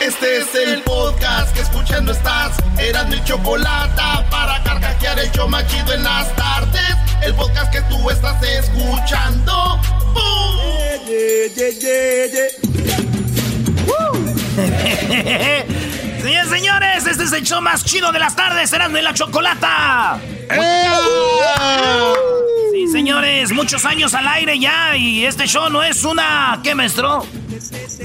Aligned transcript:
Este 0.00 0.38
es 0.38 0.54
el 0.54 0.80
podcast 0.82 1.52
que 1.52 1.60
escuchando 1.60 2.12
estás. 2.12 2.56
Eran 2.78 3.08
mi 3.08 3.22
chocolate 3.24 4.00
para 4.30 4.62
carcajear 4.62 5.18
el 5.18 5.28
show 5.32 5.48
machido 5.48 5.92
en 5.92 6.04
las 6.04 6.34
tardes. 6.36 6.94
El 7.20 7.34
podcast 7.34 7.72
que 7.72 7.80
tú 7.82 8.08
estás 8.08 8.40
escuchando. 8.42 9.80
¡Bum! 10.14 10.98
Señores, 16.22 16.48
señores, 16.48 17.06
este 17.06 17.24
es 17.24 17.32
el 17.32 17.42
show 17.42 17.60
más 17.60 17.84
chido 17.84 18.12
de 18.12 18.20
las 18.20 18.36
tardes, 18.36 18.72
Erasmo 18.72 18.98
y 18.98 19.02
la 19.02 19.14
Chocolata. 19.14 20.20
Sí, 22.72 22.86
señores, 22.92 23.50
muchos 23.52 23.84
años 23.84 24.14
al 24.14 24.28
aire 24.28 24.58
ya 24.58 24.96
y 24.96 25.24
este 25.24 25.46
show 25.46 25.68
no 25.70 25.82
es 25.82 26.04
una... 26.04 26.60
¿Qué, 26.62 26.74
maestro? 26.74 27.26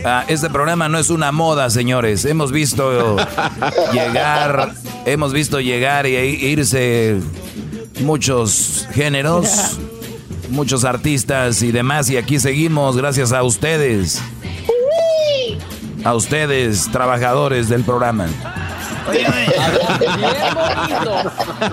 Ah, 0.06 0.26
este 0.28 0.50
programa 0.50 0.90
no 0.90 0.98
es 1.00 1.10
una 1.10 1.32
moda, 1.32 1.70
señores. 1.70 2.26
Hemos 2.26 2.52
visto 2.52 3.18
llegar, 3.94 4.73
hemos 5.05 5.34
visto 5.34 5.60
llegar 5.60 6.05
y 6.08 6.16
irse 6.16 7.20
muchos 8.02 8.88
géneros, 8.94 9.80
muchos 10.50 10.84
artistas 10.84 11.62
y 11.62 11.72
demás 11.72 12.10
y 12.10 12.18
aquí 12.18 12.40
seguimos 12.40 12.98
gracias 12.98 13.32
a 13.32 13.44
ustedes. 13.44 14.22
A 16.04 16.16
ustedes, 16.16 16.90
trabajadores 16.91 17.70
del 17.70 17.84
programa. 17.84 18.27
Oye, 19.10 19.26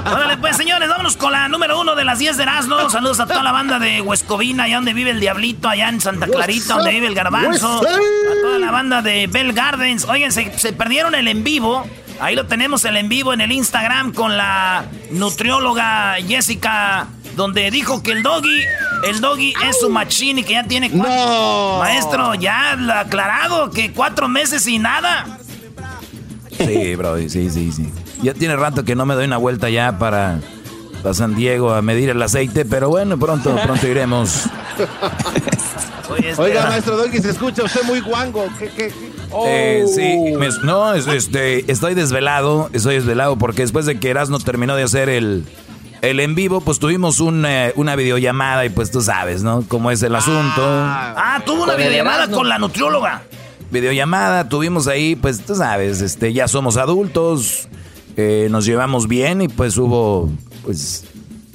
Órale, 0.07 0.37
pues, 0.39 0.57
señores, 0.57 0.89
vámonos 0.89 1.17
con 1.17 1.33
la 1.33 1.49
número 1.49 1.81
uno 1.81 1.95
de 1.95 2.05
las 2.05 2.19
10 2.19 2.37
de 2.37 2.43
Erasmo. 2.43 2.91
Saludos 2.91 3.21
a 3.21 3.27
toda 3.27 3.43
la 3.43 3.53
banda 3.53 3.79
de 3.79 4.01
Huescovina, 4.01 4.65
allá 4.65 4.77
donde 4.77 4.93
vive 4.95 5.11
el 5.11 5.21
Diablito, 5.21 5.69
allá 5.69 5.89
en 5.89 6.01
Santa 6.01 6.27
Clarita, 6.27 6.75
donde 6.75 6.91
vive 6.91 7.07
el 7.07 7.15
Garbanzo. 7.15 7.79
A 7.79 8.43
toda 8.43 8.59
la 8.59 8.71
banda 8.71 9.03
de 9.03 9.27
Bell 9.27 9.53
Gardens. 9.53 10.05
Oigan, 10.07 10.33
se, 10.33 10.59
se 10.59 10.73
perdieron 10.73 11.15
el 11.15 11.29
en 11.29 11.45
vivo. 11.45 11.87
Ahí 12.21 12.35
lo 12.35 12.47
tenemos 12.47 12.85
el 12.85 12.97
en 12.97 13.09
vivo 13.09 13.33
en 13.33 13.41
el 13.41 13.51
Instagram 13.51 14.13
con 14.13 14.37
la 14.37 14.85
nutrióloga 15.11 16.17
Jessica, 16.27 17.07
donde 17.35 17.71
dijo 17.71 18.03
que 18.03 18.13
el 18.13 18.23
doggy 18.23 18.61
el 19.03 19.21
doggy 19.21 19.55
es 19.69 19.79
su 19.81 19.89
machín 19.89 20.39
y 20.39 20.45
que 20.45 20.53
ya 20.53 20.65
tiene 20.65 20.91
cuatro. 20.91 21.15
No. 21.15 21.79
Maestro, 21.79 22.35
ya 22.35 22.73
aclarado 23.01 23.71
que 23.71 23.93
cuatro 23.93 24.29
meses 24.29 24.67
y 24.67 24.79
nada. 24.79 25.39
Sí, 26.59 26.95
bro, 26.97 27.17
sí, 27.17 27.49
sí, 27.51 27.73
sí. 27.73 27.91
Ya 28.23 28.35
tiene 28.35 28.57
rato 28.57 28.85
que 28.85 28.95
no 28.95 29.07
me 29.07 29.15
doy 29.15 29.25
una 29.25 29.39
vuelta 29.39 29.71
ya 29.71 29.99
para, 29.99 30.41
para 31.03 31.15
San 31.15 31.35
Diego 31.35 31.73
a 31.73 31.81
medir 31.83 32.11
el 32.11 32.21
aceite, 32.23 32.65
pero 32.65 32.89
bueno, 32.91 33.19
pronto, 33.19 33.55
pronto 33.65 33.87
iremos. 33.87 34.45
Este- 36.19 36.43
Oiga, 36.43 36.67
maestro 36.67 36.97
Doggy, 36.97 37.19
se 37.21 37.31
escucha 37.31 37.63
usted 37.65 37.83
muy 37.85 38.01
guango. 38.01 38.45
¿Qué, 38.59 38.67
qué, 38.69 38.89
qué? 38.89 39.11
Eh, 39.47 39.85
Oh. 39.87 39.89
sí, 39.89 40.35
me- 40.37 40.49
no, 40.65 40.93
es- 40.93 41.07
este, 41.07 41.71
estoy 41.71 41.95
desvelado, 41.95 42.69
estoy 42.73 42.97
desvelado 42.97 43.37
porque 43.37 43.63
después 43.63 43.87
de 43.87 43.99
que 44.01 44.11
Erasmo 44.11 44.39
terminó 44.41 44.75
de 44.75 44.83
hacer 44.83 45.09
el, 45.09 45.45
el 46.03 46.19
en 46.21 46.35
vivo, 46.35 46.61
pues 46.61 46.79
tuvimos 46.81 47.21
un, 47.21 47.47
eh, 47.47 47.73
una 47.77 47.95
videollamada 47.95 48.65
y 48.65 48.71
pues 48.71 48.91
tú 48.91 49.01
sabes, 49.03 49.43
¿no? 49.45 49.65
Cómo 49.69 49.91
es 49.93 50.03
el 50.03 50.15
asunto. 50.17 50.63
Ah, 50.63 51.41
tuvo 51.47 51.63
una 51.63 51.75
videollamada 51.77 52.29
con 52.29 52.49
la 52.49 52.59
nutrióloga. 52.59 53.23
Videollamada, 53.71 54.49
tuvimos 54.49 54.89
ahí, 54.89 55.15
pues 55.15 55.41
tú 55.47 55.55
sabes, 55.55 56.01
este, 56.01 56.33
ya 56.33 56.49
somos 56.49 56.77
adultos, 56.77 57.69
eh, 58.17 58.49
nos 58.51 58.65
llevamos 58.65 59.09
bien 59.09 59.43
y 59.43 59.49
pues 59.49 59.77
hubo, 59.77 60.31
pues, 60.65 61.05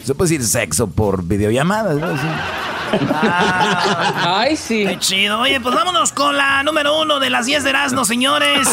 se 0.03 0.15
puede 0.15 0.29
decir 0.29 0.47
sexo 0.47 0.87
por 0.87 1.23
videollamada, 1.23 1.93
¿no? 1.93 2.15
Sí. 2.15 2.27
Ay, 3.11 4.55
sí. 4.55 4.85
Qué 4.85 4.99
chido. 4.99 5.39
Oye, 5.39 5.59
pues 5.59 5.75
vámonos 5.75 6.11
con 6.11 6.37
la 6.37 6.63
número 6.63 7.01
uno 7.01 7.19
de 7.19 7.29
las 7.29 7.45
10 7.45 7.63
de 7.63 7.69
Erasmo, 7.69 8.05
señores. 8.05 8.67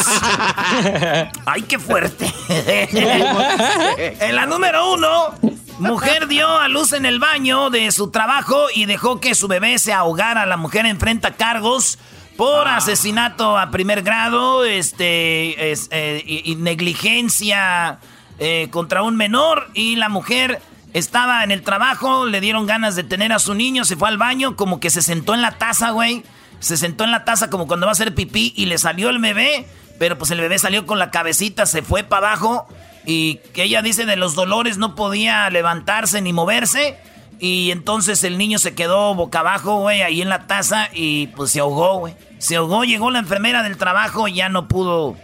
Ay, 1.45 1.63
qué 1.63 1.79
fuerte. 1.79 2.31
en 2.47 4.35
la 4.35 4.45
número 4.45 4.93
uno, 4.93 5.33
mujer 5.79 6.27
dio 6.27 6.47
a 6.59 6.67
luz 6.67 6.93
en 6.93 7.05
el 7.05 7.19
baño 7.19 7.69
de 7.69 7.91
su 7.91 8.11
trabajo 8.11 8.67
y 8.73 8.85
dejó 8.85 9.19
que 9.19 9.35
su 9.35 9.47
bebé 9.47 9.79
se 9.79 9.93
ahogara. 9.93 10.45
La 10.45 10.57
mujer 10.57 10.85
enfrenta 10.85 11.31
cargos 11.31 11.97
por 12.37 12.67
asesinato 12.67 13.57
a 13.57 13.71
primer 13.71 14.01
grado, 14.01 14.65
este, 14.65 15.71
es, 15.71 15.87
eh, 15.91 16.23
y, 16.25 16.51
y 16.51 16.55
negligencia 16.55 17.99
eh, 18.39 18.67
contra 18.71 19.03
un 19.03 19.15
menor 19.15 19.69
y 19.73 19.95
la 19.95 20.09
mujer 20.09 20.59
estaba 20.93 21.43
en 21.43 21.51
el 21.51 21.61
trabajo, 21.61 22.25
le 22.25 22.41
dieron 22.41 22.65
ganas 22.65 22.95
de 22.95 23.03
tener 23.03 23.31
a 23.33 23.39
su 23.39 23.53
niño, 23.53 23.85
se 23.85 23.95
fue 23.95 24.09
al 24.09 24.17
baño, 24.17 24.55
como 24.55 24.79
que 24.79 24.89
se 24.89 25.01
sentó 25.01 25.33
en 25.33 25.41
la 25.41 25.57
taza, 25.57 25.91
güey. 25.91 26.23
Se 26.59 26.77
sentó 26.77 27.03
en 27.03 27.11
la 27.11 27.25
taza 27.25 27.49
como 27.49 27.67
cuando 27.67 27.85
va 27.85 27.91
a 27.91 27.93
hacer 27.93 28.15
pipí 28.15 28.53
y 28.55 28.67
le 28.67 28.77
salió 28.77 29.09
el 29.09 29.19
bebé, 29.19 29.67
pero 29.99 30.17
pues 30.17 30.31
el 30.31 30.39
bebé 30.39 30.57
salió 30.59 30.85
con 30.85 30.97
la 30.97 31.11
cabecita, 31.11 31.65
se 31.65 31.81
fue 31.81 32.03
para 32.03 32.27
abajo 32.27 32.67
y 33.05 33.35
que 33.53 33.63
ella 33.63 33.81
dice 33.81 34.05
de 34.05 34.15
los 34.15 34.33
dolores 34.33 34.77
no 34.77 34.95
podía 34.95 35.49
levantarse 35.49 36.21
ni 36.21 36.31
moverse. 36.31 36.97
Y 37.39 37.71
entonces 37.71 38.23
el 38.23 38.37
niño 38.37 38.59
se 38.59 38.73
quedó 38.75 39.13
boca 39.15 39.39
abajo, 39.39 39.79
güey, 39.79 40.01
ahí 40.01 40.21
en 40.21 40.29
la 40.29 40.47
taza 40.47 40.89
y 40.93 41.27
pues 41.27 41.51
se 41.51 41.59
ahogó, 41.59 41.99
güey. 41.99 42.15
Se 42.37 42.55
ahogó, 42.55 42.83
llegó 42.83 43.11
la 43.11 43.19
enfermera 43.19 43.63
del 43.63 43.77
trabajo 43.77 44.27
y 44.27 44.33
ya 44.35 44.49
no 44.49 44.67
pudo 44.67 45.15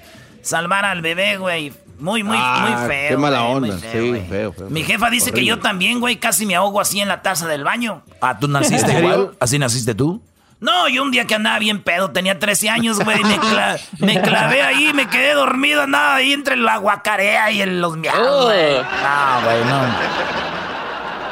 salvar 0.42 0.86
al 0.86 1.02
bebé, 1.02 1.38
güey. 1.38 1.74
Muy, 2.00 2.24
muy, 2.24 2.38
Ah, 2.40 2.66
muy 2.80 2.88
feo. 2.90 3.10
qué 3.10 3.18
mala 3.18 3.44
onda. 3.44 3.78
feo, 3.78 4.16
Sí, 4.16 4.22
feo, 4.30 4.54
feo, 4.54 4.70
Mi 4.70 4.84
jefa 4.84 5.10
dice 5.10 5.34
que 5.34 5.44
yo 5.44 5.60
también, 5.60 6.00
güey, 6.00 6.16
casi 6.16 6.46
me 6.46 6.56
ahogo 6.56 6.80
así 6.80 7.02
en 7.02 7.10
la 7.10 7.22
taza 7.22 7.46
del 7.48 7.66
baño. 7.66 8.04
Ah, 8.22 8.38
¿tú 8.40 8.48
naciste 8.48 8.98
igual? 9.00 9.32
¿Así 9.40 9.60
naciste 9.60 9.94
tú? 9.96 10.22
No, 10.62 10.88
yo 10.90 11.04
un 11.04 11.12
día 11.12 11.26
que 11.26 11.36
andaba 11.36 11.60
bien 11.60 11.82
pedo, 11.84 12.12
tenía 12.12 12.38
13 12.40 12.70
años, 12.70 13.00
güey, 13.04 13.22
me, 13.24 13.38
cla- 13.38 13.80
me 14.00 14.22
clavé 14.22 14.62
ahí, 14.62 14.92
me 14.94 15.08
quedé 15.10 15.34
dormido, 15.34 15.82
andaba 15.84 16.16
ahí 16.16 16.32
entre 16.34 16.56
la 16.58 16.78
guacarea 16.78 17.50
y 17.52 17.62
en 17.62 17.80
los 17.82 17.96
miados, 17.98 18.28
Oh. 18.30 18.46
güey. 18.46 18.76
Ah, 19.04 19.42
güey, 19.44 19.64
no. 19.66 20.59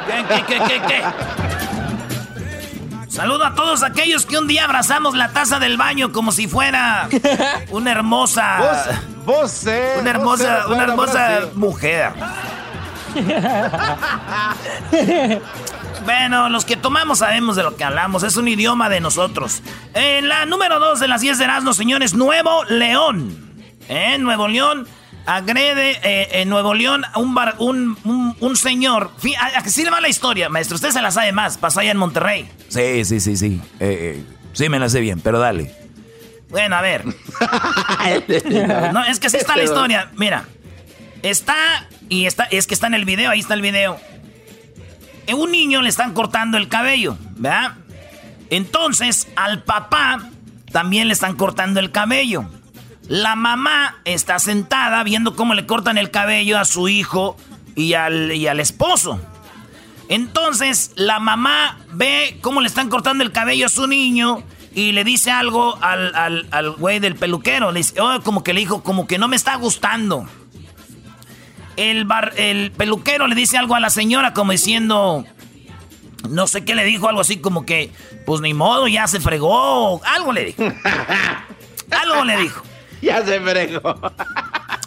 ¿Qué, 0.08 0.44
qué, 0.46 0.58
qué, 0.66 0.82
qué? 0.86 1.02
Saludo 3.08 3.44
a 3.44 3.54
todos 3.54 3.82
aquellos 3.82 4.26
que 4.26 4.38
un 4.38 4.46
día 4.46 4.64
abrazamos 4.64 5.14
la 5.16 5.32
taza 5.32 5.58
del 5.58 5.76
baño 5.76 6.12
como 6.12 6.32
si 6.32 6.46
fuera 6.46 7.08
una 7.70 7.90
hermosa... 7.90 8.58
Vos, 8.58 8.78
vos, 9.24 9.66
eh, 9.66 9.96
Una 10.00 10.12
vos, 10.18 10.40
hermosa, 10.40 10.58
eh, 10.58 10.72
una 10.72 10.82
hermosa 10.84 11.40
mujer. 11.54 12.12
Bueno, 16.04 16.48
los 16.48 16.64
que 16.64 16.76
tomamos 16.76 17.18
sabemos 17.18 17.56
de 17.56 17.62
lo 17.62 17.76
que 17.76 17.84
hablamos, 17.84 18.22
es 18.22 18.36
un 18.36 18.48
idioma 18.48 18.88
de 18.88 19.00
nosotros. 19.00 19.62
En 19.94 20.28
la 20.28 20.46
número 20.46 20.78
2 20.78 21.00
de 21.00 21.08
las 21.08 21.20
10 21.20 21.38
de 21.38 21.44
Erasmus, 21.44 21.76
señores, 21.76 22.14
Nuevo 22.14 22.64
León. 22.64 23.36
En 23.88 24.22
Nuevo 24.22 24.48
León 24.48 24.86
agrede 25.28 25.98
eh, 26.02 26.28
en 26.40 26.48
Nuevo 26.48 26.74
León 26.74 27.04
a 27.12 27.18
un, 27.18 27.34
bar- 27.34 27.56
un, 27.58 27.96
un, 28.04 28.36
un 28.40 28.56
señor. 28.56 29.10
Así 29.56 29.84
le 29.84 29.90
va 29.90 30.00
la 30.00 30.08
historia, 30.08 30.48
maestro. 30.48 30.76
Usted 30.76 30.90
se 30.90 31.02
la 31.02 31.10
sabe 31.10 31.32
más, 31.32 31.58
pasó 31.58 31.80
allá 31.80 31.90
en 31.90 31.98
Monterrey. 31.98 32.48
Sí, 32.68 33.04
sí, 33.04 33.20
sí, 33.20 33.36
sí. 33.36 33.60
Eh, 33.78 34.16
eh, 34.18 34.24
sí 34.54 34.68
me 34.68 34.78
la 34.78 34.88
sé 34.88 35.00
bien, 35.00 35.20
pero 35.20 35.38
dale. 35.38 35.74
Bueno, 36.48 36.76
a 36.76 36.80
ver. 36.80 37.04
No, 38.92 39.04
es 39.04 39.20
que 39.20 39.26
así 39.26 39.36
está 39.36 39.56
la 39.56 39.64
historia. 39.64 40.10
Mira, 40.16 40.44
está 41.22 41.54
y 42.08 42.24
está, 42.26 42.44
es 42.44 42.66
que 42.66 42.74
está 42.74 42.86
en 42.86 42.94
el 42.94 43.04
video, 43.04 43.30
ahí 43.30 43.40
está 43.40 43.54
el 43.54 43.62
video. 43.62 43.98
A 45.30 45.34
un 45.34 45.52
niño 45.52 45.82
le 45.82 45.90
están 45.90 46.14
cortando 46.14 46.56
el 46.56 46.68
cabello, 46.68 47.18
¿verdad? 47.36 47.74
Entonces, 48.50 49.28
al 49.36 49.62
papá 49.62 50.30
también 50.72 51.06
le 51.08 51.12
están 51.12 51.36
cortando 51.36 51.80
el 51.80 51.90
cabello. 51.92 52.46
La 53.08 53.34
mamá 53.36 53.96
está 54.04 54.38
sentada 54.38 55.02
viendo 55.02 55.34
cómo 55.34 55.54
le 55.54 55.66
cortan 55.66 55.96
el 55.98 56.10
cabello 56.10 56.58
a 56.58 56.64
su 56.64 56.88
hijo 56.88 57.36
y 57.74 57.94
al, 57.94 58.32
y 58.32 58.46
al 58.46 58.60
esposo. 58.60 59.20
Entonces, 60.08 60.92
la 60.94 61.18
mamá 61.18 61.78
ve 61.92 62.38
cómo 62.42 62.60
le 62.60 62.66
están 62.68 62.88
cortando 62.88 63.24
el 63.24 63.32
cabello 63.32 63.66
a 63.66 63.70
su 63.70 63.86
niño 63.86 64.42
y 64.74 64.92
le 64.92 65.04
dice 65.04 65.30
algo 65.30 65.78
al, 65.82 66.14
al, 66.14 66.48
al 66.50 66.70
güey 66.72 66.98
del 66.98 67.14
peluquero. 67.14 67.72
Le 67.72 67.80
dice, 67.80 68.00
oh, 68.00 68.20
como 68.22 68.42
que 68.44 68.52
le 68.52 68.60
dijo, 68.60 68.82
como 68.82 69.06
que 69.06 69.18
no 69.18 69.28
me 69.28 69.36
está 69.36 69.56
gustando. 69.56 70.26
El, 71.76 72.04
bar- 72.04 72.32
el 72.36 72.72
peluquero 72.72 73.26
le 73.26 73.34
dice 73.34 73.56
algo 73.56 73.74
a 73.74 73.80
la 73.80 73.90
señora 73.90 74.34
como 74.34 74.52
diciendo, 74.52 75.24
no 76.28 76.46
sé 76.46 76.64
qué 76.64 76.74
le 76.74 76.84
dijo, 76.84 77.08
algo 77.08 77.20
así 77.20 77.36
como 77.38 77.64
que, 77.64 77.92
pues 78.26 78.40
ni 78.40 78.52
modo, 78.52 78.88
ya 78.88 79.06
se 79.06 79.20
fregó. 79.20 80.02
Algo 80.04 80.32
le 80.32 80.44
dijo. 80.46 80.62
algo 81.90 82.24
le 82.24 82.36
dijo. 82.38 82.62
Ya 83.02 83.24
se 83.24 83.40
fregó. 83.40 83.94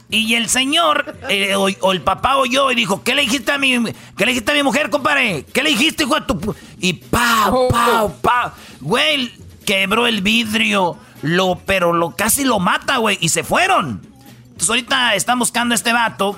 Y 0.09 0.35
el 0.35 0.49
señor, 0.49 1.15
eh, 1.29 1.55
o, 1.55 1.67
o 1.79 1.91
el 1.93 2.01
papá 2.01 2.35
oyó 2.35 2.69
y 2.69 2.75
dijo, 2.75 3.01
¿qué 3.01 3.15
le 3.15 3.21
dijiste 3.21 3.53
a 3.53 3.57
mi, 3.57 3.81
qué 4.17 4.25
le 4.25 4.31
dijiste 4.33 4.51
a 4.51 4.55
mi 4.55 4.63
mujer, 4.63 4.89
compadre? 4.89 5.45
¿Qué 5.53 5.63
le 5.63 5.69
dijiste, 5.69 6.03
hijo 6.03 6.15
de 6.15 6.21
tu... 6.21 6.37
pu-?" 6.37 6.55
Y 6.79 6.93
pau, 6.93 7.69
pau, 7.69 8.13
pau. 8.21 8.51
Güey, 8.81 9.31
quebró 9.65 10.07
el 10.07 10.21
vidrio, 10.21 10.97
lo, 11.21 11.55
pero 11.65 11.93
lo 11.93 12.11
casi 12.11 12.43
lo 12.43 12.59
mata, 12.59 12.97
güey, 12.97 13.17
y 13.21 13.29
se 13.29 13.45
fueron. 13.45 14.01
Entonces 14.47 14.69
ahorita 14.69 15.15
están 15.15 15.39
buscando 15.39 15.73
a 15.73 15.75
este 15.77 15.93
vato, 15.93 16.37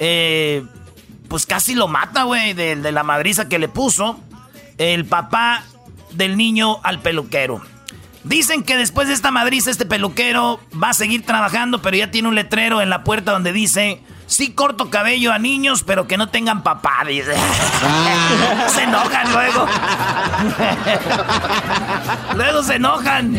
eh, 0.00 0.62
pues 1.28 1.46
casi 1.46 1.74
lo 1.74 1.88
mata, 1.88 2.24
güey, 2.24 2.52
de, 2.52 2.76
de 2.76 2.92
la 2.92 3.04
madriza 3.04 3.48
que 3.48 3.58
le 3.58 3.68
puso 3.68 4.20
el 4.76 5.06
papá 5.06 5.64
del 6.10 6.36
niño 6.36 6.78
al 6.82 7.00
peluquero. 7.00 7.62
Dicen 8.24 8.62
que 8.62 8.76
después 8.76 9.06
de 9.06 9.14
esta 9.14 9.30
madriz, 9.30 9.66
este 9.66 9.84
peluquero 9.84 10.58
va 10.82 10.90
a 10.90 10.94
seguir 10.94 11.24
trabajando, 11.26 11.82
pero 11.82 11.96
ya 11.96 12.10
tiene 12.10 12.28
un 12.28 12.34
letrero 12.34 12.80
en 12.80 12.88
la 12.88 13.04
puerta 13.04 13.32
donde 13.32 13.52
dice: 13.52 14.00
Sí, 14.26 14.52
corto 14.52 14.88
cabello 14.88 15.32
a 15.32 15.38
niños, 15.38 15.82
pero 15.82 16.06
que 16.06 16.16
no 16.16 16.28
tengan 16.28 16.62
papá. 16.62 17.04
Dice. 17.06 17.34
Ah. 17.36 18.66
se 18.74 18.82
enojan 18.84 19.32
luego. 19.32 19.66
luego 22.34 22.62
se 22.62 22.74
enojan. 22.76 23.36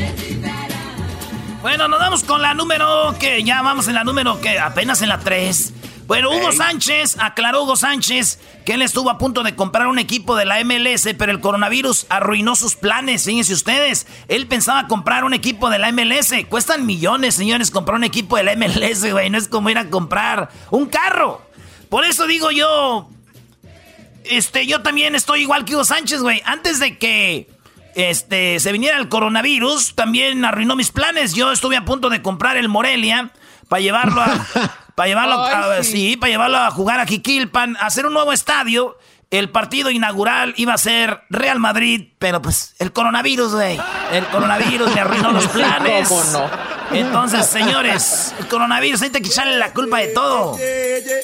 Bueno, 1.62 1.88
nos 1.88 2.00
vamos 2.00 2.24
con 2.24 2.44
la 2.44 2.54
número 2.54 3.16
que 3.20 3.44
ya 3.44 3.64
vamos 3.64 3.88
en 3.88 3.96
la 3.96 4.04
número 4.04 4.40
que 4.40 4.60
apenas 4.60 5.02
en 5.02 5.10
la 5.10 5.18
3. 5.18 5.74
Bueno, 6.08 6.30
Hugo 6.30 6.52
Sánchez, 6.52 7.18
aclaró 7.20 7.64
Hugo 7.64 7.76
Sánchez 7.76 8.40
que 8.64 8.74
él 8.74 8.84
estuvo 8.84 9.10
a 9.10 9.18
punto 9.18 9.42
de 9.42 9.56
comprar 9.56 9.88
un 9.88 9.98
equipo 9.98 10.36
de 10.36 10.46
la 10.46 10.64
MLS, 10.64 11.08
pero 11.18 11.32
el 11.32 11.40
coronavirus 11.40 12.06
arruinó 12.10 12.56
sus 12.56 12.76
planes, 12.76 13.26
fíjense 13.26 13.54
ustedes. 13.54 14.06
Él 14.28 14.46
pensaba 14.46 14.88
comprar 14.88 15.24
un 15.24 15.34
equipo 15.34 15.72
de 15.72 15.80
la 15.80 15.92
MLS. 15.92 16.32
Cuestan 16.48 16.86
millones, 16.86 17.34
señores, 17.34 17.72
comprar 17.72 17.98
un 17.98 18.04
equipo 18.04 18.38
de 18.38 18.44
la 18.44 18.56
MLS, 18.56 19.12
güey. 19.12 19.32
No 19.32 19.40
es 19.40 19.48
como 19.48 19.72
ir 19.72 19.80
a 19.80 19.90
comprar 19.90 20.50
un 20.70 20.86
carro. 20.86 21.42
Por 21.90 22.06
eso 22.06 22.28
digo 22.28 22.52
yo, 22.52 23.10
este, 24.26 24.68
yo 24.68 24.84
también 24.84 25.16
estoy 25.16 25.42
igual 25.42 25.66
que 25.66 25.74
Hugo 25.74 25.86
Sánchez, 25.86 26.22
güey. 26.22 26.40
Antes 26.46 26.80
de 26.80 27.00
que 27.00 27.50
este, 27.96 28.60
se 28.60 28.72
viniera 28.72 28.98
el 29.00 29.10
coronavirus, 29.10 29.96
también 29.96 30.46
arruinó 30.46 30.76
mis 30.76 30.92
planes. 30.92 31.34
Yo 31.34 31.52
estuve 31.52 31.78
a 31.78 31.86
punto 31.86 32.10
de 32.10 32.22
comprar 32.22 32.58
el 32.58 32.70
Morelia 32.70 33.32
para 33.68 33.82
llevarlo 33.82 34.22
a... 34.22 34.48
para 34.96 35.10
llevarlo, 35.10 35.42
a, 35.44 35.84
sí. 35.84 36.16
para 36.16 36.32
llevarlo 36.32 36.58
a 36.58 36.72
jugar 36.72 37.02
a 37.02 37.06
Jiquilpan, 37.06 37.76
a 37.78 37.88
hacer 37.88 38.06
un 38.06 38.14
nuevo 38.14 38.32
estadio. 38.32 38.98
El 39.30 39.50
partido 39.50 39.90
inaugural 39.90 40.54
iba 40.56 40.74
a 40.74 40.78
ser 40.78 41.24
Real 41.30 41.60
Madrid, 41.60 42.14
pero 42.20 42.42
pues 42.42 42.76
el 42.80 42.94
coronavirus, 42.94 43.56
güey. 43.56 43.78
El 44.14 44.26
coronavirus 44.28 44.94
me 44.94 45.02
arruinó 45.02 45.32
los 45.32 45.48
planes. 45.50 46.08
¿Cómo 46.08 46.24
no? 46.32 46.50
Entonces, 46.92 47.46
señores, 47.46 48.34
el 48.40 48.48
coronavirus 48.48 49.02
hay 49.02 49.10
que 49.10 49.18
echarle 49.18 49.58
la 49.58 49.74
culpa 49.74 49.98
de 49.98 50.08
todo. 50.10 50.58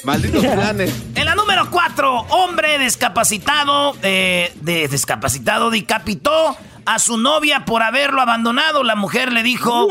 Malditos 0.04 0.44
planes. 0.44 0.92
En 1.14 1.24
la 1.24 1.34
número 1.34 1.70
4, 1.70 2.12
hombre 2.30 2.78
discapacitado, 2.78 3.96
eh, 4.02 4.52
de 4.60 4.88
discapacitado, 4.88 5.70
decapitó 5.70 6.56
a 6.86 6.98
su 6.98 7.16
novia 7.16 7.64
por 7.64 7.82
haberlo 7.82 8.20
abandonado. 8.20 8.82
La 8.82 8.96
mujer 8.96 9.32
le 9.32 9.42
dijo, 9.42 9.88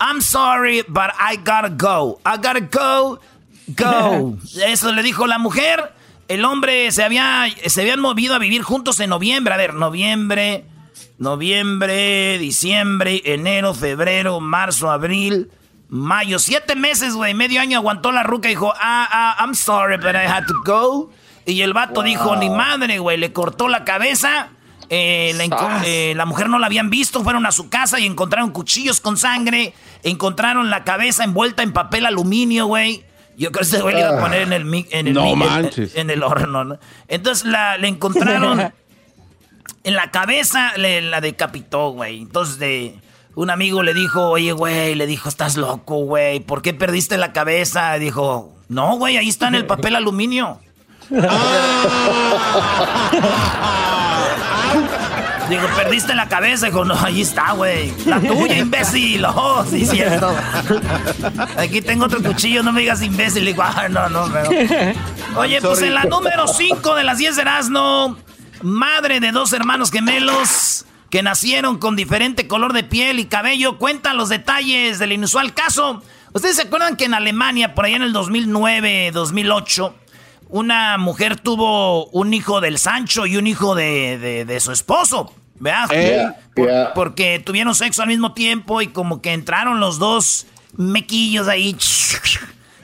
I'm 0.00 0.20
sorry, 0.20 0.82
but 0.88 1.10
I 1.18 1.36
gotta 1.36 1.68
go. 1.68 2.20
I 2.24 2.36
gotta 2.36 2.60
go, 2.60 3.20
go. 3.68 4.38
Eso 4.66 4.92
le 4.92 5.02
dijo 5.02 5.26
la 5.26 5.38
mujer. 5.38 5.92
El 6.28 6.44
hombre 6.44 6.90
se 6.90 7.04
había, 7.04 7.46
se 7.66 7.82
habían 7.82 8.00
movido 8.00 8.34
a 8.34 8.38
vivir 8.38 8.62
juntos 8.62 8.98
en 9.00 9.10
noviembre. 9.10 9.54
A 9.54 9.56
ver, 9.56 9.74
noviembre, 9.74 10.64
noviembre, 11.18 12.38
diciembre, 12.38 13.22
enero, 13.24 13.74
febrero, 13.74 14.40
marzo, 14.40 14.90
abril, 14.90 15.50
mayo. 15.88 16.38
Siete 16.38 16.74
meses, 16.74 17.14
güey. 17.14 17.34
Medio 17.34 17.60
año 17.60 17.78
aguantó 17.78 18.10
la 18.10 18.24
ruca 18.24 18.48
y 18.48 18.52
dijo, 18.52 18.72
ah, 18.76 19.08
ah, 19.10 19.36
I'm 19.38 19.54
sorry, 19.54 19.96
but 19.96 20.16
I 20.16 20.26
had 20.26 20.46
to 20.46 20.54
go. 20.64 21.10
Y 21.44 21.62
el 21.62 21.72
vato 21.72 22.02
dijo, 22.02 22.34
ni 22.34 22.50
madre, 22.50 22.98
güey. 22.98 23.16
Le 23.16 23.32
cortó 23.32 23.68
la 23.68 23.84
cabeza 23.84 24.48
eh, 24.88 25.34
eh, 25.84 26.14
la, 26.16 26.26
mujer 26.26 26.48
no 26.48 26.58
la 26.58 26.66
habían 26.66 26.90
visto, 26.90 27.22
fueron 27.22 27.46
a 27.46 27.52
su 27.52 27.68
casa 27.68 27.98
y 27.98 28.06
encontraron 28.06 28.50
cuchillos 28.50 29.00
con 29.00 29.16
sangre, 29.16 29.74
encontraron 30.02 30.70
la 30.70 30.84
cabeza 30.84 31.24
envuelta 31.24 31.62
en 31.62 31.72
papel 31.72 32.06
aluminio, 32.06 32.66
güey. 32.66 33.04
Yo 33.36 33.52
creo 33.52 33.60
que 33.60 33.68
ese 33.68 33.82
güey 33.82 33.94
le 33.94 34.00
iba 34.00 34.16
a 34.16 34.20
poner 34.20 34.42
en 34.42 34.52
el, 34.52 34.62
en 34.90 35.08
el, 35.08 35.18
en, 35.94 36.10
el 36.10 36.22
horno. 36.22 36.78
Entonces 37.08 37.44
la, 37.44 37.76
le 37.76 37.88
encontraron 37.88 38.60
en 39.84 39.94
la 39.94 40.10
cabeza, 40.10 40.72
le, 40.76 41.02
la 41.02 41.20
decapitó, 41.20 41.90
güey. 41.90 42.22
Entonces 42.22 42.58
de, 42.58 42.98
un 43.34 43.50
amigo 43.50 43.82
le 43.82 43.92
dijo, 43.92 44.30
oye, 44.30 44.52
güey, 44.52 44.94
le 44.94 45.06
dijo, 45.06 45.28
estás 45.28 45.56
loco, 45.56 45.96
güey, 45.96 46.40
¿por 46.40 46.62
qué 46.62 46.72
perdiste 46.72 47.18
la 47.18 47.34
cabeza? 47.34 47.98
dijo, 47.98 48.54
no, 48.68 48.96
güey, 48.96 49.18
ahí 49.18 49.28
está 49.28 49.48
en 49.48 49.56
el 49.56 49.66
papel 49.66 49.96
aluminio. 49.96 50.60
Digo, 55.48 55.62
perdiste 55.76 56.14
la 56.14 56.28
cabeza. 56.28 56.66
Dijo, 56.66 56.84
no, 56.84 56.94
ahí 56.94 57.22
está, 57.22 57.52
güey. 57.52 57.92
La 58.06 58.20
tuya, 58.20 58.58
imbécil. 58.58 59.24
Oh, 59.24 59.64
sí, 59.64 59.86
cierto. 59.86 60.34
Aquí 61.56 61.80
tengo 61.80 62.06
otro 62.06 62.22
cuchillo, 62.22 62.62
no 62.62 62.72
me 62.72 62.80
digas 62.80 63.02
imbécil. 63.02 63.44
Digo, 63.44 63.62
ah, 63.62 63.88
no, 63.88 64.08
no, 64.08 64.30
pero. 64.32 64.50
Oye, 65.36 65.60
pues 65.60 65.82
en 65.82 65.94
la 65.94 66.04
número 66.04 66.46
5 66.48 66.94
de 66.94 67.04
las 67.04 67.18
10 67.18 67.36
de 67.36 67.42
Erasmo, 67.42 68.16
madre 68.62 69.20
de 69.20 69.32
dos 69.32 69.52
hermanos 69.52 69.90
gemelos 69.90 70.86
que 71.10 71.22
nacieron 71.22 71.78
con 71.78 71.94
diferente 71.96 72.48
color 72.48 72.72
de 72.72 72.82
piel 72.82 73.20
y 73.20 73.26
cabello, 73.26 73.78
cuenta 73.78 74.14
los 74.14 74.28
detalles 74.28 74.98
del 74.98 75.12
inusual 75.12 75.54
caso. 75.54 76.02
¿Ustedes 76.32 76.56
se 76.56 76.62
acuerdan 76.62 76.96
que 76.96 77.04
en 77.04 77.14
Alemania, 77.14 77.74
por 77.74 77.84
allá 77.84 77.96
en 77.96 78.02
el 78.02 78.12
2009, 78.12 79.10
2008, 79.12 79.94
una 80.48 80.98
mujer 80.98 81.38
tuvo 81.40 82.06
un 82.06 82.32
hijo 82.34 82.60
del 82.60 82.78
Sancho 82.78 83.26
y 83.26 83.36
un 83.36 83.46
hijo 83.46 83.74
de, 83.74 84.56
su 84.60 84.72
esposo. 84.72 85.32
¿Verdad? 85.58 85.88
Eh, 85.92 86.28
porque 86.94 87.38
tuvieron 87.38 87.74
sexo 87.74 88.02
al 88.02 88.08
mismo 88.08 88.34
tiempo 88.34 88.82
y 88.82 88.88
como 88.88 89.22
que 89.22 89.32
entraron 89.32 89.80
los 89.80 89.98
dos 89.98 90.46
mequillos 90.76 91.48
ahí. 91.48 91.76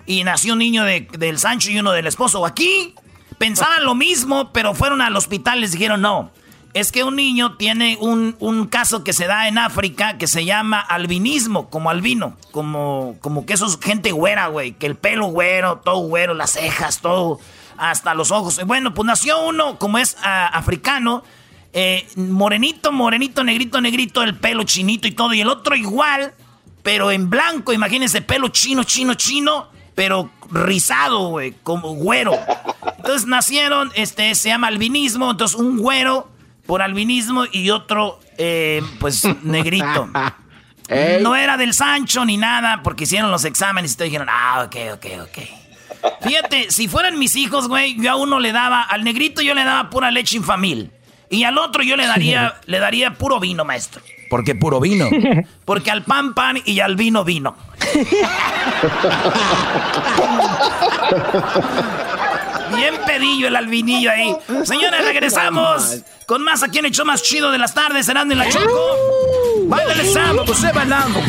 Y 0.07 0.25
nació 0.25 0.55
un 0.55 0.59
niño 0.59 0.85
del 0.85 1.39
Sancho 1.39 1.71
y 1.71 1.79
uno 1.79 1.93
del 1.93 2.07
esposo. 2.07 2.45
Aquí 2.47 2.95
pensaban 3.39 3.85
lo 3.85 3.95
mismo, 3.95 4.53
pero 4.53 4.75
fueron 4.75 5.01
al 5.01 5.17
hospital 5.17 5.59
y 5.59 5.61
les 5.63 5.73
dijeron 5.73 6.01
no. 6.01 6.31
Es 6.75 6.91
que 6.91 7.05
un 7.05 7.17
niño 7.17 7.57
tiene 7.57 7.99
un, 8.01 8.35
un, 8.41 8.67
caso 8.67 9.05
que 9.05 9.13
se 9.13 9.27
da 9.27 9.47
en 9.47 9.59
África 9.59 10.17
que 10.17 10.27
se 10.27 10.47
llama 10.47 10.81
albinismo, 10.81 11.69
como 11.69 11.91
albino, 11.91 12.35
como, 12.51 13.17
como 13.21 13.45
que 13.45 13.53
eso 13.53 13.67
es 13.67 13.79
gente 13.79 14.11
güera, 14.13 14.47
güey, 14.47 14.73
que 14.73 14.87
el 14.87 14.97
pelo 14.97 15.27
güero, 15.27 15.81
todo 15.85 15.99
güero, 15.99 16.33
las 16.33 16.53
cejas, 16.53 17.01
todo, 17.03 17.41
hasta 17.77 18.15
los 18.15 18.31
ojos. 18.31 18.59
Bueno, 18.65 18.95
pues 18.95 19.07
nació 19.07 19.47
uno, 19.47 19.79
como 19.79 19.99
es 19.99 20.17
ah, 20.23 20.47
africano, 20.47 21.23
eh, 21.75 22.09
morenito, 22.17 22.91
morenito, 22.91 23.45
negrito, 23.45 23.79
negrito, 23.83 24.23
el 24.23 24.39
pelo 24.39 24.63
chinito 24.63 25.07
y 25.07 25.13
todo, 25.13 25.35
y 25.35 25.43
el 25.43 25.49
otro 25.49 25.77
igual, 25.77 26.33
pero 26.83 27.11
en 27.11 27.29
blanco, 27.29 27.75
imagínense, 27.75 28.23
pelo 28.23 28.49
chino, 28.49 28.85
chino, 28.85 29.13
chino, 29.13 29.69
pero 29.95 30.31
rizado, 30.51 31.29
güey, 31.29 31.55
como 31.63 31.93
güero. 31.93 32.33
Entonces 32.97 33.27
nacieron, 33.27 33.93
este, 33.95 34.35
se 34.35 34.49
llama 34.49 34.69
albinismo, 34.69 35.33
entonces 35.33 35.59
un 35.59 35.77
güero 35.77 36.32
por 36.67 36.83
albinismo 36.83 37.45
y 37.51 37.71
otro, 37.71 38.21
eh, 38.39 38.83
pues, 39.01 39.25
negrito. 39.43 40.09
No 41.21 41.37
era 41.37 41.57
del 41.57 41.73
Sancho 41.73 42.25
ni 42.25 42.37
nada, 42.37 42.83
porque 42.83 43.05
hicieron 43.05 43.31
los 43.31 43.45
exámenes 43.45 43.95
y 43.95 43.97
te 43.97 44.05
dijeron, 44.05 44.29
ah, 44.31 44.65
ok, 44.67 44.77
ok, 44.95 45.07
ok. 45.23 45.39
Fíjate, 46.21 46.71
si 46.71 46.89
fueran 46.89 47.19
mis 47.19 47.37
hijos, 47.37 47.69
güey, 47.69 47.97
yo 48.01 48.11
a 48.11 48.17
uno 48.17 48.41
le 48.41 48.53
daba, 48.53 48.83
al 48.83 49.05
negrito 49.05 49.43
yo 49.43 49.55
le 49.55 49.65
daba 49.65 49.91
pura 49.91 50.11
leche 50.11 50.37
infamil. 50.37 50.91
Y 51.31 51.45
al 51.45 51.57
otro 51.57 51.83
yo 51.83 51.97
le 51.97 52.07
daría, 52.07 52.61
le 52.67 52.79
daría 52.79 53.15
puro 53.15 53.41
vino, 53.41 53.65
maestro. 53.65 54.03
¿Por 54.29 54.45
qué 54.45 54.55
puro 54.55 54.81
vino? 54.81 55.09
Porque 55.65 55.91
al 55.91 56.03
pan 56.03 56.35
pan 56.35 56.59
y 56.65 56.81
al 56.81 56.97
vino 56.97 57.25
vino. 57.25 57.57
Bien 62.77 62.95
pedillo 63.07 63.49
el 63.49 63.57
albinillo 63.57 64.11
ahí. 64.11 64.37
Señores, 64.65 65.05
regresamos 65.05 65.99
con 66.27 66.43
más 66.43 66.63
aquí 66.63 66.79
en 66.79 66.87
el 66.87 66.93
show 66.93 67.05
más 67.05 67.23
chido 67.23 67.51
de 67.51 67.59
las 67.59 67.75
tardes, 67.75 68.07
cenando 68.07 68.33
en 68.33 68.39
la 68.39 68.49
Choco. 68.49 68.97
Báilale 69.67 70.13
sábado, 70.13 70.45
pues 70.47 70.59
se 70.59 70.73
bailando, 70.73 71.21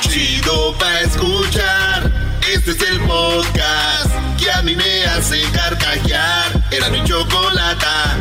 Chido 0.00 0.76
pa' 0.78 1.00
escuchar. 1.00 2.12
Este 2.52 2.70
es 2.70 2.82
el 2.82 3.00
podcast 3.00 4.10
que 4.38 4.50
a 4.50 4.62
mí 4.62 4.74
me 4.74 5.04
hace 5.04 5.42
carcajear. 5.52 6.62
Era 6.70 6.88
mi 6.88 7.04
chocolata. 7.04 8.16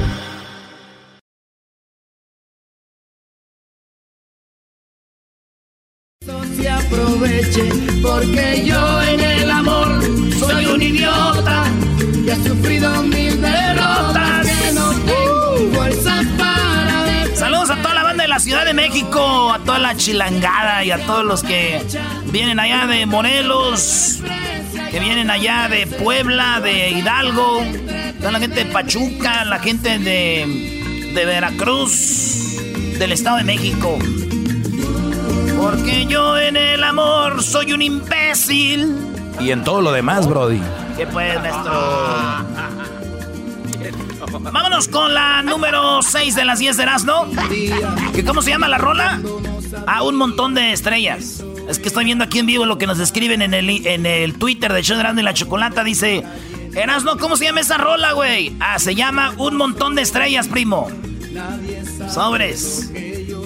Se 6.57 6.69
aproveche, 6.69 7.69
porque 8.01 8.63
yo 8.65 9.01
en 9.03 9.19
el 9.19 9.51
amor 9.51 10.01
soy 10.39 10.65
un 10.65 10.81
idiota 10.81 11.63
que 12.25 12.31
ha 12.31 12.35
sufrido 12.35 13.03
mil 13.03 13.41
derrotas, 13.41 14.47
que 14.47 14.71
no 14.73 14.91
tengo 14.91 15.71
fuerza 15.73 16.23
para. 16.37 17.35
Saludos 17.35 17.69
a 17.69 17.75
toda 17.81 17.93
la 17.93 18.03
banda 18.03 18.23
de 18.23 18.29
la 18.29 18.39
Ciudad 18.39 18.65
de 18.65 18.73
México, 18.73 19.51
a 19.51 19.59
toda 19.59 19.79
la 19.79 19.95
chilangada 19.95 20.83
y 20.83 20.91
a 20.91 21.05
todos 21.05 21.23
los 21.23 21.43
que 21.43 21.81
vienen 22.31 22.59
allá 22.59 22.87
de 22.87 23.05
Morelos, 23.05 24.19
que 24.91 24.99
vienen 24.99 25.29
allá 25.29 25.67
de 25.69 25.85
Puebla, 25.85 26.59
de 26.61 26.89
Hidalgo, 26.91 27.63
toda 28.19 28.31
la 28.31 28.39
gente 28.39 28.63
de 28.63 28.71
Pachuca, 28.71 29.45
la 29.45 29.59
gente 29.59 29.99
de, 29.99 31.11
de 31.13 31.25
Veracruz, 31.25 32.57
del 32.97 33.11
Estado 33.11 33.37
de 33.37 33.43
México. 33.43 33.99
Porque 35.57 36.05
yo 36.05 36.37
en 36.37 36.55
el 36.55 36.83
amor 36.83 37.43
soy 37.43 37.73
un 37.73 37.81
imbécil. 37.81 38.95
Y 39.39 39.51
en 39.51 39.63
todo 39.63 39.81
lo 39.81 39.91
demás, 39.91 40.27
Brody. 40.27 40.61
¿Qué 40.95 41.07
pues, 41.07 41.35
maestro? 41.41 41.73
Vámonos 44.51 44.87
con 44.87 45.13
la 45.13 45.41
número 45.41 46.01
6 46.01 46.35
de 46.35 46.45
las 46.45 46.59
10 46.59 46.77
de 46.77 46.83
Erasmo. 46.83 47.27
¿Que 48.13 48.23
¿Cómo 48.23 48.41
se 48.41 48.51
llama 48.51 48.67
la 48.67 48.77
rola? 48.77 49.19
A 49.85 50.03
un 50.03 50.15
montón 50.15 50.53
de 50.53 50.73
estrellas. 50.73 51.43
Es 51.67 51.79
que 51.79 51.87
estoy 51.87 52.05
viendo 52.05 52.23
aquí 52.23 52.39
en 52.39 52.45
vivo 52.45 52.65
lo 52.65 52.77
que 52.77 52.87
nos 52.87 52.99
escriben 52.99 53.41
en 53.41 53.53
el, 53.53 53.85
en 53.85 54.05
el 54.05 54.35
Twitter 54.35 54.71
de 54.71 54.83
Show 54.83 54.97
de 54.97 55.21
y 55.21 55.23
la 55.23 55.33
Chocolata. 55.33 55.83
Dice, 55.83 56.23
Erasmo, 56.75 57.17
¿cómo 57.17 57.35
se 57.35 57.45
llama 57.45 57.61
esa 57.61 57.77
rola, 57.77 58.13
güey? 58.13 58.55
Ah, 58.59 58.79
se 58.79 58.95
llama 58.95 59.33
Un 59.37 59.55
montón 59.57 59.95
de 59.95 60.03
estrellas, 60.03 60.47
primo. 60.47 60.87
Sobres. 62.09 62.91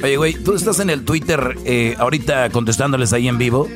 Oye, 0.04 0.18
güey, 0.18 0.34
¿tú 0.34 0.56
estás 0.56 0.80
en 0.80 0.90
el 0.90 1.06
Twitter 1.06 1.58
eh, 1.66 1.96
ahorita 2.00 2.50
contestándoles 2.50 3.14
ahí 3.14 3.28
en 3.28 3.38
vivo? 3.38 3.68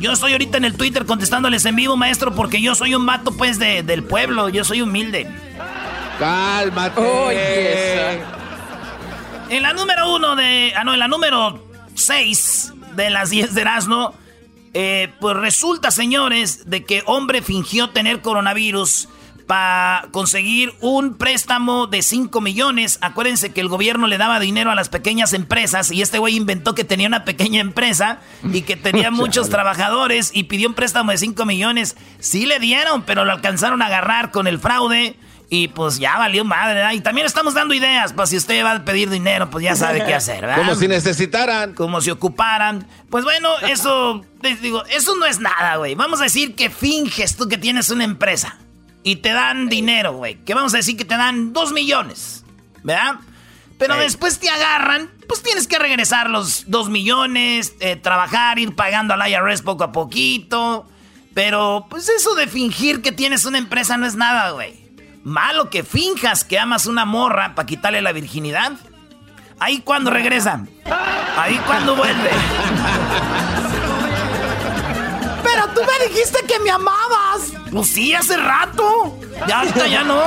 Yo 0.00 0.12
estoy 0.12 0.32
ahorita 0.32 0.58
en 0.58 0.64
el 0.64 0.76
Twitter 0.76 1.06
contestándoles 1.06 1.64
en 1.64 1.76
vivo, 1.76 1.96
maestro, 1.96 2.34
porque 2.34 2.60
yo 2.60 2.74
soy 2.74 2.94
un 2.94 3.06
vato, 3.06 3.30
pues, 3.36 3.58
del 3.58 4.04
pueblo. 4.04 4.48
Yo 4.48 4.64
soy 4.64 4.82
humilde. 4.82 5.26
Cálmate. 6.18 7.00
En 9.48 9.62
la 9.62 9.72
número 9.72 10.14
uno 10.14 10.36
de... 10.36 10.72
Ah, 10.76 10.84
no, 10.84 10.92
en 10.92 10.98
la 10.98 11.08
número 11.08 11.62
seis 11.94 12.72
de 12.96 13.10
las 13.10 13.30
10 13.30 13.54
de 13.54 13.60
Erasmo, 13.60 14.14
eh, 14.72 15.12
pues 15.20 15.36
resulta, 15.36 15.90
señores, 15.90 16.68
de 16.68 16.84
que 16.84 17.02
hombre 17.06 17.42
fingió 17.42 17.90
tener 17.90 18.20
coronavirus 18.20 19.08
para 19.46 20.08
conseguir 20.10 20.74
un 20.80 21.14
préstamo 21.14 21.86
de 21.86 22.02
5 22.02 22.40
millones. 22.40 22.98
Acuérdense 23.02 23.52
que 23.52 23.60
el 23.60 23.68
gobierno 23.68 24.06
le 24.06 24.18
daba 24.18 24.40
dinero 24.40 24.70
a 24.70 24.74
las 24.74 24.88
pequeñas 24.88 25.32
empresas 25.32 25.90
y 25.90 26.02
este 26.02 26.18
güey 26.18 26.36
inventó 26.36 26.74
que 26.74 26.84
tenía 26.84 27.08
una 27.08 27.24
pequeña 27.24 27.60
empresa 27.60 28.20
y 28.42 28.62
que 28.62 28.76
tenía 28.76 29.10
muchos 29.12 29.50
trabajadores 29.50 30.30
y 30.32 30.44
pidió 30.44 30.68
un 30.68 30.74
préstamo 30.74 31.10
de 31.10 31.18
5 31.18 31.44
millones. 31.44 31.96
Sí 32.18 32.46
le 32.46 32.58
dieron, 32.58 33.02
pero 33.02 33.24
lo 33.24 33.32
alcanzaron 33.32 33.82
a 33.82 33.86
agarrar 33.86 34.30
con 34.30 34.46
el 34.46 34.58
fraude. 34.58 35.16
Y 35.50 35.68
pues 35.68 35.98
ya 35.98 36.16
valió 36.16 36.42
madre, 36.44 36.76
¿verdad? 36.76 36.92
Y 36.92 37.00
también 37.02 37.26
estamos 37.26 37.52
dando 37.52 37.74
ideas, 37.74 38.14
pues 38.14 38.30
si 38.30 38.36
usted 38.38 38.64
va 38.64 38.72
a 38.72 38.84
pedir 38.84 39.10
dinero, 39.10 39.50
pues 39.50 39.62
ya 39.62 39.76
sabe 39.76 40.02
qué 40.04 40.14
hacer, 40.14 40.40
¿verdad? 40.40 40.56
Como 40.56 40.74
si 40.74 40.88
necesitaran. 40.88 41.74
Como 41.74 42.00
si 42.00 42.10
ocuparan. 42.10 42.88
Pues 43.10 43.24
bueno, 43.24 43.50
eso, 43.68 44.24
digo, 44.62 44.84
eso 44.86 45.14
no 45.16 45.26
es 45.26 45.40
nada, 45.40 45.76
güey. 45.76 45.94
Vamos 45.94 46.20
a 46.22 46.24
decir 46.24 46.56
que 46.56 46.70
finges 46.70 47.36
tú 47.36 47.46
que 47.46 47.58
tienes 47.58 47.90
una 47.90 48.04
empresa 48.04 48.58
y 49.04 49.16
te 49.16 49.32
dan 49.32 49.68
dinero, 49.68 50.14
güey. 50.14 50.36
Que 50.44 50.54
vamos 50.54 50.74
a 50.74 50.78
decir 50.78 50.96
que 50.96 51.04
te 51.04 51.16
dan 51.16 51.52
dos 51.52 51.72
millones, 51.72 52.44
¿verdad? 52.82 53.16
Pero 53.78 53.96
después 53.96 54.38
te 54.38 54.48
agarran, 54.48 55.10
pues 55.28 55.42
tienes 55.42 55.68
que 55.68 55.78
regresar 55.78 56.30
los 56.30 56.70
dos 56.70 56.88
millones, 56.88 57.74
eh, 57.80 57.96
trabajar, 57.96 58.58
ir 58.58 58.74
pagando 58.74 59.14
al 59.14 59.28
IRS 59.28 59.62
poco 59.62 59.84
a 59.84 59.92
poquito. 59.92 60.88
Pero, 61.34 61.86
pues 61.90 62.08
eso 62.08 62.34
de 62.34 62.46
fingir 62.46 63.02
que 63.02 63.12
tienes 63.12 63.44
una 63.44 63.58
empresa 63.58 63.96
no 63.96 64.06
es 64.06 64.14
nada, 64.14 64.52
güey. 64.52 64.80
Malo 65.22 65.68
que 65.68 65.82
finjas 65.82 66.44
que 66.44 66.58
amas 66.58 66.86
una 66.86 67.04
morra 67.04 67.54
para 67.54 67.66
quitarle 67.66 68.00
la 68.00 68.12
virginidad. 68.12 68.72
Ahí 69.58 69.80
cuando 69.80 70.10
regresan. 70.10 70.68
Ahí 71.36 71.60
cuando 71.66 71.96
vuelve. 71.96 72.30
Pero 75.54 75.68
tú 75.68 75.80
me 75.82 76.06
dijiste 76.08 76.44
que 76.46 76.58
me 76.58 76.70
amabas. 76.70 77.52
Pues 77.70 77.88
sí, 77.88 78.12
hace 78.12 78.36
rato. 78.36 79.18
Ya 79.46 79.60
ahorita 79.60 79.86
ya 79.86 80.02
no. 80.02 80.20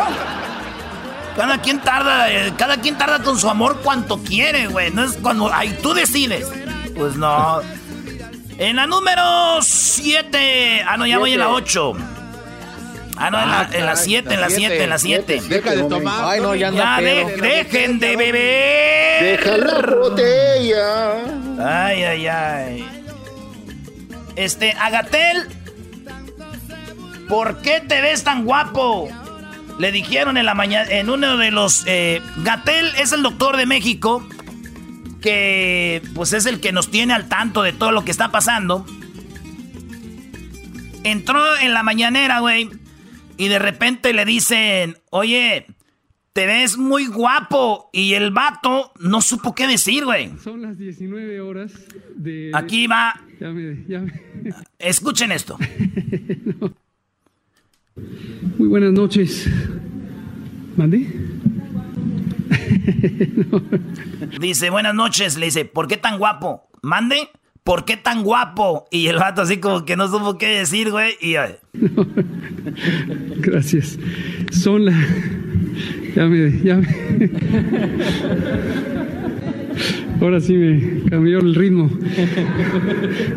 Cada 1.35 1.61
quien 1.61 1.79
tarda, 1.81 2.31
eh, 2.31 2.53
cada 2.57 2.77
quien 2.77 2.97
tarda 2.97 3.21
con 3.21 3.37
su 3.37 3.49
amor 3.49 3.81
cuanto 3.83 4.17
quiere, 4.19 4.67
güey. 4.67 4.91
No 4.91 5.03
es 5.03 5.17
cuando 5.17 5.53
ahí 5.53 5.77
tú 5.83 5.93
decides. 5.93 6.47
Pues 6.95 7.15
no. 7.15 7.61
En 8.57 8.77
la 8.77 8.87
número 8.87 9.61
7. 9.61 10.83
Ah, 10.87 10.97
no, 10.97 11.05
ya 11.05 11.19
voy 11.19 11.33
en 11.33 11.39
la 11.39 11.49
8. 11.49 11.93
Ah, 13.17 13.29
no, 13.29 13.39
en 13.73 13.85
la 13.85 13.95
7, 13.95 14.33
en 14.33 14.41
la 14.41 14.49
7, 14.49 14.83
en 14.83 14.89
la 14.89 14.97
7. 14.97 15.41
Deja 15.47 15.71
de 15.71 15.83
tomar. 15.83 16.25
Ay, 16.25 16.41
no, 16.41 16.55
ya 16.55 16.71
Ya 16.71 16.99
dejen 17.01 17.99
de 17.99 18.15
beber. 18.15 19.23
Deja 19.37 19.57
la 19.57 19.95
botella. 19.95 21.13
Ay, 21.59 22.03
ay, 22.03 22.27
ay. 22.27 22.96
Este, 24.37 24.71
Agatel, 24.73 25.47
¿por 27.27 27.61
qué 27.63 27.81
te 27.81 28.01
ves 28.01 28.23
tan 28.23 28.45
guapo? 28.45 29.09
Le 29.79 29.91
dijeron 29.91 30.37
en 30.37 30.45
la 30.45 30.53
mañana, 30.53 30.89
en 30.91 31.09
uno 31.09 31.37
de 31.37 31.49
los... 31.49 31.83
Eh, 31.87 32.21
Gatel 32.37 32.87
es 32.99 33.11
el 33.11 33.23
doctor 33.23 33.57
de 33.57 33.65
México, 33.65 34.27
que 35.21 36.03
pues 36.13 36.33
es 36.33 36.45
el 36.45 36.59
que 36.59 36.71
nos 36.71 36.91
tiene 36.91 37.15
al 37.15 37.27
tanto 37.27 37.63
de 37.63 37.73
todo 37.73 37.91
lo 37.91 38.05
que 38.05 38.11
está 38.11 38.29
pasando. 38.29 38.85
Entró 41.03 41.57
en 41.57 41.73
la 41.73 41.81
mañanera, 41.81 42.39
güey, 42.39 42.69
y 43.37 43.47
de 43.47 43.57
repente 43.57 44.13
le 44.13 44.23
dicen, 44.23 44.99
oye, 45.09 45.65
te 46.37 46.45
ves 46.45 46.77
muy 46.77 47.07
guapo. 47.07 47.89
Y 47.91 48.13
el 48.13 48.29
vato 48.29 48.91
no 48.99 49.21
supo 49.21 49.55
qué 49.55 49.65
decir, 49.65 50.05
güey. 50.05 50.33
Son 50.43 50.61
las 50.61 50.77
19 50.77 51.41
horas 51.41 51.71
de... 52.15 52.51
Aquí 52.53 52.85
va. 52.85 53.19
Ya 53.41 53.49
me, 53.49 53.83
ya 53.87 54.01
me- 54.01 54.13
Escuchen 54.77 55.31
esto. 55.31 55.57
Muy 58.59 58.67
buenas 58.67 58.93
noches. 58.93 59.49
¿Mandé? 60.75 61.07
Dice, 64.39 64.69
buenas 64.69 64.93
noches. 64.93 65.39
Le 65.39 65.47
dice, 65.47 65.65
¿por 65.65 65.87
qué 65.87 65.97
tan 65.97 66.19
guapo? 66.19 66.69
Mande, 66.83 67.29
¿por 67.63 67.83
qué 67.83 67.97
tan 67.97 68.21
guapo? 68.21 68.85
Y 68.91 69.07
el 69.07 69.17
vato 69.17 69.41
así 69.41 69.57
como 69.57 69.85
que 69.85 69.97
no 69.97 70.07
supo 70.07 70.37
qué 70.37 70.59
decir, 70.59 70.91
güey. 70.91 71.13
Y 71.19 71.33
eh, 71.33 71.57
Gracias. 73.37 73.97
Son 74.51 74.85
las... 74.85 74.95
Ya 76.17 76.25
me... 76.25 76.51
Ya 76.63 76.77
me... 76.77 76.87
Ahora 80.19 80.41
sí 80.41 80.53
me 80.53 81.07
cambió 81.07 81.37
el 81.37 81.53
ritmo. 81.53 81.91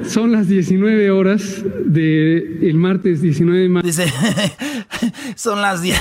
Son 0.08 0.32
las 0.32 0.49
19 0.49 1.10
horas 1.10 1.62
del 1.84 2.72
martes 2.76 3.20
19 3.20 3.60
de 3.60 3.68
mayo. 3.68 3.87
dice, 3.87 4.10
son 5.37 5.60
las 5.60 5.82
10. 5.82 6.00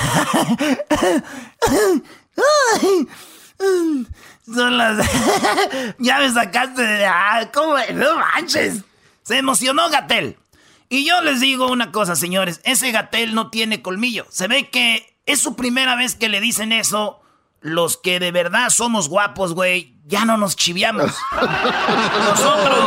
Son 4.46 4.78
las... 4.78 5.06
ya 5.98 6.18
me 6.18 6.30
sacaste 6.30 6.80
de... 6.82 7.04
Ah, 7.04 7.50
¿cómo? 7.52 7.74
No 7.94 8.16
manches. 8.16 8.82
Se 9.22 9.36
emocionó 9.36 9.90
Gatel. 9.90 10.38
Y 10.88 11.06
yo 11.06 11.20
les 11.20 11.40
digo 11.40 11.70
una 11.70 11.92
cosa, 11.92 12.16
señores. 12.16 12.62
Ese 12.64 12.90
Gatel 12.90 13.34
no 13.34 13.50
tiene 13.50 13.82
colmillo. 13.82 14.26
Se 14.30 14.48
ve 14.48 14.70
que 14.70 15.09
es 15.32 15.40
su 15.40 15.56
primera 15.56 15.96
vez 15.96 16.14
que 16.14 16.28
le 16.28 16.40
dicen 16.40 16.72
eso. 16.72 17.20
Los 17.62 17.98
que 17.98 18.20
de 18.20 18.32
verdad 18.32 18.70
somos 18.70 19.10
guapos, 19.10 19.52
güey, 19.52 19.94
ya 20.06 20.24
no 20.24 20.38
nos 20.38 20.56
chiviamos. 20.56 21.12
Nosotros... 22.28 22.78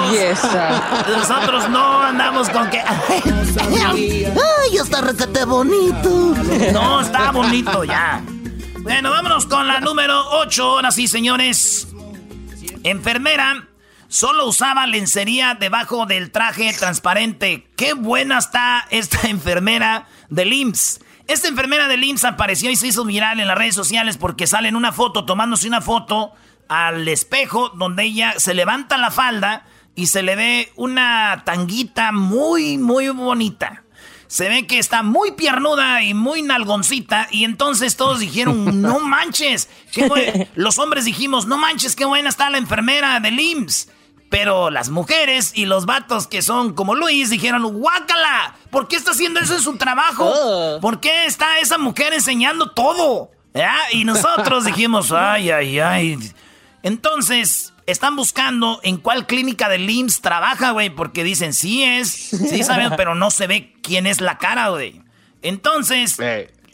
Nosotros 1.16 1.70
no 1.70 2.02
andamos 2.02 2.50
con 2.50 2.70
que... 2.72 2.80
¡Ay, 2.82 4.26
está 4.82 5.02
requete 5.02 5.46
bonito! 5.46 6.34
No, 6.74 7.02
está 7.02 7.32
bonito 7.32 7.84
ya. 7.84 8.24
Bueno, 8.80 9.12
vámonos 9.12 9.46
con 9.46 9.68
la 9.68 9.80
número 9.80 10.22
8. 10.32 10.64
Ahora 10.64 10.92
sí, 10.92 11.08
señores. 11.08 11.88
Enfermera 12.84 13.68
solo 14.10 14.46
usaba 14.48 14.86
lencería 14.86 15.56
debajo 15.56 16.06
del 16.06 16.32
traje 16.32 16.74
transparente. 16.74 17.68
Qué 17.78 17.94
buena 17.94 18.40
está 18.40 18.86
esta 18.90 19.28
enfermera 19.30 20.08
del 20.30 20.52
IMSS. 20.52 21.00
Esta 21.28 21.48
enfermera 21.48 21.88
del 21.88 22.04
IMSS 22.04 22.26
apareció 22.26 22.70
y 22.70 22.76
se 22.76 22.88
hizo 22.88 23.06
viral 23.06 23.40
en 23.40 23.48
las 23.48 23.58
redes 23.58 23.76
sociales 23.76 24.18
porque 24.18 24.48
sale 24.48 24.68
en 24.68 24.76
una 24.76 24.92
foto, 24.92 25.26
tomándose 25.26 25.68
una 25.68 25.82
foto 25.82 26.34
al 26.68 27.08
espejo 27.08 27.70
donde 27.70 28.04
ella 28.04 28.36
se 28.38 28.54
levanta 28.54 28.98
la 28.98 29.12
falda 29.12 29.66
y 29.96 30.08
se 30.08 30.24
le 30.24 30.36
ve 30.36 30.72
una 30.76 31.44
tanguita 31.46 32.12
muy, 32.12 32.78
muy 32.78 33.10
bonita. 33.10 33.84
Se 34.28 34.50
ve 34.50 34.66
que 34.66 34.80
está 34.80 35.04
muy 35.04 35.34
piernuda 35.34 36.02
y 36.02 36.16
muy 36.16 36.42
nalgoncita. 36.42 37.28
Y 37.30 37.44
entonces 37.44 37.96
todos 37.96 38.20
dijeron, 38.20 38.82
no 38.82 39.00
manches. 39.00 39.70
qué 39.92 40.08
buen-". 40.08 40.50
Los 40.56 40.80
hombres 40.80 41.06
dijimos, 41.06 41.46
no 41.46 41.58
manches, 41.58 41.96
qué 41.96 42.06
buena 42.06 42.30
está 42.30 42.50
la 42.50 42.58
enfermera 42.58 43.20
del 43.20 43.40
IMSS. 43.40 43.90
Pero 44.34 44.72
las 44.72 44.90
mujeres 44.90 45.52
y 45.54 45.68
los 45.68 45.86
vatos 45.86 46.26
que 46.26 46.42
son 46.42 46.74
como 46.74 46.96
Luis 46.96 47.30
dijeron, 47.30 47.62
guácala, 47.72 48.56
¿por 48.72 48.88
qué 48.88 48.96
está 48.96 49.12
haciendo 49.12 49.40
eso 49.40 49.54
en 49.54 49.62
su 49.62 49.78
trabajo? 49.78 50.34
¿Por 50.82 51.00
qué 51.00 51.28
está 51.28 51.60
esa 51.60 51.78
mujer 51.78 52.14
enseñando 52.14 52.72
todo? 52.72 53.30
¿Ya? 53.54 53.76
Y 53.92 54.06
nosotros 54.06 54.66
dijimos, 54.66 55.12
ay, 55.12 55.52
ay, 55.52 55.80
ay. 55.80 56.34
Entonces, 56.82 57.76
están 57.86 58.16
buscando 58.16 58.80
en 58.82 58.98
cuál 58.98 59.28
clínica 59.28 59.70
del 59.70 59.88
IMSS 59.88 60.22
trabaja, 60.22 60.72
güey, 60.72 60.90
porque 60.90 61.24
dicen, 61.24 61.54
sí 61.54 61.84
es, 61.84 62.10
sí 62.10 62.64
sabemos, 62.64 62.94
pero 62.98 63.14
no 63.14 63.30
se 63.30 63.46
ve 63.46 63.76
quién 63.84 64.08
es 64.08 64.20
la 64.20 64.40
cara, 64.40 64.70
güey. 64.70 65.04
Entonces. 65.44 66.18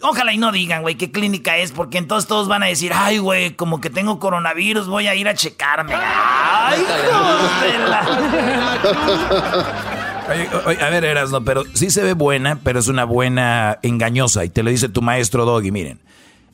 Ojalá 0.01 0.34
y 0.34 0.38
no 0.38 0.51
digan, 0.51 0.82
güey, 0.82 0.96
qué 0.96 1.12
clínica 1.12 1.58
es, 1.58 1.72
porque 1.72 1.98
entonces 1.98 2.27
todos 2.27 2.48
van 2.48 2.63
a 2.63 2.68
decir, 2.68 2.91
ay, 2.94 3.18
güey, 3.20 3.51
como 3.56 3.82
que 3.82 3.89
tengo 3.89 4.20
coronavirus, 4.20 4.88
voy 4.88 5.08
a 5.08 5.15
ir 5.15 5.27
a 5.27 5.34
checarme. 5.34 5.94
Ay, 5.96 6.82
hijos 6.82 7.62
de 7.62 7.79
la- 7.89 9.65
Oye, 10.32 10.48
oye, 10.65 10.84
a 10.84 10.89
ver, 10.89 11.03
Erasno, 11.06 11.44
pero 11.44 11.63
sí 11.74 11.89
se 11.89 12.03
ve 12.03 12.13
buena, 12.13 12.60
pero 12.63 12.79
es 12.79 12.88
una 12.88 13.03
buena 13.03 13.79
engañosa. 13.82 14.46
Y 14.46 14.50
te 14.50 14.62
lo 14.62 14.70
dice 14.70 14.88
tu 14.89 15.01
maestro 15.01 15.44
Doggy, 15.46 15.72
miren. 15.72 16.00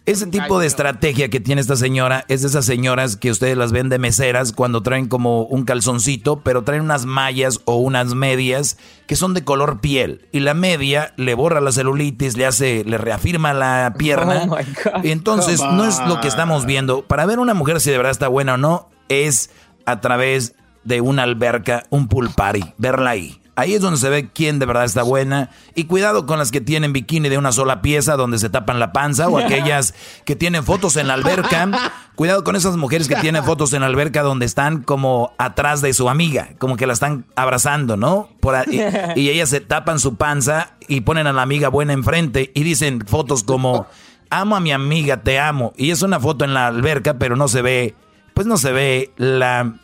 Ese 0.06 0.28
tipo 0.28 0.60
de 0.60 0.68
estrategia 0.68 1.30
que 1.30 1.40
tiene 1.40 1.62
esta 1.62 1.76
señora 1.76 2.26
es 2.28 2.42
de 2.42 2.48
esas 2.48 2.66
señoras 2.66 3.18
que 3.18 3.32
ustedes 3.32 3.58
las 3.58 3.72
ven 3.72 3.90
de 3.90 3.98
meseras 3.98 4.52
cuando 4.52 4.84
traen 4.84 5.08
como 5.08 5.44
un 5.44 5.66
calzoncito, 5.66 6.42
pero 6.42 6.64
traen 6.64 6.84
unas 6.84 7.08
mallas 7.08 7.62
o 7.66 7.78
unas 7.78 8.14
medias 8.14 8.78
que 9.08 9.16
son 9.16 9.34
de 9.34 9.44
color 9.44 9.80
piel. 9.80 10.28
Y 10.32 10.42
la 10.42 10.54
media 10.54 11.14
le 11.18 11.34
borra 11.34 11.60
la 11.60 11.72
celulitis, 11.72 12.38
le 12.38 12.46
hace, 12.46 12.84
le 12.86 13.00
reafirma 13.00 13.54
la 13.56 13.96
pierna. 13.98 14.44
Oh 14.44 14.56
my 14.56 14.64
God. 14.84 15.04
Y 15.04 15.10
entonces 15.10 15.62
no 15.62 15.86
es 15.86 16.00
lo 16.08 16.22
que 16.22 16.28
estamos 16.28 16.68
viendo. 16.68 17.02
Para 17.02 17.26
ver 17.26 17.40
una 17.40 17.56
mujer 17.56 17.82
si 17.82 17.90
de 17.90 17.98
verdad 17.98 18.12
está 18.12 18.28
buena 18.28 18.54
o 18.54 18.58
no, 18.58 18.90
es 19.10 19.50
a 19.88 20.02
través 20.02 20.54
de 20.84 21.02
una 21.02 21.24
alberca, 21.24 21.86
un 21.90 22.08
pool 22.08 22.30
party, 22.30 22.64
verla 22.78 23.10
ahí. 23.10 23.42
Ahí 23.58 23.74
es 23.74 23.82
donde 23.82 23.98
se 24.00 24.10
ve 24.10 24.30
quién 24.34 24.60
de 24.60 24.66
verdad 24.66 24.84
está 24.84 25.02
buena. 25.04 25.50
Y 25.76 25.86
cuidado 25.86 26.26
con 26.26 26.38
las 26.40 26.52
que 26.52 26.60
tienen 26.60 26.92
bikini 26.92 27.30
de 27.30 27.38
una 27.38 27.52
sola 27.54 27.82
pieza 27.82 28.18
donde 28.18 28.38
se 28.38 28.50
tapan 28.50 28.80
la 28.80 28.92
panza 28.92 29.30
o 29.30 29.38
aquellas 29.40 29.94
que 30.26 30.36
tienen 30.36 30.64
fotos 30.64 30.98
en 30.98 31.08
la 31.08 31.14
alberca. 31.14 31.70
Cuidado 32.16 32.44
con 32.44 32.56
esas 32.56 32.76
mujeres 32.78 33.08
que 33.08 33.16
tienen 33.16 33.44
fotos 33.46 33.72
en 33.74 33.82
la 33.82 33.88
alberca 33.88 34.24
donde 34.24 34.46
están 34.46 34.82
como 34.84 35.34
atrás 35.38 35.82
de 35.82 35.94
su 35.94 36.10
amiga, 36.10 36.50
como 36.60 36.76
que 36.78 36.86
la 36.88 36.94
están 36.94 37.26
abrazando, 37.36 37.96
¿no? 37.98 38.30
Por 38.42 38.56
ahí- 38.56 38.82
y, 39.16 39.20
y 39.22 39.30
ellas 39.30 39.50
se 39.50 39.62
tapan 39.62 40.00
su 40.00 40.16
panza 40.16 40.72
y 40.88 41.02
ponen 41.02 41.28
a 41.28 41.34
la 41.34 41.42
amiga 41.42 41.70
buena 41.70 41.94
enfrente 41.94 42.52
y 42.54 42.64
dicen 42.64 43.06
fotos 43.08 43.44
como 43.44 43.88
amo 44.30 44.56
a 44.56 44.60
mi 44.60 44.72
amiga, 44.74 45.24
te 45.24 45.40
amo. 45.40 45.72
Y 45.78 45.92
es 45.92 46.02
una 46.02 46.20
foto 46.20 46.44
en 46.46 46.54
la 46.54 46.68
alberca, 46.68 47.14
pero 47.20 47.36
no 47.38 47.48
se 47.48 47.62
ve, 47.62 47.96
pues 48.34 48.48
no 48.48 48.58
se 48.58 48.72
ve 48.74 49.12
la 49.18 49.76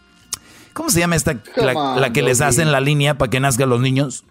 ¿Cómo 0.74 0.90
se 0.90 1.00
llama 1.00 1.16
esta? 1.16 1.34
La, 1.56 1.74
Come 1.74 1.76
on, 1.76 2.02
la 2.02 2.14
que 2.14 2.22
les 2.22 2.42
hacen 2.42 2.72
la 2.72 2.80
línea 2.80 3.18
para 3.18 3.30
que 3.30 3.40
nazcan 3.40 3.70
los 3.70 3.82
niños. 3.82 4.24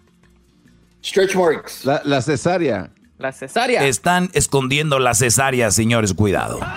Stretch 1.03 1.35
marks. 1.35 1.85
La, 1.85 2.01
la 2.05 2.21
cesárea. 2.21 2.91
La 3.17 3.31
cesárea. 3.31 3.85
Están 3.85 4.29
escondiendo 4.33 4.97
la 4.99 5.13
cesárea, 5.13 5.69
señores, 5.71 6.13
cuidado. 6.13 6.59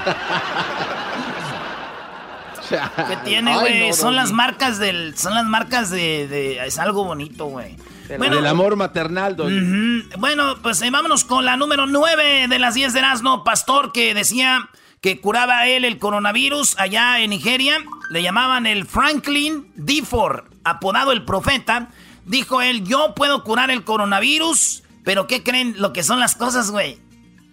¿Qué 2.68 3.16
tiene, 3.24 3.54
güey? 3.58 3.88
no, 3.88 3.94
son 3.94 4.16
las 4.16 4.32
marcas 4.32 4.78
del. 4.78 5.16
Son 5.16 5.34
las 5.34 5.44
marcas 5.44 5.90
de. 5.90 6.26
de- 6.28 6.66
es 6.66 6.78
algo 6.78 7.04
bonito, 7.04 7.46
güey. 7.46 7.76
Bueno, 8.18 8.36
Del 8.36 8.46
amor 8.46 8.76
maternal, 8.76 9.34
ujú. 9.40 10.18
bueno, 10.20 10.56
pues 10.62 10.82
eh, 10.82 10.90
vámonos 10.90 11.24
con 11.24 11.46
la 11.46 11.56
número 11.56 11.86
9 11.86 12.48
de 12.48 12.58
las 12.58 12.74
10 12.74 12.92
de 12.92 12.98
Erasmo. 12.98 13.44
Pastor 13.44 13.92
que 13.92 14.12
decía 14.14 14.68
que 15.04 15.20
curaba 15.20 15.58
a 15.58 15.68
él 15.68 15.84
el 15.84 15.98
coronavirus 15.98 16.76
allá 16.78 17.20
en 17.20 17.28
Nigeria. 17.28 17.76
Le 18.08 18.22
llamaban 18.22 18.64
el 18.64 18.86
Franklin 18.86 19.70
Difford, 19.74 20.44
apodado 20.64 21.12
el 21.12 21.26
profeta. 21.26 21.90
Dijo 22.24 22.62
él, 22.62 22.86
yo 22.86 23.14
puedo 23.14 23.44
curar 23.44 23.70
el 23.70 23.84
coronavirus. 23.84 24.82
Pero 25.04 25.26
¿qué 25.26 25.42
creen 25.42 25.74
lo 25.76 25.92
que 25.92 26.02
son 26.02 26.20
las 26.20 26.36
cosas, 26.36 26.70
güey? 26.70 26.98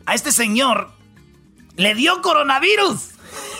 A 0.06 0.16
este 0.16 0.32
señor 0.32 0.94
le 1.76 1.94
dio 1.94 2.22
coronavirus. 2.22 3.10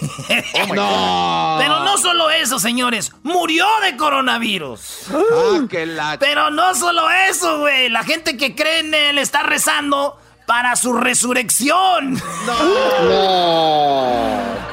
No. 0.74 1.58
Pero 1.60 1.84
no 1.84 1.98
solo 1.98 2.30
eso, 2.30 2.60
señores. 2.60 3.12
Murió 3.24 3.66
de 3.84 3.98
coronavirus. 3.98 5.08
Ah, 5.12 5.68
la... 5.86 6.18
Pero 6.18 6.50
no 6.50 6.76
solo 6.76 7.10
eso, 7.30 7.60
güey. 7.60 7.90
La 7.90 8.04
gente 8.04 8.38
que 8.38 8.56
cree 8.56 8.80
en 8.80 8.94
él 8.94 9.18
está 9.18 9.44
rezando 9.44 10.18
para 10.46 10.76
su 10.76 10.94
resurrección. 10.94 12.14
No. 12.46 12.54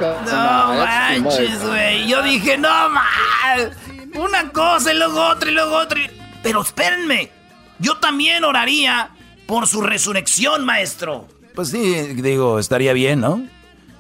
No 0.01 0.15
too 0.25 1.25
manches, 1.25 1.67
güey. 1.67 2.07
Yo 2.09 2.23
dije, 2.23 2.57
no 2.59 2.89
man. 2.91 3.71
Una 4.15 4.49
cosa 4.51 4.93
y 4.93 4.97
luego 4.97 5.21
otra 5.29 5.51
y 5.51 5.55
luego 5.55 5.77
otra. 5.77 5.99
y- 6.01 6.11
Pero 6.43 6.63
espérenme. 6.63 7.31
Yo 7.79 7.97
también 7.99 8.45
oraría 8.45 9.11
por 9.47 9.67
su 9.67 9.83
resurrección, 9.83 10.65
maestro. 10.65 11.29
Pues 11.55 11.71
sí, 11.71 11.95
digo, 12.15 12.59
estaría 12.59 12.93
bien, 12.93 13.21
¿no? 13.21 13.43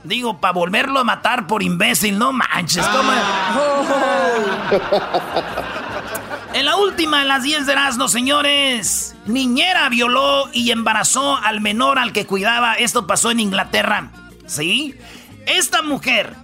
Digo, 0.04 0.40
para 0.40 0.52
volverlo 0.52 1.00
a 1.00 1.04
matar 1.04 1.46
por 1.46 1.62
imbécil, 1.62 2.18
no 2.18 2.32
manches. 2.32 2.86
¿cómo? 2.86 3.12
En 6.54 6.64
la 6.64 6.76
última 6.76 7.20
de 7.20 7.26
las 7.26 7.42
10 7.42 7.66
de 7.66 7.72
Erasmo, 7.72 8.08
señores, 8.08 9.14
niñera 9.26 9.88
violó 9.90 10.48
y 10.52 10.70
embarazó 10.70 11.36
al 11.36 11.60
menor 11.60 11.98
al 11.98 12.12
que 12.12 12.26
cuidaba. 12.26 12.74
Esto 12.74 13.06
pasó 13.06 13.30
en 13.30 13.40
Inglaterra. 13.40 14.10
¿Sí? 14.46 14.94
Esta 15.46 15.82
mujer, 15.82 16.34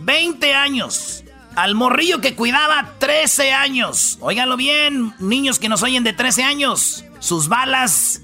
20 0.00 0.54
años. 0.54 1.24
Al 1.56 1.74
morrillo 1.74 2.20
que 2.20 2.34
cuidaba, 2.34 2.92
13 2.98 3.52
años. 3.52 4.18
Óiganlo 4.20 4.56
bien, 4.56 5.14
niños 5.18 5.58
que 5.58 5.68
nos 5.68 5.82
oyen 5.82 6.04
de 6.04 6.12
13 6.12 6.44
años. 6.44 7.04
Sus 7.18 7.48
balas 7.48 8.22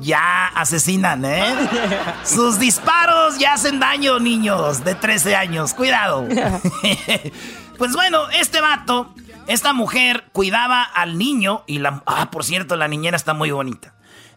ya 0.00 0.48
asesinan, 0.48 1.24
¿eh? 1.24 1.44
Sus 2.24 2.58
disparos 2.58 3.38
ya 3.38 3.54
hacen 3.54 3.78
daño, 3.80 4.18
niños 4.20 4.84
de 4.84 4.94
13 4.94 5.34
años. 5.36 5.74
Cuidado. 5.74 6.26
pues 7.78 7.92
bueno, 7.92 8.28
este 8.30 8.60
vato, 8.60 9.14
esta 9.46 9.72
mujer 9.72 10.28
cuidaba 10.32 10.82
al 10.82 11.18
niño 11.18 11.64
y 11.66 11.78
la... 11.78 12.02
Ah, 12.06 12.30
por 12.30 12.44
cierto, 12.44 12.76
la 12.76 12.88
niñera 12.88 13.16
está 13.16 13.34
muy 13.34 13.50
bonita. 13.50 13.94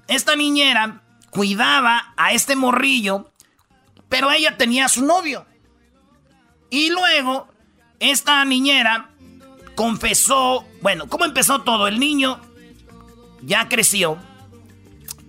Esta 0.07 0.35
niñera 0.35 1.01
cuidaba 1.29 2.13
a 2.17 2.31
este 2.33 2.55
morrillo, 2.55 3.31
pero 4.09 4.31
ella 4.31 4.57
tenía 4.57 4.85
a 4.85 4.89
su 4.89 5.05
novio. 5.05 5.45
Y 6.69 6.89
luego, 6.89 7.47
esta 7.99 8.43
niñera 8.45 9.09
confesó, 9.75 10.65
bueno, 10.81 11.07
¿cómo 11.07 11.25
empezó 11.25 11.61
todo? 11.61 11.87
El 11.87 11.99
niño 11.99 12.39
ya 13.41 13.67
creció 13.69 14.17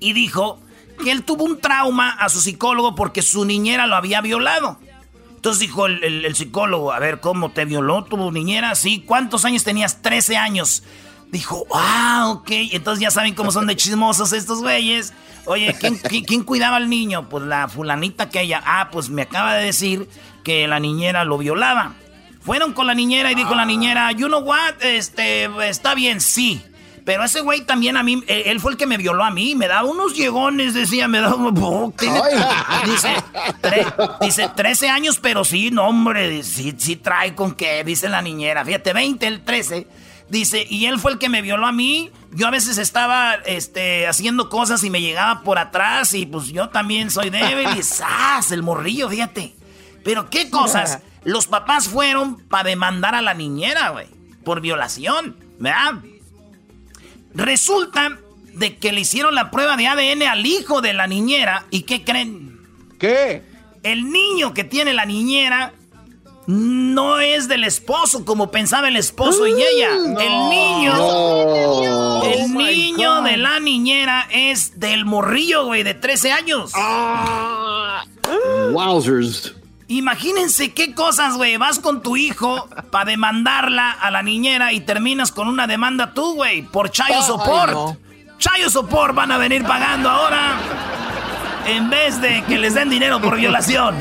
y 0.01 0.13
dijo 0.13 0.61
que 1.03 1.11
él 1.11 1.25
tuvo 1.25 1.45
un 1.45 1.61
trauma 1.61 2.11
a 2.11 2.29
su 2.29 2.41
psicólogo 2.41 2.95
porque 2.95 3.23
su 3.23 3.45
niñera 3.45 3.87
lo 3.87 3.97
había 3.97 4.21
violado. 4.21 4.79
Entonces 5.47 5.61
dijo 5.61 5.87
el, 5.87 6.03
el- 6.03 6.25
el 6.25 6.35
psicólogo, 6.35 6.93
a 6.93 6.99
ver, 6.99 7.21
¿cómo 7.21 7.53
te 7.53 7.65
violó 7.65 8.03
tu 8.03 8.33
niñera? 8.33 8.75
Sí, 8.75 9.05
¿cuántos 9.07 9.45
años 9.45 9.63
tenías? 9.63 10.03
13 10.03 10.37
años. 10.37 10.83
Dijo, 11.31 11.67
ah, 11.73 12.33
ok. 12.35 12.49
Entonces 12.73 13.01
ya 13.01 13.13
saben 13.13 13.33
cómo 13.37 13.53
son 13.53 13.69
de 13.69 13.77
chismosos 13.77 14.33
estos 14.33 14.61
güeyes. 14.61 15.13
Oye, 15.45 15.77
¿quién, 15.79 15.99
quién- 16.09 16.25
quién 16.25 16.43
cuidaba 16.43 16.75
al 16.79 16.91
niño? 16.91 17.29
Pues 17.29 17.45
la 17.45 17.69
fulanita 17.69 18.29
que 18.29 18.41
ella. 18.41 18.61
Ah, 18.67 18.89
pues 18.91 19.09
me 19.09 19.23
acaba 19.23 19.55
de 19.55 19.67
decir 19.67 20.09
que 20.43 20.67
la 20.67 20.81
niñera 20.81 21.25
lo 21.25 21.39
violaba. 21.39 21.95
Fueron 22.41 22.73
con 22.73 22.89
la 22.89 22.95
niñera 22.95 23.31
y 23.31 23.37
dijo 23.37 23.55
la 23.55 23.65
niñera, 23.65 24.11
you 24.11 24.27
know 24.27 24.41
what, 24.41 24.83
este, 24.83 25.45
está 25.69 25.95
bien, 25.95 26.21
sí. 26.21 26.61
Pero 27.07 27.23
ese 27.25 27.41
güey 27.41 27.61
también 27.61 27.97
a 27.97 28.03
mí, 28.03 28.23
eh, 28.27 28.43
él 28.47 28.59
fue 28.61 28.73
el 28.73 28.77
que 28.77 28.85
me 28.87 28.97
violó 28.99 29.25
a 29.25 29.31
mí, 29.31 29.55
me 29.55 29.69
daba 29.69 29.89
unos 29.89 30.15
llegones, 30.17 30.75
decía, 30.75 31.07
me 31.07 31.21
daba... 31.21 31.37
oh, 31.37 31.95
tiene- 31.97 32.21
dice, 32.85 33.15
tre- 33.63 34.19
dice, 34.21 34.51
13 34.55 34.89
años, 34.91 35.21
pero 35.23 35.45
sí, 35.45 35.71
no, 35.71 35.87
hombre, 35.89 36.43
sí, 36.43 36.75
sí 36.77 36.97
trae 36.97 37.37
con 37.37 37.55
qué, 37.55 37.85
dice 37.85 38.09
la 38.09 38.23
niñera. 38.23 38.65
Fíjate, 38.65 38.93
20, 38.93 39.25
el 39.27 39.45
13. 39.45 39.87
Dice, 40.29 40.67
y 40.69 40.87
él 40.87 40.99
fue 40.99 41.13
el 41.13 41.19
que 41.19 41.29
me 41.29 41.43
violó 41.43 41.67
a 41.69 41.73
mí. 41.73 42.11
Yo 42.33 42.49
a 42.49 42.51
veces 42.51 42.77
estaba 42.77 43.35
este, 43.47 44.09
haciendo 44.09 44.49
cosas 44.49 44.83
y 44.83 44.91
me 44.91 45.01
llegaba 45.01 45.43
por 45.43 45.61
atrás 45.61 46.13
y 46.13 46.27
pues 46.27 46.49
yo 46.49 46.71
también 46.71 47.13
soy 47.13 47.31
débil 47.31 47.69
y 47.79 47.83
¡zas! 47.85 48.51
El 48.51 48.65
morrillo, 48.65 49.09
fíjate. 49.09 49.55
Pero 50.05 50.29
qué 50.29 50.51
cosas. 50.51 50.99
Los 51.23 51.47
papás 51.47 51.89
fueron 51.89 52.39
para 52.49 52.65
demandar 52.69 53.15
a 53.15 53.23
la 53.23 53.35
niñera, 53.35 53.91
güey, 53.91 54.09
por 54.43 54.61
violación, 54.61 55.37
¿verdad? 55.61 55.95
Resulta 57.37 58.19
de 58.55 58.77
que 58.77 58.93
le 58.93 59.01
hicieron 59.03 59.35
la 59.35 59.51
prueba 59.51 59.77
de 59.77 59.87
ADN 59.87 60.23
al 60.23 60.47
hijo 60.47 60.81
de 60.81 60.95
la 60.95 61.07
niñera 61.07 61.67
y 61.71 61.83
¿qué 61.83 62.03
creen? 62.05 62.59
¿Qué? 62.99 63.43
El 63.83 64.11
niño 64.11 64.55
que 64.55 64.65
tiene 64.65 64.95
la 64.95 65.05
niñera 65.05 65.75
no 66.47 67.19
es 67.21 67.49
del 67.49 67.65
esposo 67.65 68.25
como 68.25 68.51
pensaba 68.51 68.89
el 68.89 68.97
esposo 68.97 69.47
y 69.47 69.53
ella. 69.53 69.91
El 69.97 70.49
niño, 70.49 70.95
No. 70.97 72.23
el 72.25 72.55
niño 72.55 73.23
de 73.23 73.37
la 73.37 73.61
niñera 73.61 74.27
es 74.31 74.79
del 74.81 75.05
morrillo, 75.05 75.67
güey, 75.67 75.83
de 75.83 75.95
13 75.95 76.33
años. 76.33 76.73
Wowzers. 78.73 79.55
Imagínense 79.89 80.73
qué 80.73 80.95
cosas, 80.95 81.37
güey. 81.37 81.57
Vas 81.59 81.79
con 81.79 82.03
tu 82.03 82.17
hijo 82.17 82.69
para 82.91 83.05
demandarla 83.05 83.91
a 83.91 84.11
la 84.11 84.23
niñera 84.23 84.73
y 84.73 84.81
terminas 84.81 85.31
con 85.31 85.49
una 85.49 85.67
demanda 85.67 86.13
tú, 86.13 86.35
güey, 86.35 86.63
por 86.63 86.91
Chayo 86.91 87.23
Support. 87.23 87.99
Chayo 88.39 88.69
Support 88.69 89.15
van 89.15 89.31
a 89.31 89.39
venir 89.39 89.65
pagando 89.65 90.11
ahora 90.11 90.57
en 91.67 91.89
vez 91.89 92.21
de 92.21 92.43
que 92.45 92.59
les 92.59 92.75
den 92.75 92.91
dinero 92.91 93.21
por 93.21 93.37
violación. 93.37 93.95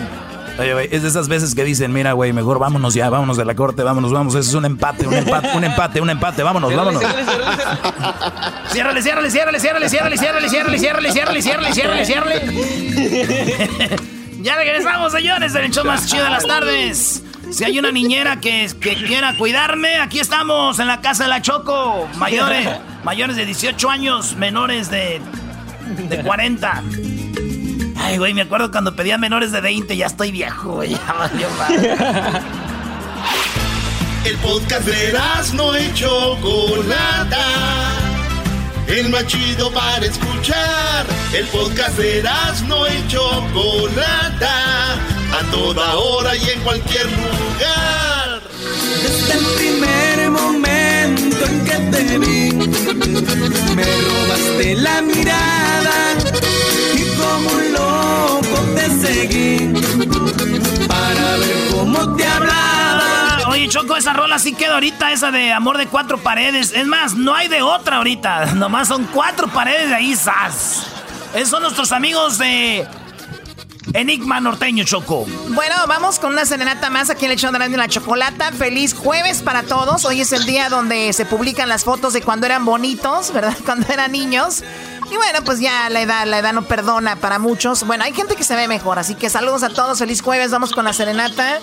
Oye, 0.57 0.73
güey, 0.73 0.87
es 0.89 1.03
de 1.03 1.09
esas 1.09 1.27
veces 1.27 1.53
que 1.53 1.65
dicen, 1.65 1.91
mira, 1.91 2.13
güey, 2.13 2.31
mejor 2.31 2.59
vámonos 2.59 2.93
ya, 2.93 3.09
vámonos 3.09 3.35
de 3.35 3.43
la 3.43 3.55
corte, 3.55 3.83
vámonos, 3.83 4.13
vamos, 4.13 4.35
eso 4.35 4.49
es 4.49 4.55
un 4.55 4.63
empate, 4.63 5.05
un 5.05 5.13
empate, 5.13 5.49
un 5.53 5.63
empate, 5.65 6.01
un 6.01 6.09
empate, 6.09 6.43
vámonos, 6.43 6.73
vámonos. 6.73 7.03
Ciérrale, 8.71 9.01
ciérrale, 9.01 9.29
ciérrale, 9.29 9.59
ciérrale, 9.59 9.89
ciérrale, 9.89 10.17
ciérrale, 10.17 10.49
ciérrale, 10.49 10.79
ciérrale, 10.79 11.11
ciérrale, 11.11 11.73
ciérrale, 11.73 12.05
ciérrale, 12.05 12.41
ciérrale. 12.41 14.14
Ya 14.45 14.55
regresamos, 14.55 15.11
señores, 15.11 15.53
del 15.53 15.71
show 15.71 15.83
más 15.83 16.05
chido 16.05 16.23
de 16.23 16.29
las 16.29 16.45
tardes. 16.45 17.23
Si 17.49 17.63
hay 17.63 17.79
una 17.79 17.91
niñera 17.91 18.39
que, 18.39 18.69
que 18.79 18.93
quiera 18.93 19.35
cuidarme, 19.35 19.95
aquí 19.95 20.19
estamos 20.19 20.77
en 20.77 20.85
la 20.85 21.01
casa 21.01 21.23
de 21.23 21.29
la 21.29 21.41
Choco. 21.41 22.07
Mayores, 22.17 22.69
mayores 23.03 23.37
de 23.37 23.45
18 23.47 23.89
años, 23.89 24.35
menores 24.35 24.91
de, 24.91 25.19
de 26.09 26.21
40. 26.21 26.83
Ay, 27.97 28.19
güey, 28.19 28.35
me 28.35 28.41
acuerdo 28.41 28.69
cuando 28.69 28.95
pedía 28.95 29.17
menores 29.17 29.51
de 29.51 29.61
20, 29.61 29.97
ya 29.97 30.05
estoy 30.05 30.29
viejo, 30.29 30.73
güey. 30.73 30.91
Ya 30.91 31.13
valió. 31.13 31.47
El 34.25 34.37
podcast 34.37 34.85
de 34.85 35.19
no 35.55 35.75
y 35.75 35.91
Chocolata. 35.95 37.39
El 38.87 39.09
más 39.09 39.25
chido 39.27 39.71
para 39.71 40.05
escuchar. 40.05 41.05
El 41.33 41.45
podcast 41.47 41.97
de 41.97 42.23
no 42.67 42.87
y 42.87 43.07
Chocolata. 43.07 44.93
A 44.93 45.51
toda 45.51 45.95
hora 45.95 46.35
y 46.35 46.49
en 46.49 46.61
cualquier 46.61 47.05
lugar. 47.05 48.41
Desde 49.01 49.33
el 49.33 49.45
primer 49.57 50.31
momento 50.31 51.45
en 51.45 51.65
que 51.65 51.97
te 51.97 52.17
vi, 52.19 52.51
me 53.75 53.83
robaste 53.83 54.75
la 54.75 55.01
mirada 55.01 56.15
y 56.93 57.03
como 57.17 57.49
un 57.49 57.73
loco 57.73 58.61
te 58.75 59.07
seguí 59.07 59.73
para 60.87 61.37
ver 61.37 61.67
cómo 61.71 62.15
te 62.15 62.25
hablaba. 62.25 62.84
Oye, 63.47 63.69
Choco, 63.69 63.95
esa 63.95 64.13
rola 64.13 64.39
sí 64.39 64.53
queda 64.53 64.73
ahorita, 64.73 65.11
esa 65.11 65.31
de 65.31 65.53
amor 65.53 65.77
de 65.77 65.87
cuatro 65.87 66.17
paredes. 66.17 66.73
Es 66.73 66.87
más, 66.87 67.13
no 67.13 67.35
hay 67.35 67.47
de 67.47 67.61
otra 67.61 67.97
ahorita. 67.97 68.45
Nomás 68.55 68.87
son 68.87 69.05
cuatro 69.05 69.47
paredes 69.47 69.89
de 69.89 69.95
ahí, 69.95 70.15
¡zas! 70.15 70.87
Esos 71.33 71.49
son 71.49 71.61
nuestros 71.61 71.91
amigos 71.91 72.37
de 72.37 72.87
Enigma 73.93 74.39
Norteño, 74.39 74.83
Choco. 74.83 75.25
Bueno, 75.49 75.75
vamos 75.87 76.17
con 76.17 76.33
una 76.33 76.45
serenata 76.45 76.89
más 76.89 77.09
aquí 77.09 77.25
en 77.25 77.31
el 77.31 77.37
show 77.37 77.51
de 77.51 77.69
la 77.69 77.87
chocolata. 77.87 78.51
Feliz 78.51 78.93
jueves 78.93 79.41
para 79.41 79.63
todos. 79.63 80.05
Hoy 80.05 80.21
es 80.21 80.31
el 80.33 80.45
día 80.45 80.69
donde 80.69 81.13
se 81.13 81.25
publican 81.25 81.69
las 81.69 81.83
fotos 81.83 82.13
de 82.13 82.21
cuando 82.21 82.45
eran 82.45 82.65
bonitos, 82.65 83.31
¿verdad? 83.33 83.55
Cuando 83.63 83.85
eran 83.93 84.11
niños. 84.11 84.63
Y 85.11 85.17
bueno, 85.17 85.43
pues 85.45 85.59
ya 85.59 85.87
la 85.89 86.01
edad, 86.01 86.25
la 86.25 86.39
edad 86.39 86.53
no 86.53 86.63
perdona 86.63 87.15
para 87.17 87.37
muchos. 87.37 87.85
Bueno, 87.85 88.03
hay 88.03 88.13
gente 88.13 88.35
que 88.35 88.43
se 88.43 88.55
ve 88.55 88.67
mejor, 88.67 88.97
así 88.97 89.13
que 89.13 89.29
saludos 89.29 89.61
a 89.61 89.69
todos, 89.69 89.99
feliz 89.99 90.21
jueves, 90.21 90.49
vamos 90.49 90.71
con 90.71 90.85
la 90.85 90.93
serenata. 90.93 91.59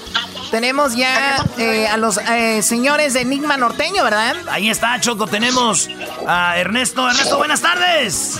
Tenemos 0.52 0.94
ya 0.94 1.42
eh, 1.56 1.88
a 1.88 1.96
los 1.96 2.18
eh, 2.18 2.60
señores 2.60 3.14
de 3.14 3.22
Enigma 3.22 3.56
Norteño, 3.56 4.04
¿verdad? 4.04 4.36
Ahí 4.50 4.68
está, 4.68 5.00
Choco, 5.00 5.26
tenemos 5.26 5.88
a 6.26 6.58
Ernesto. 6.58 7.08
Ernesto, 7.08 7.38
buenas 7.38 7.62
tardes. 7.62 8.38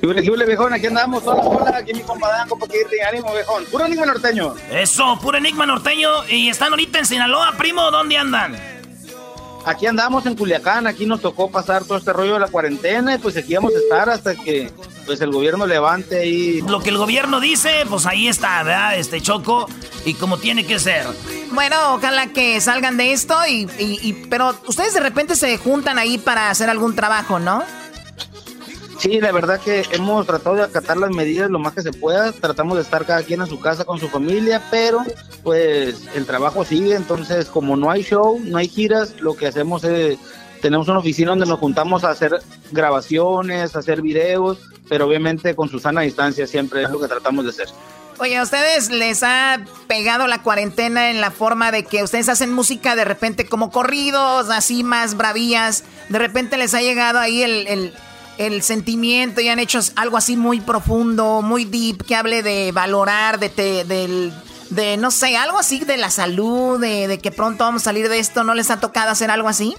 Yule, 0.00 0.24
yule, 0.24 0.46
viejón, 0.46 0.72
aquí 0.72 0.86
andamos, 0.86 1.22
hola, 1.26 1.42
hola, 1.42 1.76
aquí 1.76 1.92
mi 1.92 2.00
compadre, 2.00 2.48
compa, 2.48 2.66
de 2.66 3.02
ánimo, 3.06 3.34
viejón, 3.34 3.66
puro 3.66 3.84
enigma 3.84 4.06
norteño. 4.06 4.54
Eso, 4.70 5.18
puro 5.20 5.36
enigma 5.36 5.66
norteño, 5.66 6.26
y 6.26 6.48
están 6.48 6.70
ahorita 6.70 7.00
en 7.00 7.06
Sinaloa, 7.06 7.52
primo, 7.58 7.90
¿dónde 7.90 8.16
andan? 8.16 8.77
Aquí 9.68 9.84
andamos 9.86 10.24
en 10.24 10.34
Culiacán, 10.34 10.86
aquí 10.86 11.04
nos 11.04 11.20
tocó 11.20 11.50
pasar 11.50 11.84
todo 11.84 11.98
este 11.98 12.10
rollo 12.14 12.32
de 12.32 12.40
la 12.40 12.48
cuarentena, 12.48 13.14
y 13.14 13.18
pues 13.18 13.36
aquí 13.36 13.54
vamos 13.54 13.74
a 13.74 13.78
estar 13.78 14.08
hasta 14.08 14.34
que 14.34 14.72
pues 15.04 15.20
el 15.20 15.30
gobierno 15.30 15.66
levante 15.66 16.20
ahí. 16.20 16.62
Lo 16.62 16.80
que 16.80 16.88
el 16.88 16.96
gobierno 16.96 17.38
dice, 17.38 17.84
pues 17.86 18.06
ahí 18.06 18.28
está, 18.28 18.62
¿verdad? 18.62 18.96
Este 18.96 19.20
Choco, 19.20 19.68
y 20.06 20.14
como 20.14 20.38
tiene 20.38 20.64
que 20.64 20.78
ser. 20.78 21.04
Bueno, 21.52 21.76
ojalá 21.96 22.28
que 22.28 22.58
salgan 22.62 22.96
de 22.96 23.12
esto, 23.12 23.36
y, 23.46 23.68
y 23.78 24.14
pero 24.30 24.54
ustedes 24.66 24.94
de 24.94 25.00
repente 25.00 25.36
se 25.36 25.58
juntan 25.58 25.98
ahí 25.98 26.16
para 26.16 26.48
hacer 26.48 26.70
algún 26.70 26.96
trabajo, 26.96 27.38
¿no? 27.38 27.62
Sí, 28.98 29.20
la 29.20 29.30
verdad 29.30 29.60
que 29.60 29.84
hemos 29.92 30.26
tratado 30.26 30.56
de 30.56 30.64
acatar 30.64 30.96
las 30.96 31.10
medidas 31.10 31.48
lo 31.50 31.60
más 31.60 31.72
que 31.72 31.82
se 31.82 31.92
pueda. 31.92 32.32
Tratamos 32.32 32.76
de 32.76 32.82
estar 32.82 33.06
cada 33.06 33.22
quien 33.22 33.40
en 33.40 33.46
su 33.46 33.60
casa 33.60 33.84
con 33.84 34.00
su 34.00 34.08
familia, 34.08 34.60
pero 34.72 35.04
pues 35.44 36.08
el 36.16 36.26
trabajo 36.26 36.64
sigue. 36.64 36.96
Entonces, 36.96 37.46
como 37.46 37.76
no 37.76 37.92
hay 37.92 38.02
show, 38.02 38.40
no 38.44 38.58
hay 38.58 38.68
giras, 38.68 39.14
lo 39.20 39.36
que 39.36 39.46
hacemos 39.46 39.84
es 39.84 40.18
tenemos 40.60 40.88
una 40.88 40.98
oficina 40.98 41.30
donde 41.30 41.46
nos 41.46 41.60
juntamos 41.60 42.02
a 42.02 42.10
hacer 42.10 42.42
grabaciones, 42.72 43.76
a 43.76 43.78
hacer 43.78 44.02
videos, 44.02 44.58
pero 44.88 45.06
obviamente 45.06 45.54
con 45.54 45.68
su 45.68 45.78
sana 45.78 46.00
distancia 46.00 46.48
siempre 46.48 46.82
es 46.82 46.90
lo 46.90 46.98
que 46.98 47.06
tratamos 47.06 47.44
de 47.44 47.50
hacer. 47.50 47.68
Oye, 48.18 48.36
¿a 48.36 48.42
ustedes 48.42 48.90
les 48.90 49.22
ha 49.22 49.60
pegado 49.86 50.26
la 50.26 50.42
cuarentena 50.42 51.12
en 51.12 51.20
la 51.20 51.30
forma 51.30 51.70
de 51.70 51.84
que 51.84 52.02
ustedes 52.02 52.28
hacen 52.28 52.52
música 52.52 52.96
de 52.96 53.04
repente 53.04 53.46
como 53.46 53.70
corridos, 53.70 54.50
así 54.50 54.82
más 54.82 55.16
bravías? 55.16 55.84
De 56.08 56.18
repente 56.18 56.56
les 56.56 56.74
ha 56.74 56.80
llegado 56.80 57.20
ahí 57.20 57.42
el 57.44 57.94
sentimiento 58.62 59.40
y 59.40 59.48
han 59.48 59.58
hecho 59.58 59.80
algo 59.96 60.16
así 60.16 60.36
muy 60.36 60.60
profundo, 60.60 61.42
muy 61.42 61.64
deep, 61.64 62.04
que 62.04 62.14
hable 62.14 62.42
de 62.42 62.72
valorar, 62.72 63.38
de, 63.38 63.50
del, 63.84 64.32
de 64.70 64.96
no 64.96 65.10
sé, 65.10 65.36
algo 65.36 65.58
así 65.58 65.80
de 65.80 65.96
la 65.96 66.10
salud, 66.10 66.80
de, 66.80 67.08
de, 67.08 67.18
que 67.18 67.30
pronto 67.30 67.64
vamos 67.64 67.82
a 67.82 67.84
salir 67.86 68.08
de 68.08 68.18
esto, 68.18 68.44
¿no 68.44 68.54
les 68.54 68.70
ha 68.70 68.80
tocado 68.80 69.10
hacer 69.10 69.30
algo 69.30 69.48
así? 69.48 69.74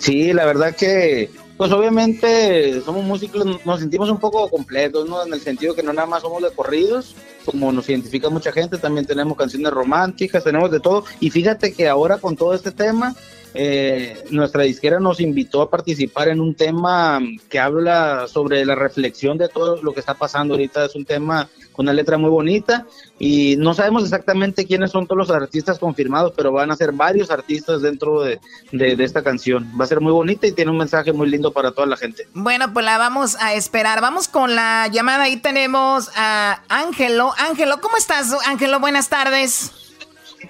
Sí, 0.00 0.32
la 0.32 0.44
verdad 0.44 0.74
que, 0.74 1.30
pues 1.56 1.72
obviamente 1.72 2.80
somos 2.82 3.04
músicos, 3.04 3.44
nos 3.64 3.80
sentimos 3.80 4.10
un 4.10 4.18
poco 4.18 4.48
completos, 4.48 5.08
¿no? 5.08 5.24
En 5.24 5.32
el 5.32 5.40
sentido 5.40 5.74
que 5.74 5.82
no 5.82 5.92
nada 5.92 6.06
más 6.06 6.22
somos 6.22 6.42
de 6.42 6.50
corridos, 6.50 7.14
como 7.44 7.72
nos 7.72 7.88
identifica 7.88 8.28
mucha 8.28 8.52
gente, 8.52 8.76
también 8.76 9.06
tenemos 9.06 9.36
canciones 9.36 9.72
románticas, 9.72 10.44
tenemos 10.44 10.70
de 10.70 10.80
todo, 10.80 11.04
y 11.20 11.30
fíjate 11.30 11.72
que 11.72 11.88
ahora 11.88 12.18
con 12.18 12.36
todo 12.36 12.54
este 12.54 12.72
tema, 12.72 13.14
eh, 13.58 14.22
nuestra 14.30 14.64
disquera 14.64 15.00
nos 15.00 15.18
invitó 15.18 15.62
a 15.62 15.70
participar 15.70 16.28
en 16.28 16.40
un 16.40 16.54
tema 16.54 17.20
que 17.48 17.58
habla 17.58 18.26
sobre 18.28 18.64
la 18.66 18.74
reflexión 18.74 19.38
de 19.38 19.48
todo 19.48 19.82
lo 19.82 19.94
que 19.94 20.00
está 20.00 20.14
pasando 20.14 20.54
ahorita. 20.54 20.84
Es 20.84 20.94
un 20.94 21.06
tema 21.06 21.48
con 21.72 21.86
una 21.86 21.94
letra 21.94 22.18
muy 22.18 22.30
bonita 22.30 22.86
y 23.18 23.56
no 23.56 23.72
sabemos 23.72 24.04
exactamente 24.04 24.66
quiénes 24.66 24.90
son 24.90 25.06
todos 25.06 25.18
los 25.18 25.30
artistas 25.30 25.78
confirmados, 25.78 26.32
pero 26.36 26.52
van 26.52 26.70
a 26.70 26.76
ser 26.76 26.92
varios 26.92 27.30
artistas 27.30 27.80
dentro 27.80 28.22
de, 28.22 28.40
de, 28.72 29.04
esta 29.04 29.22
canción. 29.22 29.70
Va 29.78 29.84
a 29.84 29.88
ser 29.88 30.00
muy 30.00 30.12
bonita 30.12 30.46
y 30.46 30.52
tiene 30.52 30.70
un 30.70 30.78
mensaje 30.78 31.12
muy 31.12 31.28
lindo 31.28 31.52
para 31.52 31.72
toda 31.72 31.86
la 31.86 31.96
gente. 31.96 32.28
Bueno, 32.34 32.72
pues 32.74 32.84
la 32.84 32.98
vamos 32.98 33.36
a 33.36 33.54
esperar. 33.54 34.02
Vamos 34.02 34.28
con 34.28 34.54
la 34.54 34.88
llamada. 34.92 35.24
Ahí 35.24 35.38
tenemos 35.38 36.10
a 36.14 36.62
Ángelo. 36.68 37.32
Ángelo, 37.38 37.80
¿cómo 37.80 37.96
estás, 37.96 38.34
Ángelo? 38.46 38.80
Buenas 38.80 39.08
tardes. 39.08 39.85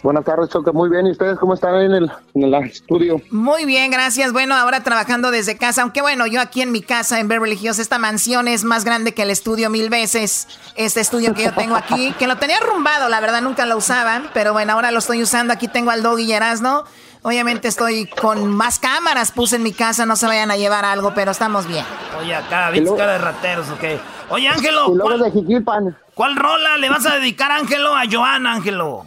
Buenas 0.02 0.24
tardes, 0.24 0.50
Choque. 0.50 0.72
Muy 0.72 0.88
bien. 0.88 1.06
¿Y 1.06 1.12
ustedes 1.12 1.38
cómo 1.38 1.54
están 1.54 1.74
en 1.76 1.92
el, 1.92 2.10
en 2.34 2.42
el 2.42 2.54
estudio? 2.54 3.20
Muy 3.30 3.64
bien, 3.64 3.90
gracias. 3.90 4.32
Bueno, 4.32 4.54
ahora 4.54 4.82
trabajando 4.82 5.30
desde 5.30 5.56
casa. 5.56 5.82
Aunque 5.82 6.00
bueno, 6.02 6.26
yo 6.26 6.40
aquí 6.40 6.62
en 6.62 6.72
mi 6.72 6.82
casa, 6.82 7.20
en 7.20 7.28
Beverly 7.28 7.58
Hills, 7.60 7.78
esta 7.78 7.98
mansión 7.98 8.48
es 8.48 8.64
más 8.64 8.84
grande 8.84 9.14
que 9.14 9.22
el 9.22 9.30
estudio 9.30 9.70
mil 9.70 9.90
veces. 9.90 10.48
Este 10.76 11.00
estudio 11.00 11.34
que 11.34 11.44
yo 11.44 11.52
tengo 11.52 11.76
aquí, 11.76 12.12
que 12.18 12.26
lo 12.26 12.36
tenía 12.36 12.58
arrumbado, 12.58 13.08
la 13.08 13.20
verdad, 13.20 13.42
nunca 13.42 13.66
lo 13.66 13.76
usaban. 13.76 14.30
Pero 14.34 14.52
bueno, 14.52 14.72
ahora 14.72 14.90
lo 14.90 14.98
estoy 14.98 15.22
usando. 15.22 15.52
Aquí 15.52 15.68
tengo 15.68 15.90
al 15.90 16.02
Doggy 16.02 16.32
¿no? 16.60 16.84
Obviamente 17.22 17.66
estoy 17.66 18.06
con 18.06 18.54
más 18.54 18.78
cámaras, 18.78 19.32
puse 19.32 19.56
en 19.56 19.64
mi 19.64 19.72
casa, 19.72 20.06
no 20.06 20.14
se 20.14 20.26
vayan 20.26 20.52
a 20.52 20.56
llevar 20.56 20.84
algo, 20.84 21.12
pero 21.12 21.32
estamos 21.32 21.66
bien. 21.66 21.84
Oye, 22.20 22.32
acá, 22.32 22.70
cara 22.96 23.12
de 23.12 23.18
rateros, 23.18 23.68
ok. 23.70 23.84
Oye, 24.28 24.48
Ángelo, 24.48 24.92
¿cuál, 24.96 25.96
¿cuál 26.14 26.36
rola 26.36 26.76
le 26.76 26.88
vas 26.88 27.04
a 27.04 27.16
dedicar, 27.16 27.50
Ángelo, 27.50 27.96
a 27.96 28.02
Joana, 28.08 28.52
Ángelo? 28.52 29.04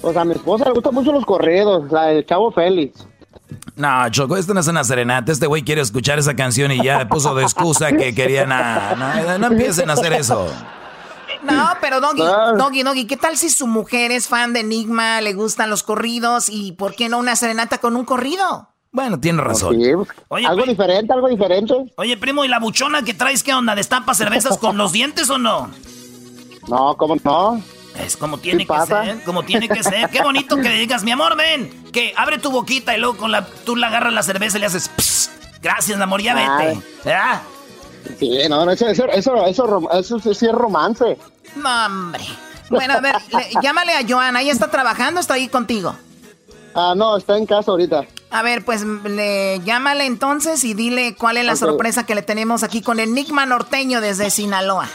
Pues 0.00 0.16
a 0.16 0.24
mi 0.24 0.32
esposa 0.32 0.64
le 0.66 0.72
gustan 0.72 0.94
mucho 0.94 1.12
los 1.12 1.24
corridos, 1.24 1.90
la 1.90 2.06
del 2.06 2.24
Chavo 2.26 2.52
Félix. 2.52 3.06
No, 3.76 4.08
Choco, 4.10 4.36
esto 4.36 4.54
no 4.54 4.60
es 4.60 4.68
una 4.68 4.84
serenata. 4.84 5.32
Este 5.32 5.46
güey 5.46 5.62
quiere 5.62 5.82
escuchar 5.82 6.18
esa 6.18 6.34
canción 6.34 6.72
y 6.72 6.82
ya 6.82 7.08
puso 7.08 7.34
de 7.34 7.42
excusa 7.42 7.92
que 7.92 8.14
querían 8.14 8.50
a... 8.50 8.94
No, 8.94 9.38
no 9.38 9.46
empiecen 9.48 9.90
a 9.90 9.94
hacer 9.94 10.12
eso. 10.14 10.48
No, 11.42 11.68
pero 11.80 12.00
Doggy, 12.00 12.22
Doggy, 12.56 12.82
Doggy, 12.82 13.06
¿qué 13.06 13.16
tal 13.16 13.36
si 13.36 13.50
su 13.50 13.66
mujer 13.66 14.10
es 14.10 14.28
fan 14.28 14.52
de 14.52 14.60
Enigma, 14.60 15.20
le 15.20 15.34
gustan 15.34 15.70
los 15.70 15.82
corridos 15.82 16.48
y 16.48 16.72
por 16.72 16.94
qué 16.94 17.08
no 17.08 17.18
una 17.18 17.36
serenata 17.36 17.78
con 17.78 17.96
un 17.96 18.04
corrido? 18.04 18.70
Bueno, 18.90 19.20
tiene 19.20 19.42
razón. 19.42 19.76
Oye, 20.28 20.46
algo 20.46 20.64
diferente, 20.64 21.12
algo 21.12 21.28
diferente. 21.28 21.74
Oye, 21.96 22.16
primo, 22.16 22.44
¿y 22.44 22.48
la 22.48 22.58
buchona 22.58 23.02
que 23.02 23.12
traes 23.12 23.42
qué 23.42 23.52
onda? 23.52 23.74
¿Destapa 23.74 24.14
cervezas 24.14 24.56
con 24.56 24.78
los 24.78 24.92
dientes 24.92 25.28
o 25.28 25.36
no? 25.36 25.70
No, 26.68 26.96
¿cómo 26.96 27.16
no? 27.22 27.62
Es 28.04 28.16
como 28.16 28.38
tiene 28.38 28.66
que 28.66 28.86
ser, 28.86 29.22
como 29.24 29.42
tiene 29.44 29.68
que 29.68 29.82
ser. 29.82 30.10
Qué 30.10 30.22
bonito 30.22 30.56
que 30.56 30.68
le 30.68 30.76
digas, 30.76 31.02
mi 31.02 31.12
amor, 31.12 31.36
ven, 31.36 31.90
que 31.92 32.12
abre 32.16 32.38
tu 32.38 32.50
boquita 32.50 32.96
y 32.96 33.00
luego 33.00 33.16
con 33.16 33.32
la, 33.32 33.46
tú 33.46 33.76
le 33.76 33.86
agarras 33.86 34.12
la 34.12 34.22
cerveza 34.22 34.58
y 34.58 34.60
le 34.60 34.66
haces, 34.66 34.90
gracias, 35.62 36.00
amor, 36.00 36.20
ya 36.22 36.34
vete. 36.34 36.80
¿verdad? 37.04 37.42
Sí, 38.18 38.38
no, 38.48 38.70
eso, 38.70 38.88
eso, 38.88 39.06
eso, 39.10 39.90
eso, 39.92 40.34
sí 40.34 40.46
es 40.46 40.52
romance. 40.52 41.16
No, 41.56 41.86
hombre. 41.86 42.24
Bueno, 42.70 42.94
a 42.94 43.00
ver, 43.00 43.16
llámale 43.62 43.92
a 43.92 44.06
Joana, 44.06 44.42
¿ella 44.42 44.52
está 44.52 44.70
trabajando 44.70 45.20
está 45.20 45.34
ahí 45.34 45.48
contigo? 45.48 45.94
Ah, 46.74 46.94
no, 46.96 47.16
está 47.16 47.36
en 47.38 47.46
casa 47.46 47.70
ahorita. 47.70 48.06
A 48.30 48.42
ver, 48.42 48.64
pues 48.64 48.82
le 48.82 49.60
llámale 49.60 50.04
entonces 50.04 50.62
y 50.64 50.74
dile 50.74 51.14
cuál 51.14 51.36
es 51.36 51.44
la 51.44 51.56
sorpresa 51.56 52.04
que 52.04 52.14
le 52.14 52.22
tenemos 52.22 52.62
aquí 52.62 52.82
con 52.82 53.00
el 53.00 53.10
Enigma 53.10 53.46
norteño 53.46 54.00
desde 54.00 54.30
Sinaloa. 54.30 54.88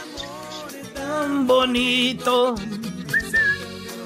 Tan 1.12 1.46
bonito 1.46 2.54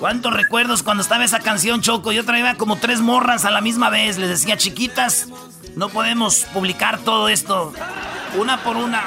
¿Cuántos 0.00 0.34
recuerdos 0.34 0.82
cuando 0.82 1.02
estaba 1.02 1.24
esa 1.24 1.38
canción, 1.38 1.80
Choco? 1.80 2.12
Yo 2.12 2.24
traía 2.24 2.56
como 2.56 2.76
tres 2.76 3.00
morras 3.00 3.44
a 3.44 3.50
la 3.50 3.60
misma 3.60 3.88
vez. 3.88 4.18
Les 4.18 4.28
decía, 4.28 4.56
chiquitas, 4.56 5.28
no 5.74 5.88
podemos 5.88 6.44
publicar 6.52 6.98
todo 6.98 7.28
esto 7.28 7.72
una 8.38 8.62
por 8.62 8.76
una. 8.76 9.04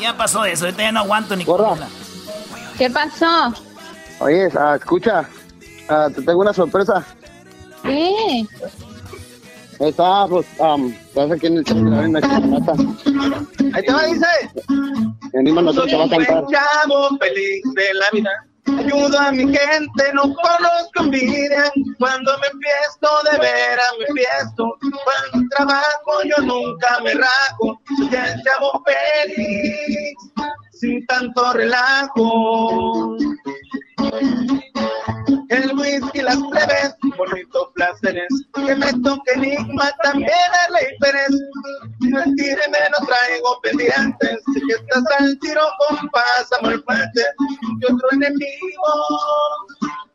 Ya 0.00 0.16
pasó 0.16 0.44
eso, 0.44 0.64
ahorita 0.64 0.82
ya 0.82 0.92
no 0.92 1.00
aguanto 1.00 1.36
ni 1.36 1.44
con 1.44 1.60
una. 1.60 1.88
¿Qué 2.76 2.90
pasó? 2.90 3.54
Oye, 4.18 4.48
ah, 4.58 4.76
escucha, 4.76 5.28
ah, 5.88 6.08
te 6.12 6.22
tengo 6.22 6.40
una 6.40 6.52
sorpresa. 6.52 7.06
¿Qué? 7.84 8.46
Está, 9.78 10.26
pues, 10.26 10.44
um, 10.58 10.90
estás 10.90 11.30
aquí 11.30 11.46
en 11.46 11.58
el 11.58 11.64
en 11.68 12.12
la 12.14 12.18
Ahí 13.74 13.82
te 13.84 13.92
va, 13.92 14.02
dice. 14.06 14.26
Enigma 15.38 15.72
Soy 15.72 15.92
Norteño 15.92 15.98
va 15.98 16.04
a 16.04 16.08
cantar. 16.08 16.44
chavo 16.50 17.16
feliz 17.18 17.62
de 17.74 17.94
la 17.94 18.10
vida. 18.12 18.30
Ayudo 18.66 19.18
a 19.18 19.30
mi 19.30 19.44
gente, 19.44 20.12
no 20.12 20.22
conozco 20.22 21.04
envidia. 21.04 21.72
Cuando 21.98 22.32
me 22.38 22.48
fiesto, 22.60 23.08
de 23.30 23.38
veras 23.38 23.92
me 23.98 24.06
fiesto. 24.20 24.76
Cuando 24.80 25.48
trabajo, 25.56 26.22
yo 26.24 26.44
nunca 26.44 27.00
me 27.02 27.14
rajo. 27.14 27.80
Soy 27.96 28.08
el 28.08 28.42
chavo 28.42 28.82
feliz, 28.84 30.14
sin 30.72 31.06
tanto 31.06 31.52
relajo. 31.52 33.16
El 35.48 35.72
whisky, 35.76 36.20
las 36.20 36.36
plebes, 36.36 36.94
bonitos 37.16 37.68
placeres. 37.74 38.28
Que 38.54 38.74
me 38.74 38.92
toque 39.02 39.32
enigma 39.34 39.90
también 40.02 40.30
a 40.30 40.70
Ley 40.72 40.86
Pérez. 41.00 41.28
Mentíreme, 42.00 42.78
no 42.90 43.06
traigo 43.06 43.60
pendientes. 43.62 44.40
Si 44.52 44.72
estás 44.72 45.04
al 45.18 45.38
tiro, 45.38 45.62
compás, 45.88 46.52
amor 46.60 46.82
fuerte. 46.84 47.22
Y 47.80 47.92
otro 47.92 48.12
enemigo 48.12 48.92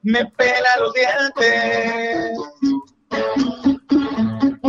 me 0.04 0.26
pela 0.38 0.78
los 0.80 0.94
dientes. 0.94 2.38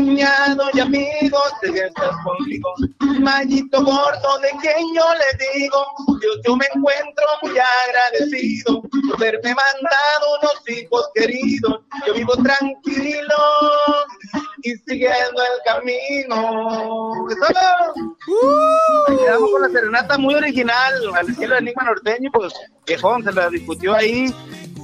Cuñado 0.04 0.64
y 0.74 0.80
amigos, 0.80 1.52
sé 1.62 1.72
que 1.72 1.80
estás 1.80 2.14
conmigo. 2.22 2.68
Mallito 3.20 3.82
gordo, 3.82 4.38
de 4.42 4.50
quien 4.60 4.94
yo 4.94 5.04
le 5.14 5.58
digo. 5.58 5.78
Yo, 6.22 6.28
yo 6.46 6.56
me 6.56 6.66
encuentro 6.74 7.24
muy 7.40 7.52
agradecido 7.58 8.82
por 8.82 9.16
haberme 9.16 9.54
mandado 9.54 10.26
unos 10.42 10.78
hijos 10.78 11.08
queridos. 11.14 11.80
Yo 12.06 12.12
vivo 12.12 12.34
tranquilo 12.36 13.34
y 14.62 14.74
siguiendo 14.76 15.42
el 15.42 15.58
camino. 15.64 17.26
Ahí 19.08 19.16
quedamos 19.16 19.50
con 19.52 19.62
la 19.62 19.68
serenata 19.70 20.18
muy 20.18 20.34
original, 20.34 20.92
al 21.14 21.30
estilo 21.30 21.54
de 21.54 21.60
Enigma 21.60 21.84
Norteño, 21.84 22.30
pues 22.30 22.52
viejón, 22.86 23.24
se 23.24 23.32
la 23.32 23.48
discutió 23.48 23.94
ahí. 23.94 24.26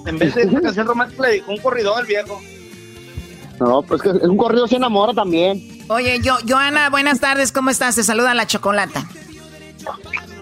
En 0.06 0.18
vez 0.18 0.34
de 0.34 0.42
esta 0.44 0.62
canción 0.62 0.86
romántica, 0.86 1.24
le 1.24 1.28
dedicó 1.28 1.52
un 1.52 1.58
corridón 1.58 1.98
al 1.98 2.06
viejo. 2.06 2.40
No, 3.60 3.82
pues 3.82 4.00
que 4.00 4.08
es 4.08 4.22
un 4.22 4.38
corrido 4.38 4.66
se 4.66 4.76
enamora 4.76 5.12
también. 5.12 5.84
Oye, 5.88 6.18
yo, 6.22 6.36
Joana, 6.48 6.88
buenas 6.88 7.20
tardes, 7.20 7.52
¿cómo 7.52 7.68
estás? 7.68 7.94
Te 7.94 8.02
saluda 8.02 8.32
la 8.32 8.46
chocolata. 8.46 9.06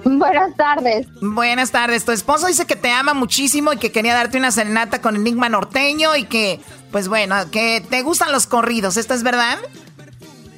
Buenas 0.04 0.56
tardes. 0.56 1.08
Buenas 1.20 1.72
tardes. 1.72 2.04
Tu 2.04 2.12
esposo 2.12 2.46
dice 2.46 2.64
que 2.64 2.76
te 2.76 2.90
ama 2.92 3.14
muchísimo 3.14 3.72
y 3.72 3.76
que 3.76 3.90
quería 3.90 4.14
darte 4.14 4.38
una 4.38 4.52
serenata 4.52 5.02
con 5.02 5.16
Enigma 5.16 5.48
Norteño 5.48 6.14
y 6.16 6.24
que, 6.24 6.60
pues 6.92 7.08
bueno, 7.08 7.34
que 7.50 7.84
te 7.90 8.02
gustan 8.02 8.30
los 8.30 8.46
corridos. 8.46 8.96
¿Esto 8.96 9.14
es 9.14 9.24
verdad? 9.24 9.58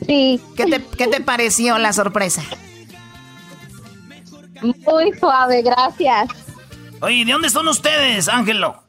Sí. 0.07 0.41
¿Qué 0.55 0.67
te, 0.67 0.85
qué 0.85 1.07
te 1.07 1.21
pareció 1.23 1.79
la 1.79 1.95
sorpresa? 1.95 2.43
Muy 4.63 5.19
suave, 5.19 5.63
gracias. 5.63 6.29
Oye, 7.01 7.25
¿de 7.25 7.33
dónde 7.33 7.49
son 7.49 7.67
ustedes, 7.69 8.29
Ángelo? 8.29 8.83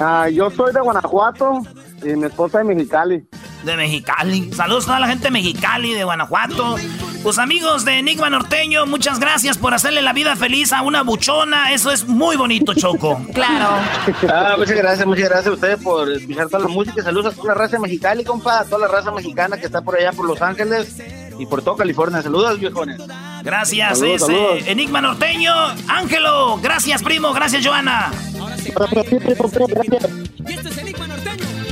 Ah, 0.00 0.28
yo 0.28 0.50
soy 0.50 0.72
de 0.72 0.80
Guanajuato 0.80 1.62
y 2.02 2.16
mi 2.16 2.26
esposa 2.26 2.58
de 2.58 2.64
Mexicali. 2.64 3.24
De 3.64 3.76
Mexicali. 3.76 4.52
Saludos 4.52 4.84
a 4.84 4.86
toda 4.86 5.00
la 5.00 5.08
gente 5.08 5.24
de 5.24 5.30
Mexicali, 5.30 5.94
de 5.94 6.04
Guanajuato. 6.04 6.76
Pues 7.22 7.38
amigos 7.38 7.84
de 7.84 7.98
Enigma 7.98 8.30
Norteño, 8.30 8.86
muchas 8.86 9.18
gracias 9.18 9.58
por 9.58 9.74
hacerle 9.74 10.02
la 10.02 10.12
vida 10.12 10.36
feliz 10.36 10.72
a 10.72 10.82
una 10.82 11.02
buchona. 11.02 11.72
Eso 11.72 11.90
es 11.90 12.06
muy 12.06 12.36
bonito, 12.36 12.74
Choco. 12.74 13.20
claro. 13.34 13.82
Ah, 14.28 14.54
muchas 14.56 14.76
gracias, 14.76 15.06
muchas 15.06 15.28
gracias 15.28 15.48
a 15.48 15.52
ustedes 15.52 15.82
por 15.82 16.10
escuchar 16.10 16.48
toda 16.48 16.64
la 16.64 16.68
música. 16.68 17.02
Saludos 17.02 17.34
a 17.34 17.36
toda 17.36 17.48
la 17.48 17.54
raza 17.54 17.78
mexicana, 17.78 18.22
compa, 18.24 18.60
a 18.60 18.64
toda 18.64 18.86
la 18.86 18.88
raza 18.88 19.10
mexicana 19.10 19.56
que 19.58 19.66
está 19.66 19.82
por 19.82 19.96
allá 19.96 20.12
por 20.12 20.26
Los 20.26 20.40
Ángeles 20.40 20.96
y 21.38 21.46
por 21.46 21.62
todo 21.62 21.76
California. 21.76 22.22
Saludos, 22.22 22.60
viejones. 22.60 23.00
Gracias, 23.42 23.98
Saludos, 23.98 24.22
ese 24.22 24.32
saludos. 24.32 24.62
Enigma 24.66 25.00
Norteño. 25.00 25.52
Ángelo, 25.88 26.58
gracias, 26.58 27.02
primo. 27.02 27.32
Gracias, 27.32 27.66
Joana. 27.66 28.10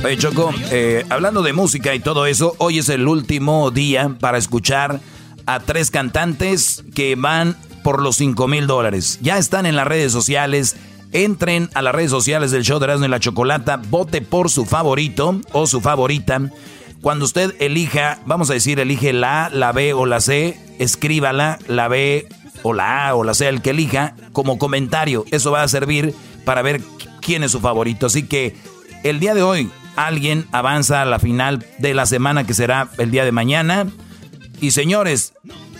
Oye, 0.03 0.17
Choco, 0.17 0.53
eh, 0.71 1.05
hablando 1.09 1.41
de 1.41 1.53
música 1.53 1.93
y 1.95 1.99
todo 1.99 2.27
eso, 2.27 2.55
hoy 2.59 2.77
es 2.77 2.89
el 2.89 3.07
último 3.07 3.71
día 3.71 4.15
para 4.19 4.37
escuchar 4.37 5.01
a 5.47 5.59
tres 5.59 5.89
cantantes 5.89 6.83
que 6.93 7.15
van 7.15 7.57
por 7.83 8.01
los 8.01 8.17
5 8.17 8.47
mil 8.47 8.67
dólares. 8.67 9.17
Ya 9.21 9.37
están 9.37 9.65
en 9.65 9.75
las 9.75 9.87
redes 9.87 10.11
sociales. 10.11 10.75
Entren 11.13 11.69
a 11.73 11.81
las 11.81 11.95
redes 11.95 12.11
sociales 12.11 12.51
del 12.51 12.63
show 12.63 12.79
de 12.79 12.85
Erasmo 12.85 13.05
y 13.05 13.09
la 13.09 13.19
Chocolata, 13.19 13.81
vote 13.89 14.21
por 14.21 14.49
su 14.49 14.65
favorito 14.65 15.41
o 15.51 15.65
su 15.65 15.81
favorita. 15.81 16.41
Cuando 17.01 17.25
usted 17.25 17.55
elija, 17.59 18.19
vamos 18.25 18.49
a 18.49 18.53
decir, 18.53 18.79
elige 18.79 19.13
la 19.13 19.45
A, 19.45 19.49
la 19.49 19.71
B 19.71 19.93
o 19.93 20.05
la 20.05 20.21
C, 20.21 20.59
escríbala, 20.79 21.59
la 21.67 21.87
B 21.87 22.27
o 22.61 22.73
la 22.73 23.07
A 23.07 23.15
o 23.15 23.23
la 23.23 23.33
C, 23.33 23.47
el 23.47 23.61
que 23.61 23.71
elija, 23.71 24.15
como 24.31 24.57
comentario. 24.57 25.25
Eso 25.31 25.51
va 25.51 25.63
a 25.63 25.67
servir 25.67 26.13
para 26.45 26.61
ver 26.61 26.81
quién 27.21 27.43
es 27.43 27.51
su 27.51 27.61
favorito. 27.61 28.05
Así 28.05 28.23
que 28.23 28.55
el 29.03 29.19
día 29.19 29.33
de 29.33 29.43
hoy 29.43 29.71
alguien 29.97 30.47
avanza 30.53 31.01
a 31.01 31.05
la 31.05 31.19
final 31.19 31.65
de 31.79 31.93
la 31.93 32.05
semana 32.05 32.45
que 32.45 32.53
será 32.53 32.87
el 32.97 33.11
día 33.11 33.25
de 33.25 33.33
mañana. 33.33 33.87
Y 34.61 34.71
señores, 34.71 35.33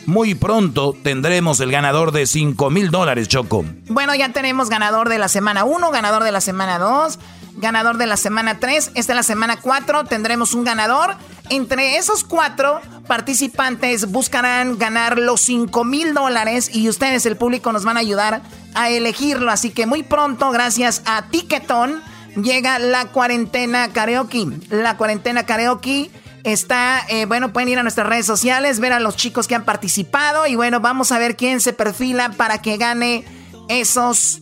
muy 0.05 0.35
pronto 0.35 0.95
tendremos 1.03 1.59
el 1.59 1.71
ganador 1.71 2.11
de 2.11 2.27
5 2.27 2.69
mil 2.69 2.91
dólares, 2.91 3.27
Choco. 3.27 3.63
Bueno, 3.87 4.15
ya 4.15 4.29
tenemos 4.29 4.69
ganador 4.69 5.09
de 5.09 5.17
la 5.17 5.27
semana 5.27 5.63
1, 5.63 5.91
ganador 5.91 6.23
de 6.23 6.31
la 6.31 6.41
semana 6.41 6.79
2, 6.79 7.19
ganador 7.57 7.97
de 7.97 8.07
la 8.07 8.17
semana 8.17 8.59
3. 8.59 8.91
Esta 8.95 9.13
es 9.13 9.15
la 9.15 9.23
semana 9.23 9.57
4, 9.61 10.05
tendremos 10.05 10.53
un 10.53 10.63
ganador. 10.63 11.15
Entre 11.49 11.97
esos 11.97 12.23
cuatro 12.23 12.81
participantes 13.07 14.11
buscarán 14.11 14.77
ganar 14.77 15.17
los 15.17 15.41
5 15.41 15.83
mil 15.83 16.13
dólares 16.13 16.69
y 16.73 16.89
ustedes, 16.89 17.25
el 17.25 17.37
público, 17.37 17.71
nos 17.71 17.85
van 17.85 17.97
a 17.97 18.01
ayudar 18.01 18.41
a 18.73 18.89
elegirlo. 18.89 19.51
Así 19.51 19.69
que 19.69 19.85
muy 19.85 20.03
pronto, 20.03 20.51
gracias 20.51 21.01
a 21.05 21.23
Tiquetón, 21.29 22.01
llega 22.41 22.79
la 22.79 23.07
cuarentena 23.07 23.91
karaoke. 23.93 24.45
La 24.69 24.97
cuarentena 24.97 25.45
karaoke 25.45 26.11
está, 26.43 27.05
eh, 27.09 27.25
bueno, 27.25 27.51
pueden 27.51 27.69
ir 27.69 27.79
a 27.79 27.83
nuestras 27.83 28.07
redes 28.07 28.25
sociales, 28.25 28.79
ver 28.79 28.93
a 28.93 28.99
los 28.99 29.15
chicos 29.15 29.47
que 29.47 29.55
han 29.55 29.65
participado 29.65 30.47
y 30.47 30.55
bueno, 30.55 30.79
vamos 30.79 31.11
a 31.11 31.19
ver 31.19 31.35
quién 31.35 31.59
se 31.59 31.73
perfila 31.73 32.31
para 32.31 32.61
que 32.61 32.77
gane 32.77 33.25
esos, 33.67 34.39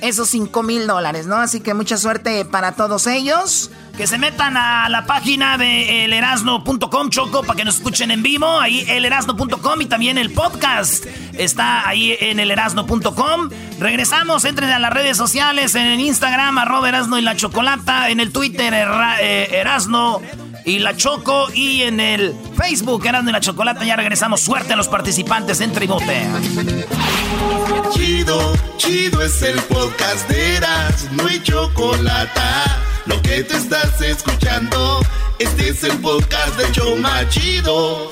esos 0.00 0.28
5 0.30 0.62
mil 0.62 0.86
dólares, 0.86 1.26
¿no? 1.26 1.36
Así 1.36 1.60
que 1.60 1.74
mucha 1.74 1.98
suerte 1.98 2.44
para 2.44 2.72
todos 2.72 3.06
ellos. 3.06 3.70
Que 3.96 4.08
se 4.08 4.18
metan 4.18 4.56
a 4.56 4.88
la 4.88 5.06
página 5.06 5.56
de 5.56 6.04
elerasno.com, 6.04 7.10
Choco, 7.10 7.42
para 7.44 7.56
que 7.56 7.64
nos 7.64 7.76
escuchen 7.76 8.10
en 8.10 8.22
vivo. 8.24 8.58
Ahí 8.60 8.84
elerasno.com 8.88 9.80
y 9.82 9.86
también 9.86 10.18
el 10.18 10.32
podcast 10.32 11.06
está 11.34 11.86
ahí 11.88 12.16
en 12.20 12.40
elerasno.com. 12.40 13.50
Regresamos, 13.78 14.44
entren 14.44 14.70
a 14.70 14.80
las 14.80 14.92
redes 14.92 15.16
sociales, 15.16 15.76
en 15.76 16.00
Instagram, 16.00 16.58
arroba 16.58 16.88
Erasno 16.88 17.18
y 17.18 17.22
la 17.22 17.36
Chocolata, 17.36 18.10
en 18.10 18.18
el 18.18 18.32
Twitter, 18.32 18.74
Erra- 18.74 19.16
eh, 19.20 19.48
Erasno 19.60 20.20
y 20.64 20.80
la 20.80 20.96
Choco, 20.96 21.46
y 21.54 21.82
en 21.82 22.00
el 22.00 22.34
Facebook, 22.56 23.06
Erasno 23.06 23.30
y 23.30 23.32
la 23.32 23.40
Chocolata. 23.40 23.84
Ya 23.84 23.94
regresamos. 23.94 24.40
Suerte 24.40 24.72
a 24.72 24.76
los 24.76 24.88
participantes 24.88 25.60
en 25.60 25.72
Tribote. 25.72 26.26
Chido, 27.92 28.52
chido 28.76 29.22
es 29.22 29.40
el 29.42 29.58
podcast 29.62 30.28
de 30.28 30.56
Eras, 30.56 31.08
no 31.12 31.26
hay 31.28 31.40
chocolate. 31.42 32.40
Lo 33.06 33.20
que 33.20 33.44
te 33.44 33.56
estás 33.56 34.00
escuchando, 34.00 35.00
este 35.38 35.68
es 35.68 35.84
el 35.84 35.98
podcast 35.98 36.56
de 36.56 36.72
Choma 36.72 37.28
Chido. 37.28 38.10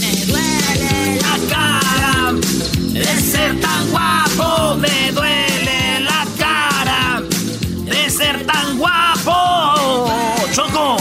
Me 0.00 0.26
duele 0.26 1.20
la 1.20 1.38
cara 1.48 2.32
de 2.32 3.20
ser 3.20 3.58
tan 3.60 3.90
guapo. 3.90 4.76
Me 4.76 5.10
duele 5.12 6.00
la 6.00 6.26
cara 6.38 7.22
de 7.84 8.10
ser 8.10 8.44
tan 8.46 8.76
guapo. 8.78 10.12
Choco. 10.52 10.96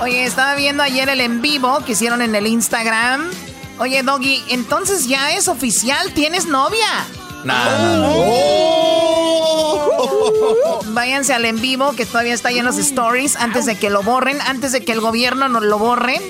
Oye, 0.00 0.24
estaba 0.24 0.56
viendo 0.56 0.82
ayer 0.82 1.08
el 1.08 1.20
en 1.20 1.40
vivo 1.40 1.78
que 1.86 1.92
hicieron 1.92 2.22
en 2.22 2.34
el 2.34 2.48
Instagram. 2.48 3.30
Oye, 3.78 4.02
Doggy, 4.02 4.42
entonces 4.48 5.06
ya 5.06 5.32
es 5.32 5.46
oficial, 5.46 6.12
¿tienes 6.12 6.46
novia? 6.46 6.88
Nada. 7.44 8.08
Váyanse 10.86 11.34
al 11.34 11.44
en 11.44 11.60
vivo 11.60 11.92
que 11.92 12.06
todavía 12.06 12.34
está 12.34 12.50
lleno 12.50 12.72
de 12.72 12.82
stories 12.82 13.36
antes 13.36 13.66
de 13.66 13.76
que 13.76 13.90
lo 13.90 14.02
borren, 14.02 14.40
antes 14.42 14.72
de 14.72 14.84
que 14.84 14.92
el 14.92 15.00
gobierno 15.00 15.48
nos 15.48 15.62
lo 15.62 15.78
borre. 15.78 16.20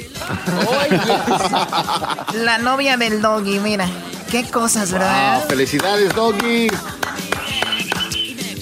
La 2.35 2.59
novia 2.59 2.97
del 2.97 3.21
Doggy, 3.21 3.59
mira. 3.61 3.89
Qué 4.31 4.49
cosas, 4.49 4.93
¿verdad? 4.93 5.45
Felicidades, 5.49 6.15
Doggy. 6.15 6.69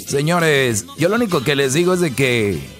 Señores, 0.07 0.87
yo 0.97 1.11
lo 1.11 1.17
único 1.17 1.43
que 1.43 1.55
les 1.55 1.75
digo 1.75 1.93
es 1.93 2.01
de 2.01 2.15
que 2.15 2.78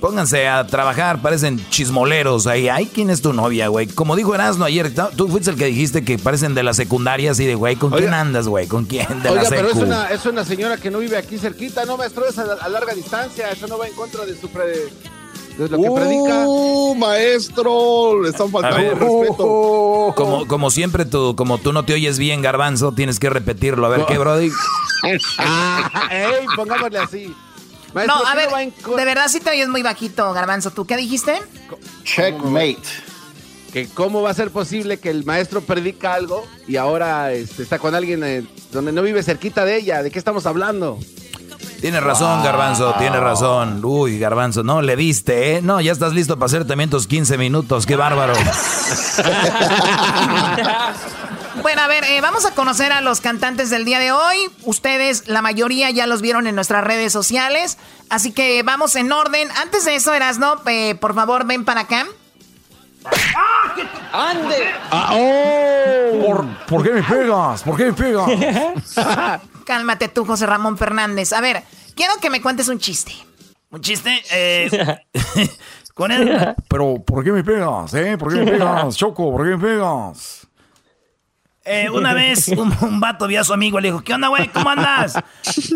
pónganse 0.00 0.48
a 0.48 0.66
trabajar, 0.66 1.20
parecen 1.22 1.64
chismoleros 1.70 2.46
ahí. 2.46 2.68
Ay, 2.68 2.86
¿quién 2.92 3.10
es 3.10 3.22
tu 3.22 3.32
novia, 3.32 3.68
güey? 3.68 3.86
Como 3.86 4.16
dijo 4.16 4.34
Erasmo 4.34 4.64
ayer, 4.64 4.92
tú 5.16 5.28
fuiste 5.28 5.50
el 5.50 5.56
que 5.56 5.66
dijiste 5.66 6.04
que 6.04 6.18
parecen 6.18 6.54
de 6.54 6.62
la 6.62 6.74
secundaria 6.74 7.30
así 7.32 7.44
de, 7.46 7.54
güey, 7.54 7.76
¿con 7.76 7.90
quién 7.90 8.14
andas, 8.14 8.48
güey? 8.48 8.66
¿Con 8.66 8.84
quién? 8.86 9.06
De 9.22 9.28
Oiga, 9.28 9.42
la 9.44 9.48
pero 9.50 9.68
es 9.68 9.76
una, 9.76 10.06
es 10.10 10.24
una 10.26 10.44
señora 10.44 10.76
que 10.78 10.90
no 10.90 10.98
vive 10.98 11.16
aquí 11.16 11.38
cerquita, 11.38 11.84
no, 11.84 11.96
maestro, 11.96 12.26
es 12.26 12.38
a, 12.38 12.44
a 12.54 12.68
larga 12.68 12.94
distancia, 12.94 13.50
eso 13.50 13.66
no 13.66 13.78
va 13.78 13.86
en 13.86 13.94
contra 13.94 14.24
de 14.24 14.38
su, 14.40 14.48
pre- 14.48 14.88
Es 15.58 15.70
lo 15.70 15.76
que 15.80 15.90
predica. 15.90 16.44
Uh, 16.46 16.94
maestro, 16.94 18.22
le 18.22 18.30
están 18.30 18.50
faltando 18.50 18.76
ver. 18.78 18.92
el 18.92 18.98
respeto. 18.98 20.12
Como, 20.16 20.46
como 20.48 20.70
siempre, 20.72 21.04
tú, 21.04 21.36
como 21.36 21.58
tú 21.58 21.72
no 21.72 21.84
te 21.84 21.94
oyes 21.94 22.18
bien, 22.18 22.42
Garbanzo, 22.42 22.90
tienes 22.92 23.20
que 23.20 23.30
repetirlo. 23.30 23.86
A 23.86 23.90
ver, 23.90 24.06
¿qué, 24.06 24.18
Brody? 24.18 24.50
Ey, 26.10 26.46
pongámosle 26.56 26.98
así. 26.98 27.34
Maestro, 27.94 28.16
no, 28.18 28.26
a 28.26 28.32
¿qué 28.32 28.36
ver, 28.38 28.72
no 28.86 28.96
de 28.96 29.04
verdad 29.04 29.28
sí 29.28 29.40
te 29.40 29.50
oyes 29.50 29.68
muy 29.68 29.82
bajito, 29.82 30.32
Garbanzo. 30.32 30.70
¿Tú 30.70 30.86
qué 30.86 30.96
dijiste? 30.96 31.40
Checkmate. 32.04 32.78
que 33.72 33.88
cómo 33.88 34.22
va 34.22 34.30
a 34.30 34.34
ser 34.34 34.50
posible 34.50 34.98
que 34.98 35.10
el 35.10 35.24
maestro 35.24 35.60
predica 35.60 36.14
algo 36.14 36.46
y 36.66 36.76
ahora 36.76 37.32
este, 37.32 37.62
está 37.62 37.78
con 37.78 37.94
alguien 37.94 38.22
eh, 38.24 38.44
donde 38.72 38.92
no 38.92 39.02
vive 39.02 39.22
cerquita 39.22 39.64
de 39.64 39.76
ella. 39.76 40.02
¿De 40.02 40.10
qué 40.10 40.18
estamos 40.18 40.46
hablando? 40.46 40.98
Tienes 41.80 42.02
razón, 42.02 42.42
Garbanzo, 42.42 42.94
tienes 42.98 43.20
razón. 43.20 43.80
Uy, 43.82 44.18
Garbanzo, 44.18 44.62
no, 44.62 44.82
le 44.82 44.96
diste, 44.96 45.56
¿eh? 45.56 45.62
No, 45.62 45.80
ya 45.80 45.92
estás 45.92 46.12
listo 46.12 46.36
para 46.36 46.46
hacer 46.46 46.66
también 46.66 46.90
tus 46.90 47.06
15 47.06 47.38
minutos, 47.38 47.86
qué 47.86 47.96
bárbaro. 47.96 48.34
Bueno, 51.62 51.82
a 51.82 51.88
ver, 51.88 52.04
eh, 52.04 52.20
vamos 52.20 52.46
a 52.46 52.54
conocer 52.54 52.92
a 52.92 53.00
los 53.00 53.20
cantantes 53.20 53.70
del 53.70 53.84
día 53.84 53.98
de 53.98 54.12
hoy. 54.12 54.36
Ustedes, 54.64 55.28
la 55.28 55.42
mayoría, 55.42 55.90
ya 55.90 56.06
los 56.06 56.22
vieron 56.22 56.46
en 56.46 56.54
nuestras 56.54 56.82
redes 56.84 57.12
sociales. 57.12 57.78
Así 58.08 58.32
que 58.32 58.62
vamos 58.62 58.96
en 58.96 59.12
orden. 59.12 59.48
Antes 59.60 59.84
de 59.84 59.94
eso, 59.96 60.14
Erasno, 60.14 60.60
eh, 60.66 60.94
por 60.94 61.14
favor, 61.14 61.46
ven 61.46 61.64
para 61.64 61.82
acá. 61.82 62.06
¡Ande! 64.12 64.56
Ah, 64.90 65.14
oh. 65.14 66.26
¿Por, 66.26 66.66
¿Por 66.66 66.82
qué 66.82 66.90
me 66.90 67.02
pegas? 67.02 67.62
¿Por 67.62 67.76
qué 67.76 67.86
me 67.86 67.92
pegas? 67.92 68.30
Cálmate 69.64 70.08
tú, 70.08 70.24
José 70.24 70.46
Ramón 70.46 70.76
Fernández. 70.76 71.32
A 71.32 71.40
ver, 71.40 71.62
quiero 71.94 72.14
que 72.20 72.30
me 72.30 72.42
cuentes 72.42 72.68
un 72.68 72.78
chiste. 72.78 73.12
Un 73.70 73.80
chiste, 73.80 74.22
eh, 74.32 74.98
con 75.94 76.10
él. 76.10 76.54
Pero, 76.68 76.96
¿por 77.04 77.22
qué 77.22 77.30
me 77.30 77.44
pegas? 77.44 77.94
¿Eh? 77.94 78.18
¿Por 78.18 78.32
qué 78.32 78.40
me 78.40 78.50
pegas, 78.50 78.96
Choco? 78.96 79.30
¿Por 79.30 79.44
qué 79.44 79.56
me 79.56 79.58
pegas? 79.58 80.39
Eh, 81.72 81.88
una 81.90 82.14
vez 82.14 82.48
un, 82.48 82.74
un 82.80 83.00
vato 83.00 83.26
vio 83.26 83.40
a 83.40 83.44
su 83.44 83.52
amigo, 83.52 83.78
le 83.80 83.88
dijo, 83.88 84.02
¿qué 84.02 84.14
onda, 84.14 84.28
güey? 84.28 84.48
¿Cómo 84.48 84.70
andas? 84.70 85.14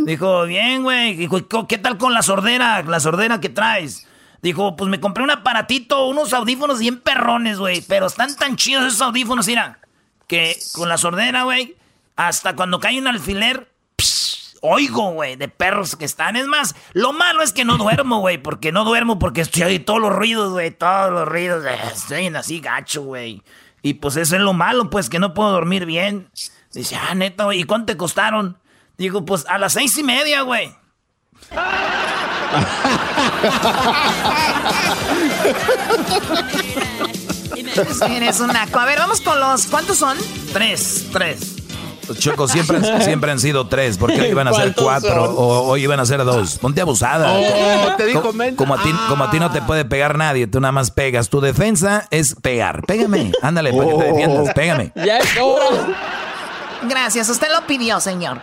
Dijo, 0.05 0.45
bien, 0.45 0.83
güey. 0.83 1.15
Dijo, 1.15 1.67
¿qué 1.69 1.79
tal 1.79 1.99
con 1.99 2.13
la 2.13 2.23
sordera? 2.23 2.83
La 2.83 2.99
sordera 3.01 3.41
que 3.41 3.49
traes. 3.49 4.07
Dijo, 4.43 4.77
pues 4.77 4.91
me 4.91 5.01
compré 5.01 5.23
un 5.25 5.31
aparatito, 5.31 6.07
unos 6.07 6.33
audífonos 6.33 6.79
bien 6.81 6.99
perrones, 7.01 7.59
güey. 7.59 7.81
Pero 7.83 8.07
están 8.07 8.35
tan 8.37 8.57
chidos 8.57 8.85
esos 8.87 9.01
audífonos, 9.03 9.47
mira. 9.47 9.79
Que 10.27 10.57
con 10.73 10.89
la 10.89 10.99
sordera, 10.99 11.45
güey, 11.45 11.77
hasta 12.17 12.57
cuando 12.57 12.81
cae 12.81 12.99
un 12.99 13.07
alfiler, 13.07 13.71
psh, 13.97 14.57
oigo, 14.63 15.13
güey, 15.13 15.37
de 15.37 15.49
perros 15.49 15.97
que 15.97 16.05
están. 16.07 16.35
Es 16.37 16.47
más, 16.47 16.75
lo 16.93 17.13
malo 17.13 17.43
es 17.43 17.53
que 17.53 17.65
no 17.65 17.77
duermo, 17.77 18.19
güey. 18.21 18.39
Porque 18.39 18.73
no 18.73 18.85
duermo 18.85 19.19
porque 19.19 19.43
estoy 19.43 19.63
ahí 19.63 19.79
todos 19.79 20.01
los 20.01 20.13
ruidos, 20.13 20.53
güey. 20.53 20.71
Todos 20.73 21.13
los 21.13 21.29
ruidos. 21.29 21.65
eh, 21.67 21.79
Estoy 21.95 22.27
así 22.29 22.61
gacho, 22.61 23.03
güey. 23.03 23.43
Y 23.85 23.95
pues 23.95 24.17
eso 24.17 24.35
es 24.35 24.41
lo 24.41 24.55
malo, 24.55 24.89
pues, 24.89 25.11
que 25.11 25.19
no 25.19 25.35
puedo 25.35 25.53
dormir 25.53 25.85
bien. 25.85 26.31
Dice, 26.73 26.97
ah, 26.97 27.15
neta, 27.15 27.45
güey, 27.45 27.61
¿y 27.61 27.65
cuánto 27.65 27.93
te 27.93 27.99
costaron? 27.99 28.59
Digo, 28.97 29.27
pues 29.27 29.45
a 29.47 29.59
las 29.59 29.75
seis 29.75 29.99
y 29.99 30.03
media, 30.03 30.41
güey. 30.41 30.75
Eres 38.09 38.41
un 38.41 38.49
naco. 38.49 38.79
A 38.79 38.87
ver, 38.87 38.99
vamos 38.99 39.21
con 39.21 39.39
los. 39.39 39.67
¿Cuántos 39.67 39.99
son? 39.99 40.17
Tres, 40.53 41.07
tres. 41.13 41.54
Choco 42.19 42.49
siempre, 42.49 42.81
siempre 43.05 43.31
han 43.31 43.41
sido 43.41 43.69
tres. 43.69 43.99
¿Por 43.99 44.13
qué 44.13 44.23
hoy 44.23 44.29
iban 44.29 44.49
a 44.49 44.53
ser 44.53 44.75
¿Cuántos 44.75 44.85
cuatro? 44.85 45.27
son? 45.27 45.35
O 45.37 45.63
hoy 45.63 45.83
iban 45.83 46.01
a 46.01 46.07
ser 46.07 46.25
dos. 46.25 46.59
Ponte 46.59 46.81
abusada. 46.81 47.33
Oh, 47.33 47.97
te 47.97 48.13
como, 48.13 48.75
a 48.75 48.83
ti, 48.83 48.91
como 49.09 49.25
a 49.25 49.31
ti 49.31 49.39
no 49.39 49.51
te 49.51 49.63
puede 49.63 49.85
pegar 49.85 50.17
nadie, 50.19 50.47
tú 50.47 50.61
nada 50.61 50.73
más 50.73 50.91
pegas. 50.91 51.29
Tu 51.29 51.41
defensa 51.41 52.07
es 52.11 52.35
pegar. 52.35 52.83
Pégame. 52.87 53.33
Ándale, 53.43 53.73
para 53.73 53.89
que 53.91 53.95
te 53.97 54.05
defiendas. 54.05 54.55
Pégame. 54.55 54.93
¡Ya 54.95 55.19
es 55.19 55.37
hora! 55.41 55.87
Gracias, 56.89 57.29
usted 57.29 57.49
lo 57.51 57.67
pidió, 57.67 58.01
señor. 58.01 58.41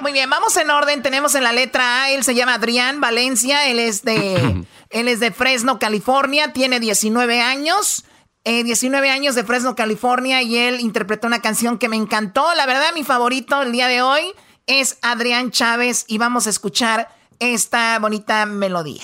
Muy 0.00 0.12
bien, 0.12 0.28
vamos 0.28 0.56
en 0.56 0.70
orden. 0.70 1.02
Tenemos 1.02 1.34
en 1.34 1.44
la 1.44 1.52
letra 1.52 2.02
A, 2.02 2.10
él 2.10 2.24
se 2.24 2.34
llama 2.34 2.54
Adrián 2.54 3.00
Valencia, 3.00 3.68
él 3.68 3.78
es 3.78 4.02
de, 4.02 4.64
él 4.90 5.08
es 5.08 5.20
de 5.20 5.30
Fresno, 5.30 5.78
California, 5.78 6.52
tiene 6.52 6.80
19 6.80 7.40
años. 7.40 8.04
Eh, 8.44 8.62
19 8.62 9.10
años 9.10 9.34
de 9.34 9.44
Fresno, 9.44 9.74
California, 9.74 10.42
y 10.42 10.56
él 10.56 10.80
interpretó 10.80 11.26
una 11.26 11.40
canción 11.40 11.78
que 11.78 11.88
me 11.88 11.96
encantó. 11.96 12.54
La 12.54 12.66
verdad, 12.66 12.88
mi 12.94 13.02
favorito 13.02 13.62
el 13.62 13.72
día 13.72 13.88
de 13.88 14.02
hoy 14.02 14.22
es 14.66 14.98
Adrián 15.02 15.50
Chávez, 15.50 16.04
y 16.08 16.18
vamos 16.18 16.46
a 16.46 16.50
escuchar 16.50 17.08
esta 17.38 17.98
bonita 17.98 18.46
melodía. 18.46 19.02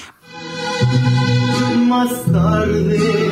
Más 1.76 2.10
tarde, 2.30 3.29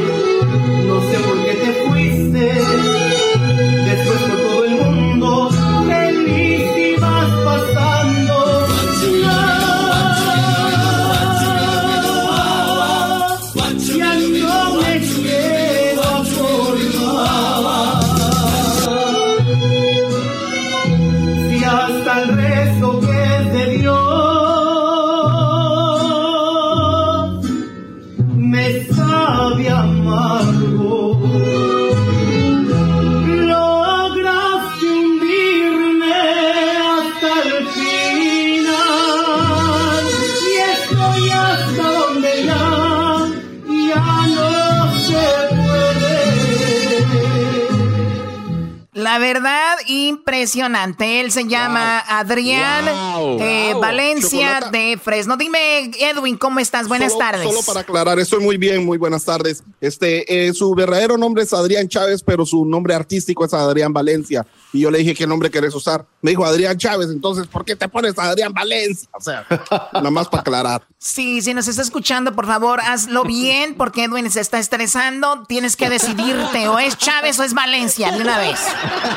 verdad, 49.32 49.76
impresionante. 49.86 51.20
Él 51.20 51.30
se 51.32 51.46
llama 51.46 51.98
Adrián 52.00 52.84
Wow. 52.86 53.38
eh, 53.40 53.70
Wow. 53.72 53.80
Valencia 53.82 54.48
Chocolata. 54.54 54.70
de 54.70 54.98
Fresno. 55.02 55.36
Dime, 55.36 55.90
Edwin, 55.98 56.36
¿cómo 56.36 56.60
estás? 56.60 56.88
Buenas 56.88 57.12
Solo- 57.12 57.24
tardes. 57.24 57.42
Solo 57.48 57.62
para 57.62 57.80
aclarar, 57.80 58.18
estoy 58.18 58.40
muy 58.42 58.56
bien, 58.56 58.84
muy 58.84 58.98
buenas 58.98 59.24
tardes. 59.24 59.62
Este, 59.80 60.46
eh, 60.48 60.52
su 60.54 60.74
verdadero 60.74 61.16
nombre 61.18 61.42
es 61.44 61.52
Adrián 61.52 61.88
Chávez, 61.88 62.22
pero 62.22 62.46
su 62.46 62.64
nombre 62.64 62.94
artístico 62.94 63.44
es 63.44 63.52
Adrián 63.54 63.92
Valencia. 63.92 64.46
Y 64.72 64.80
yo 64.80 64.90
le 64.90 64.98
dije, 64.98 65.14
¿qué 65.14 65.26
nombre 65.26 65.50
querés 65.50 65.74
usar? 65.74 66.04
Me 66.22 66.30
dijo 66.32 66.44
Adrián 66.44 66.76
Chávez, 66.78 67.08
entonces, 67.10 67.46
¿por 67.46 67.64
qué 67.64 67.76
te 67.76 67.88
pones 67.88 68.18
Adrián 68.18 68.52
Valencia? 68.52 69.08
O 69.12 69.20
sea, 69.20 69.46
nada 69.92 70.10
más 70.10 70.28
para 70.28 70.40
aclarar. 70.42 70.82
Sí, 70.98 71.40
si 71.42 71.54
nos 71.54 71.68
está 71.68 71.80
escuchando, 71.82 72.34
por 72.34 72.46
favor, 72.46 72.80
hazlo 72.80 73.22
bien 73.24 73.74
porque 73.76 74.04
Edwin 74.04 74.30
se 74.30 74.40
está 74.40 74.58
estresando. 74.58 75.44
Tienes 75.48 75.76
que 75.76 75.88
decidirte, 75.88 76.68
o 76.68 76.78
es 76.78 76.98
Chávez 76.98 77.38
o 77.38 77.44
es 77.44 77.54
Valencia, 77.54 78.10
de 78.12 78.20
una 78.20 78.38
vez. 78.38 78.58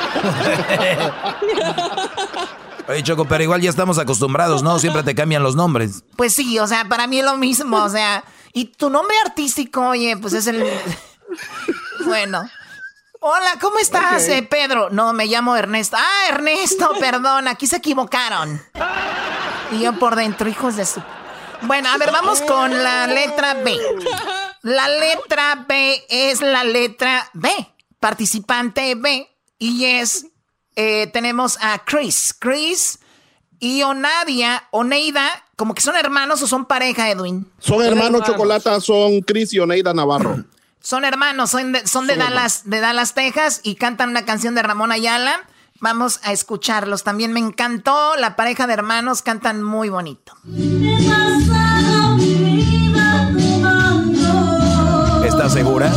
Oye, 2.88 3.04
Choco, 3.04 3.26
pero 3.26 3.44
igual 3.44 3.62
ya 3.62 3.70
estamos 3.70 4.00
acostumbrados, 4.00 4.64
¿no? 4.64 4.80
Siempre 4.80 5.04
te 5.04 5.16
cambian 5.16 5.44
los 5.44 5.56
nombres. 5.56 6.04
Pues 6.16 6.34
sí, 6.34 6.58
o 6.60 6.68
sea, 6.68 6.86
para 6.86 7.08
mí 7.08 7.20
es 7.20 7.26
lo 7.26 7.38
mismo, 7.38 7.78
o 7.78 7.90
sea. 7.90 8.24
Y 8.54 8.66
tu 8.66 8.90
nombre 8.90 9.16
artístico, 9.26 9.90
oye, 9.90 10.18
pues 10.18 10.34
es 10.34 10.48
el... 10.48 10.64
Bueno. 12.06 12.50
Hola, 13.22 13.58
¿cómo 13.62 13.78
estás, 13.78 14.28
eh, 14.30 14.42
Pedro? 14.42 14.90
No, 14.90 15.14
me 15.14 15.28
llamo 15.28 15.56
Ernesto. 15.56 15.96
Ah, 15.98 16.30
Ernesto, 16.30 16.92
perdón, 17.00 17.48
aquí 17.48 17.68
se 17.68 17.78
equivocaron. 17.78 18.60
Y 19.72 19.82
yo 19.82 19.94
por 19.94 20.16
dentro, 20.16 20.50
hijos 20.50 20.76
de 20.76 20.86
su... 20.86 21.02
Bueno, 21.62 21.90
a 21.90 21.98
ver, 21.98 22.12
vamos 22.12 22.42
con 22.42 22.84
la 22.84 23.06
letra 23.06 23.54
B. 23.54 23.78
La 24.64 24.90
letra 24.90 25.64
B 25.68 26.04
es 26.10 26.42
la 26.42 26.64
letra 26.64 27.30
B. 27.34 27.52
Participante 28.00 28.96
B. 28.96 29.31
Y 29.62 29.86
es, 29.86 30.26
eh, 30.76 31.06
tenemos 31.13 31.60
a 31.62 31.86
Chris. 31.86 32.36
Chris 32.38 32.98
y 33.60 33.83
Onadia, 33.83 34.63
Oneida, 34.71 35.29
como 35.56 35.75
que 35.75 35.83
son 35.83 35.96
hermanos 35.96 36.42
o 36.42 36.48
son 36.48 36.65
pareja, 36.65 37.12
Edwin. 37.12 37.48
Son 37.60 37.83
hermanos 37.83 38.23
Chocolata, 38.23 38.81
son 38.81 39.21
Cris 39.21 39.54
y 39.54 39.60
Oneida 39.60 39.94
Navarro. 39.94 40.44
Son 40.83 41.06
hermanos, 41.06 41.52
son 41.52 41.73
de, 41.73 41.86
son 41.86 42.08
de 42.08 42.15
Dallas, 42.15 42.63
de 42.65 42.79
Dallas, 42.79 43.13
Texas, 43.13 43.62
y 43.62 43.75
cantan 43.75 44.10
una 44.10 44.25
canción 44.25 44.56
de 44.56 44.63
Ramón 44.63 44.92
Ayala. 44.92 45.48
Vamos 45.79 46.19
a 46.23 46.33
escucharlos. 46.33 47.04
También 47.04 47.33
me 47.33 47.40
encantó. 47.40 48.15
La 48.15 48.36
pareja 48.36 48.65
de 48.65 48.73
hermanos 48.73 49.21
cantan 49.21 49.62
muy 49.62 49.90
bonito. 49.90 50.33
¿Estás 55.23 55.54
segura? 55.54 55.92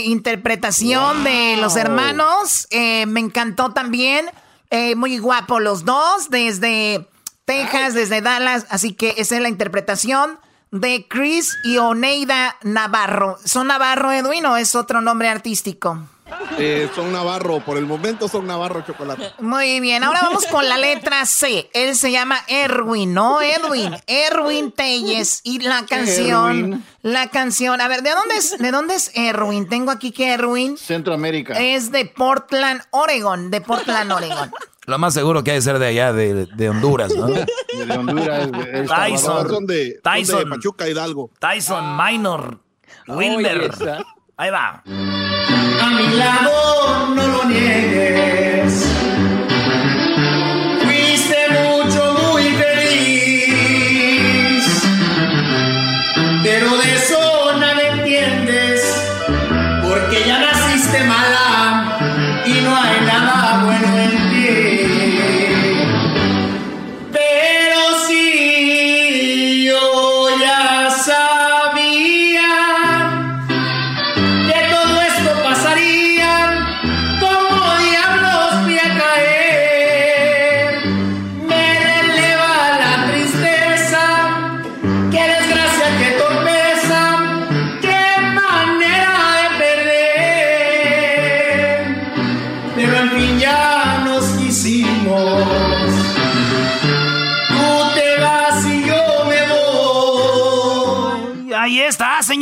Interpretación 0.00 1.24
de 1.24 1.56
los 1.58 1.76
hermanos. 1.76 2.66
Eh, 2.70 3.06
me 3.06 3.20
encantó 3.20 3.72
también. 3.72 4.26
Eh, 4.70 4.96
muy 4.96 5.18
guapo 5.18 5.60
los 5.60 5.84
dos, 5.84 6.28
desde 6.30 7.08
Texas, 7.44 7.94
desde 7.94 8.20
Dallas. 8.20 8.66
Así 8.68 8.92
que 8.92 9.14
esa 9.16 9.36
es 9.36 9.42
la 9.42 9.48
interpretación 9.48 10.38
de 10.70 11.06
Chris 11.08 11.56
y 11.64 11.78
Oneida 11.78 12.56
Navarro. 12.62 13.38
¿Son 13.44 13.68
Navarro, 13.68 14.12
Edwin, 14.12 14.44
o 14.46 14.56
es 14.56 14.74
otro 14.74 15.00
nombre 15.00 15.28
artístico? 15.28 16.00
Eh, 16.58 16.88
son 16.94 17.12
Navarro, 17.12 17.60
por 17.60 17.76
el 17.76 17.84
momento 17.84 18.28
son 18.28 18.46
Navarro 18.46 18.80
Chocolate. 18.80 19.32
Muy 19.40 19.78
bien, 19.80 20.02
ahora 20.02 20.20
vamos 20.22 20.46
con 20.46 20.66
la 20.66 20.78
letra 20.78 21.26
C. 21.26 21.68
Él 21.74 21.94
se 21.94 22.10
llama 22.10 22.38
Erwin, 22.48 23.12
¿no? 23.12 23.42
Edwin. 23.42 23.94
Erwin 24.06 24.72
Telles. 24.72 25.42
Y 25.44 25.60
la 25.60 25.84
canción. 25.84 26.58
Erwin. 26.58 26.84
La 27.02 27.28
canción. 27.28 27.80
A 27.82 27.88
ver, 27.88 28.02
¿de 28.02 28.10
dónde 28.12 28.36
es, 28.36 28.56
de 28.58 28.70
dónde 28.70 28.94
es 28.94 29.10
Erwin? 29.14 29.68
Tengo 29.68 29.90
aquí 29.90 30.12
que 30.12 30.32
Erwin 30.32 30.78
Centroamérica. 30.78 31.52
es 31.60 31.92
de 31.92 32.06
Portland, 32.06 32.80
Oregon. 32.90 33.50
De 33.50 33.60
Portland, 33.60 34.10
Oregon. 34.10 34.50
Lo 34.86 34.98
más 34.98 35.12
seguro 35.12 35.44
que 35.44 35.50
hay 35.50 35.58
que 35.58 35.62
ser 35.62 35.78
de 35.78 35.88
allá, 35.88 36.14
de, 36.14 36.46
de 36.46 36.70
Honduras, 36.70 37.14
¿no? 37.14 37.26
De 37.26 37.44
Honduras. 37.98 38.50
de 38.50 38.86
Tyson. 38.88 39.48
Son 39.48 39.66
de, 39.66 39.92
son 39.92 40.02
Tyson. 40.02 40.38
de 40.44 40.46
Pachuca 40.56 40.88
Hidalgo. 40.88 41.30
Tyson 41.38 41.96
Minor. 41.98 42.60
Wilmer. 43.08 43.70
Ahí 44.38 44.50
va. 44.50 44.82
A 46.06 46.08
mi 46.08 46.16
lado 46.18 47.14
no 47.16 47.26
lo 47.26 47.44
niegues. 47.46 48.65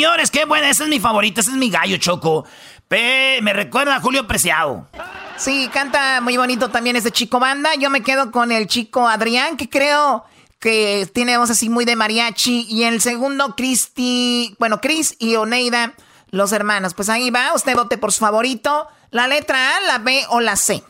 Señores, 0.05 0.31
qué 0.31 0.45
buena. 0.45 0.69
Ese 0.69 0.83
es 0.83 0.91
mi 0.91 1.01
favorito, 1.01 1.41
ese 1.41 1.51
es 1.51 1.57
mi 1.57 1.71
gallo, 1.71 1.97
Choco. 1.97 2.45
Me 2.91 3.53
recuerda 3.55 3.97
a 3.97 4.01
Julio 4.01 4.27
Preciado. 4.27 4.87
Sí, 5.39 5.71
canta 5.73 6.21
muy 6.21 6.37
bonito 6.37 6.69
también 6.69 6.95
ese 6.95 7.11
chico 7.11 7.41
banda. 7.41 7.75
Yo 7.75 7.89
me 7.89 8.03
quedo 8.03 8.31
con 8.31 8.53
el 8.53 8.67
chico 8.67 9.09
Adrián, 9.09 9.57
que 9.57 9.71
creo 9.71 10.25
que 10.61 11.09
tiene 11.15 11.39
voz 11.39 11.49
así 11.49 11.71
muy 11.71 11.87
de 11.87 11.97
mariachi. 11.97 12.67
Y 12.69 12.85
el 12.85 13.01
segundo, 13.01 13.57
Cristi, 13.57 14.55
bueno, 14.59 14.83
Chris 14.83 15.17
y 15.19 15.37
Oneida, 15.37 15.95
los 16.29 16.53
hermanos. 16.53 16.93
Pues 16.93 17.09
ahí 17.09 17.31
va, 17.31 17.55
usted 17.55 17.75
vote 17.75 17.97
por 17.97 18.13
su 18.13 18.21
favorito. 18.21 18.87
La 19.11 19.27
letra 19.27 19.79
A, 19.79 19.81
la 19.87 19.99
B 19.99 20.23
o 20.29 20.41
la 20.41 20.57
C. 20.57 20.85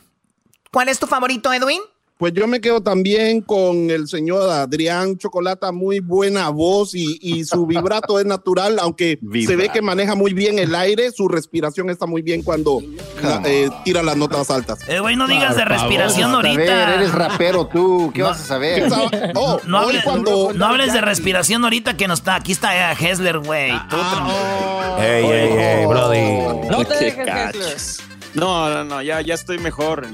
¿Cuál 0.73 0.89
es 0.89 0.99
tu 0.99 1.07
favorito, 1.07 1.53
Edwin? 1.53 1.81
Pues 2.17 2.33
yo 2.33 2.47
me 2.47 2.61
quedo 2.61 2.81
también 2.81 3.41
con 3.41 3.91
el 3.91 4.07
señor 4.07 4.49
Adrián 4.49 5.19
Chocolata, 5.19 5.73
muy 5.73 5.99
buena 5.99 6.49
voz 6.49 6.95
y, 6.95 7.19
y 7.21 7.45
su 7.45 7.67
vibrato 7.67 8.21
es 8.21 8.25
natural, 8.25 8.79
aunque 8.81 9.19
se 9.45 9.57
ve 9.57 9.69
que 9.69 9.83
maneja 9.83 10.15
muy 10.15 10.33
bien 10.33 10.61
el 10.61 10.77
aire, 10.77 11.11
su 11.11 11.27
respiración 11.27 11.91
está 11.91 12.07
muy 12.07 12.23
bien 12.23 12.43
cuando 12.45 12.81
la- 13.21 13.43
eh, 13.45 13.69
tira 13.85 14.01
las 14.05 14.17
notas 14.17 14.49
altas. 14.53 14.79
Eh, 14.89 15.01
güey, 15.01 15.17
no 15.17 15.27
digas 15.27 15.57
de 15.57 15.65
respiración 15.65 16.33
A 16.37 16.41
ver, 16.41 16.53
ahorita. 16.53 16.95
eres 16.95 17.13
rapero 17.13 17.67
tú. 17.67 18.13
¿Qué 18.15 18.23
vas 18.23 18.41
a 18.41 18.45
saber? 18.45 18.89
Oh, 19.35 19.59
No, 19.67 19.79
hable- 19.81 20.03
cuando- 20.05 20.53
no 20.55 20.67
hables 20.67 20.93
de 20.93 21.01
respiración 21.01 21.65
ahorita 21.65 21.97
que 21.97 22.07
no 22.07 22.15
está. 22.15 22.37
Aquí 22.37 22.53
está 22.53 22.93
eh, 22.93 22.97
Hessler, 22.99 23.41
güey. 23.41 23.73
Tú 23.91 23.97
Ah, 23.99 24.97
Ey, 25.01 25.25
ey, 25.27 25.53
ey, 25.81 25.87
Brody. 25.87 26.69
No 26.71 26.85
te 26.85 26.95
dejes. 26.97 27.99
No, 28.35 28.69
no, 28.71 28.85
no, 28.85 29.03
ya, 29.03 29.21
ya 29.21 29.35
estoy 29.35 29.59
mejor. 29.59 30.07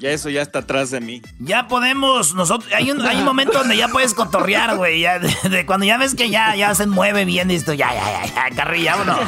Ya 0.00 0.12
eso 0.12 0.30
ya 0.30 0.40
está 0.40 0.60
atrás 0.60 0.90
de 0.90 1.00
mí. 1.00 1.20
Ya 1.38 1.68
podemos, 1.68 2.34
nosotros, 2.34 2.72
hay 2.72 2.90
un, 2.90 3.02
hay 3.02 3.18
un 3.18 3.24
momento 3.24 3.58
donde 3.58 3.76
ya 3.76 3.88
puedes 3.88 4.14
cotorrear, 4.14 4.76
güey. 4.76 5.00
Ya, 5.00 5.18
de, 5.18 5.30
de 5.50 5.66
cuando 5.66 5.84
ya 5.84 5.98
ves 5.98 6.14
que 6.14 6.30
ya, 6.30 6.56
ya 6.56 6.74
se 6.74 6.86
mueve 6.86 7.26
bien 7.26 7.50
esto, 7.50 7.74
ya, 7.74 7.92
ya, 7.92 8.24
ya, 8.24 8.48
ya, 8.48 8.56
carrilla, 8.56 8.96
uno. 8.96 9.18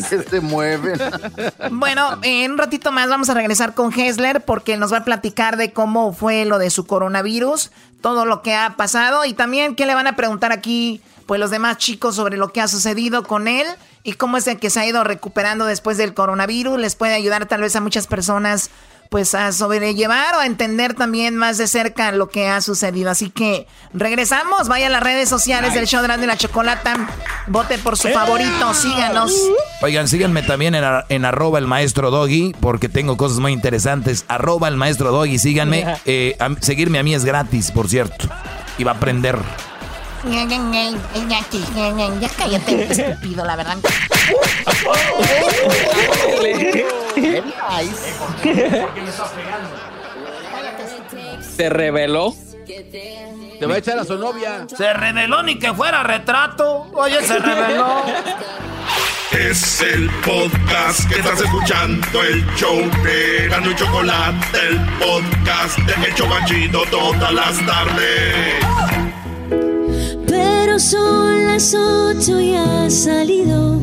Se 0.30 0.40
mueven. 0.40 0.98
Bueno, 1.72 2.18
en 2.22 2.52
un 2.52 2.58
ratito 2.58 2.90
más 2.90 3.10
vamos 3.10 3.28
a 3.28 3.34
regresar 3.34 3.74
con 3.74 3.92
Hessler 3.92 4.42
porque 4.44 4.78
nos 4.78 4.92
va 4.92 4.98
a 4.98 5.04
platicar 5.04 5.58
de 5.58 5.72
cómo 5.72 6.14
fue 6.14 6.46
lo 6.46 6.58
de 6.58 6.70
su 6.70 6.86
coronavirus, 6.86 7.70
todo 8.00 8.24
lo 8.24 8.40
que 8.40 8.54
ha 8.54 8.76
pasado 8.76 9.26
y 9.26 9.34
también 9.34 9.74
qué 9.74 9.84
le 9.84 9.94
van 9.94 10.06
a 10.06 10.16
preguntar 10.16 10.52
aquí 10.52 11.02
pues 11.26 11.38
los 11.38 11.50
demás 11.50 11.76
chicos 11.76 12.16
sobre 12.16 12.36
lo 12.36 12.52
que 12.52 12.60
ha 12.60 12.68
sucedido 12.68 13.24
con 13.24 13.46
él 13.46 13.66
y 14.02 14.14
cómo 14.14 14.36
es 14.36 14.46
el 14.46 14.58
que 14.58 14.70
se 14.70 14.80
ha 14.80 14.86
ido 14.86 15.04
recuperando 15.04 15.66
después 15.66 15.96
del 15.98 16.14
coronavirus. 16.14 16.78
Les 16.78 16.94
puede 16.96 17.14
ayudar 17.14 17.46
tal 17.46 17.60
vez 17.60 17.76
a 17.76 17.80
muchas 17.80 18.06
personas 18.06 18.70
pues 19.10 19.34
a 19.34 19.50
sobrellevar 19.50 20.36
o 20.36 20.38
a 20.38 20.46
entender 20.46 20.94
también 20.94 21.36
más 21.36 21.58
de 21.58 21.66
cerca 21.66 22.12
lo 22.12 22.28
que 22.28 22.46
ha 22.46 22.60
sucedido. 22.60 23.10
Así 23.10 23.28
que 23.28 23.66
regresamos, 23.92 24.68
vaya 24.68 24.86
a 24.86 24.90
las 24.90 25.02
redes 25.02 25.28
sociales 25.28 25.74
del 25.74 25.88
show 25.88 26.00
de 26.00 26.26
la 26.28 26.36
Chocolata, 26.36 27.08
vote 27.48 27.76
por 27.78 27.96
su 27.96 28.06
favorito, 28.10 28.72
síganos. 28.72 29.32
Oigan, 29.82 30.06
síganme 30.06 30.44
también 30.44 30.76
en, 30.76 30.84
en 31.08 31.24
arroba 31.24 31.58
el 31.58 31.66
maestro 31.66 32.12
Doggy, 32.12 32.54
porque 32.60 32.88
tengo 32.88 33.16
cosas 33.16 33.40
muy 33.40 33.52
interesantes. 33.52 34.24
Arroba 34.28 34.68
el 34.68 34.76
maestro 34.76 35.10
Doggy, 35.10 35.40
síganme. 35.40 35.96
Eh, 36.04 36.36
a- 36.38 36.50
seguirme 36.60 37.00
a 37.00 37.02
mí 37.02 37.12
es 37.12 37.24
gratis, 37.24 37.72
por 37.72 37.88
cierto. 37.88 38.28
Y 38.78 38.84
va 38.84 38.92
a 38.92 38.94
aprender. 38.94 39.36
Ya 42.20 42.28
cállate, 42.36 42.82
estúpido, 42.90 43.44
la 43.44 43.56
verdad. 43.56 43.76
Se 51.56 51.68
reveló. 51.68 52.34
Te 52.66 53.66
va 53.66 53.74
a 53.74 53.78
echar 53.78 53.98
a 53.98 54.04
su 54.04 54.16
novia. 54.16 54.66
Se 54.68 54.92
reveló 54.92 55.42
ni 55.42 55.58
que 55.58 55.72
fuera 55.74 56.02
retrato. 56.02 56.86
Oye, 56.92 57.22
se 57.22 57.38
reveló. 57.38 58.04
Es 59.32 59.80
el 59.80 60.10
podcast 60.24 61.08
que 61.08 61.20
estás 61.20 61.40
escuchando, 61.40 62.22
el 62.22 62.44
show 62.56 62.76
de 63.04 63.48
Gano 63.48 63.70
y 63.70 63.76
Chocolate, 63.76 64.58
el 64.68 64.80
podcast 64.98 65.78
de 65.78 66.08
El 66.08 66.14
Chobachito 66.14 66.82
todas 66.90 67.32
las 67.32 67.64
tardes. 67.64 68.99
Pero 70.70 70.78
son 70.78 71.46
las 71.48 71.74
ocho 71.74 72.38
y 72.38 72.54
has 72.54 72.94
salido. 72.94 73.80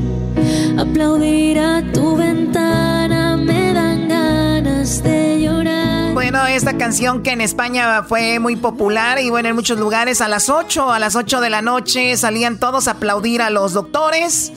Aplaudir 0.80 1.60
a 1.60 1.84
tu 1.92 2.16
ventana 2.16 3.36
me 3.36 3.74
dan 3.74 4.08
ganas 4.08 5.04
de 5.04 5.42
llorar. 5.42 6.14
Bueno, 6.14 6.48
esta 6.48 6.78
canción 6.78 7.24
que 7.24 7.32
en 7.32 7.42
España 7.42 8.04
fue 8.04 8.40
muy 8.40 8.56
popular 8.56 9.20
y 9.20 9.30
bueno, 9.30 9.50
en 9.50 9.56
muchos 9.56 9.78
lugares 9.78 10.22
a 10.22 10.30
las 10.30 10.48
8, 10.48 10.94
a 10.94 10.98
las 10.98 11.18
8 11.18 11.42
de 11.42 11.50
la 11.50 11.62
noche 11.62 12.16
salían 12.16 12.58
todos 12.58 12.88
a 12.88 12.92
aplaudir 12.92 13.42
a 13.42 13.50
los 13.50 13.74
doctores. 13.74 14.54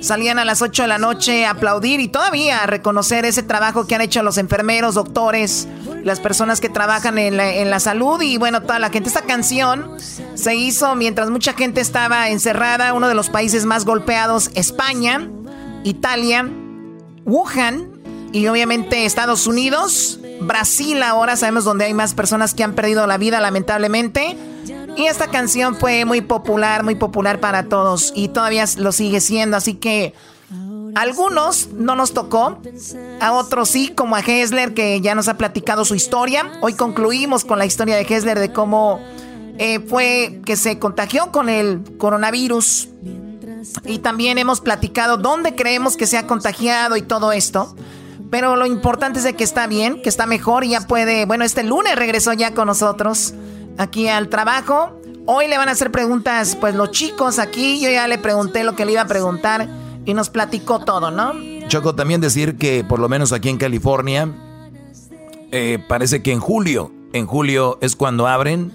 Salían 0.00 0.38
a 0.38 0.44
las 0.44 0.62
8 0.62 0.82
de 0.82 0.88
la 0.88 0.98
noche 0.98 1.44
a 1.44 1.50
aplaudir 1.50 2.00
y 2.00 2.08
todavía 2.08 2.62
a 2.62 2.66
reconocer 2.66 3.24
ese 3.24 3.42
trabajo 3.42 3.86
que 3.86 3.96
han 3.96 4.00
hecho 4.00 4.22
los 4.22 4.38
enfermeros, 4.38 4.94
doctores, 4.94 5.66
las 6.04 6.20
personas 6.20 6.60
que 6.60 6.68
trabajan 6.68 7.18
en 7.18 7.36
la, 7.36 7.52
en 7.52 7.68
la 7.70 7.80
salud 7.80 8.20
y 8.22 8.38
bueno, 8.38 8.62
toda 8.62 8.78
la 8.78 8.90
gente. 8.90 9.08
Esta 9.08 9.22
canción 9.22 9.96
se 10.34 10.54
hizo 10.54 10.94
mientras 10.94 11.30
mucha 11.30 11.52
gente 11.52 11.80
estaba 11.80 12.28
encerrada, 12.30 12.92
uno 12.92 13.08
de 13.08 13.14
los 13.14 13.28
países 13.28 13.64
más 13.64 13.84
golpeados, 13.84 14.50
España, 14.54 15.28
Italia, 15.82 16.48
Wuhan 17.24 17.98
y 18.32 18.46
obviamente 18.46 19.04
Estados 19.04 19.46
Unidos, 19.46 20.20
Brasil 20.40 21.02
ahora 21.02 21.36
sabemos 21.36 21.64
donde 21.64 21.86
hay 21.86 21.94
más 21.94 22.14
personas 22.14 22.54
que 22.54 22.62
han 22.62 22.74
perdido 22.74 23.06
la 23.06 23.18
vida 23.18 23.40
lamentablemente. 23.40 24.36
Y 24.98 25.06
esta 25.06 25.28
canción 25.28 25.76
fue 25.76 26.04
muy 26.04 26.22
popular, 26.22 26.82
muy 26.82 26.96
popular 26.96 27.38
para 27.38 27.68
todos 27.68 28.12
y 28.16 28.26
todavía 28.26 28.64
lo 28.78 28.90
sigue 28.90 29.20
siendo, 29.20 29.56
así 29.56 29.74
que 29.74 30.12
algunos 30.96 31.68
no 31.68 31.94
nos 31.94 32.12
tocó, 32.14 32.58
a 33.20 33.32
otros 33.32 33.68
sí, 33.68 33.92
como 33.94 34.16
a 34.16 34.20
Hessler 34.20 34.74
que 34.74 35.00
ya 35.00 35.14
nos 35.14 35.28
ha 35.28 35.34
platicado 35.34 35.84
su 35.84 35.94
historia. 35.94 36.50
Hoy 36.62 36.74
concluimos 36.74 37.44
con 37.44 37.60
la 37.60 37.64
historia 37.64 37.94
de 37.94 38.02
Hessler 38.02 38.40
de 38.40 38.52
cómo 38.52 38.98
eh, 39.58 39.78
fue 39.78 40.40
que 40.44 40.56
se 40.56 40.80
contagió 40.80 41.30
con 41.30 41.48
el 41.48 41.80
coronavirus 41.96 42.88
Y 43.84 44.00
también 44.00 44.36
hemos 44.36 44.60
platicado 44.60 45.16
dónde 45.16 45.54
creemos 45.54 45.96
que 45.96 46.08
se 46.08 46.18
ha 46.18 46.26
contagiado 46.26 46.96
y 46.96 47.02
todo 47.02 47.30
esto. 47.30 47.76
Pero 48.30 48.56
lo 48.56 48.66
importante 48.66 49.20
es 49.20 49.24
de 49.24 49.34
que 49.34 49.44
está 49.44 49.68
bien, 49.68 50.02
que 50.02 50.08
está 50.08 50.26
mejor 50.26 50.64
y 50.64 50.70
ya 50.70 50.80
puede. 50.80 51.24
Bueno, 51.24 51.44
este 51.44 51.62
lunes 51.62 51.94
regresó 51.94 52.32
ya 52.32 52.52
con 52.52 52.66
nosotros 52.66 53.32
aquí 53.78 54.08
al 54.08 54.28
trabajo. 54.28 55.00
Hoy 55.24 55.48
le 55.48 55.56
van 55.56 55.68
a 55.68 55.72
hacer 55.72 55.90
preguntas, 55.90 56.56
pues 56.56 56.74
los 56.74 56.90
chicos 56.90 57.38
aquí. 57.38 57.80
Yo 57.80 57.88
ya 57.88 58.06
le 58.06 58.18
pregunté 58.18 58.64
lo 58.64 58.74
que 58.74 58.84
le 58.84 58.92
iba 58.92 59.02
a 59.02 59.06
preguntar 59.06 59.68
y 60.04 60.14
nos 60.14 60.28
platicó 60.30 60.80
todo, 60.80 61.10
¿no? 61.10 61.32
Choco, 61.68 61.94
también 61.94 62.20
decir 62.20 62.56
que 62.56 62.84
por 62.84 62.98
lo 62.98 63.08
menos 63.08 63.32
aquí 63.32 63.48
en 63.48 63.58
California, 63.58 64.30
eh, 65.52 65.78
parece 65.86 66.22
que 66.22 66.32
en 66.32 66.40
julio, 66.40 66.92
en 67.12 67.26
julio 67.26 67.78
es 67.80 67.96
cuando 67.96 68.26
abren 68.26 68.72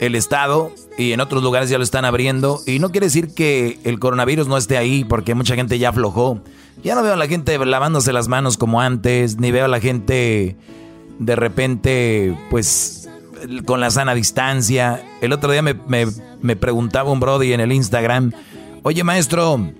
el 0.00 0.14
estado 0.14 0.72
y 0.98 1.12
en 1.12 1.20
otros 1.20 1.42
lugares 1.42 1.70
ya 1.70 1.78
lo 1.78 1.84
están 1.84 2.04
abriendo. 2.04 2.60
Y 2.66 2.78
no 2.78 2.90
quiere 2.90 3.06
decir 3.06 3.34
que 3.34 3.78
el 3.84 3.98
coronavirus 3.98 4.48
no 4.48 4.56
esté 4.56 4.76
ahí 4.76 5.04
porque 5.04 5.34
mucha 5.34 5.54
gente 5.54 5.78
ya 5.78 5.90
aflojó. 5.90 6.40
Ya 6.82 6.94
no 6.94 7.02
veo 7.02 7.14
a 7.14 7.16
la 7.16 7.28
gente 7.28 7.56
lavándose 7.64 8.12
las 8.12 8.28
manos 8.28 8.56
como 8.56 8.80
antes, 8.80 9.38
ni 9.38 9.50
veo 9.52 9.64
a 9.64 9.68
la 9.68 9.80
gente 9.80 10.56
de 11.18 11.36
repente, 11.36 12.36
pues, 12.50 13.08
con 13.64 13.80
la 13.80 13.90
sana 13.90 14.14
distancia. 14.14 15.02
El 15.20 15.32
otro 15.32 15.50
día 15.52 15.62
me, 15.62 15.74
me 16.40 16.56
preguntaba 16.56 17.10
un 17.10 17.20
Brody 17.20 17.52
en 17.52 17.60
el 17.60 17.72
Instagram, 17.72 18.32
oye 18.82 19.02
maestro, 19.02 19.72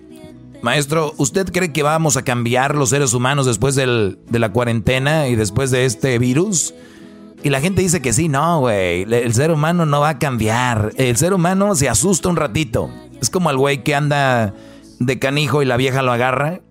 maestro, 0.63 1.13
¿usted 1.19 1.53
cree 1.53 1.73
que 1.73 1.83
vamos 1.83 2.17
a 2.17 2.23
cambiar 2.23 2.75
los 2.75 2.91
seres 2.91 3.13
humanos 3.13 3.47
después 3.47 3.75
del, 3.75 4.19
de 4.29 4.39
la 4.39 4.51
cuarentena 4.51 5.29
y 5.29 5.37
después 5.37 5.71
de 5.71 5.85
este 5.85 6.19
virus? 6.19 6.75
Y 7.43 7.51
la 7.51 7.61
gente 7.61 7.83
dice 7.83 8.01
que 8.01 8.15
sí, 8.15 8.29
no, 8.29 8.61
güey. 8.61 9.03
El 9.03 9.35
ser 9.35 9.51
humano 9.51 9.85
no 9.85 10.01
va 10.01 10.09
a 10.09 10.19
cambiar. 10.19 10.93
El 10.97 11.19
ser 11.19 11.35
humano 11.35 11.75
se 11.75 11.91
asusta 11.91 12.31
un 12.31 12.37
ratito. 12.37 12.89
Es 13.21 13.29
como 13.29 13.51
el 13.51 13.59
güey 13.59 13.85
que 13.85 13.95
anda 13.95 14.55
de 14.99 15.19
canijo 15.19 15.61
y 15.61 15.67
la 15.67 15.77
vieja 15.77 16.01
lo 16.01 16.13
agarra 16.13 16.63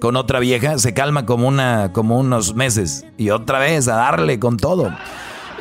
con 0.00 0.16
otra 0.16 0.40
vieja, 0.40 0.78
se 0.78 0.92
calma 0.92 1.24
como 1.24 1.48
una 1.48 1.92
como 1.92 2.18
unos 2.18 2.54
meses 2.54 3.06
y 3.16 3.30
otra 3.30 3.58
vez 3.58 3.88
a 3.88 3.94
darle 3.94 4.38
con 4.38 4.56
todo. 4.56 4.92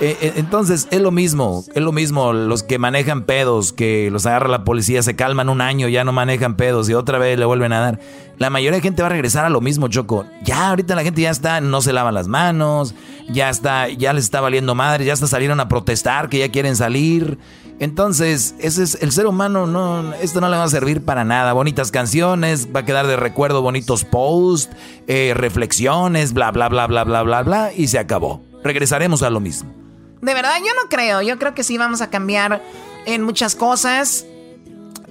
Eh, 0.02 0.18
eh, 0.22 0.34
entonces 0.38 0.88
es 0.92 1.02
lo 1.02 1.12
mismo, 1.12 1.64
es 1.74 1.82
lo 1.82 1.92
mismo 1.92 2.34
los 2.34 2.64
que 2.64 2.80
manejan 2.80 3.24
pedos, 3.24 3.74
que 3.74 4.10
los 4.12 4.26
agarra 4.26 4.48
la 4.48 4.64
policía, 4.64 5.04
se 5.04 5.16
calman 5.16 5.50
un 5.50 5.62
año, 5.62 5.88
ya 5.88 6.04
no 6.04 6.12
manejan 6.12 6.56
pedos 6.56 6.90
y 6.90 6.94
otra 6.94 7.20
vez 7.20 7.38
le 7.38 7.46
vuelven 7.46 7.74
a 7.74 7.80
dar. 7.80 8.00
La 8.40 8.50
mayoría 8.50 8.78
de 8.78 8.82
gente 8.82 9.04
va 9.04 9.08
a 9.08 9.12
regresar 9.12 9.46
a 9.46 9.50
lo 9.50 9.62
mismo, 9.62 9.88
Choco. 9.88 10.26
Ya 10.44 10.70
ahorita 10.70 10.96
la 10.96 11.04
gente 11.04 11.22
ya 11.22 11.30
está, 11.30 11.62
no 11.62 11.82
se 11.82 11.94
lava 11.94 12.12
las 12.12 12.28
manos, 12.28 12.96
ya 13.30 13.50
está, 13.50 13.88
ya 13.90 14.14
les 14.14 14.26
está 14.26 14.42
valiendo 14.42 14.74
madre, 14.74 15.06
ya 15.06 15.14
hasta 15.14 15.28
salieron 15.28 15.60
a 15.60 15.68
protestar 15.68 16.30
que 16.30 16.40
ya 16.40 16.50
quieren 16.50 16.76
salir. 16.76 17.38
Entonces, 17.80 18.56
ese 18.60 18.84
es 18.84 18.98
el 19.02 19.12
ser 19.12 19.28
humano, 19.28 19.68
no, 19.68 20.14
esto 20.16 20.42
no 20.42 20.50
le 20.50 20.58
va 20.58 20.64
a 20.64 20.70
servir 20.70 21.04
para 21.04 21.24
nada. 21.24 21.54
Bonitas 21.54 21.92
canciones, 21.92 22.70
va 22.76 22.82
a 22.82 22.86
quedar 22.86 23.08
de 23.08 23.16
recuerdo 23.16 23.62
bonitos 23.62 24.04
posts, 24.04 24.76
eh, 25.08 25.34
reflexiones, 25.36 26.34
bla, 26.34 26.52
bla, 26.52 26.70
bla, 26.70 26.88
bla, 26.88 27.04
bla, 27.04 27.24
bla, 27.24 27.44
bla, 27.44 27.72
y 27.76 27.88
se 27.88 28.00
acabó. 28.00 28.42
Regresaremos 28.64 29.22
a 29.22 29.30
lo 29.30 29.40
mismo. 29.40 29.83
De 30.24 30.34
verdad, 30.34 30.56
yo 30.60 30.74
no 30.82 30.90
creo. 30.90 31.22
Yo 31.22 31.38
creo 31.38 31.54
que 31.54 31.66
sí 31.66 31.78
vamos 31.78 32.00
a 32.00 32.10
cambiar 32.10 32.64
en 33.06 33.24
muchas 33.24 33.56
cosas. 33.56 34.26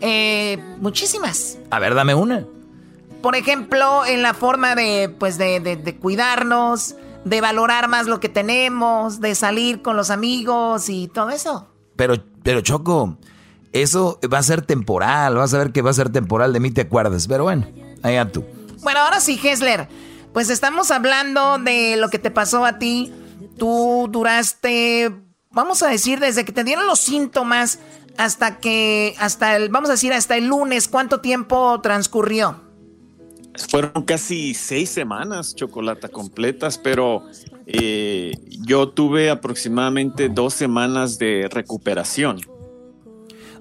Eh, 0.01 0.59
muchísimas. 0.81 1.59
A 1.71 1.79
ver, 1.79 1.95
dame 1.95 2.15
una. 2.15 2.47
Por 3.21 3.37
ejemplo, 3.37 4.07
en 4.07 4.23
la 4.23 4.33
forma 4.33 4.75
de, 4.75 5.15
pues, 5.19 5.37
de, 5.37 5.61
de, 5.61 5.97
cuidarnos, 5.97 6.97
de 7.27 7.43
valorar 7.43 7.89
más 7.89 8.07
lo 8.07 8.21
que 8.21 8.31
tenemos, 8.31 9.21
de 9.21 9.35
salir 9.35 9.83
con 9.83 9.99
los 9.99 10.09
amigos 10.09 10.89
y 10.89 11.09
todo 11.09 11.29
eso. 11.29 11.69
Pero, 11.95 12.15
pero 12.43 12.63
Choco, 12.63 13.19
eso 13.73 14.19
va 14.33 14.39
a 14.39 14.43
ser 14.43 14.63
temporal. 14.63 15.35
Vas 15.35 15.53
a 15.53 15.59
ver 15.59 15.73
que 15.73 15.83
va 15.83 15.91
a 15.91 15.95
ser 15.95 16.09
temporal. 16.09 16.55
De 16.55 16.61
mí 16.61 16.71
te 16.71 16.81
acuerdas. 16.81 17.29
Pero 17.29 17.45
bueno, 17.45 17.67
allá 18.03 18.33
tú. 18.33 18.47
Bueno, 18.83 19.01
ahora 19.01 19.21
sí, 19.21 19.39
Hessler. 19.41 19.89
Pues 20.33 20.49
estamos 20.49 20.91
hablando 20.91 21.59
de 21.59 21.99
lo 21.99 22.09
que 22.09 22.19
te 22.19 22.31
pasó 22.31 22.65
a 22.65 22.79
ti 22.79 23.13
tú 23.63 24.09
duraste, 24.11 25.13
vamos 25.53 25.85
a 25.85 25.89
decir, 25.89 26.19
desde 26.19 26.45
que 26.45 26.51
te 26.51 26.65
dieron 26.65 26.85
los 26.85 26.99
síntomas 26.99 27.79
hasta 28.19 28.59
que, 28.59 29.15
hasta 29.21 29.55
el, 29.55 29.69
vamos 29.69 29.89
a 29.89 29.93
decir, 29.93 30.13
hasta 30.13 30.37
el 30.37 30.49
lunes, 30.49 30.89
¿cuánto 30.89 31.21
tiempo 31.21 31.81
transcurrió? 31.81 32.61
Fueron 33.71 34.03
casi 34.03 34.53
seis 34.55 34.91
semanas, 34.91 35.55
chocolata 35.55 36.09
completas, 36.09 36.77
pero 36.77 37.25
eh, 37.69 38.33
yo 38.49 38.89
tuve 38.89 39.31
aproximadamente 39.31 40.29
dos 40.29 40.55
semanas 40.55 41.17
de 41.19 41.49
recuperación. 41.49 42.41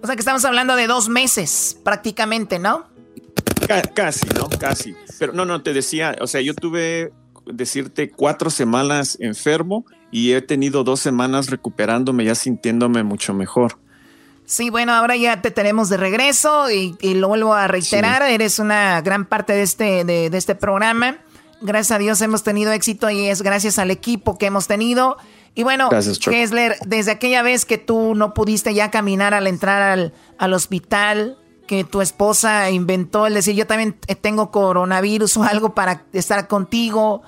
O 0.02 0.08
sea 0.08 0.16
que 0.16 0.22
estamos 0.22 0.44
hablando 0.46 0.76
de 0.76 0.88
dos 0.88 1.10
meses 1.10 1.78
prácticamente, 1.84 2.58
¿no? 2.58 2.90
casi, 3.94 4.28
¿no? 4.30 4.50
Casi. 4.50 4.96
Pero 5.20 5.34
no, 5.34 5.46
no, 5.46 5.62
te 5.62 5.74
decía, 5.74 6.16
o 6.22 6.26
sea, 6.26 6.42
yo 6.42 6.56
tuve 6.56 7.14
decirte 7.46 8.10
cuatro 8.10 8.50
semanas 8.50 9.18
enfermo 9.20 9.86
y 10.12 10.34
he 10.34 10.42
tenido 10.42 10.84
dos 10.84 11.00
semanas 11.00 11.50
recuperándome, 11.50 12.26
ya 12.26 12.36
sintiéndome 12.36 13.04
mucho 13.04 13.34
mejor. 13.34 13.78
Sí, 14.46 14.70
bueno, 14.70 14.94
ahora 14.94 15.16
ya 15.16 15.42
te 15.42 15.50
tenemos 15.50 15.88
de 15.88 15.98
regreso 15.98 16.70
y, 16.70 16.98
lo 17.02 17.30
vuelvo 17.30 17.54
a 17.54 17.68
reiterar, 17.68 18.22
eres 18.24 18.60
una 18.60 19.02
gran 19.02 19.26
parte 19.26 19.54
de 19.54 19.62
este, 19.62 20.04
de, 20.04 20.30
este 20.34 20.56
programa. 20.56 21.20
Gracias 21.62 21.92
a 21.92 22.00
Dios 22.00 22.22
hemos 22.22 22.44
tenido 22.44 22.72
éxito 22.74 23.10
y 23.10 23.28
es 23.28 23.44
gracias 23.44 23.80
al 23.80 23.92
equipo 23.92 24.38
que 24.38 24.48
hemos 24.48 24.68
tenido. 24.68 25.16
Y 25.56 25.64
bueno, 25.64 25.90
Kessler, 25.90 26.76
desde 26.86 27.12
aquella 27.12 27.44
vez 27.44 27.66
que 27.66 27.78
tú 27.78 28.14
no 28.16 28.34
pudiste 28.34 28.74
ya 28.74 28.92
caminar 28.92 29.34
al 29.34 29.48
entrar 29.48 29.82
al, 29.82 30.14
al 30.38 30.54
hospital, 30.54 31.38
que 31.72 31.86
tu 31.86 32.02
esposa 32.02 32.70
inventó 32.70 33.28
el 33.28 33.34
decir 33.34 33.56
yo 33.56 33.66
también 33.66 33.96
tengo 34.20 34.52
coronavirus 34.52 35.38
o 35.38 35.44
algo 35.44 35.74
para 35.74 36.04
estar 36.12 36.50
contigo, 36.50 37.22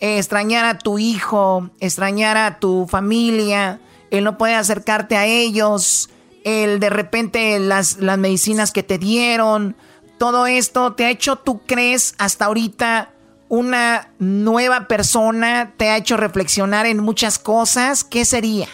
eh, 0.00 0.18
extrañar 0.18 0.66
a 0.66 0.76
tu 0.76 0.98
hijo, 0.98 1.70
extrañar 1.80 2.36
a 2.36 2.58
tu 2.58 2.86
familia, 2.86 3.80
el 4.10 4.24
no 4.24 4.36
poder 4.36 4.56
acercarte 4.56 5.16
a 5.16 5.24
ellos, 5.24 6.10
el 6.44 6.78
de 6.78 6.90
repente 6.90 7.58
las, 7.58 7.96
las 7.96 8.18
medicinas 8.18 8.70
que 8.70 8.82
te 8.82 8.98
dieron, 8.98 9.76
todo 10.18 10.46
esto 10.46 10.92
te 10.92 11.06
ha 11.06 11.10
hecho, 11.10 11.36
tú 11.36 11.62
crees, 11.64 12.16
hasta 12.18 12.44
ahorita 12.44 13.14
una 13.48 14.10
nueva 14.18 14.88
persona, 14.88 15.72
te 15.78 15.88
ha 15.88 15.96
hecho 15.96 16.18
reflexionar 16.18 16.84
en 16.84 16.98
muchas 16.98 17.38
cosas, 17.38 18.04
¿qué 18.04 18.26
sería? 18.26 18.68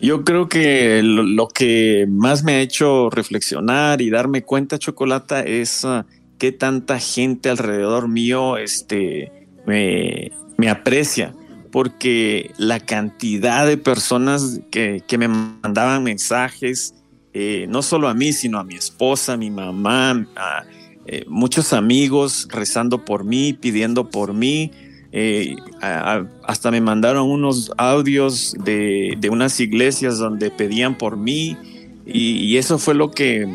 Yo 0.00 0.24
creo 0.24 0.48
que 0.48 1.02
lo, 1.02 1.48
que 1.48 2.06
más 2.08 2.42
me 2.42 2.54
ha 2.54 2.60
hecho 2.60 3.10
reflexionar 3.10 4.02
y 4.02 4.10
darme 4.10 4.42
cuenta, 4.42 4.78
Chocolata, 4.78 5.42
es 5.42 5.84
uh, 5.84 6.02
qué 6.38 6.52
tanta 6.52 6.98
gente 6.98 7.48
alrededor 7.48 8.08
mío 8.08 8.56
este, 8.56 9.32
me, 9.66 10.30
aprecia. 10.68 11.34
Porque 11.70 12.52
la 12.56 12.78
cantidad 12.78 13.66
de 13.66 13.76
personas 13.76 14.60
que, 14.70 15.02
me 15.18 15.28
mandaban 15.28 16.04
mensajes, 16.04 16.94
eh, 17.32 17.66
no 17.68 17.82
solo 17.82 18.08
a 18.08 18.14
mí, 18.14 18.32
sino 18.32 18.58
a 18.58 18.64
mi 18.64 18.74
esposa, 18.74 19.32
a 19.32 19.36
mi 19.36 19.50
mamá, 19.50 20.26
a 20.36 20.64
eh, 21.06 21.24
muchos 21.28 21.72
amigos 21.72 22.48
rezando 22.50 23.04
por 23.04 23.24
mí, 23.24 23.52
pidiendo 23.52 24.08
por 24.08 24.32
mí, 24.32 24.70
eh, 25.16 25.54
hasta 26.42 26.72
me 26.72 26.80
mandaron 26.80 27.30
unos 27.30 27.70
audios 27.76 28.56
de, 28.64 29.16
unas 29.30 29.60
iglesias 29.60 30.18
donde 30.18 30.50
pedían 30.50 30.98
por 30.98 31.16
mí 31.16 31.56
y, 32.04 32.56
eso 32.56 32.80
fue 32.80 32.94
lo 32.94 33.12
que, 33.12 33.46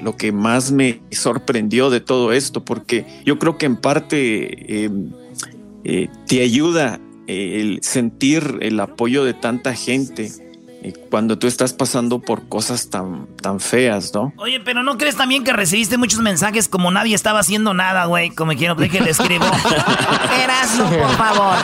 lo 0.00 0.16
que 0.16 0.30
más 0.30 0.70
me 0.70 1.00
sorprendió 1.10 1.90
de 1.90 2.00
todo 2.00 2.32
esto, 2.32 2.64
porque 2.64 3.04
yo 3.26 3.36
creo 3.40 3.58
que 3.58 3.66
en 3.66 3.74
parte 3.74 4.84
em, 4.84 5.10
eh, 5.82 6.08
te 6.28 6.40
ayuda 6.40 7.00
el 7.26 7.80
sentir 7.82 8.58
el 8.60 8.78
apoyo 8.78 9.24
de 9.24 9.34
tanta 9.34 9.74
gente 9.74 10.30
cuando 11.10 11.38
tú 11.38 11.46
estás 11.46 11.72
pasando 11.72 12.20
por 12.20 12.48
cosas 12.48 12.88
tan, 12.88 13.26
tan 13.42 13.60
feas, 13.60 14.12
¿no? 14.14 14.32
Oye, 14.36 14.60
pero 14.60 14.82
¿no 14.82 14.96
crees 14.96 15.16
también 15.16 15.44
que 15.44 15.52
recibiste 15.52 15.98
muchos 15.98 16.20
mensajes 16.20 16.68
como 16.68 16.90
nadie 16.90 17.14
estaba 17.14 17.40
haciendo 17.40 17.74
nada, 17.74 18.04
güey? 18.06 18.30
Como 18.30 18.52
quiero, 18.52 18.74
déjale 18.74 19.10
escribo. 19.10 19.44
Erasmo, 20.42 20.88
por 20.88 21.10
favor. 21.16 21.56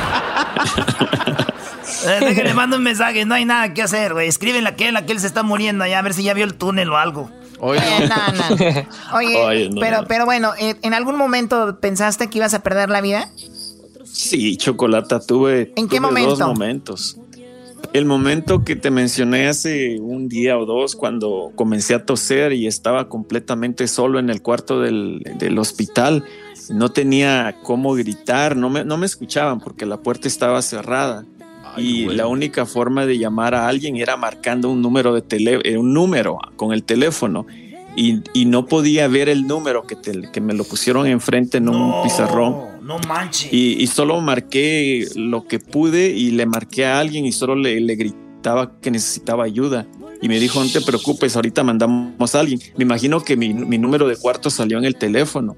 eh, 2.07 2.19
déjale 2.21 2.55
mando 2.55 2.77
un 2.77 2.83
mensaje, 2.83 3.25
no 3.25 3.35
hay 3.35 3.45
nada 3.45 3.73
que 3.73 3.83
hacer, 3.83 4.15
güey. 4.15 4.29
Escríbele 4.29 4.67
a 4.67 4.73
aquel, 4.73 4.97
aquel 4.97 5.21
se 5.21 5.27
está 5.27 5.43
muriendo 5.43 5.85
allá, 5.85 6.01
a 6.01 6.03
ver 6.03 6.15
si 6.15 6.25
ya 6.25 6.35
vio 6.35 6.45
el 6.45 6.55
túnel 6.55 6.91
o 6.91 6.97
algo. 6.97 7.31
Oye, 7.61 7.81
Oye, 9.13 9.71
pero, 9.81 10.05
pero 10.07 10.25
bueno, 10.25 10.53
eh, 10.59 10.75
¿en 10.83 10.93
algún 10.93 11.17
momento 11.17 11.79
pensaste 11.81 12.29
que 12.29 12.39
ibas 12.39 12.53
a 12.53 12.63
perder 12.63 12.91
la 12.91 13.01
vida? 13.01 13.31
Sí, 14.05 14.57
Chocolata, 14.57 15.21
tuve, 15.21 15.73
¿En 15.77 15.89
qué 15.89 16.01
momento? 16.01 16.37
dos 16.37 16.41
momentos. 16.41 17.17
El 17.93 18.07
momento 18.07 18.65
que 18.65 18.75
te 18.77 18.91
mencioné 18.91 19.47
hace 19.49 19.99
un 20.01 20.29
día 20.29 20.59
o 20.59 20.67
dos, 20.67 20.97
cuando 20.97 21.53
comencé 21.55 21.95
a 21.95 22.05
toser 22.05 22.53
y 22.53 22.67
estaba 22.67 23.09
completamente 23.09 23.87
solo 23.87 24.19
en 24.19 24.31
el 24.31 24.43
cuarto 24.43 24.81
del, 24.81 25.23
hospital, 25.59 26.25
no 26.71 26.91
tenía 26.91 27.57
cómo 27.63 27.95
gritar, 27.95 28.57
no 28.57 28.71
me, 28.71 28.85
no 28.85 28.97
me 28.97 29.07
escuchaban 29.07 29.61
porque 29.61 29.87
la 29.87 29.99
puerta 29.99 30.27
estaba 30.29 30.61
cerrada. 30.63 31.25
y 31.77 32.07
la 32.07 32.27
única 32.29 32.67
forma 32.67 33.05
de 33.07 33.19
llamar 33.19 33.55
a 33.55 33.67
alguien 33.69 33.97
era 33.97 34.17
marcando 34.17 34.71
un 34.71 34.81
número 34.83 35.13
de 35.15 35.23
tele, 35.23 35.59
eh, 35.65 35.77
un 35.77 35.93
número 35.93 36.39
con 36.57 36.73
el 36.73 36.83
teléfono. 36.85 37.47
y, 37.97 38.23
y 38.33 38.47
no 38.47 38.67
podía 38.67 39.07
ver 39.07 39.29
el 39.29 39.47
número 39.47 39.87
que, 39.87 39.95
te- 39.95 40.31
que 40.33 40.41
me 40.41 40.53
lo 40.55 40.65
pusieron 40.65 41.07
enfrente 41.07 41.59
en 41.59 41.69
un 41.69 42.03
pizarrón. 42.03 42.74
No 42.85 42.99
manches. 43.09 43.53
Y, 43.53 43.83
y 43.83 43.87
solo 43.87 44.21
marqué 44.21 45.07
lo 45.17 45.47
que 45.49 45.59
pude 45.59 46.11
y 46.11 46.31
le 46.33 46.47
marqué 46.47 46.85
a 46.87 46.99
alguien 47.01 47.25
y 47.25 47.33
solo 47.33 47.55
le, 47.57 47.81
le 47.81 47.95
gritaba 47.95 48.79
que 48.81 48.91
necesitaba 48.91 49.45
ayuda. 49.45 49.87
Y 50.21 50.29
me 50.29 50.39
dijo, 50.39 50.63
no 50.63 50.71
te 50.71 50.81
preocupes, 50.81 51.35
ahorita 51.37 51.65
mandamos 51.65 52.35
a 52.35 52.41
alguien. 52.41 52.61
Me 52.77 52.85
imagino 52.85 53.21
que 53.21 53.37
mi, 53.37 53.53
mi 53.55 53.79
número 53.79 54.07
de 54.07 54.17
cuarto 54.17 54.51
salió 54.51 54.79
en 54.79 54.85
el 54.85 54.97
teléfono. 54.97 55.57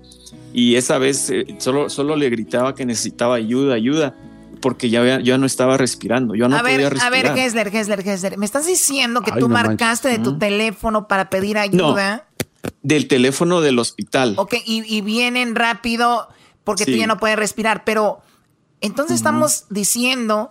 Y 0.53 0.77
esa 0.77 0.99
vez 0.99 1.29
eh, 1.31 1.47
solo, 1.59 1.91
solo 1.91 2.17
le 2.17 2.31
gritaba 2.31 2.75
que 2.75 2.87
necesitaba 2.87 3.35
ayuda, 3.37 3.75
ayuda, 3.75 4.15
porque 4.61 4.89
ya, 4.89 5.01
había- 5.01 5.21
ya 5.21 5.37
no 5.39 5.47
estaba 5.47 5.77
respirando. 5.77 6.35
Yo 6.35 6.49
no 6.49 6.57
a 6.57 6.61
podía 6.63 6.77
ver, 6.79 6.87
a 6.87 6.91
respirar. 6.91 7.13
ver, 7.35 7.35
Gessler, 7.35 7.71
Gessler, 7.71 8.03
Gessler. 8.03 8.39
¿Me 8.39 8.47
estás 8.47 8.67
diciendo 8.67 9.21
que 9.23 9.33
Ay, 9.35 9.41
tú 9.41 9.49
no 9.49 9.55
manches. 9.55 9.69
marcaste 9.71 10.09
de 10.09 10.19
tu 10.19 10.33
¿Mm? 10.35 10.39
teléfono 10.39 11.07
para 11.09 11.29
pedir 11.29 11.59
ayuda? 11.59 12.27
Del 12.83 13.07
teléfono 13.09 13.61
del 13.61 13.79
hospital. 13.79 14.35
Ok, 14.39 14.55
y, 14.65 14.83
y 14.93 15.01
vienen 15.03 15.55
rápido 15.55 16.29
porque 16.67 16.85
tú 16.85 16.91
ya 16.91 17.07
no 17.07 17.17
puedes 17.17 17.39
respirar. 17.39 17.85
Pero 17.85 18.21
entonces 18.81 19.15
estamos 19.15 19.67
diciendo 19.71 20.51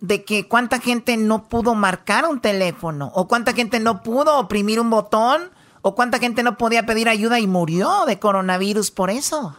de 0.00 0.22
que 0.24 0.46
cuánta 0.46 0.78
gente 0.78 1.16
no 1.16 1.48
pudo 1.48 1.74
marcar 1.74 2.24
un 2.24 2.40
teléfono, 2.40 3.10
o 3.14 3.26
cuánta 3.26 3.52
gente 3.52 3.80
no 3.80 4.04
pudo 4.04 4.38
oprimir 4.38 4.78
un 4.78 4.90
botón, 4.90 5.50
o 5.82 5.96
cuánta 5.96 6.20
gente 6.20 6.44
no 6.44 6.56
podía 6.56 6.86
pedir 6.86 7.08
ayuda 7.08 7.40
y 7.40 7.48
murió 7.48 8.04
de 8.06 8.20
coronavirus 8.20 8.92
por 8.92 9.10
eso. 9.10 9.56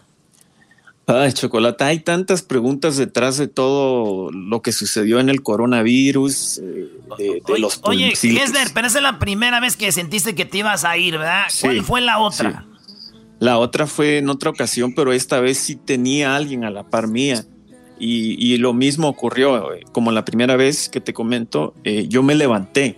Ay, 1.07 1.33
Chocolata, 1.33 1.87
hay 1.87 1.99
tantas 1.99 2.41
preguntas 2.41 2.95
detrás 2.95 3.37
de 3.37 3.49
todo 3.49 4.31
lo 4.31 4.61
que 4.61 4.71
sucedió 4.71 5.19
en 5.19 5.27
el 5.27 5.43
coronavirus, 5.43 6.59
eh, 6.59 6.89
de, 7.17 7.41
de 7.45 7.59
los 7.59 7.81
Oye, 7.83 8.15
Gessler, 8.15 8.69
pero 8.73 8.87
esa 8.87 8.99
es 8.99 9.03
la 9.03 9.19
primera 9.19 9.59
vez 9.59 9.75
que 9.75 9.91
sentiste 9.91 10.35
que 10.35 10.45
te 10.45 10.59
ibas 10.59 10.85
a 10.85 10.95
ir, 10.95 11.17
¿verdad? 11.17 11.45
Sí, 11.49 11.61
¿Cuál 11.63 11.83
fue 11.83 12.01
la 12.01 12.19
otra? 12.19 12.65
La 13.39 13.59
otra 13.59 13.85
fue 13.85 14.17
en 14.17 14.29
otra 14.29 14.49
ocasión, 14.49 14.93
pero 14.95 15.13
esta 15.13 15.39
vez 15.39 15.57
sí 15.57 15.75
tenía 15.75 16.35
alguien 16.35 16.63
a 16.63 16.71
la 16.71 16.89
par 16.89 17.07
mía. 17.07 17.45
Y, 17.99 18.35
y 18.43 18.57
lo 18.57 18.73
mismo 18.73 19.07
ocurrió, 19.07 19.73
eh, 19.73 19.83
como 19.91 20.11
la 20.11 20.25
primera 20.25 20.55
vez 20.55 20.89
que 20.89 21.01
te 21.01 21.13
comento, 21.13 21.73
eh, 21.83 22.07
yo 22.07 22.23
me 22.23 22.35
levanté, 22.35 22.97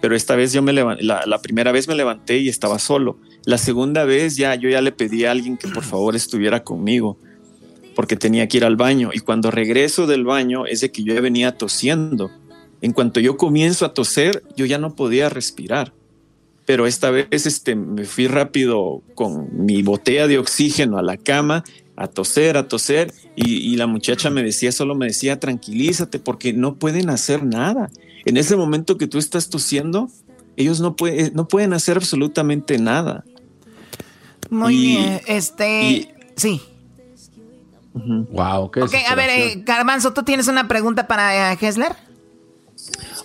pero 0.00 0.14
esta 0.14 0.36
vez 0.36 0.52
yo 0.52 0.62
me 0.62 0.72
levanté, 0.72 1.02
la, 1.02 1.24
la 1.26 1.40
primera 1.40 1.72
vez 1.72 1.88
me 1.88 1.94
levanté 1.94 2.38
y 2.38 2.48
estaba 2.48 2.78
solo. 2.78 3.18
La 3.44 3.58
segunda 3.58 4.04
vez 4.04 4.36
ya 4.36 4.54
yo 4.54 4.68
ya 4.68 4.80
le 4.80 4.92
pedí 4.92 5.24
a 5.24 5.32
alguien 5.32 5.56
que 5.56 5.68
por 5.68 5.82
favor 5.84 6.14
estuviera 6.16 6.62
conmigo, 6.62 7.18
porque 7.94 8.16
tenía 8.16 8.46
que 8.48 8.58
ir 8.58 8.64
al 8.64 8.76
baño. 8.76 9.10
Y 9.12 9.20
cuando 9.20 9.50
regreso 9.50 10.06
del 10.06 10.24
baño 10.24 10.66
es 10.66 10.80
de 10.80 10.90
que 10.90 11.02
yo 11.02 11.20
venía 11.20 11.56
tosiendo. 11.56 12.30
En 12.80 12.92
cuanto 12.92 13.18
yo 13.18 13.36
comienzo 13.36 13.84
a 13.84 13.94
toser, 13.94 14.44
yo 14.56 14.64
ya 14.66 14.78
no 14.78 14.94
podía 14.94 15.28
respirar 15.28 15.92
pero 16.68 16.86
esta 16.86 17.10
vez 17.10 17.46
este, 17.46 17.74
me 17.76 18.04
fui 18.04 18.26
rápido 18.26 19.00
con 19.14 19.64
mi 19.64 19.82
botella 19.82 20.26
de 20.26 20.38
oxígeno 20.38 20.98
a 20.98 21.02
la 21.02 21.16
cama, 21.16 21.64
a 21.96 22.08
toser, 22.08 22.58
a 22.58 22.68
toser, 22.68 23.10
y, 23.36 23.54
y 23.72 23.76
la 23.76 23.86
muchacha 23.86 24.28
me 24.28 24.42
decía, 24.42 24.70
solo 24.70 24.94
me 24.94 25.06
decía, 25.06 25.40
tranquilízate, 25.40 26.18
porque 26.18 26.52
no 26.52 26.74
pueden 26.74 27.08
hacer 27.08 27.42
nada. 27.42 27.90
En 28.26 28.36
ese 28.36 28.54
momento 28.54 28.98
que 28.98 29.06
tú 29.06 29.16
estás 29.16 29.48
tosiendo, 29.48 30.10
ellos 30.58 30.80
no, 30.80 30.94
puede- 30.94 31.30
no 31.30 31.48
pueden 31.48 31.72
hacer 31.72 31.96
absolutamente 31.96 32.76
nada. 32.76 33.24
Muy 34.50 34.74
Y- 34.74 34.80
bien, 34.88 35.20
este... 35.26 36.14
sí. 36.36 36.60
Wow, 37.94 38.70
qué 38.70 38.82
Ok, 38.82 38.92
a 39.08 39.14
ver, 39.14 39.30
eh, 39.30 39.62
Garbanzo, 39.64 40.12
¿tú 40.12 40.22
tienes 40.22 40.48
una 40.48 40.68
pregunta 40.68 41.06
para 41.06 41.52
eh, 41.52 41.56
Gessler? 41.56 41.96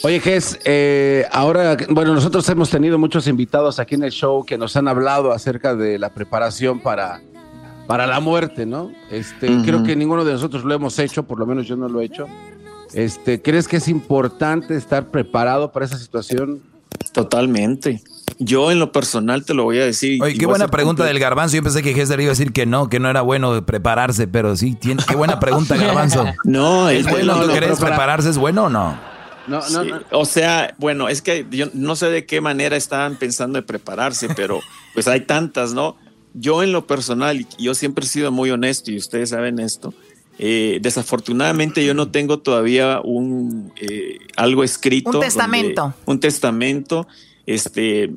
Oye, 0.06 0.20
Ges, 0.20 0.60
eh, 0.66 1.26
ahora, 1.32 1.78
bueno, 1.88 2.14
nosotros 2.14 2.48
hemos 2.50 2.70
tenido 2.70 3.00
muchos 3.00 3.26
invitados 3.26 3.80
aquí 3.80 3.96
en 3.96 4.04
el 4.04 4.12
show 4.12 4.44
que 4.46 4.58
nos 4.58 4.76
han 4.76 4.90
hablado 4.90 5.32
acerca 5.32 5.76
de 5.76 5.98
la 5.98 6.10
preparación 6.10 6.82
para, 6.82 7.22
para 7.88 8.06
la 8.06 8.20
muerte, 8.20 8.66
¿no? 8.66 8.92
Este. 9.10 9.48
Creo 9.64 9.82
que 9.84 9.96
ninguno 9.96 10.26
de 10.26 10.34
nosotros 10.34 10.66
lo 10.66 10.74
hemos 10.74 11.00
hecho, 11.00 11.24
por 11.24 11.40
lo 11.40 11.46
menos 11.46 11.68
yo 11.68 11.78
no 11.78 11.88
lo 11.88 12.02
he 12.02 12.06
hecho. 12.06 12.28
Este, 12.94 13.42
¿Crees 13.42 13.70
que 13.70 13.78
es 13.78 13.88
importante 13.88 14.76
estar 14.76 15.10
preparado 15.10 15.72
para 15.72 15.86
esa 15.86 15.98
situación? 15.98 16.62
Totalmente. 17.14 18.04
Yo 18.40 18.72
en 18.72 18.80
lo 18.80 18.92
personal 18.92 19.46
te 19.46 19.54
lo 19.54 19.64
voy 19.64 19.80
a 19.80 19.86
decir. 19.86 20.22
Oye, 20.22 20.38
qué 20.38 20.46
buena 20.46 20.68
pregunta 20.68 21.06
del 21.06 21.18
garbanzo. 21.18 21.56
Yo 21.56 21.64
pensé 21.64 21.82
que 21.82 21.92
Hester 21.92 22.20
iba 22.20 22.28
a 22.28 22.36
decir 22.36 22.52
que 22.52 22.66
no, 22.66 22.90
que 22.90 23.00
no 23.00 23.10
era 23.10 23.22
bueno 23.22 23.66
prepararse, 23.66 24.28
pero 24.28 24.58
sí, 24.58 24.76
tiene, 24.76 25.02
qué 25.08 25.16
buena 25.16 25.40
pregunta, 25.40 25.78
garbanzo. 25.78 26.26
No, 26.44 26.90
¿Es 26.90 27.06
es 27.06 27.10
bueno? 27.10 27.36
no, 27.36 27.42
¿Tú 27.44 27.48
no, 27.48 27.54
crees 27.54 27.80
prepararse 27.80 28.30
es 28.30 28.38
bueno 28.38 28.66
o 28.66 28.70
no? 28.70 29.13
No, 29.48 29.62
Sí, 29.62 29.90
O 30.12 30.26
sea, 30.26 30.74
bueno, 30.78 31.10
es 31.10 31.22
que 31.22 31.46
yo 31.52 31.68
no 31.74 31.96
sé 31.96 32.10
de 32.10 32.26
qué 32.26 32.42
manera 32.42 32.78
estaban 32.78 33.18
pensando 33.18 33.58
de 33.58 33.64
prepararse, 33.64 34.30
pero 34.36 34.62
pues 34.94 35.08
hay 35.08 35.22
tantas, 35.22 35.74
¿no? 35.74 35.98
Yo 36.34 36.64
en 36.64 36.72
lo 36.72 36.88
personal, 36.88 37.42
y 37.42 37.48
yo 37.60 37.76
siempre 37.76 38.06
he 38.06 38.08
sido 38.08 38.32
muy 38.32 38.50
honesto 38.50 38.92
y 38.92 38.98
ustedes 38.98 39.30
saben 39.30 39.60
esto, 39.60 39.94
eh, 40.40 40.80
desafortunadamente 40.82 41.86
yo 41.86 41.94
no 41.94 42.10
tengo 42.10 42.40
todavía 42.40 43.00
un 43.04 43.72
eh, 43.80 44.18
algo 44.36 44.64
escrito. 44.64 45.12
Un 45.12 45.20
testamento. 45.20 45.82
donde- 45.82 45.98
un 46.06 46.20
testamento. 46.20 47.08
Este, 47.46 48.12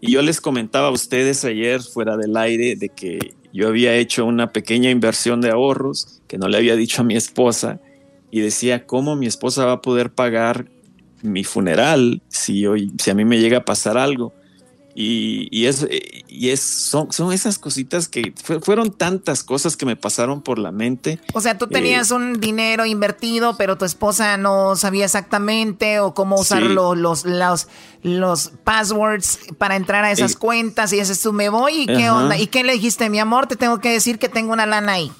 y 0.00 0.12
yo 0.12 0.20
les 0.22 0.40
comentaba 0.40 0.88
a 0.88 0.90
ustedes 0.90 1.44
ayer 1.44 1.80
fuera 1.80 2.16
del 2.16 2.36
aire 2.36 2.76
de 2.76 2.88
que 2.88 3.34
yo 3.52 3.68
había 3.68 3.94
hecho 3.94 4.24
una 4.26 4.52
pequeña 4.52 4.90
inversión 4.90 5.40
de 5.40 5.50
ahorros 5.50 6.20
que 6.26 6.38
no 6.38 6.48
le 6.48 6.56
había 6.58 6.74
dicho 6.76 7.02
a 7.02 7.04
mi 7.04 7.16
esposa 7.16 7.80
y 8.30 8.40
decía 8.40 8.86
cómo 8.86 9.14
mi 9.14 9.26
esposa 9.26 9.64
va 9.66 9.72
a 9.72 9.82
poder 9.82 10.10
pagar 10.10 10.66
mi 11.22 11.44
funeral 11.44 12.20
si 12.28 12.66
hoy 12.66 12.92
si 13.02 13.10
a 13.10 13.14
mí 13.14 13.24
me 13.24 13.38
llega 13.38 13.58
a 13.58 13.64
pasar 13.64 13.96
algo 13.98 14.32
y, 14.94 15.48
y 15.50 15.66
es 15.66 15.86
y 16.28 16.50
es 16.50 16.60
son, 16.60 17.10
son 17.12 17.32
esas 17.32 17.58
cositas 17.58 18.08
que 18.08 18.34
fue- 18.44 18.60
fueron 18.60 18.90
tantas 18.92 19.42
cosas 19.42 19.74
que 19.74 19.86
me 19.86 19.96
pasaron 19.96 20.42
por 20.42 20.58
la 20.58 20.70
mente 20.70 21.18
O 21.32 21.40
sea, 21.40 21.56
tú 21.56 21.64
Eh, 21.66 21.68
tenías 21.72 22.10
un 22.10 22.40
dinero 22.40 22.84
invertido, 22.84 23.56
pero 23.56 23.78
tu 23.78 23.86
esposa 23.86 24.36
no 24.36 24.76
sabía 24.76 25.06
exactamente 25.06 25.98
o 26.00 26.12
cómo 26.12 26.36
usar 26.38 26.62
Sí. 26.62 26.68
los, 26.68 27.24
los, 27.24 27.68
los 28.02 28.52
passwords 28.64 29.38
para 29.56 29.76
entrar 29.76 30.04
a 30.04 30.10
esas 30.10 30.32
Eh, 30.32 30.36
cuentas 30.38 30.92
y 30.92 30.96
dices 31.00 31.22
tú 31.22 31.32
me 31.32 31.48
voy 31.48 31.82
y 31.82 31.86
qué 31.86 32.04
Ajá. 32.08 32.16
onda. 32.24 32.36
¿Y 32.38 32.48
qué 32.48 32.62
le 32.62 32.74
dijiste, 32.74 33.08
mi 33.08 33.18
amor? 33.18 33.46
Te 33.46 33.56
tengo 33.56 33.78
que 33.80 33.90
decir 33.90 34.18
que 34.18 34.28
tengo 34.28 34.52
una 34.52 34.66
lana 34.66 34.92
ahí. 34.92 35.10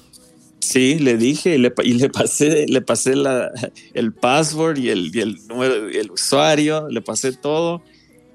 Sí, 0.63 0.97
le 0.99 1.17
dije 1.17 1.55
y 1.55 1.57
le, 1.57 1.71
pa- 1.71 1.83
y 1.83 1.93
le 1.93 2.09
pasé, 2.09 2.65
le 2.67 2.81
pasé 2.81 3.15
la, 3.15 3.51
el 3.93 4.13
password 4.13 4.77
y 4.77 4.89
el, 4.89 5.11
y 5.13 5.19
el 5.19 5.45
número, 5.47 5.89
y 5.91 5.97
el 5.97 6.09
usuario, 6.11 6.87
le 6.89 7.01
pasé 7.01 7.33
todo 7.33 7.83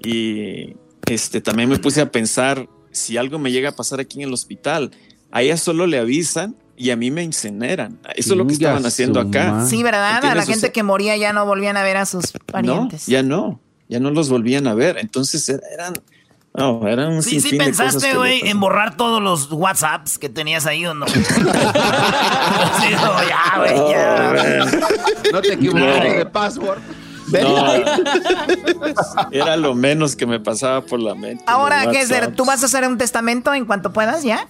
y 0.05 0.75
este 1.07 1.41
también 1.41 1.69
me 1.69 1.77
puse 1.79 2.01
a 2.01 2.11
pensar 2.11 2.67
si 2.91 3.17
algo 3.17 3.39
me 3.39 3.51
llega 3.51 3.69
a 3.69 3.75
pasar 3.75 3.99
aquí 3.99 4.21
en 4.21 4.27
el 4.27 4.33
hospital, 4.33 4.91
a 5.31 5.41
ella 5.41 5.57
solo 5.57 5.87
le 5.87 5.97
avisan 5.97 6.55
y 6.77 6.91
a 6.91 6.95
mí 6.95 7.11
me 7.11 7.23
incineran. 7.23 7.99
Eso 8.15 8.33
es 8.33 8.37
lo 8.37 8.47
que 8.47 8.53
estaban 8.53 8.85
haciendo 8.85 9.19
acá. 9.19 9.65
Sí, 9.67 9.83
¿verdad? 9.83 10.23
A 10.23 10.35
la 10.35 10.45
gente 10.45 10.59
sea, 10.61 10.71
que 10.71 10.83
moría 10.83 11.17
ya 11.17 11.33
no 11.33 11.45
volvían 11.45 11.77
a 11.77 11.83
ver 11.83 11.97
a 11.97 12.05
sus 12.05 12.33
no, 12.33 12.39
parientes. 12.45 13.05
ya 13.07 13.21
no, 13.23 13.59
ya 13.89 13.99
no 13.99 14.11
los 14.11 14.29
volvían 14.29 14.67
a 14.67 14.73
ver. 14.75 14.97
Entonces 14.99 15.49
er- 15.49 15.61
eran, 15.73 15.93
no, 16.59 16.87
eran 16.87 17.13
un 17.13 17.23
Sí, 17.23 17.39
sí 17.41 17.57
pensaste, 17.57 18.15
güey, 18.15 18.47
en 18.47 18.59
borrar 18.59 18.95
todos 18.97 19.21
los 19.21 19.51
WhatsApps 19.51 20.19
que 20.19 20.29
tenías 20.29 20.65
ahí 20.65 20.85
o 20.85 20.93
no. 20.93 21.05
Sí, 21.17 21.23
no, 22.91 23.23
ya, 23.27 23.57
güey, 23.57 23.91
ya. 23.91 24.65
No 25.33 25.41
te 25.41 25.53
equivoques 25.53 26.03
No. 26.03 26.13
de 26.19 26.25
password. 26.25 26.79
No, 27.31 27.73
era 29.31 29.55
lo 29.57 29.75
menos 29.75 30.15
que 30.15 30.25
me 30.25 30.39
pasaba 30.39 30.81
por 30.81 30.99
la 30.99 31.13
mente. 31.15 31.43
Ahora, 31.47 31.81
Gessler, 31.91 32.21
WhatsApps. 32.21 32.35
¿tú 32.35 32.45
vas 32.45 32.63
a 32.63 32.65
hacer 32.65 32.87
un 32.87 32.97
testamento 32.97 33.53
en 33.53 33.65
cuanto 33.65 33.93
puedas 33.93 34.23
ya? 34.23 34.47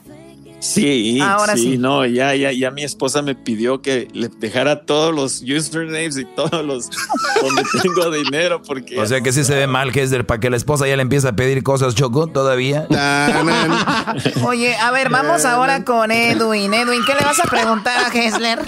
Sí, 0.59 1.19
Ahora 1.21 1.55
sí, 1.55 1.63
sí. 1.73 1.77
no, 1.77 2.05
ya, 2.05 2.35
ya, 2.35 2.51
ya 2.51 2.69
mi 2.71 2.83
esposa 2.83 3.21
me 3.21 3.33
pidió 3.33 3.81
que 3.81 4.09
le 4.13 4.27
dejara 4.27 4.85
todos 4.85 5.15
los 5.15 5.41
usernames 5.41 6.17
y 6.17 6.25
todos 6.25 6.65
los 6.65 6.89
donde 7.41 7.63
tengo 7.81 8.11
dinero 8.11 8.61
porque 8.61 8.99
O 8.99 9.05
sea 9.05 9.21
que 9.21 9.31
sí 9.31 9.43
se 9.43 9.55
ve 9.55 9.67
mal, 9.67 9.89
Hester, 9.97 10.25
para 10.25 10.39
que 10.39 10.49
la 10.49 10.57
esposa 10.57 10.87
ya 10.87 10.95
le 10.97 11.01
empiece 11.01 11.27
a 11.27 11.33
pedir 11.33 11.63
cosas, 11.63 11.95
Choco, 11.95 12.27
todavía. 12.27 12.87
Oye, 14.45 14.75
a 14.75 14.91
ver, 14.91 15.09
vamos 15.09 15.45
ahora 15.45 15.85
con 15.85 16.11
Edwin. 16.11 16.73
Edwin, 16.73 17.01
¿qué 17.05 17.13
le 17.13 17.25
vas 17.25 17.39
a 17.39 17.49
preguntar 17.49 18.05
a 18.05 18.09
Gessler? 18.09 18.59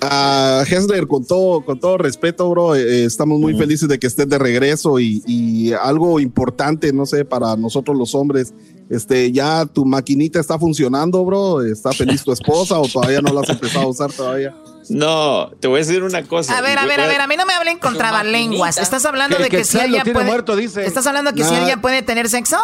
Ah, 0.00 0.62
Hessler, 0.68 1.06
con 1.06 1.24
todo, 1.24 1.64
con 1.64 1.78
todo 1.80 1.96
respeto, 1.96 2.48
bro, 2.50 2.74
eh, 2.74 3.04
estamos 3.04 3.40
muy 3.40 3.56
felices 3.56 3.88
de 3.88 3.98
que 3.98 4.06
estés 4.06 4.28
de 4.28 4.38
regreso 4.38 5.00
y, 5.00 5.22
y 5.26 5.72
algo 5.72 6.20
importante, 6.20 6.92
no 6.92 7.06
sé, 7.06 7.24
para 7.24 7.56
nosotros 7.56 7.96
los 7.96 8.14
hombres, 8.14 8.52
este, 8.90 9.32
ya 9.32 9.66
tu 9.66 9.84
maquinita 9.84 10.38
está 10.40 10.58
funcionando, 10.58 11.24
bro, 11.24 11.62
está 11.62 11.92
feliz 11.92 12.22
tu 12.24 12.32
esposa 12.32 12.78
o 12.78 12.86
todavía 12.88 13.20
no 13.20 13.32
la 13.32 13.40
has 13.40 13.48
empezado 13.48 13.84
a 13.86 13.88
usar 13.88 14.12
todavía. 14.12 14.54
No, 14.88 15.50
te 15.58 15.66
voy 15.66 15.80
a 15.80 15.84
decir 15.84 16.02
una 16.04 16.22
cosa. 16.22 16.56
A 16.56 16.60
ver, 16.60 16.78
a 16.78 16.86
ver, 16.86 17.00
a 17.00 17.06
ver, 17.08 17.20
a 17.20 17.26
mí 17.26 17.36
no 17.36 17.44
me 17.44 17.52
hablen 17.54 17.78
con 17.78 17.96
trabalenguas. 17.98 18.78
¿Estás 18.78 19.04
hablando 19.04 19.36
Que- 19.36 19.42
de 19.44 19.48
que 19.48 19.56
que 19.58 19.64
si 19.64 19.78
ella 19.78 20.02
tiene 20.04 20.12
puede... 20.12 20.26
muerto, 20.26 20.54
dice. 20.54 20.86
¿Estás 20.86 21.06
hablando 21.08 21.32
que 21.32 21.42
si 21.44 21.54
ella 21.54 21.80
puede 21.80 22.02
tener 22.02 22.28
sexo? 22.28 22.56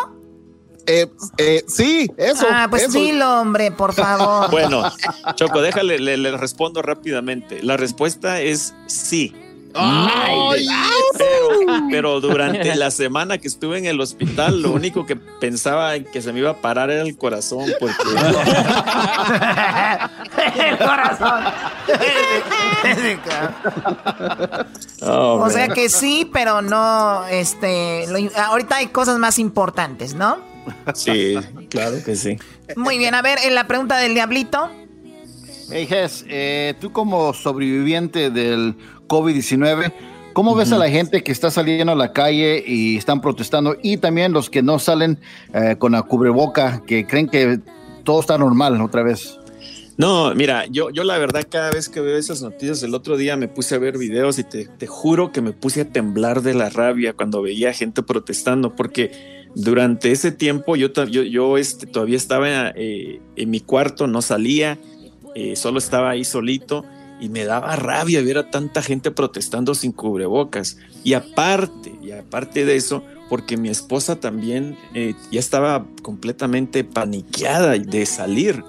Eh, 0.87 1.07
eh, 1.39 1.65
sí, 1.69 2.11
eso. 2.17 2.45
Ah, 2.51 2.67
pues 2.69 2.83
eso. 2.85 2.93
dilo, 2.99 3.41
hombre, 3.41 3.71
por 3.71 3.93
favor. 3.93 4.51
Bueno, 4.51 4.83
Choco, 5.37 5.61
déjale, 5.63 5.99
le, 6.01 6.17
le 6.17 6.37
respondo 6.37 6.83
rápidamente. 6.83 7.63
La 7.63 7.77
respuesta 7.77 8.41
es 8.41 8.75
sí. 8.87 9.33
Ay, 9.75 10.67
pero, 11.19 11.49
pero 11.91 12.21
durante 12.21 12.75
la 12.77 12.91
semana 12.91 13.39
que 13.39 13.49
estuve 13.49 13.79
en 13.79 13.87
el 13.87 14.01
hospital, 14.01 14.63
lo 14.63 14.71
único 14.73 15.07
que 15.07 15.17
pensaba 15.17 15.97
en 15.97 16.05
que 16.05 16.21
se 16.23 16.33
me 16.33 16.41
iba 16.41 16.51
a 16.51 16.57
parar 16.57 16.91
era 16.91 17.03
el 17.03 17.17
corazón, 17.17 17.71
porque 17.81 17.95
el 20.69 20.79
corazón. 20.79 21.45
Oh, 25.03 25.43
o 25.45 25.51
sea 25.51 25.69
que 25.69 25.89
sí, 25.89 26.29
pero 26.33 26.63
no, 26.63 27.25
este, 27.27 28.07
lo- 28.09 28.19
ahorita 28.41 28.77
hay 28.77 28.87
cosas 28.89 29.19
más 29.19 29.39
importantes, 29.39 30.15
¿no? 30.15 30.39
Sí, 30.95 31.37
claro 31.71 31.97
que 32.05 32.15
sí. 32.15 32.37
Muy 32.77 32.99
bien, 32.99 33.15
a 33.15 33.23
ver, 33.23 33.39
en 33.45 33.55
la 33.55 33.67
pregunta 33.67 33.97
del 33.97 34.15
diablito. 34.15 34.71
Hey, 35.71 35.87
Jess, 35.89 36.25
eh, 36.29 36.75
tú 36.81 36.93
como 36.93 37.33
sobreviviente 37.33 38.31
del 38.31 38.77
COVID-19, 39.13 39.93
¿cómo 40.33 40.55
ves 40.55 40.73
a 40.73 40.79
la 40.79 40.89
gente 40.89 41.23
que 41.23 41.33
está 41.33 41.51
saliendo 41.51 41.93
a 41.93 41.95
la 41.95 42.15
calle 42.15 42.65
y 42.67 42.97
están 42.97 43.21
protestando? 43.21 43.77
Y 43.83 43.99
también 43.99 44.33
los 44.33 44.49
que 44.49 44.63
no 44.63 44.79
salen 44.79 45.19
eh, 45.53 45.77
con 45.79 45.93
la 45.93 46.01
cubreboca, 46.01 46.83
que 46.87 47.07
creen 47.07 47.29
que 47.29 47.61
todo 48.05 48.21
está 48.21 48.39
normal 48.39 48.81
otra 48.81 49.03
vez. 49.03 49.39
No, 49.99 50.35
mira, 50.35 50.65
yo, 50.65 50.89
yo 50.89 51.05
la 51.05 51.19
verdad 51.19 51.47
cada 51.47 51.71
vez 51.71 51.91
que 51.91 52.01
veo 52.01 52.17
esas 52.17 52.41
noticias, 52.41 52.83
el 52.83 52.95
otro 52.95 53.19
día 53.19 53.37
me 53.37 53.49
puse 53.49 53.75
a 53.75 53.79
ver 53.79 53.99
videos 53.99 54.39
y 54.39 54.45
te, 54.45 54.67
te 54.67 54.87
juro 54.87 55.31
que 55.31 55.43
me 55.43 55.53
puse 55.53 55.83
a 55.83 55.85
temblar 55.91 56.41
de 56.41 56.55
la 56.55 56.71
rabia 56.71 57.13
cuando 57.13 57.43
veía 57.43 57.75
gente 57.75 58.03
protestando, 58.03 58.75
porque 58.75 59.13
durante 59.55 60.11
ese 60.11 60.33
tiempo 60.33 60.75
yo, 60.75 60.89
yo, 61.05 61.23
yo, 61.23 61.59
este, 61.59 61.87
todavía 61.87 62.17
estaba 62.17 62.71
eh, 62.75 63.21
en 63.37 63.51
mi 63.51 63.61
cuarto, 63.61 64.07
no 64.07 64.23
salía, 64.23 64.79
eh, 65.35 65.55
solo 65.55 65.79
estaba 65.79 66.09
ahí 66.09 66.25
solito 66.25 66.87
y 67.23 67.29
me 67.29 67.45
daba 67.45 67.77
rabia 67.77 68.21
ver 68.21 68.37
a 68.37 68.51
tanta 68.51 68.83
gente 68.83 69.13
protestando 69.13 69.77
sin 69.77 69.93
cubrebocas. 69.93 70.77
Y 71.05 71.13
aparte, 71.13 71.95
y 72.03 72.11
aparte 72.11 72.65
de 72.65 72.75
eso, 72.75 73.05
porque 73.29 73.57
mi 73.57 73.69
esposa 73.69 74.17
también 74.19 74.77
eh, 74.93 75.15
ya 75.31 75.39
estaba 75.39 75.87
completamente 76.03 76.83
paniqueada 76.83 77.79
de 77.79 78.07
salir. 78.07 78.65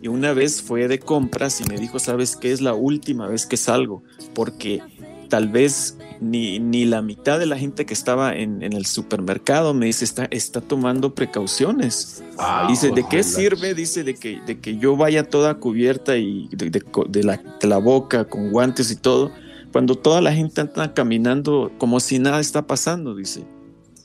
Y 0.00 0.06
una 0.06 0.32
vez 0.32 0.62
fue 0.62 0.86
de 0.86 1.00
compras 1.00 1.60
y 1.60 1.64
me 1.64 1.76
dijo, 1.76 1.98
¿sabes 1.98 2.36
qué? 2.36 2.52
Es 2.52 2.60
la 2.60 2.74
última 2.74 3.26
vez 3.26 3.46
que 3.46 3.56
salgo, 3.56 4.04
porque 4.32 4.80
tal 5.28 5.48
vez 5.48 5.98
ni, 6.22 6.60
ni 6.60 6.84
la 6.84 7.02
mitad 7.02 7.38
de 7.38 7.46
la 7.46 7.58
gente 7.58 7.84
que 7.84 7.94
estaba 7.94 8.34
en, 8.34 8.62
en 8.62 8.72
el 8.72 8.86
supermercado 8.86 9.74
me 9.74 9.86
dice, 9.86 10.04
está, 10.04 10.26
está 10.30 10.60
tomando 10.60 11.14
precauciones. 11.14 12.22
dice, 12.68 12.92
¿de 12.92 13.04
qué 13.08 13.22
sirve? 13.22 13.74
Dice, 13.74 14.04
de 14.04 14.14
que, 14.14 14.40
de 14.46 14.60
que 14.60 14.76
yo 14.76 14.96
vaya 14.96 15.28
toda 15.28 15.54
cubierta 15.54 16.16
y 16.16 16.48
de, 16.52 16.70
de 16.70 17.24
la, 17.24 17.42
de 17.60 17.68
la 17.68 17.78
boca 17.78 18.24
con 18.24 18.50
guantes 18.50 18.90
y 18.90 18.96
todo, 18.96 19.32
cuando 19.72 19.96
toda 19.96 20.20
la 20.20 20.32
gente 20.32 20.60
anda 20.60 20.94
caminando 20.94 21.72
como 21.78 21.98
si 21.98 22.18
nada 22.18 22.40
está 22.40 22.66
pasando, 22.66 23.14
dice. 23.16 23.44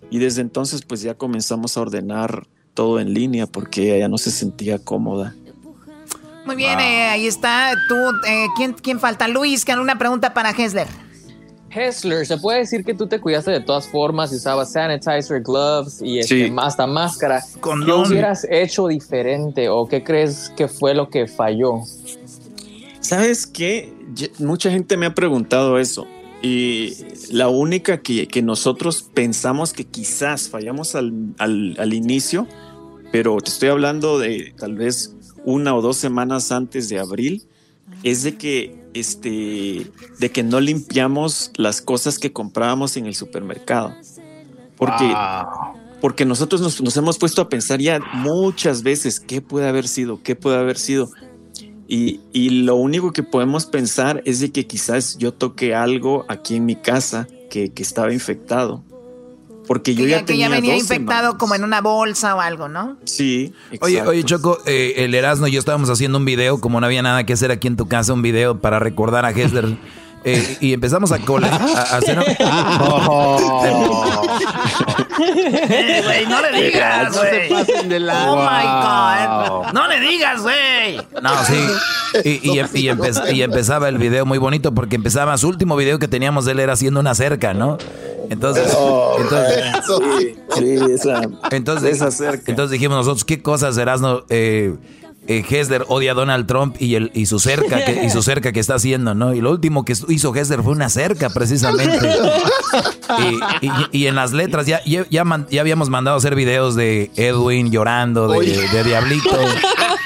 Y 0.09 0.19
desde 0.19 0.41
entonces 0.41 0.81
pues 0.81 1.01
ya 1.01 1.13
comenzamos 1.13 1.77
a 1.77 1.81
ordenar 1.81 2.47
todo 2.73 2.99
en 2.99 3.13
línea 3.13 3.45
porque 3.45 3.95
ella 3.95 4.07
no 4.07 4.17
se 4.17 4.31
sentía 4.31 4.79
cómoda. 4.79 5.35
Muy 6.45 6.55
bien, 6.55 6.79
eh, 6.79 7.09
ahí 7.09 7.27
está. 7.27 7.73
Tú, 7.89 7.95
eh, 8.25 8.47
¿quién, 8.55 8.73
¿quién 8.73 8.99
falta? 9.01 9.27
Luis, 9.27 9.65
que 9.65 9.73
una 9.73 9.97
pregunta 9.97 10.33
para 10.33 10.51
Hessler. 10.51 10.87
Hessler, 11.69 12.25
¿se 12.25 12.37
puede 12.37 12.59
decir 12.59 12.83
que 12.85 12.93
tú 12.93 13.07
te 13.07 13.19
cuidaste 13.19 13.51
de 13.51 13.59
todas 13.59 13.87
formas? 13.87 14.31
Usabas 14.31 14.71
sanitizer, 14.71 15.41
gloves 15.41 16.01
y 16.01 16.19
este, 16.19 16.47
Sí. 16.47 16.53
hasta 16.57 16.87
máscara. 16.87 17.43
¿Qué 17.61 17.91
hubieras 17.91 18.47
hecho 18.49 18.87
diferente 18.87 19.67
o 19.69 19.87
qué 19.87 20.03
crees 20.03 20.51
que 20.55 20.67
fue 20.67 20.93
lo 20.95 21.09
que 21.09 21.27
falló? 21.27 21.81
¿Sabes 22.99 23.47
qué? 23.47 23.93
Mucha 24.39 24.71
gente 24.71 24.97
me 24.97 25.05
ha 25.05 25.13
preguntado 25.13 25.77
eso. 25.79 26.07
Y 26.41 26.93
la 27.31 27.49
única 27.49 27.99
que, 28.01 28.27
que 28.27 28.41
nosotros 28.41 29.03
pensamos 29.13 29.73
que 29.73 29.85
quizás 29.85 30.49
fallamos 30.49 30.95
al, 30.95 31.13
al- 31.37 31.75
al 31.79 31.93
inicio, 31.93 32.47
pero 33.11 33.37
te 33.41 33.49
estoy 33.49 33.69
hablando 33.69 34.19
de 34.19 34.53
tal 34.57 34.75
vez 34.75 35.15
una 35.45 35.75
o 35.75 35.81
dos 35.81 35.97
semanas 35.97 36.51
antes 36.51 36.89
de 36.89 36.99
abril, 36.99 37.43
es 38.03 38.23
de 38.23 38.35
que, 38.37 38.75
este, 38.99 39.91
de 40.19 40.31
que 40.31 40.43
no 40.43 40.59
limpiamos 40.59 41.51
las 41.55 41.81
cosas 41.81 42.19
que 42.19 42.33
comprábamos 42.33 42.97
en 42.97 43.05
el 43.05 43.15
supermercado. 43.15 43.93
Porque, 44.77 45.13
porque 46.01 46.25
nosotros 46.25 46.61
nos, 46.61 46.81
nos 46.81 46.95
hemos 46.97 47.17
puesto 47.17 47.41
a 47.41 47.49
pensar 47.49 47.79
ya 47.79 47.99
muchas 48.13 48.83
veces 48.83 49.19
qué 49.19 49.41
puede 49.41 49.67
haber 49.67 49.87
sido, 49.87 50.21
qué 50.21 50.35
puede 50.35 50.57
haber 50.57 50.77
sido. 50.77 51.09
Y, 51.87 52.19
y 52.33 52.49
lo 52.49 52.75
único 52.75 53.13
que 53.13 53.23
podemos 53.23 53.65
pensar 53.65 54.21
es 54.25 54.39
de 54.39 54.51
que 54.51 54.67
quizás 54.67 55.17
yo 55.17 55.33
toqué 55.33 55.73
algo 55.73 56.25
aquí 56.27 56.55
en 56.55 56.65
mi 56.65 56.75
casa 56.75 57.27
que, 57.49 57.71
que 57.71 57.81
estaba 57.81 58.13
infectado. 58.13 58.83
Porque 59.67 59.93
yo 59.93 60.05
Que 60.05 60.09
ya, 60.09 60.15
ya, 60.17 60.19
que 60.21 60.25
tenía 60.27 60.47
ya 60.47 60.55
venía 60.55 60.73
dos 60.73 60.81
infectado 60.83 61.19
semanas. 61.19 61.39
como 61.39 61.55
en 61.55 61.63
una 61.65 61.81
bolsa 61.81 62.35
o 62.35 62.39
algo, 62.41 62.69
¿no? 62.69 62.95
Sí. 63.03 63.53
Oye, 63.81 63.93
exacto. 63.95 64.11
oye, 64.11 64.23
Choco, 64.23 64.59
eh, 64.65 64.93
el 64.97 65.13
Erasmo 65.13 65.47
y 65.47 65.51
yo 65.51 65.59
estábamos 65.59 65.89
haciendo 65.89 66.17
un 66.17 66.25
video, 66.25 66.59
como 66.61 66.79
no 66.79 66.85
había 66.85 67.01
nada 67.01 67.25
que 67.25 67.33
hacer 67.33 67.51
aquí 67.51 67.67
en 67.67 67.75
tu 67.75 67.87
casa, 67.87 68.13
un 68.13 68.21
video 68.21 68.59
para 68.59 68.79
recordar 68.79 69.25
a 69.25 69.31
Hessler. 69.31 69.77
eh, 70.23 70.57
y 70.61 70.73
empezamos 70.73 71.11
a, 71.11 71.19
cole- 71.19 71.47
a- 71.47 71.55
a 71.55 71.97
hacer... 71.97 72.17
Eh, 75.19 76.01
güey, 76.03 76.25
no 76.27 76.41
le 76.41 76.61
digas, 76.63 77.07
No 77.15 77.21
se 77.21 77.29
güey. 77.29 77.49
pasen 77.49 77.89
de 77.89 77.99
la- 77.99 78.31
Oh 78.31 78.35
my. 78.37 79.65
God. 79.65 79.73
No 79.73 79.87
le 79.87 79.99
digas, 79.99 80.41
güey. 80.41 80.97
No, 81.21 81.43
sí. 81.43 81.55
Y, 82.23 82.29
y- 82.49 82.59
y 82.59 82.59
empe- 82.59 83.33
y 83.33 83.41
empezaba 83.41 83.89
el 83.89 83.97
video 83.97 84.25
muy 84.25 84.37
bonito 84.37 84.73
porque 84.73 84.95
empezaba 84.95 85.37
su 85.37 85.47
último 85.49 85.75
video 85.75 85.99
que 85.99 86.07
teníamos 86.07 86.45
de 86.45 86.53
él 86.53 86.59
era 86.59 86.73
haciendo 86.73 86.99
una 86.99 87.15
cerca, 87.15 87.53
¿no? 87.53 87.77
Entonces, 88.29 88.75
entonces, 89.19 89.63
Sí, 89.87 90.35
sí, 90.57 90.91
esa, 90.93 91.21
entonces, 91.51 91.95
esa 91.95 92.11
cerca. 92.11 92.43
entonces 92.51 92.71
dijimos 92.71 92.97
nosotros, 92.97 93.23
¿qué 93.23 93.41
cosas 93.41 93.77
Erasno 93.77 94.23
eh, 94.29 94.75
eh, 95.27 95.43
Hessler 95.47 95.85
odia 95.87 96.11
a 96.11 96.15
Donald 96.15 96.47
Trump 96.47 96.75
y, 96.79 96.95
el, 96.95 97.11
y 97.13 97.25
su 97.25 97.39
cerca 97.39 97.83
que, 97.85 98.03
y 98.05 98.09
su 98.09 98.23
cerca 98.23 98.51
que 98.51 98.59
está 98.59 98.75
haciendo, 98.75 99.13
¿no? 99.13 99.33
Y 99.33 99.41
lo 99.41 99.51
último 99.51 99.85
que 99.85 99.93
hizo 100.09 100.33
Hessler 100.35 100.63
fue 100.63 100.71
una 100.73 100.89
cerca, 100.89 101.29
precisamente. 101.29 101.99
Y, 103.61 103.65
y- 103.65 104.03
y 104.03 104.07
en 104.07 104.15
las 104.15 104.33
letras 104.33 104.67
ya, 104.67 104.81
ya, 104.85 105.05
ya 105.09 105.23
man- 105.23 105.47
ya 105.49 105.61
habíamos 105.61 105.89
mandado 105.89 106.15
a 106.15 106.17
hacer 106.17 106.35
videos 106.35 106.75
de 106.75 107.09
Edwin 107.15 107.71
llorando, 107.71 108.27
de, 108.27 108.67
de 108.67 108.83
Diablito, 108.83 109.39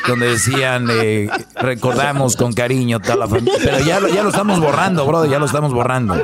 donde 0.08 0.28
decían, 0.30 0.88
eh, 0.92 1.28
recordamos 1.56 2.36
con 2.36 2.54
cariño 2.54 3.00
toda 3.00 3.16
la 3.16 3.28
familia. 3.28 3.54
Pero 3.64 3.80
ya, 3.80 4.00
lo- 4.00 4.08
ya 4.08 4.22
lo 4.22 4.30
estamos 4.30 4.60
borrando, 4.60 5.06
bro, 5.08 5.26
ya 5.26 5.40
lo 5.40 5.48
estamos 5.48 5.74
borrando. 5.74 6.22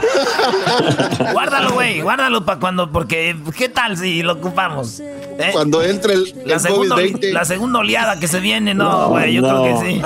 Guárdalo, 1.33 1.71
güey. 1.73 2.01
Guárdalo 2.01 2.45
para 2.45 2.59
cuando, 2.59 2.91
porque 2.91 3.35
¿qué 3.57 3.69
tal 3.69 3.97
si 3.97 4.21
lo 4.21 4.33
ocupamos? 4.33 5.01
¿Eh? 5.39 5.49
Cuando 5.53 5.81
entre 5.83 6.13
el, 6.13 6.33
La 6.45 6.55
el 6.55 6.59
segunda, 6.59 6.95
COVID-20. 6.95 7.31
la 7.31 7.45
segunda 7.45 7.79
oleada 7.79 8.19
que 8.19 8.27
se 8.27 8.39
viene, 8.39 8.73
no, 8.73 9.09
güey. 9.09 9.33
yo 9.33 9.41
creo 9.43 9.63
que 9.63 9.85
sí. 9.91 10.01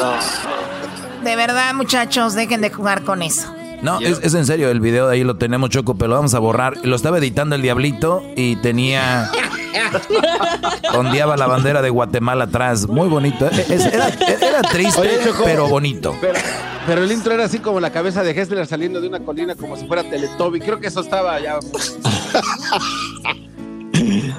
De 1.24 1.36
verdad, 1.36 1.74
muchachos, 1.74 2.34
dejen 2.34 2.62
de 2.62 2.70
jugar 2.72 3.04
con 3.04 3.22
eso. 3.22 3.54
No, 3.82 4.00
es, 4.00 4.20
es 4.22 4.34
en 4.36 4.46
serio, 4.46 4.70
el 4.70 4.80
video 4.80 5.08
de 5.08 5.16
ahí 5.16 5.24
lo 5.24 5.38
tenemos, 5.38 5.70
Choco, 5.72 5.96
pero 5.96 6.10
lo 6.10 6.16
vamos 6.16 6.34
a 6.36 6.40
borrar. 6.40 6.78
Lo 6.84 6.96
estaba 6.96 7.18
editando 7.18 7.56
el 7.56 7.62
Diablito 7.64 8.24
y 8.36 8.56
tenía... 8.58 9.32
Ondeaba 10.94 11.36
la 11.38 11.48
bandera 11.48 11.82
de 11.82 11.90
Guatemala 11.90 12.44
atrás. 12.44 12.88
Muy 12.88 13.08
bonito. 13.08 13.48
Eh, 13.48 13.66
es- 13.70 13.86
era, 13.86 14.10
era 14.10 14.62
triste, 14.62 15.02
Oye, 15.02 15.20
Choco. 15.24 15.44
pero 15.46 15.68
bonito. 15.68 16.16
Pero, 16.22 16.34
pero 16.86 17.04
el 17.04 17.12
intro 17.12 17.34
era 17.34 17.46
así 17.46 17.58
como 17.60 17.80
la 17.80 17.92
cabeza 17.92 18.22
de 18.22 18.32
Hessler 18.40 18.68
saliendo 18.68 19.02
de 19.02 19.08
una 19.08 19.20
colina 19.22 19.56
como 19.56 19.76
si 19.78 19.88
fuera 19.88 20.04
Teletubby. 20.04 20.60
Creo 20.60 20.80
que 20.80 20.88
eso 20.88 21.02
estaba 21.02 21.40
ya. 21.40 21.58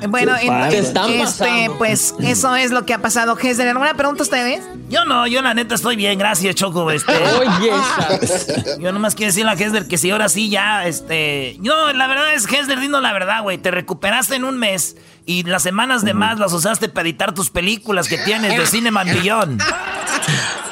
Bueno, 0.08 0.32
¿Qué 0.38 0.46
en- 0.46 0.48
pasa? 0.52 0.68
¿Qué 0.70 0.78
están 0.78 1.10
este, 1.10 1.70
pues 1.78 2.14
eso 2.20 2.54
es 2.56 2.70
lo 2.70 2.84
que 2.86 2.94
ha 2.94 2.98
pasado. 2.98 3.36
Hessler, 3.38 3.68
¿alguna 3.68 3.94
pregunta 3.94 4.22
ustedes? 4.22 4.62
Yo 4.88 5.04
no, 5.04 5.26
yo 5.26 5.40
la 5.42 5.54
neta 5.54 5.74
estoy 5.74 5.96
bien, 5.96 6.18
gracias, 6.18 6.54
Choco. 6.54 6.90
Este, 6.90 7.12
Oye, 7.38 7.70
yo 8.80 8.92
nomás 8.92 9.14
quiero 9.14 9.28
decirle 9.32 9.50
a 9.52 9.54
Hesler 9.54 9.88
que 9.88 9.98
si 9.98 10.10
ahora 10.10 10.28
sí 10.28 10.50
ya, 10.50 10.86
este... 10.86 11.56
No, 11.60 11.92
la 11.92 12.06
verdad 12.06 12.34
es, 12.34 12.44
Hesler, 12.50 12.80
dinos 12.80 13.02
la 13.02 13.12
verdad, 13.12 13.42
güey. 13.42 13.58
Te 13.58 13.70
recuperaste 13.70 14.36
en 14.36 14.44
un 14.44 14.58
mes 14.58 14.96
y 15.24 15.44
las 15.44 15.62
semanas 15.62 16.04
de 16.04 16.14
más 16.14 16.38
las 16.38 16.52
usaste 16.52 16.88
para 16.88 17.08
editar 17.08 17.32
tus 17.34 17.50
películas 17.50 18.08
que 18.08 18.18
tienes 18.18 18.56
de 18.58 18.66
Cinema 18.66 19.04
Beyond. 19.04 19.62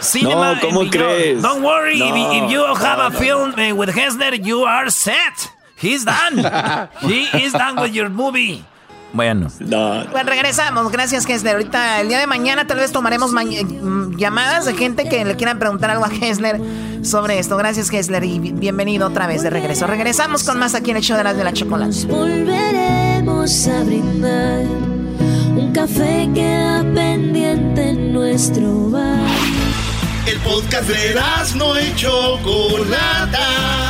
Cinema 0.01 0.55
No, 0.55 0.61
¿cómo 0.61 0.89
crees? 0.91 1.43
Don't 1.43 1.63
worry, 1.63 2.01
if- 2.03 2.15
No, 2.15 2.33
if, 2.47 2.51
you 2.53 2.65
have 2.65 2.97
no, 2.99 3.03
a 3.07 3.11
no. 3.11 3.19
film 3.19 3.55
eh, 3.59 3.73
with 3.73 3.91
Hesler, 3.91 4.35
you 4.41 4.65
are 4.67 4.91
set. 4.91 5.51
He's 5.81 6.05
done. 6.05 6.39
He 7.03 7.29
is 7.43 7.53
done 7.53 7.81
with 7.81 7.93
your 7.93 8.09
movie. 8.11 8.65
Bueno. 9.13 9.49
No, 9.61 10.05
Pues 10.13 10.25
regresamos, 10.25 10.91
gracias 10.93 11.29
Hessler. 11.29 11.57
Ahorita, 11.57 12.01
el 12.01 12.09
día 12.09 12.19
de 12.19 12.27
mañana, 12.27 12.67
tal 12.67 12.79
vez 12.79 12.93
tomaremos 12.93 13.33
ma- 13.33 13.43
eh, 13.45 13.67
llamadas 14.17 14.65
de 14.67 14.75
gente 14.75 15.09
que 15.09 15.25
le 15.25 15.37
quieran 15.37 15.59
preguntar 15.59 15.91
algo 15.91 16.05
a 16.05 16.09
Hessler 16.09 16.61
sobre 17.03 17.39
esto. 17.39 17.57
Gracias 17.57 17.93
Hessler 17.93 18.23
y 18.25 18.39
bi- 18.39 18.53
bienvenido 18.53 19.09
otra 19.09 19.27
vez 19.27 19.43
de 19.43 19.51
regreso. 19.51 19.87
Regresamos 19.87 20.45
con 20.45 20.59
más 20.59 20.75
aquí 20.75 20.91
en 20.93 20.99
el 20.99 21.03
show 21.03 21.17
de 21.17 21.25
las 21.25 21.37
de 21.37 21.43
la 21.45 21.53
chocolate. 21.53 22.07
Volveremos 22.07 23.67
a 23.69 23.83
brindar. 23.83 24.61
Un 25.57 25.73
café 25.75 26.29
queda 26.33 26.85
pendiente 26.95 27.91
en 27.91 28.13
nuestro 28.13 28.91
bar. 28.91 29.19
El 30.27 30.39
podcast 30.41 30.89
de 30.89 31.15
no 31.57 31.81
y 31.81 31.95
Chocolata. 31.97 33.90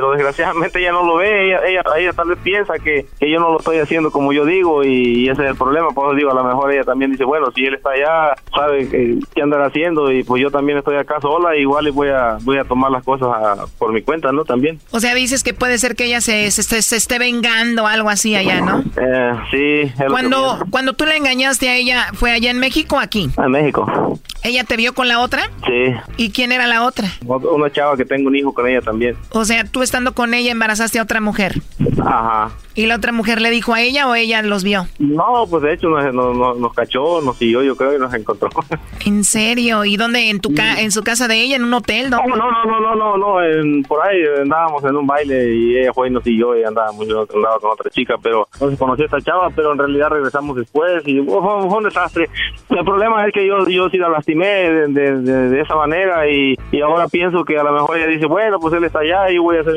pero 0.00 0.12
desgraciadamente 0.12 0.78
ella 0.80 0.92
no 0.92 1.04
lo 1.04 1.16
ve, 1.16 1.48
ella, 1.48 1.60
ella, 1.66 1.82
ella 1.98 2.12
tal 2.14 2.28
vez 2.28 2.38
piensa 2.42 2.72
que, 2.82 3.04
que 3.18 3.30
yo 3.30 3.38
no 3.38 3.52
lo 3.52 3.58
estoy 3.58 3.78
haciendo 3.80 4.10
como 4.10 4.32
yo 4.32 4.46
digo 4.46 4.82
y, 4.82 5.28
ese 5.28 5.42
es 5.44 5.50
el 5.50 5.56
problema, 5.56 5.88
por 5.90 6.06
eso 6.06 6.16
digo, 6.16 6.30
a 6.30 6.34
lo 6.34 6.42
mejor 6.42 6.72
ella 6.72 6.84
también 6.84 7.12
dice, 7.12 7.24
bueno, 7.24 7.48
si 7.54 7.66
él 7.66 7.74
está 7.74 7.90
allá, 7.90 8.34
sabe 8.54 8.88
que- 8.88 9.18
qué 9.34 9.42
andará 9.42 9.66
haciendo 9.66 10.10
y 10.10 10.24
pues 10.24 10.40
yo 10.40 10.50
también 10.50 10.78
estoy 10.78 10.96
acá 10.96 11.20
sola, 11.20 11.54
igual 11.54 11.86
y 11.86 11.90
voy 11.90 12.08
a, 12.08 12.38
voy 12.40 12.56
a 12.56 12.64
tomar 12.64 12.90
las 12.90 13.04
cosas 13.04 13.28
a- 13.28 13.66
por 13.78 13.92
mi 13.92 14.00
cuenta, 14.00 14.32
¿no? 14.32 14.44
También. 14.46 14.78
O 14.90 15.00
sea, 15.00 15.14
dices 15.14 15.42
que 15.44 15.52
puede 15.52 15.76
ser 15.76 15.96
que 15.96 16.06
ella 16.06 16.22
se, 16.22 16.50
se, 16.50 16.62
se- 16.62 16.80
se 16.80 16.96
esté 16.96 17.18
vengando 17.18 17.84
o 17.84 17.86
algo 17.86 18.08
así 18.08 18.34
allá, 18.34 18.62
¿no? 18.62 18.82
Eh, 18.96 19.32
sí. 19.50 19.80
es 19.92 19.98
lo 19.98 20.06
que 20.06 20.10
Cuando, 20.12 20.58
cuando 20.70 20.94
tú 20.94 21.04
le 21.04 21.16
engañaste 21.18 21.68
a 21.68 21.74
ella, 21.76 22.06
¿fue 22.14 22.30
allá 22.30 22.50
en 22.50 22.58
México 22.58 22.96
o 22.96 23.00
aquí? 23.00 23.28
En 23.36 23.50
México. 23.50 24.18
¿Ella 24.42 24.64
te 24.64 24.76
vio 24.78 24.94
con 24.94 25.06
la 25.06 25.20
otra? 25.20 25.50
Sí. 25.66 25.92
¿Y 26.16 26.30
quién 26.30 26.50
era 26.50 26.66
la 26.66 26.84
otra? 26.86 27.08
Una 27.26 27.70
chava 27.70 27.94
que 27.98 28.06
tengo 28.06 28.28
un 28.28 28.36
hijo 28.36 28.54
con 28.54 28.66
ella 28.66 28.80
también. 28.80 29.14
O 29.32 29.44
sea, 29.44 29.64
tú 29.64 29.82
estando 29.90 30.12
con 30.14 30.34
ella 30.34 30.52
embarazaste 30.52 31.00
a 31.00 31.02
otra 31.02 31.20
mujer. 31.20 31.54
Ajá. 32.00 32.50
¿Y 32.76 32.86
la 32.86 32.94
otra 32.94 33.10
mujer 33.10 33.40
le 33.40 33.50
dijo 33.50 33.74
a 33.74 33.80
ella 33.82 34.06
o 34.08 34.14
ella 34.14 34.40
los 34.42 34.62
vio? 34.62 34.86
No, 35.00 35.44
pues 35.50 35.64
de 35.64 35.74
hecho 35.74 35.88
nos, 35.88 36.14
nos, 36.14 36.56
nos- 36.56 36.72
cachó, 36.72 37.20
nos 37.20 37.36
siguió, 37.36 37.62
yo 37.64 37.74
creo, 37.76 37.96
y 37.96 37.98
nos 37.98 38.14
encontró. 38.14 38.48
¿En 39.04 39.24
serio? 39.24 39.84
¿Y 39.84 39.96
dónde? 39.96 40.30
¿En 40.30 40.40
tu 40.40 40.54
ca 40.54 40.80
en 40.80 40.92
su 40.92 41.02
casa 41.02 41.26
de 41.26 41.42
ella? 41.42 41.56
¿En 41.56 41.64
un 41.64 41.74
hotel? 41.74 42.08
¿no? 42.08 42.18
No, 42.28 42.36
no, 42.36 42.64
no, 42.64 42.80
no, 42.80 42.94
no, 42.94 43.16
no, 43.16 43.42
en- 43.42 43.82
por 43.82 44.00
ahí 44.06 44.16
andábamos 44.40 44.84
en 44.84 44.94
un 44.96 45.06
baile 45.08 45.52
y 45.52 45.78
ella 45.78 45.92
fue 45.92 46.06
y 46.06 46.12
nos 46.12 46.22
siguió 46.22 46.56
y 46.56 46.62
andábamos, 46.62 47.08
yo 47.08 47.26
andaba 47.34 47.58
con 47.58 47.72
otra 47.72 47.90
chica, 47.90 48.14
pero 48.22 48.46
no 48.60 48.70
se 48.70 48.76
conoció 48.78 49.04
esta 49.06 49.20
chava, 49.20 49.50
pero 49.50 49.72
en 49.72 49.78
realidad 49.78 50.10
regresamos 50.10 50.54
después 50.56 51.02
y 51.06 51.18
oh, 51.18 51.42
fue, 51.42 51.68
fue 51.68 51.78
un 51.78 51.84
desastre. 51.84 52.30
El 52.70 52.84
problema 52.84 53.26
es 53.26 53.32
que 53.34 53.44
yo, 53.46 53.66
yo 53.68 53.90
sí 53.90 53.98
la 53.98 54.08
lastimé 54.08 54.46
de, 54.46 54.86
de- 54.86 55.16
de- 55.22 55.48
de 55.50 55.60
esa 55.60 55.74
manera 55.74 56.30
y, 56.30 56.56
y 56.70 56.80
ahora 56.80 57.08
pienso 57.08 57.44
que 57.44 57.58
a 57.58 57.64
lo 57.64 57.72
mejor 57.72 57.98
ella 57.98 58.06
dice, 58.06 58.26
bueno, 58.26 58.58
pues 58.60 58.72
él 58.74 58.84
está 58.84 59.00
allá 59.00 59.28
y 59.32 59.38
voy 59.38 59.56
a 59.56 59.62
hacer 59.62 59.76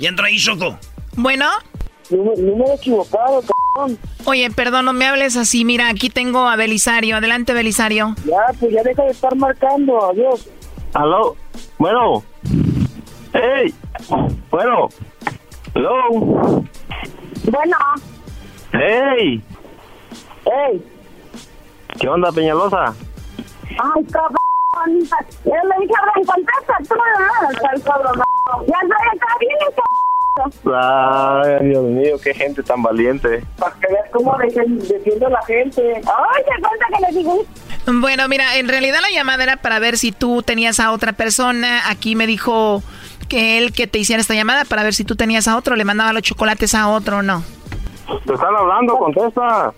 Y 0.00 0.06
entra 0.06 0.26
ahí, 0.26 0.38
Choco. 0.38 0.76
Bueno. 1.14 1.46
Número 2.10 2.74
equivocado, 2.74 3.40
cabrón. 3.74 3.98
Oye, 4.24 4.50
perdón, 4.50 4.86
no 4.86 4.92
me 4.92 5.06
hables 5.06 5.36
así. 5.36 5.64
Mira, 5.64 5.88
aquí 5.88 6.08
tengo 6.10 6.48
a 6.48 6.56
Belisario. 6.56 7.16
Adelante, 7.18 7.52
Belisario. 7.52 8.16
Ya, 8.24 8.52
pues 8.58 8.72
ya 8.72 8.82
deja 8.82 9.04
de 9.04 9.10
estar 9.10 9.36
marcando, 9.36 10.02
adiós. 10.10 10.48
Aló, 10.94 11.36
bueno, 11.78 12.24
hey, 13.32 13.72
bueno, 14.50 14.88
hello, 15.72 16.64
Bueno, 17.44 17.76
hey, 18.72 19.40
Ey, 20.46 20.82
¿Qué 22.00 22.08
onda, 22.08 22.32
Peñalosa? 22.32 22.92
ay, 23.68 24.04
cabrón. 24.10 24.39
Yo 24.86 25.52
le 25.52 25.74
dije, 25.80 25.94
Abraham, 25.98 26.24
contesta 26.26 26.76
tú, 26.88 26.94
¿no? 26.94 28.66
Ya 28.66 28.78
sé, 28.80 28.94
está 29.14 29.26
bien, 29.40 29.56
cabrón. 29.76 30.00
Ay, 30.72 31.68
Dios 31.68 31.84
mío, 31.84 32.16
qué 32.22 32.34
gente 32.34 32.62
tan 32.62 32.82
valiente. 32.82 33.44
Para 33.58 33.74
que 33.76 33.86
veas 33.88 34.08
cómo 34.12 34.36
defiende 34.38 35.28
la 35.28 35.42
gente. 35.42 35.96
Ay, 35.96 36.42
se 36.44 36.62
cuenta 36.62 36.86
que 36.94 37.12
le 37.12 37.18
digo. 37.18 37.44
Bueno, 37.86 38.28
mira, 38.28 38.56
en 38.56 38.68
realidad 38.68 39.00
la 39.02 39.10
llamada 39.10 39.42
era 39.42 39.56
para 39.56 39.78
ver 39.78 39.98
si 39.98 40.12
tú 40.12 40.42
tenías 40.42 40.80
a 40.80 40.92
otra 40.92 41.12
persona. 41.12 41.88
Aquí 41.90 42.16
me 42.16 42.26
dijo 42.26 42.82
que 43.28 43.58
él 43.58 43.72
que 43.72 43.86
te 43.86 43.98
hiciera 43.98 44.20
esta 44.20 44.34
llamada 44.34 44.64
para 44.64 44.82
ver 44.82 44.94
si 44.94 45.04
tú 45.04 45.16
tenías 45.16 45.48
a 45.48 45.56
otro, 45.56 45.76
le 45.76 45.84
mandaba 45.84 46.12
los 46.12 46.22
chocolates 46.22 46.74
a 46.74 46.88
otro 46.88 47.18
o 47.18 47.22
no. 47.22 47.42
Te 48.26 48.34
están 48.34 48.54
hablando, 48.56 48.96
contesta. 48.98 49.72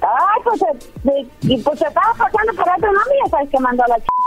Ay, 0.00 0.40
pues, 0.44 0.62
eh, 0.62 1.26
y 1.42 1.58
pues 1.62 1.78
se 1.78 1.86
estaba 1.86 2.12
pasando 2.12 2.52
por 2.52 2.68
otro 2.68 2.92
nombre 2.92 3.14
y 3.14 3.24
ya 3.24 3.30
sabes 3.30 3.50
que 3.50 3.58
mandó 3.58 3.82
a 3.84 3.88
la 3.88 3.98
ch... 3.98 4.17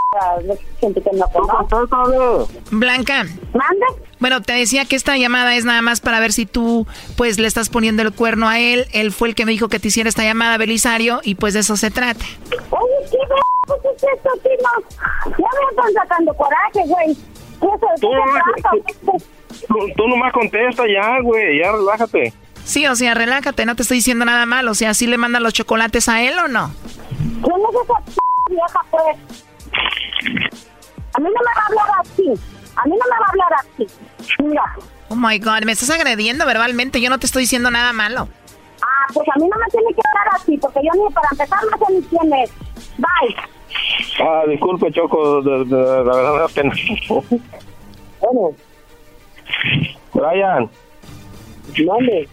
de 0.42 0.60
gente 0.82 1.02
que 1.02 1.10
no 1.14 1.26
conoce. 1.30 2.54
Blanca. 2.70 3.24
¿Mande? 3.54 3.86
Bueno, 4.20 4.42
te 4.42 4.52
decía 4.52 4.84
que 4.84 4.98
esta 4.98 5.16
llamada 5.16 5.56
es 5.56 5.64
nada 5.64 5.82
más 5.82 6.02
para 6.02 6.20
ver 6.20 6.34
si 6.34 6.46
tú, 6.46 6.86
pues, 7.16 7.40
le 7.40 7.48
estás 7.48 7.70
poniendo 7.70 8.02
el 8.02 8.12
cuerno 8.12 8.50
a 8.50 8.60
él. 8.60 8.88
Él 8.92 9.14
fue 9.14 9.30
el 9.30 9.36
que 9.36 9.46
me 9.46 9.54
dijo 9.54 9.70
que 9.70 9.80
te 9.80 9.88
hiciera 9.88 10.10
esta 10.10 10.24
llamada, 10.24 10.58
Belisario, 10.58 11.22
y 11.24 11.36
pues 11.36 11.54
de 11.54 11.62
eso 11.62 11.78
se 11.78 11.92
trata. 11.92 12.26
Oye, 12.72 12.92
¿qué 13.10 13.18
pues 13.66 13.80
es 13.86 14.04
esto, 14.04 14.30
chino? 14.44 14.70
Ya 15.28 15.38
me 15.38 15.70
están 15.70 15.94
sacando 15.94 16.34
coraje, 16.34 16.82
güey. 16.88 17.16
¿Qué 17.16 17.68
es 17.68 17.82
eso? 17.82 17.88
Tú, 18.02 18.10
¿Qué 18.10 18.52
trata? 18.62 19.20
tú, 19.70 19.76
tú 19.96 20.08
nomás 20.10 20.34
contesta 20.34 20.84
ya, 20.94 21.22
güey, 21.22 21.60
ya 21.60 21.72
relájate. 21.72 22.34
Sí, 22.66 22.86
o 22.86 22.96
sea, 22.98 23.14
relájate, 23.14 23.66
no 23.66 23.78
te 23.78 23.84
estoy 23.84 24.00
diciendo 24.00 24.26
nada 24.26 24.46
mal. 24.46 24.68
O 24.68 24.74
sea, 24.74 24.94
¿sí 24.94 25.08
le 25.08 25.18
mandan 25.18 25.44
los 25.44 25.54
chocolates 25.54 26.10
a 26.10 26.22
él 26.22 26.38
o 26.38 26.50
no? 26.50 26.70
¿Quién 27.18 27.56
es 27.56 27.76
esa 27.82 27.96
p 28.04 28.54
vieja, 28.54 28.86
pues? 28.92 29.18
A 31.14 31.20
mí 31.20 31.26
no 31.26 31.32
me 31.32 31.54
va 31.56 31.62
a 31.62 31.66
hablar 31.68 31.86
así. 32.00 32.28
A 32.76 32.86
mí 32.86 32.92
no 32.92 32.98
me 32.98 33.20
va 33.20 33.26
a 33.26 33.30
hablar 33.30 33.54
así. 33.60 33.88
Mira. 34.44 34.64
Oh 35.10 35.16
my 35.16 35.38
God, 35.40 35.64
me 35.66 35.74
estás 35.74 35.90
agrediendo 35.90 36.46
verbalmente. 36.46 37.02
Yo 37.02 37.10
no 37.10 37.20
te 37.20 37.26
estoy 37.26 37.44
diciendo 37.44 37.70
nada 37.70 37.92
malo. 37.94 38.28
Ah, 38.82 39.08
pues 39.14 39.28
a 39.36 39.40
mí 39.40 39.48
no 39.48 39.58
me 39.60 39.66
tiene 39.72 39.94
que 39.94 40.02
hablar 40.08 40.36
así, 40.42 40.58
porque 40.58 40.80
yo 40.84 40.92
ni 41.04 41.14
para 41.14 41.28
empezar 41.32 41.60
no 41.70 41.78
sé 41.86 41.94
ni 41.94 42.02
quién 42.04 42.34
es. 42.34 42.52
Bye. 42.98 43.36
Ah, 44.26 44.44
disculpe, 44.48 44.92
Choco, 44.92 45.42
de, 45.42 45.66
de- 45.66 45.76
la 46.06 46.16
verdad 46.16 46.34
me 46.34 46.40
da 46.40 46.48
pena. 46.48 46.74
Bueno. 48.22 48.56
Brian. 50.14 50.70
¿Dónde? 51.86 52.30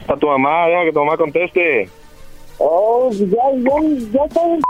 Está 0.00 0.16
tu 0.16 0.26
mamá, 0.26 0.66
deja 0.66 0.84
que 0.84 0.92
tu 0.92 0.98
mamá 1.00 1.16
conteste. 1.16 1.88
Oh, 2.58 3.10
ya, 3.12 3.26
ya, 3.26 3.74
ya 4.12 4.24
estoy... 4.24 4.60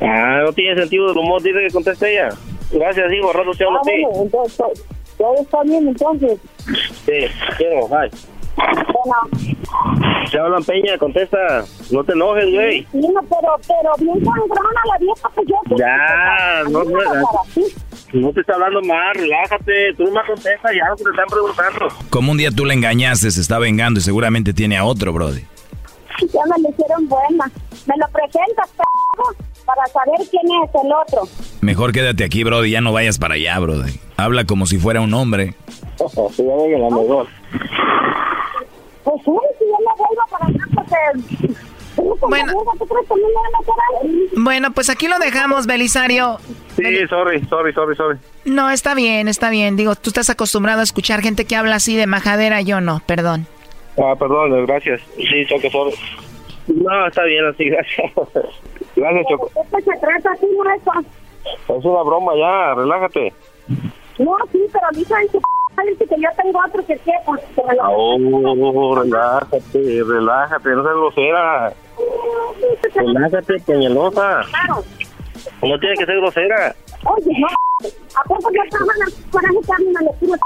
Ah, 0.00 0.42
no 0.44 0.52
tiene 0.52 0.80
sentido 0.80 1.08
del 1.08 1.18
humor, 1.18 1.42
dice 1.42 1.58
que 1.66 1.72
conteste 1.72 2.12
ella. 2.12 2.28
Gracias, 2.70 3.12
hijo, 3.12 3.32
rato 3.32 3.50
te 3.56 3.64
hablo 3.64 3.78
Ah, 3.78 3.82
bueno, 3.84 4.08
entonces, 4.22 4.56
todo- 4.56 4.72
todo 5.18 5.34
está 5.42 5.62
bien, 5.64 5.88
entonces. 5.88 6.38
Sí, 7.06 7.26
quiero, 7.56 7.88
bye. 7.88 8.10
Bueno, 8.56 9.48
Se 10.30 10.38
hablan 10.38 10.62
Peña, 10.64 10.98
contesta. 10.98 11.38
No 11.90 12.04
te 12.04 12.12
enojes, 12.12 12.52
güey. 12.52 12.82
sí, 12.92 12.98
no, 12.98 13.20
pero, 13.22 13.54
pero 13.66 13.92
bien 13.98 14.24
sangrona 14.24 14.80
la 14.92 14.98
vieja, 14.98 15.30
pues 15.34 15.46
yo... 15.48 15.76
Ya, 15.76 16.64
no, 16.70 16.84
no, 16.84 16.98
no 18.12 18.32
te 18.32 18.40
está 18.40 18.54
hablando 18.54 18.82
mal, 18.82 19.14
relájate. 19.14 19.94
Tú 19.96 20.04
nomás 20.04 20.26
contesta 20.26 20.68
ya 20.74 20.88
lo 20.90 20.96
que 20.96 21.04
te 21.04 21.10
están 21.10 21.26
preguntando. 21.30 21.88
Como 22.10 22.32
un 22.32 22.38
día 22.38 22.50
tú 22.50 22.64
le 22.66 22.74
engañaste, 22.74 23.30
se 23.30 23.40
está 23.40 23.58
vengando 23.58 24.00
y 24.00 24.02
seguramente 24.02 24.52
tiene 24.52 24.76
a 24.76 24.84
otro, 24.84 25.12
Brody. 25.12 25.42
Ya 26.20 26.40
me 26.46 26.62
lo 26.62 26.68
hicieron 26.70 27.08
buena. 27.08 27.50
Me 27.86 27.94
lo 27.96 28.06
presentas, 28.12 28.68
p***, 28.76 28.82
para 29.68 29.86
saber 29.88 30.26
quién 30.30 30.46
es 30.64 30.70
el 30.74 30.92
otro. 30.92 31.28
Mejor 31.60 31.92
quédate 31.92 32.24
aquí, 32.24 32.42
Brody, 32.42 32.70
ya 32.70 32.80
no 32.80 32.92
vayas 32.92 33.18
para 33.18 33.34
allá, 33.34 33.58
Brody. 33.58 34.00
Habla 34.16 34.44
como 34.44 34.64
si 34.64 34.78
fuera 34.78 35.00
un 35.00 35.12
hombre. 35.14 35.54
Sí, 35.98 36.44
ya 36.44 36.54
ven 36.54 36.80
la 36.80 36.90
mejor. 36.90 37.26
Pues 39.04 39.16
sí, 39.24 39.30
si 39.58 39.64
yo 39.64 39.78
me 39.80 39.92
vuelvo 39.98 40.22
para 40.30 40.46
acá, 40.46 40.68
porque... 40.74 42.16
Bueno. 42.28 42.52
Bueno, 44.36 44.72
pues 44.72 44.88
aquí 44.90 45.08
lo 45.08 45.18
dejamos, 45.18 45.66
Belisario. 45.66 46.38
Sí, 46.76 46.84
sorry, 47.08 47.44
sorry, 47.46 47.72
sorry, 47.72 47.96
sorry. 47.96 48.18
No, 48.44 48.70
está 48.70 48.94
bien, 48.94 49.26
está 49.26 49.50
bien. 49.50 49.76
Digo, 49.76 49.96
tú 49.96 50.10
estás 50.10 50.30
acostumbrado 50.30 50.80
a 50.80 50.84
escuchar 50.84 51.20
gente 51.20 51.44
que 51.44 51.56
habla 51.56 51.74
así 51.76 51.96
de 51.96 52.06
majadera, 52.06 52.60
yo 52.62 52.80
no, 52.80 53.02
perdón. 53.04 53.46
Ah, 53.98 54.14
perdón, 54.16 54.64
gracias. 54.66 55.00
Sí, 55.16 55.44
Choco, 55.48 55.68
sorry. 55.70 55.94
No, 56.68 57.06
está 57.08 57.24
bien 57.24 57.44
así, 57.46 57.64
gracias. 57.68 58.12
Gracias, 58.98 59.26
Choco. 59.28 59.50
¿Qué 59.54 59.82
se 59.82 59.98
trata 59.98 60.32
así, 60.32 60.46
no 60.56 60.74
eso? 60.74 60.92
Es 61.78 61.84
una 61.84 62.02
broma 62.02 62.32
ya, 62.36 62.74
relájate. 62.74 63.32
No, 64.18 64.36
sí, 64.50 64.66
pero 64.72 64.86
dice 64.92 65.14
en 65.14 65.28
p*** 65.28 65.38
dice 65.86 66.06
que 66.06 66.20
yo 66.20 66.28
tengo 66.42 66.58
otro 66.66 66.84
que 66.84 66.96
qué, 66.98 67.12
pues 67.24 67.40
que 67.54 67.62
me 67.64 67.74
lo... 67.76 67.82
Oh, 67.86 68.94
relájate, 68.96 70.02
relájate, 70.04 70.68
no 70.70 70.82
seas 70.82 70.94
grosera. 70.96 71.72
Relájate, 72.94 73.60
peñalosa. 73.60 74.40
Claro. 74.50 74.82
No 75.62 75.78
tiene 75.78 75.94
que 75.96 76.06
ser 76.06 76.16
grosera. 76.16 76.74
Oye, 77.06 77.32
no, 77.38 77.46
¿a 77.48 78.24
poco 78.24 78.50
yo 78.52 78.62
estaba 78.64 78.92
en 78.92 78.98
la 78.98 79.06
coraje 79.30 79.60
que 79.64 79.72
a 79.72 79.78
mí 79.78 79.86
me 79.92 80.36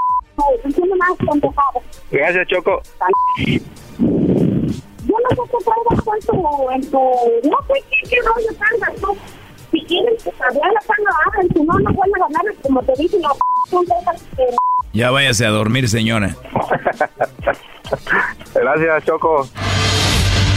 Gracias, 2.11 2.49
Choco. 2.49 2.83
Yo 3.39 3.59
no 3.99 4.09
sé 5.31 5.43
qué 5.51 5.59
traigas 5.65 6.07
en 6.07 6.21
tu, 6.27 6.35
en 6.71 6.83
tu... 6.91 6.99
No 7.49 7.59
sé 7.67 7.75
qué, 7.91 7.99
qué 8.09 8.17
rollo 8.25 8.53
traigas 8.59 8.95
tú. 9.01 9.11
Si 9.71 9.79
quieres 9.87 10.27
hablar 10.27 10.73
la 10.73 10.81
tanga, 10.81 11.11
hablen. 11.27 11.49
Si 11.55 11.61
no, 11.63 11.79
no 11.79 11.93
vuelves 11.93 12.21
a 12.21 12.25
hablar. 12.25 12.43
Como 12.63 12.83
te 12.83 12.93
dije, 12.99 13.19
la 13.19 13.29
p*** 13.31 13.39
son 13.71 13.85
de 13.87 13.95
esas 14.01 14.23
que... 14.37 14.45
Ya 14.93 15.11
váyase 15.11 15.47
a 15.47 15.51
dormir, 15.51 15.89
señora. 15.89 16.37
Gracias, 18.55 19.05
Choco. 19.05 19.49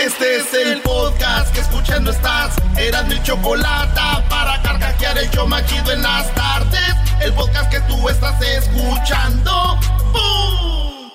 Este 0.00 0.36
es 0.36 0.54
el 0.54 0.80
podcast 0.80 1.52
que 1.52 1.60
escuchando 1.60 2.10
estás. 2.10 2.56
Eran 2.78 3.06
mi 3.06 3.22
chocolate 3.22 4.00
para 4.30 4.62
carcajear 4.62 5.18
el 5.18 5.30
yo 5.30 5.46
machido 5.46 5.92
en 5.92 6.00
las 6.00 6.34
tardes. 6.34 6.96
El 7.20 7.34
podcast 7.34 7.70
que 7.70 7.80
tú 7.80 8.08
estás 8.08 8.40
escuchando. 8.40 9.78
¡Bum! 10.10 11.10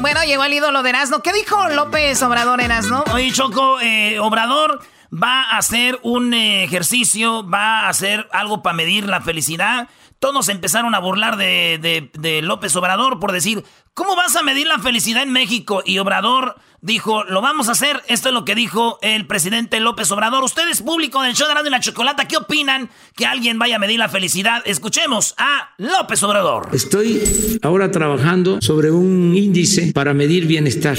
Bueno, 0.00 0.24
llegó 0.24 0.44
el 0.44 0.54
ídolo 0.54 0.82
de 0.82 0.88
Erasmo. 0.88 1.20
¿Qué 1.20 1.34
dijo 1.34 1.68
López 1.68 2.22
Obrador 2.22 2.62
Erasmo? 2.62 3.04
Oye, 3.12 3.30
Choco, 3.30 3.78
eh, 3.82 4.18
Obrador 4.20 4.80
va 5.12 5.42
a 5.42 5.58
hacer 5.58 5.98
un 6.02 6.32
ejercicio, 6.32 7.46
va 7.46 7.80
a 7.80 7.88
hacer 7.90 8.26
algo 8.32 8.62
para 8.62 8.74
medir 8.74 9.06
la 9.06 9.20
felicidad. 9.20 9.88
Todos 10.20 10.48
empezaron 10.50 10.94
a 10.94 10.98
burlar 11.00 11.36
de, 11.36 11.78
de- 11.80 12.10
de 12.20 12.42
López 12.42 12.76
Obrador 12.76 13.18
por 13.18 13.32
decir, 13.32 13.64
¿cómo 13.94 14.14
vas 14.16 14.36
a 14.36 14.42
medir 14.42 14.66
la 14.66 14.78
felicidad 14.78 15.22
en 15.22 15.32
México? 15.32 15.82
Y 15.84 15.98
Obrador 15.98 16.56
dijo, 16.82 17.24
lo 17.24 17.40
vamos 17.40 17.68
a 17.68 17.72
hacer. 17.72 18.02
Esto 18.08 18.28
es 18.28 18.34
lo 18.34 18.44
que 18.44 18.54
dijo 18.54 18.98
el 19.02 19.26
presidente 19.26 19.80
López 19.80 20.10
Obrador. 20.10 20.44
Ustedes, 20.44 20.82
público 20.82 21.22
del 21.22 21.34
show 21.34 21.46
de 21.62 21.70
la 21.70 21.80
Chocolata, 21.80 22.26
¿qué 22.26 22.36
opinan 22.36 22.88
que 23.16 23.26
alguien 23.26 23.58
vaya 23.58 23.76
a 23.76 23.78
medir 23.78 23.98
la 23.98 24.08
felicidad? 24.08 24.62
Escuchemos 24.64 25.34
a 25.36 25.74
López 25.78 26.22
Obrador. 26.22 26.68
Estoy 26.72 27.58
ahora 27.62 27.90
trabajando 27.90 28.58
sobre 28.60 28.90
un 28.90 29.34
índice 29.36 29.92
para 29.92 30.14
medir 30.14 30.46
bienestar, 30.46 30.98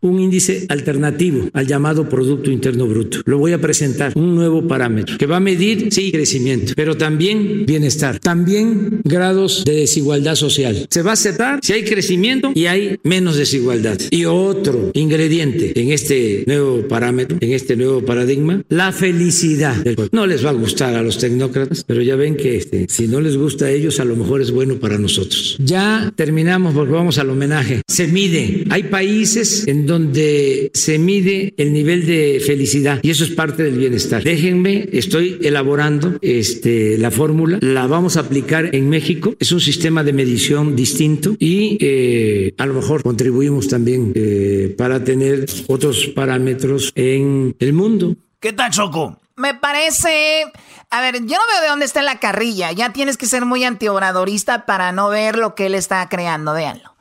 un 0.00 0.20
índice 0.20 0.66
alternativo 0.68 1.48
al 1.52 1.66
llamado 1.66 2.08
Producto 2.08 2.50
Interno 2.50 2.86
Bruto. 2.86 3.20
Lo 3.26 3.38
voy 3.38 3.52
a 3.52 3.60
presentar, 3.60 4.12
un 4.14 4.34
nuevo 4.34 4.66
parámetro 4.66 5.18
que 5.18 5.26
va 5.26 5.36
a 5.36 5.40
medir, 5.40 5.88
sí, 5.92 6.12
crecimiento, 6.12 6.72
pero 6.76 6.96
también 6.96 7.66
bienestar, 7.66 8.18
también 8.18 9.00
grados 9.04 9.64
de 9.64 9.74
desigualdad 9.74 10.36
social. 10.36 10.86
Se 10.88 11.02
va 11.02 11.10
a 11.10 11.14
aceptar 11.14 11.60
si 11.62 11.72
hay 11.72 11.84
crecimiento 11.84 12.52
y 12.54 12.66
hay 12.66 13.00
menos 13.02 13.36
desigualdad. 13.36 13.98
Y 14.10 14.24
otro 14.24 14.90
ingrediente 14.94 15.17
ingrediente 15.18 15.72
en 15.74 15.90
este 15.90 16.44
nuevo 16.46 16.86
parámetro, 16.86 17.38
en 17.40 17.52
este 17.52 17.76
nuevo 17.76 18.02
paradigma, 18.02 18.62
la 18.68 18.92
felicidad 18.92 19.74
del 19.82 19.96
pueblo. 19.96 20.10
No 20.12 20.26
les 20.28 20.44
va 20.44 20.50
a 20.50 20.52
gustar 20.52 20.94
a 20.94 21.02
los 21.02 21.18
tecnócratas, 21.18 21.82
pero 21.84 22.02
ya 22.02 22.14
ven 22.14 22.36
que 22.36 22.56
este, 22.56 22.86
si 22.88 23.08
no 23.08 23.20
les 23.20 23.36
gusta 23.36 23.64
a 23.64 23.70
ellos, 23.70 23.98
a 23.98 24.04
lo 24.04 24.14
mejor 24.14 24.40
es 24.40 24.52
bueno 24.52 24.76
para 24.76 24.96
nosotros. 24.96 25.56
Ya 25.58 26.12
terminamos 26.14 26.72
porque 26.72 26.92
vamos 26.92 27.18
al 27.18 27.30
homenaje. 27.30 27.82
Se 27.88 28.06
mide. 28.06 28.64
Hay 28.70 28.84
países 28.84 29.66
en 29.66 29.86
donde 29.86 30.70
se 30.72 31.00
mide 31.00 31.52
el 31.56 31.72
nivel 31.72 32.06
de 32.06 32.40
felicidad 32.44 33.00
y 33.02 33.10
eso 33.10 33.24
es 33.24 33.30
parte 33.30 33.64
del 33.64 33.76
bienestar. 33.76 34.22
Déjenme, 34.22 34.88
estoy 34.92 35.38
elaborando 35.42 36.18
este, 36.22 36.96
la 36.96 37.10
fórmula, 37.10 37.58
la 37.60 37.88
vamos 37.88 38.16
a 38.16 38.20
aplicar 38.20 38.72
en 38.72 38.88
México. 38.88 39.34
Es 39.40 39.50
un 39.50 39.60
sistema 39.60 40.04
de 40.04 40.12
medición 40.12 40.76
distinto 40.76 41.34
y 41.40 41.76
eh, 41.80 42.54
a 42.56 42.66
lo 42.66 42.74
mejor 42.74 43.02
contribuimos 43.02 43.66
también 43.66 44.12
eh, 44.14 44.72
para 44.76 45.02
tener 45.08 45.46
otros 45.68 46.06
parámetros 46.14 46.92
en 46.94 47.56
el 47.60 47.72
mundo. 47.72 48.14
¿Qué 48.40 48.52
tal, 48.52 48.70
Choco? 48.70 49.16
Me 49.36 49.54
parece. 49.54 50.44
A 50.90 51.00
ver, 51.00 51.14
yo 51.24 51.36
no 51.38 51.42
veo 51.50 51.62
de 51.62 51.68
dónde 51.68 51.86
está 51.86 52.02
la 52.02 52.20
carrilla. 52.20 52.72
Ya 52.72 52.92
tienes 52.92 53.16
que 53.16 53.24
ser 53.24 53.46
muy 53.46 53.64
antiobradorista 53.64 54.66
para 54.66 54.92
no 54.92 55.08
ver 55.08 55.38
lo 55.38 55.54
que 55.54 55.64
él 55.64 55.74
está 55.74 56.06
creando. 56.10 56.52
Véanlo. 56.52 56.94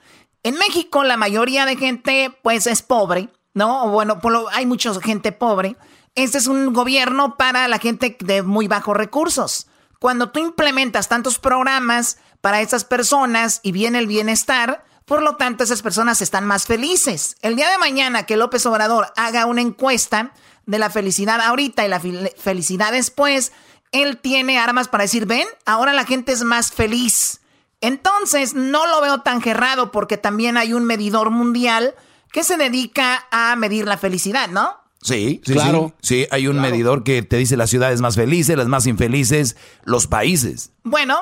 En 0.43 0.55
México, 0.55 1.03
la 1.03 1.17
mayoría 1.17 1.65
de 1.65 1.75
gente, 1.75 2.31
pues, 2.43 2.65
es 2.65 2.81
pobre, 2.81 3.27
¿no? 3.53 3.83
O 3.83 3.89
bueno, 3.89 4.21
por 4.21 4.31
lo- 4.31 4.47
hay 4.53 4.65
mucha 4.65 4.93
gente 5.01 5.33
pobre. 5.33 5.75
Este 6.15 6.37
es 6.37 6.47
un 6.47 6.71
gobierno 6.71 7.35
para 7.35 7.67
la 7.67 7.77
gente 7.77 8.15
de 8.21 8.41
muy 8.41 8.69
bajos 8.69 8.95
recursos. 8.95 9.67
Cuando 9.99 10.29
tú 10.29 10.39
implementas 10.39 11.09
tantos 11.09 11.39
programas 11.39 12.19
para 12.39 12.61
esas 12.61 12.85
personas 12.85 13.59
y 13.63 13.73
viene 13.73 13.99
el 13.99 14.07
bienestar, 14.07 14.85
por 15.07 15.21
lo 15.23 15.37
tanto, 15.37 15.63
esas 15.63 15.81
personas 15.81 16.21
están 16.21 16.45
más 16.45 16.65
felices. 16.65 17.37
El 17.41 17.55
día 17.55 17.69
de 17.71 17.77
mañana 17.77 18.23
que 18.27 18.35
López 18.37 18.65
Obrador 18.65 19.07
haga 19.15 19.45
una 19.45 19.61
encuesta 19.61 20.33
de 20.65 20.79
la 20.79 20.89
felicidad 20.89 21.39
ahorita 21.39 21.85
y 21.85 21.89
la 21.89 22.01
fel- 22.01 22.35
felicidad 22.37 22.91
después, 22.91 23.53
él 23.93 24.17
tiene 24.17 24.59
armas 24.59 24.89
para 24.89 25.03
decir, 25.05 25.25
ven, 25.25 25.47
ahora 25.65 25.93
la 25.93 26.03
gente 26.05 26.33
es 26.33 26.43
más 26.43 26.71
feliz. 26.73 27.39
Entonces, 27.79 28.53
no 28.53 28.85
lo 28.87 28.99
veo 29.01 29.21
tan 29.21 29.41
gerrado 29.41 29.91
porque 29.91 30.17
también 30.17 30.57
hay 30.57 30.73
un 30.73 30.83
medidor 30.83 31.29
mundial 31.29 31.95
que 32.33 32.43
se 32.43 32.57
dedica 32.57 33.25
a 33.31 33.55
medir 33.55 33.85
la 33.87 33.97
felicidad, 33.97 34.49
¿no? 34.49 34.75
Sí, 35.01 35.41
sí, 35.45 35.53
Claro. 35.53 35.93
Sí, 36.01 36.23
Sí, 36.23 36.27
hay 36.31 36.47
un 36.47 36.59
medidor 36.59 37.03
que 37.05 37.21
te 37.21 37.37
dice 37.37 37.55
las 37.55 37.69
ciudades 37.69 38.01
más 38.01 38.15
felices, 38.15 38.57
las 38.57 38.67
más 38.67 38.87
infelices, 38.87 39.55
los 39.85 40.07
países. 40.07 40.71
Bueno, 40.83 41.17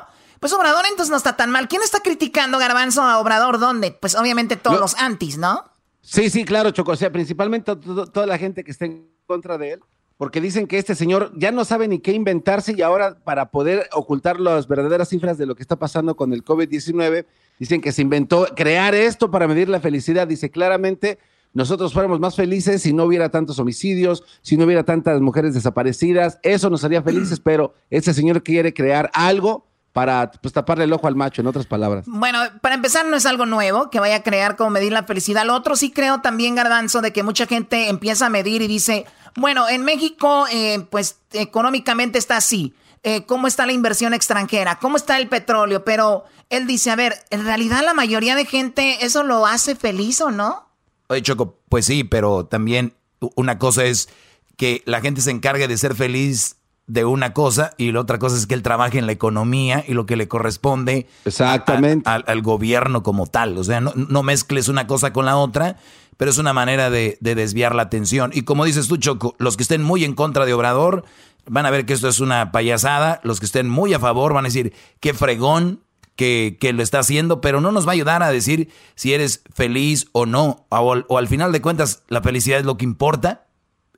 pues 0.46 0.54
Obrador 0.54 0.86
entonces 0.88 1.10
no 1.10 1.18
está 1.18 1.36
tan 1.36 1.50
mal. 1.50 1.68
¿Quién 1.68 1.82
está 1.82 2.02
criticando 2.02 2.60
Garbanzo 2.60 3.02
a 3.02 3.18
Obrador? 3.18 3.58
¿Dónde? 3.58 3.98
Pues 4.00 4.14
obviamente 4.14 4.56
todos 4.58 4.76
Lo- 4.76 4.82
los 4.82 4.94
antis, 5.00 5.40
¿no? 5.40 5.64
Sí, 6.02 6.30
sí, 6.30 6.46
claro, 6.46 6.70
Choco. 6.70 6.92
O 6.92 6.96
sea, 6.96 7.12
principalmente 7.12 7.76
to- 7.76 7.78
to- 7.80 8.06
toda 8.06 8.28
la 8.28 8.38
gente 8.38 8.64
que 8.64 8.70
está 8.70 8.86
en 8.86 9.08
contra 9.26 9.58
de 9.58 9.72
él, 9.72 9.80
porque 10.18 10.40
dicen 10.42 10.68
que 10.68 10.78
este 10.78 10.94
señor 10.94 11.32
ya 11.36 11.52
no 11.52 11.66
sabe 11.66 11.88
ni 11.88 11.98
qué 11.98 12.12
inventarse 12.12 12.76
y 12.78 12.84
ahora 12.84 13.18
para 13.24 13.50
poder 13.50 13.90
ocultar 13.92 14.40
las 14.40 14.68
verdaderas 14.68 15.10
cifras 15.10 15.40
de 15.40 15.48
lo 15.48 15.56
que 15.56 15.64
está 15.64 15.78
pasando 15.78 16.16
con 16.16 16.32
el 16.32 16.44
COVID-19, 16.46 17.26
dicen 17.58 17.82
que 17.82 17.92
se 17.92 18.04
inventó 18.04 18.46
crear 18.56 18.94
esto 18.94 19.32
para 19.32 19.48
medir 19.48 19.68
la 19.68 19.80
felicidad. 19.80 20.28
Dice 20.28 20.52
claramente, 20.52 21.18
nosotros 21.54 21.92
fuéramos 21.92 22.20
más 22.20 22.36
felices 22.36 22.84
si 22.84 22.94
no 22.94 23.06
hubiera 23.06 23.30
tantos 23.30 23.58
homicidios, 23.58 24.24
si 24.44 24.58
no 24.58 24.66
hubiera 24.66 24.84
tantas 24.84 25.22
mujeres 25.22 25.56
desaparecidas, 25.56 26.38
eso 26.44 26.70
nos 26.70 26.84
haría 26.84 27.02
felices, 27.02 27.40
pero 27.40 27.74
este 27.90 28.14
señor 28.14 28.44
quiere 28.44 28.76
crear 28.76 29.10
algo 29.16 29.66
para 29.96 30.30
pues, 30.30 30.54
taparle 30.54 30.84
el 30.84 30.92
ojo 30.92 31.08
al 31.08 31.16
macho, 31.16 31.40
en 31.40 31.48
otras 31.48 31.68
palabras. 31.68 32.04
Bueno, 32.06 32.40
para 32.60 32.76
empezar 32.76 33.06
no 33.06 33.16
es 33.16 33.26
algo 33.26 33.46
nuevo 33.46 33.90
que 33.90 34.02
vaya 34.02 34.18
a 34.18 34.24
crear 34.24 34.58
como 34.58 34.72
medir 34.72 34.92
la 34.92 35.04
felicidad. 35.04 35.46
Lo 35.46 35.56
otro 35.56 35.78
sí 35.78 35.90
creo 35.90 36.20
también, 36.20 36.54
Garbanzo, 36.54 37.00
de 37.00 37.14
que 37.14 37.24
mucha 37.24 37.48
gente 37.48 37.88
empieza 37.88 38.26
a 38.26 38.30
medir 38.30 38.62
y 38.62 38.68
dice, 38.68 39.06
bueno, 39.38 39.70
en 39.70 39.86
México 39.86 40.48
eh, 40.52 40.86
pues 40.90 41.20
económicamente 41.32 42.18
está 42.20 42.36
así. 42.36 42.74
Eh, 43.04 43.26
¿Cómo 43.26 43.48
está 43.48 43.66
la 43.66 43.72
inversión 43.72 44.14
extranjera? 44.14 44.80
¿Cómo 44.80 44.98
está 44.98 45.18
el 45.18 45.30
petróleo? 45.30 45.86
Pero 45.86 46.26
él 46.50 46.68
dice, 46.68 46.92
a 46.92 46.98
ver, 46.98 47.16
en 47.30 47.46
realidad 47.46 47.82
la 47.86 47.94
mayoría 47.94 48.36
de 48.36 48.44
gente 48.44 49.06
eso 49.06 49.24
lo 49.24 49.46
hace 49.46 49.78
feliz 49.78 50.20
o 50.20 50.30
no? 50.30 50.68
Oye, 51.08 51.22
Choco, 51.22 51.58
pues 51.70 51.86
sí, 51.86 52.04
pero 52.04 52.46
también 52.46 52.96
una 53.36 53.60
cosa 53.60 53.86
es 53.86 54.10
que 54.58 54.84
la 54.86 55.00
gente 55.00 55.22
se 55.22 55.32
encargue 55.32 55.70
de 55.70 55.78
ser 55.78 55.96
feliz 55.96 56.58
de 56.88 57.04
una 57.06 57.34
cosa 57.34 57.72
y 57.78 57.92
la 57.92 58.00
otra 58.02 58.20
cosa 58.20 58.36
es 58.38 58.46
que 58.46 58.54
él 58.54 58.62
trabaje 58.62 59.00
en 59.00 59.06
la 59.08 59.12
economía 59.12 59.84
y 59.88 59.94
lo 59.94 60.06
que 60.06 60.16
le 60.16 60.28
corresponde 60.28 61.08
Exactamente. 61.26 62.08
a- 62.10 62.14
a- 62.14 62.18
al, 62.18 62.42
gobierno 62.42 63.02
como 63.04 63.26
tal. 63.26 63.58
O 63.58 63.64
sea, 63.64 63.82
no, 63.82 63.92
no 63.96 64.22
mezcles 64.24 64.68
una 64.68 64.86
cosa 64.88 65.12
con 65.12 65.26
la 65.26 65.36
otra, 65.38 65.78
pero 66.18 66.30
es 66.32 66.38
una 66.38 66.54
manera 66.54 66.90
de, 66.90 67.18
de 67.22 67.36
desviar 67.36 67.74
la 67.76 67.84
atención. 67.84 68.32
Y 68.34 68.44
como 68.44 68.66
dices 68.66 68.88
tú, 68.88 68.98
Choco, 68.98 69.36
los 69.40 69.58
que 69.58 69.64
estén 69.64 69.82
muy 69.84 70.04
en 70.06 70.14
contra 70.14 70.46
de 70.46 70.54
Obrador 70.54 71.04
van 71.48 71.66
a 71.66 71.72
ver 71.72 71.86
que 71.86 71.94
esto 71.94 72.08
es 72.08 72.20
una 72.20 72.52
payasada. 72.52 73.20
Los 73.24 73.40
que 73.40 73.48
estén 73.48 73.68
muy 73.68 73.94
a 73.94 74.00
favor 74.00 74.34
van 74.34 74.46
a 74.46 74.50
decir, 74.50 74.74
qué 75.00 75.14
fregón 75.16 75.82
que, 76.16 76.58
que 76.62 76.72
lo 76.72 76.82
está 76.84 77.00
haciendo, 77.00 77.42
pero 77.42 77.62
no 77.62 77.72
nos 77.72 77.86
va 77.88 77.92
a 77.92 77.94
ayudar 77.94 78.22
a 78.24 78.30
decir 78.32 78.70
si 78.96 79.14
eres 79.14 79.42
feliz 79.54 80.08
o 80.14 80.26
no. 80.26 80.66
O 80.70 81.18
al 81.18 81.28
final 81.28 81.52
de 81.52 81.62
cuentas, 81.62 82.04
¿la 82.08 82.22
felicidad 82.22 82.60
es 82.60 82.66
lo 82.66 82.78
que 82.78 82.86
importa? 82.86 83.48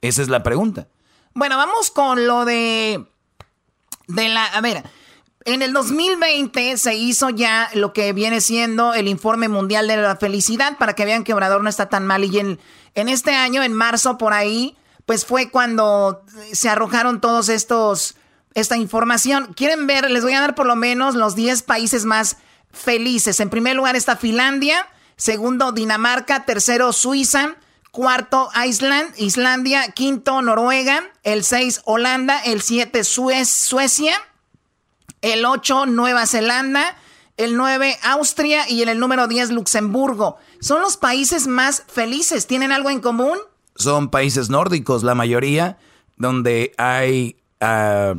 Esa 0.02 0.22
es 0.22 0.30
la 0.30 0.42
pregunta. 0.42 0.88
Bueno, 1.38 1.56
vamos 1.56 1.92
con 1.92 2.26
lo 2.26 2.46
de. 2.46 3.06
De 4.08 4.28
la. 4.28 4.46
A 4.46 4.60
ver. 4.60 4.84
En 5.46 5.62
el 5.62 5.72
2020 5.72 6.78
se 6.78 6.96
hizo 6.96 7.30
ya 7.30 7.70
lo 7.76 7.94
que 7.94 8.12
viene 8.12 8.42
siendo 8.42 8.96
el 8.96 9.08
informe 9.08 9.48
mundial 9.48 9.88
de 9.88 9.98
la 9.98 10.16
felicidad 10.16 10.80
para 10.80 10.94
que 10.94 11.06
vean 11.06 11.24
que 11.24 11.36
Obrador 11.36 11.62
no 11.62 11.70
está 11.70 11.90
tan 11.90 12.08
mal. 12.08 12.24
Y 12.24 12.40
en, 12.40 12.60
en 12.96 13.08
este 13.08 13.36
año, 13.36 13.62
en 13.62 13.72
marzo, 13.72 14.18
por 14.18 14.34
ahí, 14.34 14.76
pues 15.06 15.26
fue 15.26 15.52
cuando 15.52 16.26
se 16.54 16.70
arrojaron 16.70 17.22
todos 17.22 17.50
estos. 17.50 18.16
Esta 18.56 18.76
información. 18.76 19.54
¿Quieren 19.54 19.86
ver? 19.86 20.10
Les 20.10 20.24
voy 20.24 20.34
a 20.34 20.42
dar 20.42 20.56
por 20.56 20.66
lo 20.66 20.76
menos 20.76 21.14
los 21.14 21.36
10 21.36 21.62
países 21.62 22.06
más 22.06 22.38
felices. 22.72 23.40
En 23.40 23.52
primer 23.52 23.76
lugar 23.76 23.96
está 23.96 24.16
Finlandia. 24.16 24.88
Segundo, 25.18 25.72
Dinamarca. 25.72 26.46
Tercero, 26.46 26.92
Suiza. 26.94 27.58
Cuarto, 27.98 28.50
Island, 28.64 29.12
Islandia. 29.18 29.91
Quinto, 29.91 30.43
Noruega. 30.43 31.02
El 31.24 31.43
6, 31.43 31.82
Holanda. 31.86 32.39
El 32.45 32.62
7, 32.62 33.04
Suecia. 33.04 34.14
El 35.24 35.43
8, 35.43 35.88
Nueva 35.88 36.28
Zelanda. 36.28 36.95
El 37.38 37.58
9, 37.58 37.98
Austria. 38.04 38.70
Y 38.70 38.84
en 38.84 38.89
el 38.89 39.00
número 39.00 39.28
10, 39.28 39.50
Luxemburgo. 39.50 40.38
Son 40.59 40.80
los 40.80 40.96
países 40.96 41.47
más 41.47 41.86
felices. 41.88 42.46
¿Tienen 42.46 42.71
algo 42.71 42.92
en 42.92 43.00
común? 43.00 43.39
Son 43.76 44.09
países 44.09 44.51
nórdicos, 44.51 45.01
la 45.01 45.16
mayoría, 45.16 45.80
donde 46.17 46.74
hay 46.78 47.38
ah, 47.62 48.13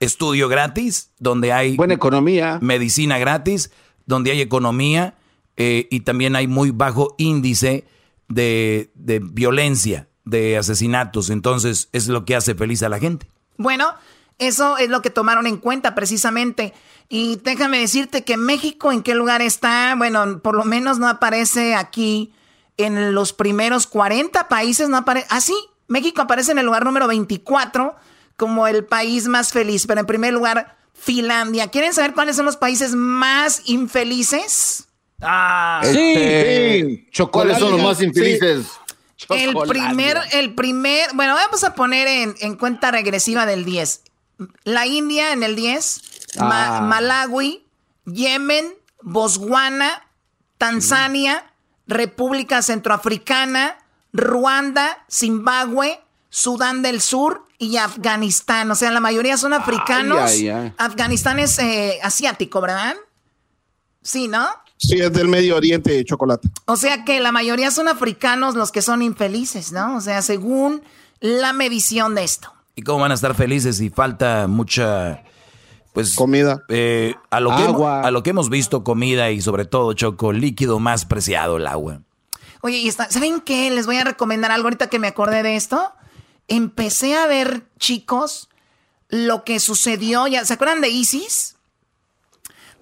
estudio 0.00 0.50
gratis, 0.50 1.12
donde 1.18 1.50
hay... 1.54 1.78
Buena 1.78 1.94
economía. 1.94 2.58
Medicina 2.60 3.16
gratis, 3.16 3.70
donde 4.04 4.32
hay 4.32 4.42
economía 4.42 5.14
eh, 5.56 5.88
y 5.90 6.00
también 6.00 6.36
hay 6.36 6.46
muy 6.46 6.72
bajo 6.72 7.14
índice 7.16 7.86
de, 8.34 8.90
de 8.94 9.20
violencia, 9.20 10.08
de 10.24 10.56
asesinatos. 10.56 11.30
Entonces, 11.30 11.88
es 11.92 12.08
lo 12.08 12.24
que 12.24 12.36
hace 12.36 12.54
feliz 12.54 12.82
a 12.82 12.88
la 12.88 12.98
gente. 12.98 13.30
Bueno, 13.56 13.94
eso 14.38 14.78
es 14.78 14.88
lo 14.88 15.02
que 15.02 15.10
tomaron 15.10 15.46
en 15.46 15.56
cuenta 15.56 15.94
precisamente. 15.94 16.72
Y 17.08 17.36
déjame 17.36 17.78
decirte 17.78 18.24
que 18.24 18.36
México, 18.36 18.90
¿en 18.90 19.02
qué 19.02 19.14
lugar 19.14 19.42
está? 19.42 19.94
Bueno, 19.96 20.40
por 20.40 20.56
lo 20.56 20.64
menos 20.64 20.98
no 20.98 21.08
aparece 21.08 21.74
aquí 21.74 22.32
en 22.76 23.14
los 23.14 23.32
primeros 23.32 23.86
40 23.86 24.48
países, 24.48 24.88
no 24.88 24.96
aparece. 24.96 25.26
Ah, 25.30 25.40
sí, 25.40 25.54
México 25.88 26.22
aparece 26.22 26.52
en 26.52 26.58
el 26.58 26.66
lugar 26.66 26.84
número 26.84 27.06
24 27.06 27.94
como 28.36 28.66
el 28.66 28.84
país 28.84 29.28
más 29.28 29.52
feliz, 29.52 29.86
pero 29.86 30.00
en 30.00 30.06
primer 30.06 30.32
lugar, 30.32 30.76
Finlandia. 30.94 31.68
¿Quieren 31.68 31.92
saber 31.92 32.14
cuáles 32.14 32.36
son 32.36 32.46
los 32.46 32.56
países 32.56 32.94
más 32.94 33.62
infelices? 33.66 34.88
Ah, 35.22 35.80
Sí, 35.84 37.06
sí. 37.12 37.24
¿Cuáles 37.30 37.58
son 37.58 37.72
los 37.72 37.82
más 37.82 38.00
infelices? 38.02 38.66
El 39.28 39.54
primer, 39.68 40.18
el 40.32 40.54
primer, 40.54 41.10
bueno, 41.14 41.34
vamos 41.34 41.62
a 41.64 41.74
poner 41.74 42.08
en, 42.08 42.34
en 42.40 42.56
cuenta 42.56 42.90
regresiva 42.90 43.46
del 43.46 43.64
10. 43.64 44.02
La 44.64 44.86
India 44.86 45.32
en 45.32 45.42
el 45.44 45.54
10, 45.54 46.02
Ma- 46.38 46.78
Ah. 46.78 46.80
Malawi, 46.80 47.64
Yemen, 48.06 48.74
Botswana, 49.00 50.02
Tanzania, 50.58 51.44
República 51.86 52.62
Centroafricana, 52.62 53.78
Ruanda, 54.12 55.04
Zimbabue, 55.10 56.00
Sudán 56.28 56.82
del 56.82 57.00
Sur 57.00 57.46
y 57.58 57.76
Afganistán. 57.76 58.70
O 58.70 58.74
sea, 58.74 58.90
la 58.90 59.00
mayoría 59.00 59.36
son 59.36 59.52
africanos. 59.52 60.18
ay, 60.32 60.48
ay. 60.48 60.72
Afganistán 60.78 61.38
es 61.38 61.58
eh, 61.60 62.00
asiático, 62.02 62.60
¿verdad? 62.60 62.96
Sí, 64.02 64.26
¿no? 64.26 64.48
Sí, 64.82 64.98
es 64.98 65.12
del 65.12 65.28
Medio 65.28 65.56
Oriente, 65.56 66.04
chocolate. 66.04 66.48
O 66.66 66.76
sea 66.76 67.04
que 67.04 67.20
la 67.20 67.30
mayoría 67.30 67.70
son 67.70 67.86
africanos 67.86 68.56
los 68.56 68.72
que 68.72 68.82
son 68.82 69.00
infelices, 69.00 69.70
¿no? 69.70 69.96
O 69.96 70.00
sea, 70.00 70.22
según 70.22 70.82
la 71.20 71.52
medición 71.52 72.16
de 72.16 72.24
esto. 72.24 72.52
¿Y 72.74 72.82
cómo 72.82 72.98
van 73.00 73.12
a 73.12 73.14
estar 73.14 73.34
felices 73.34 73.76
si 73.76 73.90
falta 73.90 74.46
mucha... 74.48 75.22
Pues, 75.92 76.14
Comida. 76.16 76.62
eh, 76.68 77.14
a, 77.30 77.38
lo 77.38 77.50
que 77.50 77.62
Agua. 77.62 77.96
hemos, 77.98 78.06
a 78.06 78.10
lo 78.10 78.22
que 78.22 78.30
hemos 78.30 78.48
visto, 78.48 78.82
comida 78.82 79.30
y 79.30 79.40
sobre 79.42 79.66
todo, 79.66 79.92
Choco, 79.92 80.32
líquido 80.32 80.78
más 80.80 81.04
preciado, 81.04 81.58
el 81.58 81.66
agua. 81.66 82.00
Oye, 82.62 82.78
y 82.78 82.88
está, 82.88 83.10
¿saben 83.10 83.40
qué? 83.42 83.70
Les 83.70 83.84
voy 83.86 83.96
a 83.98 84.04
recomendar 84.04 84.50
algo 84.52 84.66
ahorita 84.66 84.88
que 84.88 84.98
me 84.98 85.06
acordé 85.08 85.42
de 85.42 85.54
esto. 85.54 85.92
Empecé 86.48 87.14
a 87.14 87.26
ver, 87.26 87.64
chicos, 87.78 88.48
lo 89.10 89.44
que 89.44 89.60
sucedió. 89.60 90.26
Ya, 90.26 90.44
¿Se 90.46 90.54
acuerdan 90.54 90.80
de 90.80 90.88
ISIS? 90.88 91.56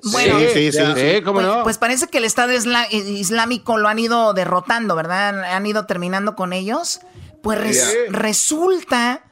Bueno, 0.04 0.38
sí, 0.52 0.72
sí, 0.72 0.78
sí, 0.96 1.22
¿cómo 1.22 1.34
pues, 1.40 1.46
no? 1.46 1.62
pues 1.62 1.78
parece 1.78 2.08
que 2.08 2.18
el 2.18 2.24
Estado 2.24 2.52
isla- 2.52 2.86
Islámico 2.90 3.76
lo 3.78 3.88
han 3.88 3.98
ido 3.98 4.32
derrotando, 4.34 4.94
¿verdad? 4.96 5.42
Han 5.44 5.66
ido 5.66 5.86
terminando 5.86 6.34
con 6.36 6.52
ellos. 6.52 7.00
Pues 7.42 7.58
res- 7.60 7.76
Yeah. 8.08 8.12
resulta 8.18 9.24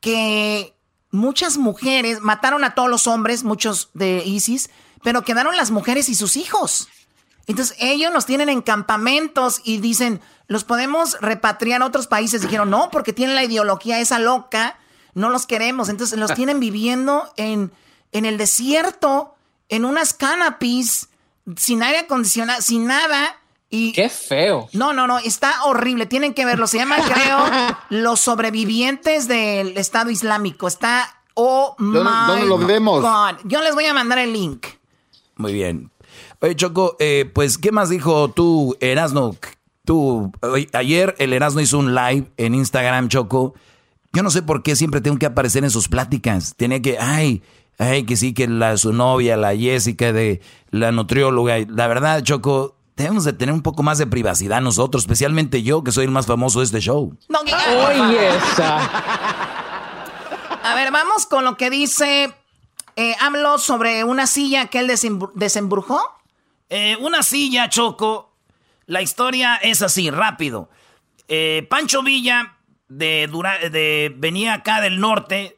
que 0.00 0.74
muchas 1.10 1.56
mujeres 1.58 2.20
mataron 2.20 2.64
a 2.64 2.74
todos 2.74 2.88
los 2.90 3.06
hombres, 3.06 3.44
muchos 3.44 3.90
de 3.94 4.22
ISIS, 4.24 4.70
pero 5.02 5.22
quedaron 5.22 5.56
las 5.56 5.70
mujeres 5.70 6.08
y 6.08 6.14
sus 6.14 6.36
hijos. 6.36 6.88
Entonces 7.46 7.76
ellos 7.80 8.12
los 8.12 8.26
tienen 8.26 8.48
en 8.48 8.60
campamentos 8.60 9.60
y 9.64 9.78
dicen, 9.78 10.20
los 10.48 10.64
podemos 10.64 11.16
repatriar 11.20 11.82
a 11.82 11.86
otros 11.86 12.08
países. 12.08 12.42
Dijeron, 12.42 12.70
no, 12.70 12.90
porque 12.90 13.12
tienen 13.12 13.36
la 13.36 13.44
ideología 13.44 14.00
esa 14.00 14.18
loca, 14.18 14.78
no 15.14 15.30
los 15.30 15.46
queremos. 15.46 15.88
Entonces 15.88 16.18
los 16.18 16.34
tienen 16.34 16.58
viviendo 16.60 17.32
en, 17.36 17.72
en 18.12 18.24
el 18.26 18.36
desierto, 18.36 19.35
en 19.68 19.84
unas 19.84 20.14
canopies, 20.14 21.08
sin 21.56 21.82
aire 21.82 21.98
acondicionado, 22.00 22.60
sin 22.62 22.86
nada. 22.86 23.36
Y 23.68 23.92
Qué 23.92 24.08
feo. 24.08 24.68
no, 24.72 24.92
no, 24.92 25.06
no, 25.08 25.18
está 25.18 25.64
horrible. 25.64 26.06
Tienen 26.06 26.34
que 26.34 26.44
verlo. 26.44 26.66
Se 26.66 26.78
llama, 26.78 26.96
creo, 26.98 27.38
Los 27.90 28.20
sobrevivientes 28.20 29.26
del 29.28 29.76
Estado 29.76 30.10
Islámico. 30.10 30.68
Está, 30.68 31.20
oh 31.34 31.74
¿Dónde- 31.78 32.00
my 32.04 32.26
dónde 32.28 32.46
lo 32.46 32.58
vemos? 32.58 33.02
God. 33.02 33.40
Yo 33.44 33.60
les 33.62 33.74
voy 33.74 33.86
a 33.86 33.92
mandar 33.94 34.18
el 34.18 34.32
link. 34.32 34.66
Muy 35.36 35.52
bien. 35.52 35.90
Oye, 36.40 36.54
Choco, 36.54 36.96
eh, 37.00 37.30
pues, 37.34 37.58
¿qué 37.58 37.72
más 37.72 37.88
dijo 37.88 38.30
tú, 38.30 38.76
Erasno? 38.80 39.34
Tú, 39.84 40.32
ayer 40.72 41.14
el 41.18 41.32
Erasno 41.32 41.60
hizo 41.60 41.78
un 41.78 41.94
live 41.94 42.30
en 42.36 42.54
Instagram, 42.54 43.08
Choco. 43.08 43.54
Yo 44.12 44.22
no 44.22 44.30
sé 44.30 44.42
por 44.42 44.62
qué 44.62 44.76
siempre 44.76 45.00
tengo 45.00 45.18
que 45.18 45.26
aparecer 45.26 45.64
en 45.64 45.70
sus 45.70 45.88
pláticas. 45.88 46.54
Tenía 46.56 46.80
que, 46.80 46.98
ay, 46.98 47.42
ay, 47.78 48.04
que 48.04 48.16
sí, 48.16 48.34
que 48.34 48.46
la, 48.48 48.76
su 48.76 48.92
novia, 48.92 49.36
la 49.36 49.56
Jessica, 49.56 50.12
de 50.12 50.40
la 50.70 50.92
nutrióloga. 50.92 51.56
La 51.68 51.86
verdad, 51.86 52.22
Choco, 52.22 52.76
debemos 52.96 53.24
de 53.24 53.32
tener 53.32 53.54
un 53.54 53.62
poco 53.62 53.82
más 53.82 53.98
de 53.98 54.06
privacidad 54.06 54.60
nosotros, 54.60 55.02
especialmente 55.04 55.62
yo, 55.62 55.84
que 55.84 55.92
soy 55.92 56.04
el 56.06 56.10
más 56.10 56.26
famoso 56.26 56.60
de 56.60 56.64
este 56.66 56.80
show. 56.80 57.16
No, 57.28 57.40
Oye, 57.40 58.28
esa. 58.36 58.78
A 60.62 60.74
ver, 60.74 60.90
vamos 60.90 61.26
con 61.26 61.44
lo 61.44 61.56
que 61.56 61.70
dice 61.70 62.32
eh, 62.96 63.14
AMLO 63.20 63.58
sobre 63.58 64.02
una 64.04 64.26
silla 64.26 64.66
que 64.66 64.80
él 64.80 64.88
desembru- 64.88 65.32
desembrujó. 65.34 66.00
Eh, 66.70 66.96
una 67.00 67.22
silla, 67.22 67.68
Choco. 67.68 68.32
La 68.86 69.02
historia 69.02 69.56
es 69.56 69.82
así, 69.82 70.10
rápido. 70.10 70.68
Eh, 71.28 71.66
Pancho 71.70 72.02
Villa 72.02 72.56
de, 72.88 73.28
Dura- 73.30 73.58
de 73.68 74.12
venía 74.16 74.54
acá 74.54 74.80
del 74.80 74.98
norte 75.00 75.56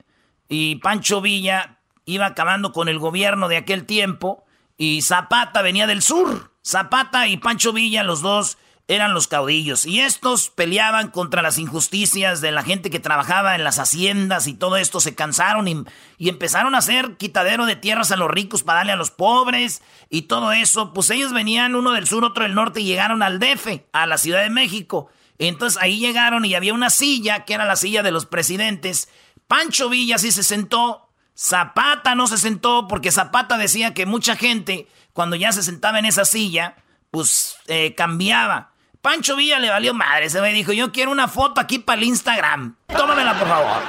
y 0.48 0.76
Pancho 0.76 1.20
Villa 1.20 1.77
iba 2.08 2.26
acabando 2.26 2.72
con 2.72 2.88
el 2.88 2.98
gobierno 2.98 3.48
de 3.48 3.58
aquel 3.58 3.84
tiempo 3.84 4.44
y 4.76 5.02
Zapata 5.02 5.60
venía 5.60 5.86
del 5.86 6.02
sur. 6.02 6.52
Zapata 6.64 7.28
y 7.28 7.36
Pancho 7.36 7.72
Villa, 7.72 8.02
los 8.02 8.22
dos 8.22 8.56
eran 8.88 9.12
los 9.12 9.28
caudillos 9.28 9.84
y 9.84 10.00
estos 10.00 10.48
peleaban 10.48 11.10
contra 11.10 11.42
las 11.42 11.58
injusticias 11.58 12.40
de 12.40 12.52
la 12.52 12.62
gente 12.62 12.88
que 12.88 13.00
trabajaba 13.00 13.54
en 13.54 13.62
las 13.62 13.78
haciendas 13.78 14.46
y 14.46 14.54
todo 14.54 14.78
esto 14.78 15.00
se 15.00 15.14
cansaron 15.14 15.68
y, 15.68 15.84
empezaron 16.18 16.74
a 16.74 16.78
hacer 16.78 17.18
quitadero 17.18 17.66
de 17.66 17.76
tierras 17.76 18.10
a 18.10 18.16
los 18.16 18.30
ricos 18.30 18.62
para 18.62 18.78
darle 18.78 18.92
a 18.92 18.96
los 18.96 19.10
pobres 19.10 19.82
y 20.08 20.22
todo 20.22 20.52
eso. 20.52 20.94
Pues 20.94 21.10
ellos 21.10 21.34
venían 21.34 21.74
uno 21.74 21.92
del 21.92 22.08
sur, 22.08 22.24
otro 22.24 22.44
del 22.44 22.54
norte 22.54 22.80
y 22.80 22.86
llegaron 22.86 23.22
al 23.22 23.38
DF, 23.38 23.82
a 23.92 24.06
la 24.06 24.16
Ciudad 24.16 24.42
de 24.42 24.50
México. 24.50 25.10
Entonces 25.38 25.78
ahí 25.82 25.98
llegaron 25.98 26.46
y 26.46 26.54
había 26.54 26.72
una 26.72 26.88
silla 26.88 27.44
que 27.44 27.52
era 27.52 27.66
la 27.66 27.76
silla 27.76 28.02
de 28.02 28.12
los 28.12 28.24
presidentes. 28.24 29.10
Pancho 29.46 29.90
Villa 29.90 30.16
sí 30.16 30.32
se 30.32 30.42
sentó. 30.42 31.07
Zapata 31.38 32.16
no 32.16 32.26
se 32.26 32.36
sentó 32.36 32.88
porque 32.88 33.12
Zapata 33.12 33.58
decía 33.58 33.94
que 33.94 34.06
mucha 34.06 34.34
gente 34.34 34.88
cuando 35.12 35.36
ya 35.36 35.52
se 35.52 35.62
sentaba 35.62 36.00
en 36.00 36.04
esa 36.04 36.24
silla, 36.24 36.74
pues 37.12 37.56
eh, 37.68 37.94
cambiaba. 37.94 38.72
Pancho 39.00 39.36
Villa 39.36 39.60
le 39.60 39.70
valió 39.70 39.94
madre. 39.94 40.26
Ese 40.26 40.40
me 40.40 40.52
dijo, 40.52 40.72
yo 40.72 40.90
quiero 40.90 41.12
una 41.12 41.28
foto 41.28 41.60
aquí 41.60 41.78
para 41.78 42.00
el 42.00 42.08
Instagram. 42.08 42.76
Tómamela, 42.88 43.38
por 43.38 43.46
favor. 43.46 43.82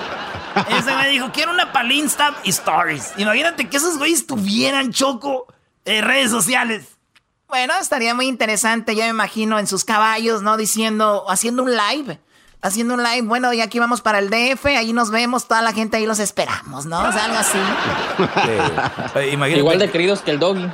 Ese 0.77 0.95
me 0.95 1.09
dijo, 1.09 1.31
quiero 1.31 1.51
una 1.51 1.71
para 1.71 1.85
el 1.85 1.91
Insta 1.93 2.35
y 2.43 2.51
Stories. 2.51 3.13
Imagínate 3.17 3.67
que 3.67 3.77
esos 3.77 3.97
güeyes 3.97 4.27
tuvieran 4.27 4.93
choco 4.93 5.51
en 5.85 6.05
redes 6.05 6.29
sociales. 6.29 6.97
Bueno, 7.47 7.73
estaría 7.81 8.13
muy 8.13 8.27
interesante, 8.27 8.95
yo 8.95 9.01
me 9.01 9.09
imagino, 9.09 9.57
en 9.57 9.65
sus 9.65 9.85
caballos, 9.85 10.43
¿no? 10.43 10.55
Diciendo, 10.55 11.25
haciendo 11.27 11.63
un 11.63 11.71
live. 11.71 12.19
Haciendo 12.61 12.93
un 12.95 13.03
live, 13.03 13.21
bueno, 13.21 13.53
y 13.53 13.61
aquí 13.61 13.79
vamos 13.79 14.01
para 14.01 14.19
el 14.19 14.29
DF, 14.29 14.65
ahí 14.65 14.91
nos 14.91 15.11
vemos, 15.11 15.47
toda 15.47 15.61
la 15.61 15.71
gente 15.71 15.95
ahí 15.95 16.05
los 16.05 16.19
esperamos, 16.19 16.85
¿no? 16.85 16.99
O 17.07 17.11
sea, 17.11 17.25
algo 17.25 17.37
así. 17.37 17.57
Eh, 19.15 19.29
imagínate- 19.33 19.59
Igual 19.59 19.79
de 19.79 19.89
queridos 19.89 20.21
que 20.21 20.31
el 20.31 20.39
doggy. 20.39 20.67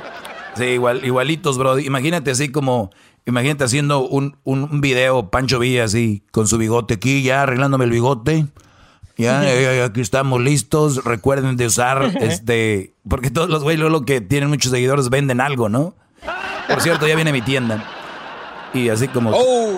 Sí, 0.56 0.64
igual, 0.64 1.04
igualitos, 1.04 1.58
bro. 1.58 1.78
Imagínate 1.78 2.30
así 2.32 2.50
como, 2.50 2.90
imagínate 3.24 3.62
haciendo 3.64 4.00
un, 4.06 4.36
un, 4.42 4.64
un 4.64 4.80
video, 4.80 5.30
Pancho 5.30 5.58
Villa 5.60 5.84
así, 5.84 6.22
con 6.32 6.48
su 6.48 6.58
bigote 6.58 6.94
aquí, 6.94 7.22
ya 7.22 7.42
arreglándome 7.42 7.84
el 7.84 7.90
bigote. 7.92 8.46
Ya, 9.16 9.42
ya, 9.44 9.72
ya, 9.74 9.84
aquí 9.84 10.00
estamos 10.00 10.40
listos. 10.40 11.04
Recuerden 11.04 11.56
de 11.56 11.66
usar 11.66 12.12
este, 12.20 12.94
porque 13.08 13.30
todos 13.30 13.48
los 13.48 13.62
güeyes 13.62 13.78
luego 13.80 13.98
lo 14.00 14.04
que 14.04 14.20
tienen 14.20 14.48
muchos 14.48 14.72
seguidores 14.72 15.08
venden 15.08 15.40
algo, 15.40 15.68
¿no? 15.68 15.94
Por 16.68 16.80
cierto, 16.82 17.06
ya 17.06 17.14
viene 17.14 17.32
mi 17.32 17.42
tienda. 17.42 17.84
Y 18.74 18.88
así 18.90 19.08
como 19.08 19.30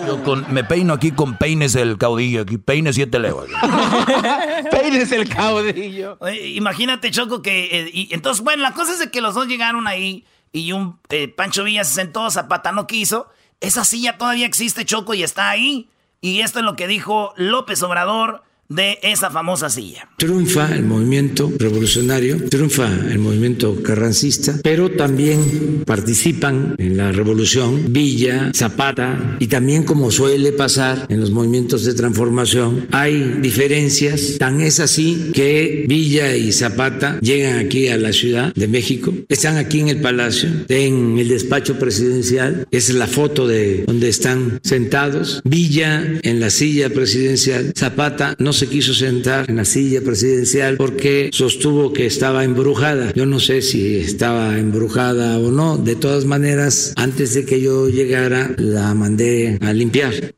yo 0.05 0.23
con- 0.23 0.51
me 0.53 0.63
peino 0.63 0.93
aquí 0.93 1.11
con 1.11 1.37
peines 1.37 1.75
el 1.75 1.97
caudillo, 1.97 2.41
aquí 2.41 2.57
peines 2.57 2.95
siete 2.95 3.17
leguas. 3.19 3.47
Peines 4.71 5.11
el 5.11 5.29
caudillo. 5.29 6.17
Oye, 6.19 6.49
Imagínate, 6.49 7.11
Choco, 7.11 7.41
que... 7.41 7.65
eh, 7.71 7.89
y, 7.93 8.13
entonces, 8.13 8.43
bueno, 8.43 8.61
la 8.63 8.73
cosa 8.73 8.93
es 8.93 8.99
de 8.99 9.09
que 9.11 9.21
los 9.21 9.35
dos 9.35 9.47
llegaron 9.47 9.87
ahí 9.87 10.25
y 10.51 10.71
un 10.73 10.99
eh, 11.09 11.27
Pancho 11.27 11.63
Villa 11.63 11.83
se 11.83 11.93
sentó, 11.95 12.29
Zapata 12.29 12.71
no 12.71 12.87
quiso. 12.87 13.29
Esa 13.61 13.83
silla 13.85 14.17
todavía 14.17 14.45
existe, 14.45 14.85
Choco, 14.85 15.13
y 15.13 15.23
está 15.23 15.49
ahí. 15.49 15.89
Y 16.21 16.41
esto 16.41 16.59
es 16.59 16.65
lo 16.65 16.75
que 16.75 16.87
dijo 16.87 17.33
López 17.37 17.81
Obrador 17.83 18.43
de 18.69 18.99
esa 19.01 19.31
famosa 19.31 19.67
silla. 19.67 20.07
Triunfa 20.17 20.75
el 20.75 20.83
movimiento 20.83 21.51
revolucionario, 21.57 22.37
triunfa 22.49 22.87
el 23.09 23.17
movimiento 23.17 23.81
carrancista, 23.81 24.59
pero 24.63 24.91
también 24.91 25.83
participan 25.87 26.75
en 26.77 26.95
la 26.95 27.11
revolución 27.11 27.91
Villa, 27.91 28.51
Zapata 28.53 29.37
y 29.39 29.47
también 29.47 29.83
como 29.83 30.11
suele 30.11 30.51
pasar 30.51 31.07
en 31.09 31.19
los 31.19 31.31
movimientos 31.31 31.83
de 31.83 31.95
transformación, 31.95 32.87
hay 32.91 33.39
diferencias, 33.41 34.37
tan 34.37 34.61
es 34.61 34.79
así 34.79 35.31
que 35.33 35.85
Villa 35.87 36.35
y 36.35 36.51
Zapata 36.51 37.19
llegan 37.21 37.57
aquí 37.57 37.87
a 37.87 37.97
la 37.97 38.13
Ciudad 38.13 38.53
de 38.53 38.67
México, 38.67 39.11
están 39.29 39.57
aquí 39.57 39.79
en 39.79 39.89
el 39.89 40.01
Palacio, 40.01 40.49
en 40.67 41.17
el 41.17 41.27
despacho 41.27 41.79
presidencial, 41.79 42.67
es 42.69 42.93
la 42.93 43.07
foto 43.07 43.47
de 43.47 43.85
donde 43.87 44.09
están 44.09 44.59
sentados, 44.63 45.41
Villa 45.43 46.19
en 46.21 46.39
la 46.39 46.51
silla 46.51 46.91
presidencial, 46.91 47.73
Zapata 47.75 48.35
no 48.37 48.53
se 48.59 48.67
quiso 48.67 48.93
sentar 48.93 49.49
en 49.49 49.55
la 49.55 49.63
silla 49.63 50.01
presidencial 50.01 50.75
porque 50.75 51.29
sostuvo 51.31 51.93
que 51.93 52.05
estaba 52.05 52.43
embrujada. 52.43 53.13
Yo 53.13 53.25
no 53.25 53.39
sé 53.39 53.61
si 53.61 53.95
estaba 53.95 54.57
embrujada 54.57 55.39
o 55.39 55.49
no. 55.49 55.77
De 55.77 55.95
todas 55.95 56.25
maneras, 56.25 56.93
antes 56.97 57.33
de 57.33 57.45
que 57.45 57.61
yo 57.61 57.87
llegara, 57.87 58.51
la 58.57 58.93
mandé 58.93 59.57
a 59.61 59.71
limpiar. 59.71 60.33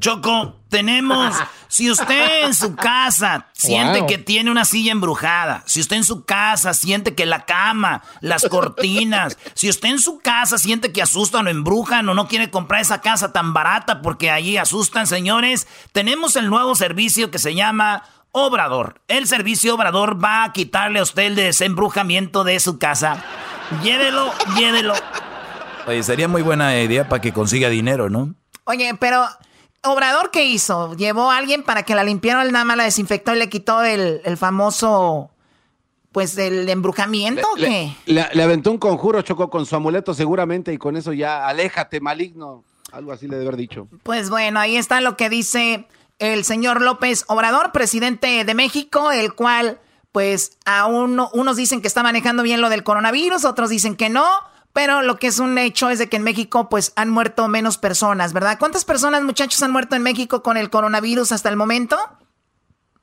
Choco, 0.00 0.56
tenemos. 0.68 1.36
Si 1.68 1.90
usted 1.90 2.44
en 2.46 2.54
su 2.54 2.74
casa 2.74 3.46
siente 3.52 3.98
Wow. 4.00 4.06
que 4.08 4.18
tiene 4.18 4.50
una 4.50 4.64
silla 4.64 4.90
embrujada, 4.92 5.62
si 5.66 5.80
usted 5.80 5.96
en 5.96 6.04
su 6.04 6.24
casa 6.24 6.72
siente 6.74 7.14
que 7.14 7.26
la 7.26 7.44
cama, 7.44 8.02
las 8.20 8.46
cortinas, 8.48 9.36
si 9.54 9.68
usted 9.68 9.90
en 9.90 9.98
su 9.98 10.18
casa 10.18 10.56
siente 10.58 10.92
que 10.92 11.02
asustan 11.02 11.46
o 11.46 11.50
embrujan 11.50 12.08
o 12.08 12.14
no 12.14 12.26
quiere 12.26 12.50
comprar 12.50 12.80
esa 12.80 13.00
casa 13.02 13.32
tan 13.32 13.52
barata 13.52 14.00
porque 14.00 14.30
allí 14.30 14.56
asustan, 14.56 15.06
señores, 15.06 15.66
tenemos 15.92 16.36
el 16.36 16.48
nuevo 16.48 16.74
servicio 16.74 17.30
que 17.30 17.38
se 17.38 17.54
llama 17.54 18.02
Obrador. 18.32 19.00
El 19.08 19.26
servicio 19.26 19.74
Obrador 19.74 20.22
va 20.22 20.44
a 20.44 20.52
quitarle 20.52 21.00
a 21.00 21.02
usted 21.02 21.24
el 21.24 21.34
desembrujamiento 21.34 22.44
de 22.44 22.60
su 22.60 22.78
casa. 22.78 23.22
Llévelo, 23.82 24.32
llévelo. 24.56 24.94
Oye, 25.86 26.02
sería 26.02 26.28
muy 26.28 26.42
buena 26.42 26.78
idea 26.80 27.08
para 27.08 27.20
que 27.20 27.32
consiga 27.32 27.68
dinero, 27.68 28.08
¿no? 28.10 28.34
Oye, 28.64 28.94
pero 29.00 29.26
Obrador, 29.84 30.30
¿qué 30.30 30.44
hizo? 30.44 30.94
¿Llevó 30.94 31.30
a 31.30 31.36
alguien 31.36 31.62
para 31.62 31.82
que 31.84 31.94
la 31.94 32.04
limpiara, 32.04 32.42
él 32.42 32.52
nada 32.52 32.64
más 32.64 32.76
la 32.76 32.84
desinfectó 32.84 33.34
y 33.34 33.38
le 33.38 33.48
quitó 33.48 33.82
el, 33.82 34.20
el 34.24 34.36
famoso, 34.36 35.30
pues, 36.12 36.36
el 36.36 36.68
embrujamiento 36.68 37.46
o 37.52 37.54
qué? 37.54 37.94
Le, 38.06 38.26
le 38.32 38.42
aventó 38.42 38.70
un 38.70 38.78
conjuro, 38.78 39.22
chocó 39.22 39.50
con 39.50 39.66
su 39.66 39.76
amuleto 39.76 40.14
seguramente 40.14 40.72
y 40.72 40.78
con 40.78 40.96
eso 40.96 41.12
ya, 41.12 41.46
aléjate, 41.46 42.00
maligno. 42.00 42.64
Algo 42.90 43.12
así 43.12 43.28
le 43.28 43.36
debe 43.36 43.48
haber 43.48 43.58
dicho. 43.58 43.86
Pues 44.02 44.30
bueno, 44.30 44.58
ahí 44.58 44.76
está 44.76 45.00
lo 45.00 45.16
que 45.16 45.28
dice 45.28 45.86
el 46.18 46.44
señor 46.44 46.80
López 46.80 47.24
Obrador, 47.28 47.70
presidente 47.70 48.44
de 48.44 48.54
México, 48.54 49.12
el 49.12 49.34
cual, 49.34 49.78
pues, 50.10 50.58
a 50.64 50.86
uno, 50.86 51.30
unos 51.32 51.56
dicen 51.56 51.80
que 51.80 51.86
está 51.86 52.02
manejando 52.02 52.42
bien 52.42 52.60
lo 52.60 52.70
del 52.70 52.82
coronavirus, 52.82 53.44
otros 53.44 53.70
dicen 53.70 53.94
que 53.94 54.08
no, 54.08 54.26
Pero 54.78 55.02
lo 55.02 55.16
que 55.18 55.26
es 55.26 55.40
un 55.40 55.58
hecho 55.58 55.90
es 55.90 55.98
de 55.98 56.08
que 56.08 56.18
en 56.18 56.22
México 56.22 56.68
pues 56.68 56.92
han 56.94 57.10
muerto 57.10 57.48
menos 57.48 57.78
personas, 57.78 58.32
¿verdad? 58.32 58.60
¿Cuántas 58.60 58.84
personas, 58.84 59.24
muchachos, 59.24 59.60
han 59.64 59.72
muerto 59.72 59.96
en 59.96 60.04
México 60.04 60.40
con 60.40 60.56
el 60.56 60.70
coronavirus 60.70 61.32
hasta 61.32 61.48
el 61.48 61.56
momento? 61.56 61.98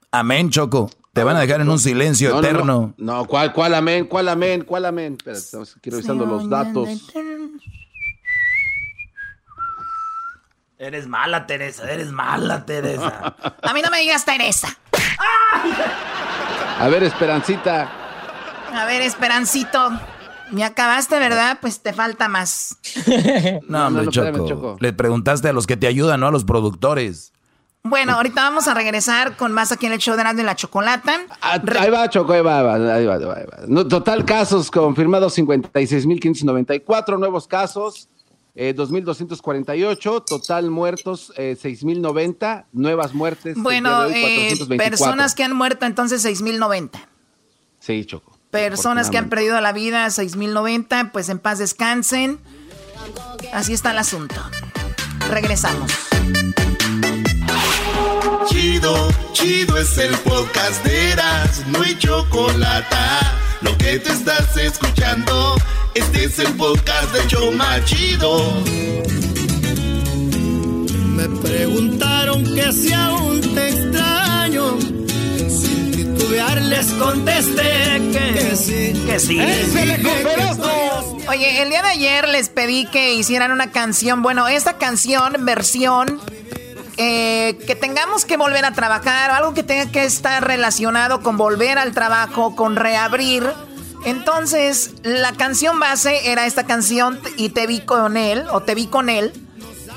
Amén, 0.09 0.49
Choco. 0.49 0.89
Te 1.11 1.25
van 1.25 1.35
a 1.35 1.41
dejar 1.41 1.59
en 1.59 1.67
un 1.67 1.77
silencio 1.77 2.29
No, 2.29 2.35
no, 2.35 2.47
eterno. 2.47 2.93
No, 2.95 3.17
no, 3.17 3.25
¿cuál, 3.25 3.51
cuál 3.51 3.73
amén? 3.73 4.05
¿Cuál 4.05 4.29
amén? 4.29 4.63
¿Cuál 4.63 4.85
amén? 4.85 5.17
Espera, 5.17 5.37
estamos 5.37 5.75
aquí 5.75 5.89
revisando 5.89 6.25
los 6.25 6.49
datos. 6.49 7.11
Eres 10.77 11.07
mala, 11.09 11.45
Teresa, 11.45 11.91
eres 11.91 12.09
mala, 12.09 12.65
Teresa. 12.65 13.35
A 13.61 13.73
mí 13.73 13.81
no 13.81 13.89
me 13.89 13.99
digas 13.99 14.23
Teresa. 14.23 14.77
A 16.79 16.87
ver, 16.87 17.03
Esperancita. 17.03 17.91
A 18.71 18.85
ver, 18.85 19.01
Esperancito. 19.01 19.91
Me 20.55 20.63
acabaste, 20.63 21.19
¿verdad? 21.19 21.57
Pues 21.59 21.81
te 21.81 21.91
falta 21.91 22.29
más. 22.29 22.77
No, 23.67 23.87
hombre, 23.87 24.05
no, 24.05 24.11
Choco. 24.11 24.27
espérame, 24.27 24.47
Choco. 24.47 24.77
Le 24.79 24.93
preguntaste 24.93 25.49
a 25.49 25.53
los 25.53 25.67
que 25.67 25.75
te 25.75 25.85
ayudan, 25.85 26.21
no 26.21 26.27
a 26.27 26.31
los 26.31 26.45
productores. 26.45 27.33
Bueno, 27.83 28.13
ahorita 28.13 28.41
vamos 28.41 28.67
a 28.69 28.73
regresar 28.73 29.35
con 29.35 29.51
más 29.51 29.73
aquí 29.73 29.85
en 29.85 29.91
el 29.91 29.99
show 29.99 30.15
de 30.15 30.21
Erasmo 30.21 30.41
y 30.41 30.43
la 30.45 30.55
Chocolata. 30.55 31.19
Ahí 31.41 31.89
va, 31.89 32.09
Choco, 32.09 32.31
ahí 32.31 32.41
va, 32.41 32.59
ahí 32.73 32.81
va, 32.81 32.95
ahí 32.95 33.05
va, 33.05 33.13
ahí 33.15 33.25
va. 33.45 33.57
No, 33.67 33.85
total 33.85 34.23
casos 34.23 34.71
confirmados 34.71 35.37
56.594, 35.37 37.19
nuevos 37.19 37.47
casos 37.47 38.07
eh, 38.55 38.73
2.248, 38.73 40.23
total 40.25 40.71
muertos 40.71 41.33
eh, 41.35 41.57
6.090, 41.61 42.65
nuevas 42.71 43.13
muertes. 43.13 43.57
Bueno, 43.57 43.99
hoy, 43.99 44.13
eh, 44.15 44.55
424. 44.55 44.77
personas 44.77 45.35
que 45.35 45.43
han 45.43 45.53
muerto 45.53 45.85
entonces 45.85 46.25
6.090. 46.25 46.91
Sí, 47.79 48.05
Choco. 48.05 48.34
Personas 48.55 49.09
que 49.09 49.17
han 49.17 49.27
perdido 49.27 49.59
la 49.59 49.73
vida 49.73 50.07
6.090, 50.07 51.11
pues 51.11 51.27
en 51.27 51.39
paz 51.39 51.59
descansen. 51.59 52.39
Así 53.51 53.73
está 53.73 53.91
el 53.91 53.97
asunto. 53.97 54.41
Regresamos. 55.29 55.91
Chido, 58.47 59.09
chido 59.33 59.77
es 59.77 59.97
el 59.97 60.15
podcast 60.19 60.85
de 60.85 61.11
Eras, 61.11 61.65
no 61.67 61.81
hay 61.81 61.97
chocolate. 61.97 62.95
Lo 63.61 63.77
que 63.77 63.99
te 63.99 64.13
estás 64.13 64.55
escuchando, 64.55 65.55
este 65.93 66.23
es 66.23 66.39
el 66.39 66.53
podcast 66.53 67.11
de 67.13 67.27
Choma 67.27 67.83
Chido. 67.83 68.63
Me 71.07 71.27
preguntaron 71.41 72.43
que 72.55 72.71
si 72.71 72.93
aún 72.93 73.41
te 73.41 73.69
extraño. 73.69 75.04
Les 76.35 76.91
contesté 76.93 78.11
que, 78.11 78.55
sí. 78.57 79.05
Que 79.05 79.19
sí. 79.21 79.39
Oye, 81.29 81.61
el 81.61 81.69
día 81.69 81.81
de 81.81 81.87
ayer 81.87 82.27
les 82.27 82.49
pedí 82.49 82.85
que 82.87 83.13
hicieran 83.13 83.51
una 83.51 83.71
canción. 83.71 84.21
Bueno, 84.21 84.49
esta 84.49 84.77
canción, 84.77 85.45
versión, 85.45 86.19
eh, 86.97 87.57
que 87.65 87.75
tengamos 87.75 88.25
que 88.25 88.35
volver 88.35 88.65
a 88.65 88.73
trabajar, 88.73 89.31
algo 89.31 89.53
que 89.53 89.63
tenga 89.63 89.89
que 89.89 90.03
estar 90.03 90.45
relacionado 90.45 91.21
con 91.21 91.37
volver 91.37 91.77
al 91.77 91.93
trabajo, 91.93 92.53
con 92.57 92.75
reabrir. 92.75 93.49
Entonces, 94.03 94.91
la 95.03 95.31
canción 95.31 95.79
base 95.79 96.31
era 96.31 96.45
esta 96.45 96.65
canción 96.65 97.17
y 97.37 97.49
te 97.49 97.65
vi 97.65 97.79
con 97.79 98.17
él, 98.17 98.43
o 98.51 98.61
te 98.61 98.75
vi 98.75 98.87
con 98.87 99.07
él. 99.07 99.31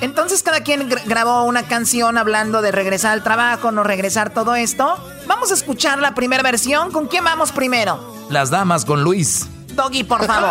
Entonces 0.00 0.42
cada 0.42 0.62
quien 0.62 0.88
gra- 0.88 1.02
grabó 1.06 1.42
una 1.44 1.64
canción 1.64 2.18
hablando 2.18 2.62
de 2.62 2.70
regresar 2.72 3.12
al 3.12 3.22
trabajo, 3.22 3.72
no 3.72 3.82
regresar 3.82 4.32
todo 4.32 4.54
esto. 4.54 4.96
Vamos 5.26 5.50
a 5.50 5.54
escuchar 5.54 5.98
la 5.98 6.14
primera 6.14 6.42
versión. 6.42 6.92
¿Con 6.92 7.08
quién 7.08 7.24
vamos 7.24 7.50
primero? 7.52 8.14
Las 8.30 8.50
damas 8.50 8.84
con 8.84 9.02
Luis. 9.02 9.46
Doggy, 9.74 10.04
por 10.04 10.24
favor. 10.26 10.50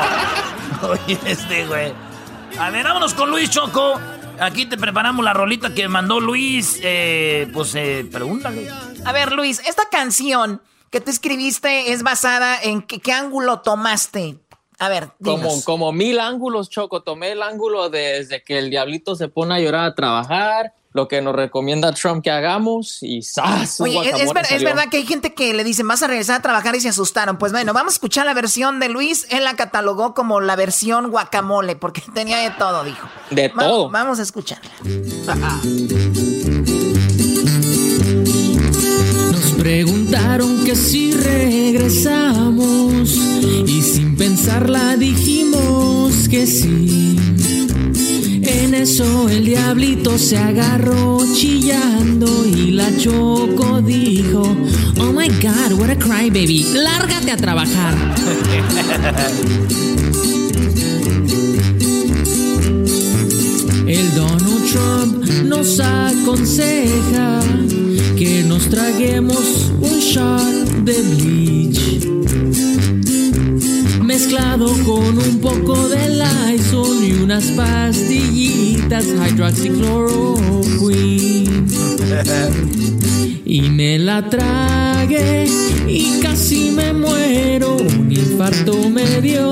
Oye, 0.82 1.18
este 1.26 1.66
güey. 1.66 1.94
A 2.60 2.70
ver, 2.72 2.84
vámonos 2.86 3.14
con 3.14 3.30
Luis 3.30 3.50
Choco. 3.50 4.00
Aquí 4.40 4.66
te 4.66 4.78
preparamos 4.78 5.24
la 5.26 5.34
rolita 5.34 5.74
que 5.74 5.88
mandó 5.88 6.20
Luis. 6.20 6.80
Eh, 6.84 7.50
pues 7.54 7.74
eh, 7.76 8.08
pregúntale. 8.12 8.70
A 9.06 9.12
ver, 9.12 9.32
Luis, 9.34 9.60
esta 9.68 9.84
canción 9.90 10.62
que 10.92 11.02
tú 11.02 11.10
escribiste 11.12 11.92
es 11.92 12.04
basada 12.04 12.62
en 12.62 12.82
qué, 12.82 13.00
qué 13.00 13.12
ángulo 13.14 13.60
tomaste. 13.62 14.40
A 14.80 14.90
ver, 14.90 15.10
Como, 15.24 15.38
dinos. 15.38 15.64
como 15.66 15.92
mil 15.92 16.20
ángulos, 16.20 16.70
Choco. 16.70 17.02
Tomé 17.02 17.32
el 17.32 17.42
ángulo 17.42 17.90
desde 17.90 18.44
que 18.44 18.60
el 18.60 18.70
diablito 18.70 19.16
se 19.16 19.28
pone 19.28 19.56
a 19.56 19.60
llorar 19.60 19.86
a 19.86 19.96
trabajar, 19.96 20.74
lo 20.94 21.08
que 21.08 21.22
nos 21.22 21.36
recomienda 21.36 21.92
Trump 21.94 22.24
que 22.24 22.30
hagamos 22.32 23.00
y 23.02 23.22
¡zas! 23.24 23.80
Oye, 23.82 23.98
es, 24.00 24.06
es 24.06 24.12
guacamole 24.12 24.34
ver- 24.34 24.44
es 24.44 24.50
salió. 24.50 24.68
verdad 24.70 24.84
que 24.90 24.98
hay 24.98 25.06
gente 25.06 25.34
que 25.34 25.54
le 25.54 25.64
dice, 25.64 25.84
vas 25.84 26.02
a 26.04 26.08
regresar 26.08 26.38
a 26.38 26.42
trabajar 26.42 26.76
y 26.76 26.80
se 26.80 26.90
asustaron. 26.90 27.38
Pues 27.38 27.52
bueno, 27.52 27.74
vamos 27.74 27.94
a 27.94 27.96
escuchar 27.96 28.26
la 28.28 28.34
versión 28.36 28.80
de 28.80 28.90
Luis. 28.90 29.26
Él 29.32 29.44
la 29.44 29.56
catalogó 29.56 30.14
como 30.14 30.42
la 30.42 30.56
versión 30.56 31.10
guacamole, 31.10 31.76
porque 31.76 32.02
tenía 32.14 32.38
de 32.38 32.52
todo, 32.52 32.84
dijo. 32.84 33.08
De 33.32 33.48
Va- 33.50 33.64
todo. 33.64 33.90
Vamos 33.90 34.20
a 34.20 34.22
escucharla. 34.24 34.70
preguntaron 39.58 40.64
que 40.64 40.76
si 40.76 41.12
regresamos 41.12 43.18
y 43.66 43.82
sin 43.82 44.16
pensarla 44.16 44.96
dijimos 44.96 46.30
que 46.30 46.46
sí. 46.46 47.16
En 48.44 48.74
eso 48.74 49.30
el 49.30 49.46
diablito 49.46 50.18
se 50.18 50.38
agarró 50.38 51.20
chillando 51.34 52.46
y 52.46 52.72
la 52.72 52.96
choco 52.98 53.82
dijo, 53.82 54.44
Oh 55.00 55.12
my 55.12 55.28
god, 55.42 55.74
what 55.80 55.90
a 55.90 55.98
crybaby, 55.98 56.66
lárgate 56.74 57.32
a 57.32 57.38
trabajar. 57.38 57.96
El 63.88 64.16
Donald 64.16 64.72
Trump 64.72 65.26
nos 65.46 65.80
aconseja 65.80 67.40
que 68.18 68.44
nos 68.44 68.68
traguemos 68.70 69.72
un 69.80 70.00
shot 70.00 70.68
de 70.84 71.02
bleach 71.04 72.08
mezclado 74.04 74.74
con 74.84 75.20
un 75.20 75.40
poco 75.40 75.88
de 75.88 76.10
Lysol 76.10 77.04
y 77.04 77.12
unas 77.22 77.46
pastillitas 77.52 79.06
hydroxychloroquine. 79.06 81.68
Y 83.46 83.62
me 83.70 84.00
la 84.00 84.28
tragué 84.28 85.48
y 85.88 86.20
casi 86.20 86.72
me 86.72 86.94
muero. 86.94 87.78
Un 87.78 88.12
infarto 88.12 88.90
me 88.90 89.22
dio 89.22 89.52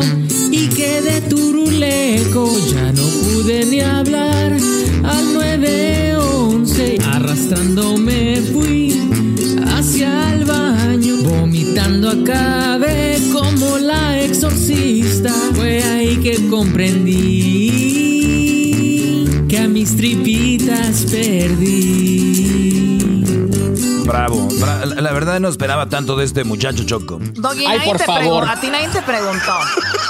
y 0.50 0.70
quedé 0.70 1.22
turuleco. 1.22 2.50
Ya 2.72 2.92
no 2.94 3.04
pude 3.04 3.64
ni 3.66 3.82
hablar 3.82 4.58
al 5.04 5.36
911. 7.46 7.46
Arrastrándome 7.46 8.42
fui 8.54 8.94
hacia 9.68 10.34
el 10.34 10.46
baño. 10.46 11.18
Vomitando 11.24 12.10
acabé 12.10 13.18
como 13.32 13.78
la 13.78 14.20
exorcista. 14.22 15.32
Fue 15.54 15.84
ahí 15.84 16.18
que 16.18 16.48
comprendí 16.48 18.02
que 19.48 19.60
a 19.60 19.68
mis 19.68 19.96
tripitas 19.96 21.06
perdí. 21.12 22.05
Bravo. 24.06 24.48
Bra- 24.50 24.86
la, 24.86 25.02
la 25.02 25.12
verdad 25.14 25.40
no 25.40 25.48
esperaba 25.50 25.88
tanto 25.90 26.16
de 26.16 26.26
este 26.26 26.44
muchacho 26.44 26.84
Choco. 26.86 27.18
Doggy, 27.20 27.66
Ay, 27.66 27.78
nadie 27.78 27.90
por 27.92 27.98
te 27.98 28.06
favor. 28.06 28.48
a 28.50 28.60
ti 28.60 28.68
nadie 28.70 28.88
te 28.90 29.02
preguntó. 29.02 29.54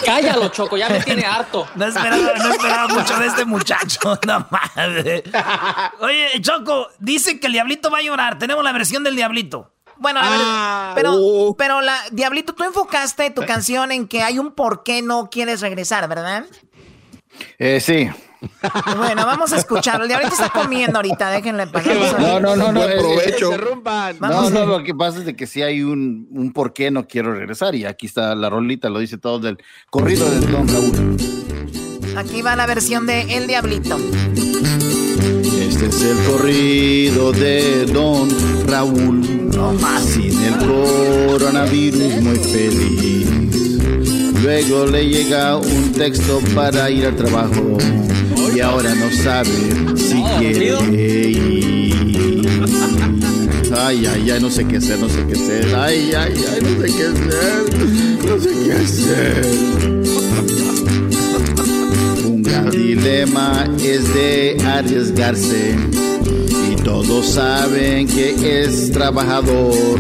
Cállalo, 0.06 0.50
Choco, 0.50 0.78
ya 0.78 0.90
me 0.90 1.00
tiene 1.02 1.26
harto. 1.26 1.68
No 1.76 1.86
esperaba, 1.86 2.34
no 2.38 2.52
esperaba 2.52 2.88
mucho 2.90 3.18
de 3.18 3.28
este 3.28 3.46
muchacho. 3.46 4.00
No 4.28 4.48
madre. 4.50 5.24
Oye, 6.00 6.28
Choco, 6.42 6.88
dice 7.00 7.40
que 7.40 7.48
el 7.48 7.54
diablito 7.54 7.90
va 7.90 8.00
a 8.00 8.02
llorar. 8.02 8.38
Tenemos 8.40 8.64
la 8.64 8.72
versión 8.72 9.04
del 9.04 9.16
diablito. 9.16 9.72
Bueno, 9.98 10.20
a 10.20 10.30
ver, 10.30 10.40
Ah. 10.44 10.92
pero, 10.96 11.14
Oh. 11.16 11.56
pero 11.58 11.80
la, 11.82 11.98
Diablito, 12.12 12.54
tú 12.54 12.64
enfocaste 12.66 13.30
tu 13.30 13.46
canción 13.46 13.92
en 13.94 14.08
que 14.08 14.22
hay 14.24 14.40
un 14.40 14.52
por 14.52 14.84
qué 14.84 15.02
no 15.02 15.30
quieres 15.30 15.62
regresar, 15.62 16.08
¿verdad? 16.10 16.46
Eh, 17.60 17.80
sí. 17.80 18.10
Bueno, 18.98 19.26
vamos 19.26 19.52
a 19.54 19.58
escucharlo. 19.58 20.04
El 20.04 20.10
Diablito 20.10 20.34
está 20.34 20.50
comiendo 20.50 20.98
ahorita, 20.98 21.30
déjenle 21.32 21.68
pasar. 21.68 22.20
No, 22.20 22.40
no, 22.40 22.56
no, 22.56 22.72
no. 22.72 22.80
Buen 22.80 22.92
eh, 22.92 22.98
provecho. 22.98 23.54
eh, 23.54 24.16
No, 24.20 24.50
no, 24.50 24.66
lo 24.66 24.84
que 24.84 24.94
pasa 24.94 25.20
es 25.20 25.26
de 25.26 25.36
que 25.36 25.48
sí 25.48 25.62
hay 25.62 25.82
un, 25.82 26.28
un 26.32 26.52
por 26.54 26.74
qué 26.74 26.92
no 26.92 27.08
quiero 27.08 27.34
regresar. 27.34 27.76
Y 27.76 27.86
aquí 27.86 28.06
está 28.08 28.36
la 28.36 28.50
rolita, 28.50 28.90
lo 28.90 29.00
dice 29.00 29.18
todo 29.18 29.40
del 29.40 29.58
corrido 29.90 30.30
del 30.30 30.52
Don 30.52 30.68
Raúl. 30.68 31.18
Aquí 32.18 32.42
va 32.42 32.56
la 32.56 32.66
versión 32.66 33.06
de 33.06 33.22
El 33.36 33.48
Diablito. 33.48 33.98
Este 35.58 35.88
es 35.88 36.02
el 36.04 36.18
corrido 36.26 37.32
de 37.34 37.86
Don 37.88 38.30
Raúl. 38.68 39.22
Sin 40.02 40.42
el 40.44 40.58
coronavirus 40.58 42.22
muy 42.22 42.38
feliz. 42.38 43.28
Luego 44.46 44.86
le 44.86 45.04
llega 45.08 45.58
un 45.58 45.92
texto 45.92 46.40
para 46.54 46.92
ir 46.92 47.08
al 47.08 47.16
trabajo. 47.16 47.80
Y 48.56 48.60
ahora 48.60 48.94
no 48.94 49.10
sabe 49.12 49.50
si 49.98 50.22
quiere 50.38 50.78
ir. 51.32 52.46
Ay, 53.76 54.06
ay, 54.06 54.30
ay, 54.30 54.40
no 54.40 54.52
sé 54.52 54.64
qué 54.66 54.78
hacer, 54.78 55.00
no 55.00 55.10
sé 55.10 55.26
qué 55.28 55.34
hacer. 55.34 55.76
Ay, 55.76 56.12
ay, 56.16 56.34
ay, 56.54 56.62
no 56.62 56.80
sé 56.80 56.94
qué 56.96 57.04
hacer. 57.06 57.64
No 58.24 58.40
sé 58.40 58.50
qué 58.64 58.74
hacer. 58.74 59.76
dilema 62.70 63.68
es 63.84 64.14
de 64.14 64.58
arriesgarse 64.64 65.76
y 66.72 66.76
todos 66.84 67.26
saben 67.26 68.08
que 68.08 68.62
es 68.62 68.92
trabajador, 68.92 69.98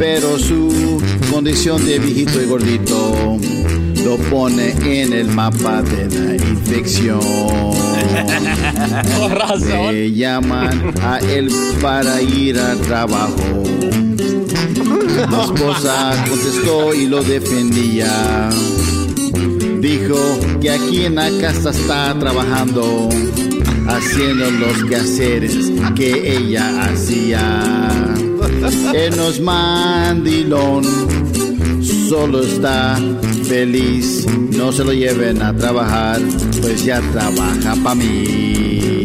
pero 0.00 0.36
su 0.36 1.00
condición 1.30 1.84
de 1.86 1.98
viejito 1.98 2.42
y 2.42 2.46
gordito 2.46 3.38
lo 4.04 4.16
pone 4.30 4.70
en 4.84 5.12
el 5.12 5.28
mapa 5.28 5.82
de 5.82 6.08
la 6.08 6.34
infección. 6.34 7.20
Con 9.18 9.30
razón. 9.30 9.92
Le 9.92 10.12
llaman 10.12 10.92
a 11.02 11.18
él 11.18 11.50
para 11.80 12.20
ir 12.20 12.58
al 12.58 12.78
trabajo. 12.78 13.62
La 15.30 15.44
esposa 15.44 16.24
contestó 16.28 16.94
y 16.94 17.06
lo 17.06 17.22
defendía. 17.22 18.48
Dijo 19.80 20.40
que 20.60 20.70
aquí 20.70 21.04
en 21.04 21.14
la 21.16 21.30
casa 21.40 21.70
está 21.70 22.18
trabajando, 22.18 23.08
haciendo 23.86 24.50
los 24.50 24.84
quehaceres 24.84 25.70
que 25.94 26.36
ella 26.36 26.84
hacía. 26.84 28.00
No 29.16 29.28
es 29.28 29.40
mandilón, 29.40 30.84
solo 32.08 32.42
está 32.42 32.98
feliz. 33.44 34.26
No 34.56 34.72
se 34.72 34.84
lo 34.84 34.92
lleven 34.92 35.42
a 35.42 35.54
trabajar, 35.56 36.20
pues 36.60 36.84
ya 36.84 37.00
trabaja 37.12 37.76
para 37.82 37.94
mí. 37.94 38.99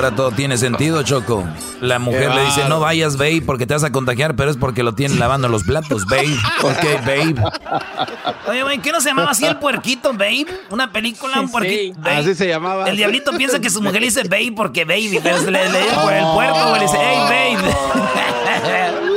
Ahora 0.00 0.16
todo 0.16 0.30
tiene 0.30 0.56
sentido, 0.56 1.02
Choco. 1.02 1.46
La 1.82 1.98
mujer 1.98 2.34
le 2.34 2.42
dice, 2.46 2.66
no 2.70 2.80
vayas, 2.80 3.18
babe, 3.18 3.42
porque 3.44 3.66
te 3.66 3.74
vas 3.74 3.84
a 3.84 3.92
contagiar, 3.92 4.34
pero 4.34 4.50
es 4.50 4.56
porque 4.56 4.82
lo 4.82 4.94
tienen 4.94 5.18
lavando 5.18 5.46
los 5.50 5.62
platos, 5.64 6.06
babe. 6.06 6.34
Ok, 6.62 7.04
babe. 7.04 7.34
Oye, 8.48 8.62
güey, 8.62 8.78
¿qué 8.78 8.92
no 8.92 9.02
se 9.02 9.10
llamaba 9.10 9.32
así 9.32 9.44
el 9.44 9.58
puerquito, 9.58 10.14
babe? 10.14 10.46
Una 10.70 10.90
película, 10.90 11.38
un 11.42 11.50
puerquito. 11.50 12.00
babe. 12.00 12.16
Así 12.16 12.34
se 12.34 12.48
llamaba. 12.48 12.88
El 12.88 12.96
diablito 12.96 13.32
piensa 13.36 13.60
que 13.60 13.68
su 13.68 13.82
mujer 13.82 14.00
le 14.00 14.06
dice 14.06 14.22
babe 14.22 14.54
porque 14.56 14.86
baby, 14.86 15.20
pero 15.22 15.36
se 15.36 15.50
le, 15.50 15.68
le 15.68 15.80
por 16.02 16.14
el 16.14 16.24
puerco, 16.32 16.68
güey, 16.70 16.80
le 16.80 16.86
dice, 16.86 16.98
hey, 16.98 17.58
babe. 17.58 17.74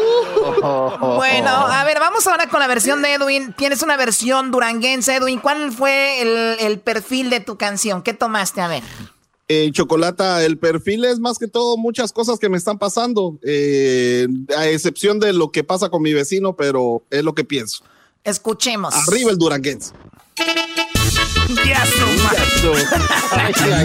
Bueno, 1.00 1.50
a 1.50 1.84
ver, 1.84 2.00
vamos 2.00 2.28
ahora 2.28 2.48
con 2.48 2.60
la 2.60 2.68
versión 2.68 3.02
de 3.02 3.14
Edwin. 3.14 3.54
Tienes 3.54 3.82
una 3.84 3.98
versión 3.98 4.52
duranguense, 4.52 5.16
Edwin. 5.16 5.40
¿Cuál 5.40 5.72
fue 5.72 6.22
el, 6.22 6.58
el 6.60 6.80
perfil 6.80 7.30
de 7.30 7.40
tu 7.40 7.58
canción? 7.58 8.02
¿Qué 8.02 8.14
tomaste? 8.14 8.62
A 8.62 8.68
ver. 8.68 8.84
Eh, 9.56 9.72
Chocolata, 9.72 10.44
el 10.44 10.58
perfil 10.58 11.06
es 11.06 11.20
más 11.20 11.38
que 11.38 11.48
todo 11.48 11.78
muchas 11.78 12.12
cosas 12.12 12.40
que 12.40 12.50
me 12.50 12.58
están 12.58 12.80
pasando, 12.80 13.38
eh, 13.44 14.28
a 14.58 14.68
excepción 14.68 15.20
de 15.20 15.32
lo 15.32 15.52
que 15.52 15.64
pasa 15.64 15.90
con 15.90 16.02
mi 16.02 16.12
vecino, 16.12 16.56
pero 16.56 17.04
es 17.12 17.24
lo 17.24 17.36
que 17.36 17.44
pienso. 17.44 17.84
Escuchemos. 18.24 18.96
Arriba 18.96 19.30
el 19.30 19.38
duranguense. 19.38 19.94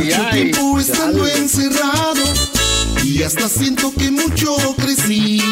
Ya 0.09 0.31
tiempo 0.31 0.79
estando 0.79 1.27
encerrado 1.27 2.25
y 3.05 3.23
hasta 3.23 3.47
siento 3.47 3.93
que 3.93 4.11
mucho 4.11 4.57
crecí. 4.77 5.43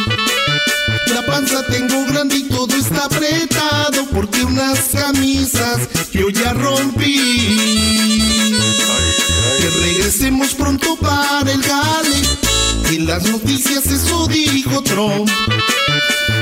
La 1.12 1.24
panza 1.24 1.65
tengo 1.66 2.05
grande 2.07 2.37
y 2.37 2.43
todo 2.45 2.74
está 2.77 3.05
apretado 3.05 4.07
porque 4.12 4.45
unas 4.45 4.78
camisas 4.93 5.81
yo 6.12 6.28
ya 6.31 6.53
rompí. 6.53 8.57
Que 9.59 9.70
regresemos 9.81 10.55
pronto 10.55 10.97
para 10.97 11.51
el 11.51 11.62
gale. 11.62 12.23
En 12.91 13.07
las 13.07 13.24
noticias 13.24 13.87
eso 13.87 14.27
dijo 14.28 14.83
Trump. 14.83 15.28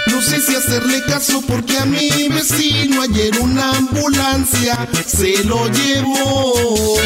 No 0.07 0.23
sé 0.23 0.41
si 0.41 0.55
hacerle 0.55 1.03
caso 1.07 1.43
porque 1.47 1.79
a 1.79 1.85
mi 1.85 2.29
vecino 2.29 3.03
ayer 3.03 3.39
una 3.41 3.71
ambulancia 3.77 4.89
se 5.07 5.45
lo 5.45 5.69
llevó. 5.69 6.99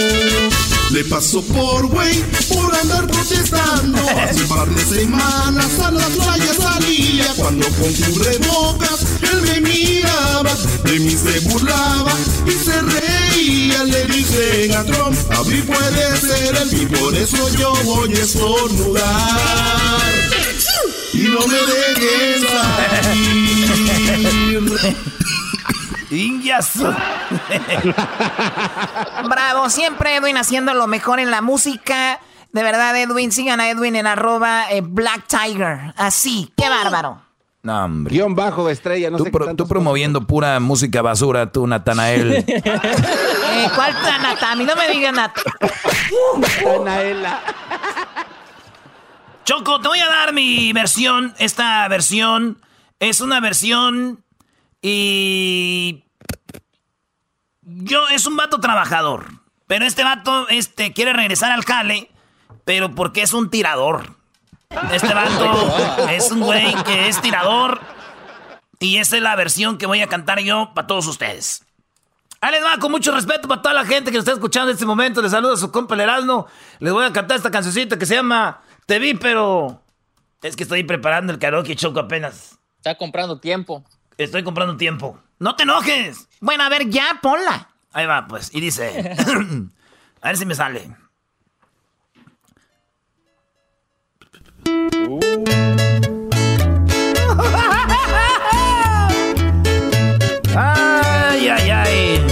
Le 0.91 1.05
pasó 1.05 1.43
por 1.43 1.87
güey 1.87 2.25
por 2.49 2.75
andar 2.75 3.07
protestando. 3.07 3.99
Hace 3.99 4.41
un 4.43 4.49
par 4.49 4.69
de 4.71 4.83
semanas 4.85 5.79
a 5.81 5.91
la 5.91 6.07
playa 6.07 6.55
salía 6.55 7.27
cuando 7.37 7.69
con 7.69 7.93
cubrebocas 7.93 9.05
él 9.31 9.43
me 9.43 9.61
miraba, 9.61 10.51
de 10.85 10.99
mí 11.01 11.11
se 11.11 11.41
burlaba 11.41 12.13
y 12.47 12.53
se 12.53 12.81
reía. 12.81 13.85
Le 13.85 14.05
dicen 14.07 14.75
a 14.75 14.85
Trump, 14.85 15.15
a 15.31 15.45
mí 15.45 15.61
puede 15.63 16.17
ser 16.17 16.57
el 16.57 16.83
y 16.83 16.87
por 16.87 17.15
eso 17.15 17.51
yo 17.59 17.75
voy 17.85 18.15
a 18.15 18.23
estornudar. 18.23 20.01
Y 21.13 21.23
no 21.23 21.47
me 21.47 21.55
dejes 21.55 22.47
salir. 22.95 24.99
Ingazo. 26.11 26.91
Bravo, 29.29 29.71
siempre 29.71 30.17
Edwin 30.17 30.37
haciendo 30.37 30.75
lo 30.75 30.87
mejor 30.87 31.21
en 31.21 31.31
la 31.31 31.43
música. 31.43 32.21
De 32.53 32.63
verdad, 32.63 32.97
Edwin, 32.97 33.31
sigan 33.33 33.61
a 33.61 33.69
Edwin 33.69 33.97
en 33.97 34.07
arroba 34.07 34.71
eh, 34.71 34.81
Black 34.83 35.27
Tiger. 35.27 35.93
Así, 35.97 36.53
qué 36.57 36.69
bárbaro. 36.69 37.21
No, 37.63 37.85
hombre. 37.85 38.15
Guión 38.15 38.35
bajo 38.35 38.71
estrella, 38.71 39.11
no 39.11 39.19
Tú, 39.19 39.25
sé 39.25 39.31
pro- 39.31 39.47
qué 39.49 39.55
tú 39.55 39.67
promoviendo 39.69 40.27
pura 40.27 40.59
música 40.61 41.03
basura, 41.03 41.51
tú, 41.53 41.67
Natanael. 41.67 42.45
Eh, 43.51 43.69
¿Cuál 43.75 43.93
Nata? 44.23 44.53
A 44.53 44.55
mí 44.55 44.65
no 44.65 44.77
me 44.77 44.89
digan 44.89 45.17
Nata. 45.17 45.43
Tanaela. 46.63 47.41
Choco, 49.45 49.81
te 49.81 49.89
voy 49.89 49.99
a 50.01 50.07
dar 50.07 50.33
mi 50.33 50.73
versión. 50.73 51.35
Esta 51.39 51.89
versión 51.89 52.61
es 53.01 53.21
una 53.21 53.41
versión 53.41 54.23
y 54.83 56.05
yo 57.63 58.09
es 58.09 58.27
un 58.27 58.37
vato 58.37 58.61
trabajador, 58.61 59.27
pero 59.67 59.85
este 59.85 60.05
vato 60.05 60.49
este 60.49 60.93
quiere 60.93 61.13
regresar 61.13 61.53
al 61.53 61.65
jale, 61.65 62.11
pero 62.65 62.95
porque 62.95 63.23
es 63.23 63.33
un 63.33 63.51
tirador. 63.51 64.17
Este 64.93 65.15
vato 65.15 66.09
es 66.11 66.31
un 66.31 66.41
güey 66.41 66.75
que 66.85 67.09
es 67.09 67.21
tirador 67.21 67.81
y 68.81 68.99
esa 68.99 69.17
es 69.17 69.23
la 69.23 69.37
versión 69.37 69.79
que 69.79 69.87
voy 69.87 70.01
a 70.01 70.07
cantar 70.07 70.41
yo 70.41 70.73
para 70.75 70.87
todos 70.87 71.07
ustedes. 71.07 71.65
Ahí 72.41 72.53
les 72.53 72.65
va, 72.65 72.79
con 72.79 72.93
mucho 72.93 73.11
respeto 73.13 73.49
para 73.49 73.63
toda 73.63 73.75
la 73.75 73.85
gente 73.85 74.13
que 74.13 74.17
nos 74.17 74.23
está 74.23 74.33
escuchando 74.33 74.71
en 74.71 74.75
este 74.75 74.87
momento. 74.87 75.21
Les 75.21 75.33
saluda 75.33 75.55
a 75.55 75.57
su 75.57 75.73
compa 75.73 75.95
el 75.97 76.03
Erasmo. 76.03 76.47
Les 76.79 76.93
voy 76.93 77.05
a 77.05 77.13
cantar 77.13 77.37
esta 77.37 77.51
cancioncita 77.51 77.99
que 77.99 78.07
se 78.07 78.15
llama 78.15 78.63
Te 78.87 78.99
vi, 78.99 79.15
pero... 79.15 79.83
Es 80.41 80.55
que 80.55 80.63
estoy 80.63 80.85
preparando 80.85 81.33
el 81.33 81.41
karaoke 81.41 81.75
choco 81.75 81.99
apenas. 81.99 82.57
Está 82.77 82.97
comprando 82.97 83.41
tiempo. 83.41 83.85
Estoy 84.19 84.43
comprando 84.43 84.77
tiempo. 84.77 85.17
¡No 85.39 85.55
te 85.55 85.63
enojes! 85.63 86.29
Bueno, 86.41 86.65
a 86.65 86.69
ver, 86.69 86.91
ya, 86.91 87.21
ponla. 87.23 87.69
Ahí 87.93 88.05
va, 88.05 88.27
pues. 88.27 88.51
Y 88.53 88.61
dice... 88.61 89.15
a 90.21 90.29
ver 90.29 90.37
si 90.37 90.45
me 90.45 90.57
sale. 90.57 90.91
Ay, 100.57 101.49
ay, 101.49 101.71
ay. 101.71 102.27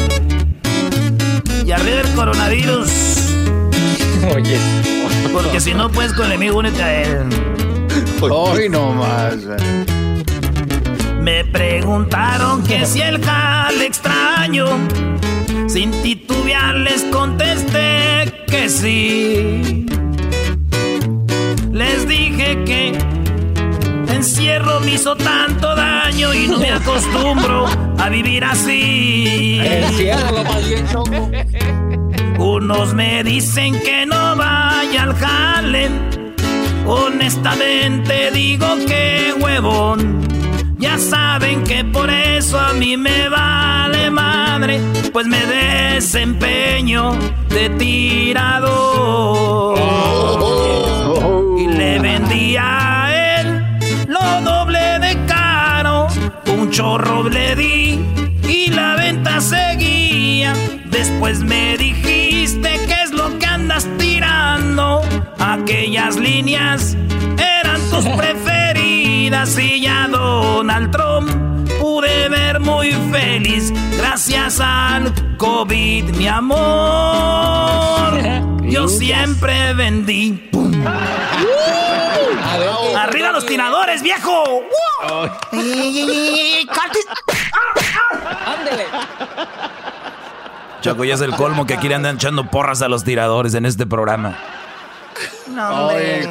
Y 1.65 1.71
arriba 1.71 2.01
el 2.01 2.15
coronavirus. 2.17 2.91
Oye. 4.35 4.59
Porque 5.33 5.61
si 5.61 5.73
no 5.73 5.89
puedes 5.93 6.13
con 6.15 6.27
el 6.27 6.33
enemigo, 6.33 6.59
únete 6.59 6.83
a 6.83 7.03
él. 7.03 7.29
Hoy 8.21 8.69
no 8.69 8.93
más. 8.93 9.37
Me 11.27 11.45
preguntaron 11.45 12.63
que 12.63 12.87
si 12.87 13.01
el 13.01 13.21
jale 13.21 13.87
extraño. 13.87 14.67
Sin 15.67 15.91
titubear 16.01 16.77
les 16.77 17.03
contesté 17.03 18.45
que 18.47 18.69
sí. 18.69 19.87
Les 21.73 22.07
dije 22.07 22.63
que 22.65 22.97
encierro 24.15 24.79
me 24.79 24.93
hizo 24.93 25.17
tanto 25.17 25.75
daño 25.75 26.33
y 26.33 26.47
no 26.47 26.59
me 26.59 26.71
acostumbro 26.71 27.67
a 27.99 28.09
vivir 28.09 28.45
así. 28.45 29.61
Choco. 30.93 31.29
Unos 32.39 32.95
me 32.95 33.25
dicen 33.25 33.75
que 33.81 34.07
no 34.07 34.37
vaya 34.37 35.03
al 35.03 35.15
jale. 35.17 35.91
Honestamente 36.87 38.31
digo 38.31 38.69
que 38.87 39.35
huevón. 39.41 40.46
Ya 40.79 40.99
saben 40.99 41.65
que 41.65 41.85
por 41.85 42.11
eso 42.11 42.61
a 42.61 42.75
mí 42.75 42.99
me 42.99 43.31
vale 43.31 44.11
madre, 44.11 44.79
pues 45.11 45.27
me 45.27 45.41
desempeño 45.47 47.13
de 47.49 47.71
tirador. 47.71 49.79
Y 51.59 51.67
le 51.67 51.99
vendí 51.99 52.57
a 52.59 53.39
él 53.39 53.65
lo 54.07 54.43
doble 54.43 54.99
de 54.99 55.17
caro, 55.27 56.09
un 56.53 56.71
chorro 56.71 57.27
le 57.27 57.57
di 57.57 57.99
y 58.47 58.71
la 58.71 58.97
venta 58.97 59.41
seguía. 59.41 60.53
Después 60.91 61.41
me 61.41 61.79
dijiste 61.79 62.79
que 62.87 63.03
es 63.03 63.13
lo 63.13 63.39
que 63.39 63.47
andas 63.47 63.89
tirando, 63.97 65.01
aquellas 65.39 66.17
líneas 66.17 66.99
eran 67.39 67.81
tus 67.89 68.05
preferidas 68.11 68.43
y 69.29 69.81
ya 69.81 70.07
Donald 70.07 70.93
Trump 70.93 71.29
pude 71.81 72.29
ver 72.29 72.61
muy 72.61 72.93
feliz 73.11 73.73
gracias 73.97 74.61
al 74.61 75.13
COVID, 75.37 76.15
mi 76.15 76.29
amor. 76.29 76.63
Yo 78.63 78.87
siempre 78.87 79.75
vendí. 79.75 80.49
¡Pum! 80.53 80.71
¡Arriba 82.97 83.33
los 83.33 83.45
tiradores, 83.47 84.01
viejo! 84.01 84.63
¡Ándele! 88.47 88.85
Choco, 90.83 91.05
ya 91.05 91.15
es 91.15 91.21
el 91.21 91.35
colmo 91.35 91.67
que 91.67 91.75
aquí 91.75 91.89
le 91.89 91.97
andan 91.97 92.15
echando 92.15 92.49
porras 92.49 92.81
a 92.81 92.87
los 92.89 93.03
tiradores 93.03 93.55
en 93.55 93.67
este 93.67 93.87
programa. 93.87 94.39
No, 95.49 95.89
hombre. 95.89 96.29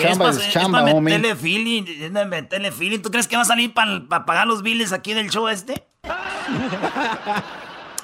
Es 0.00 0.08
Chamba 0.18 0.30
es 0.30 0.50
chamba, 0.50 0.82
meterle 0.82 1.36
feeling, 1.36 1.84
es 1.86 2.10
pa' 2.10 2.24
meterle 2.24 2.72
feeling. 2.72 3.00
¿Tú 3.00 3.10
crees 3.10 3.28
que 3.28 3.36
va 3.36 3.42
a 3.42 3.46
salir 3.46 3.74
para 3.74 4.24
pagar 4.26 4.46
los 4.46 4.62
biles 4.62 4.92
aquí 4.92 5.14
del 5.14 5.30
show 5.30 5.48
este? 5.48 5.86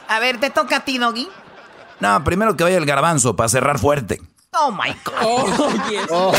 A 0.08 0.20
ver, 0.20 0.38
te 0.38 0.50
toca 0.50 0.76
a 0.76 0.80
ti, 0.84 0.98
Doggy. 0.98 1.28
No, 1.98 2.22
primero 2.22 2.56
que 2.56 2.62
vaya 2.62 2.76
el 2.76 2.86
garbanzo 2.86 3.34
para 3.34 3.48
cerrar 3.48 3.78
fuerte. 3.78 4.20
Oh 4.52 4.70
my 4.70 4.94
God. 5.04 5.16
Oh, 5.58 5.90
yes. 5.90 6.06
Oh, 6.10 6.32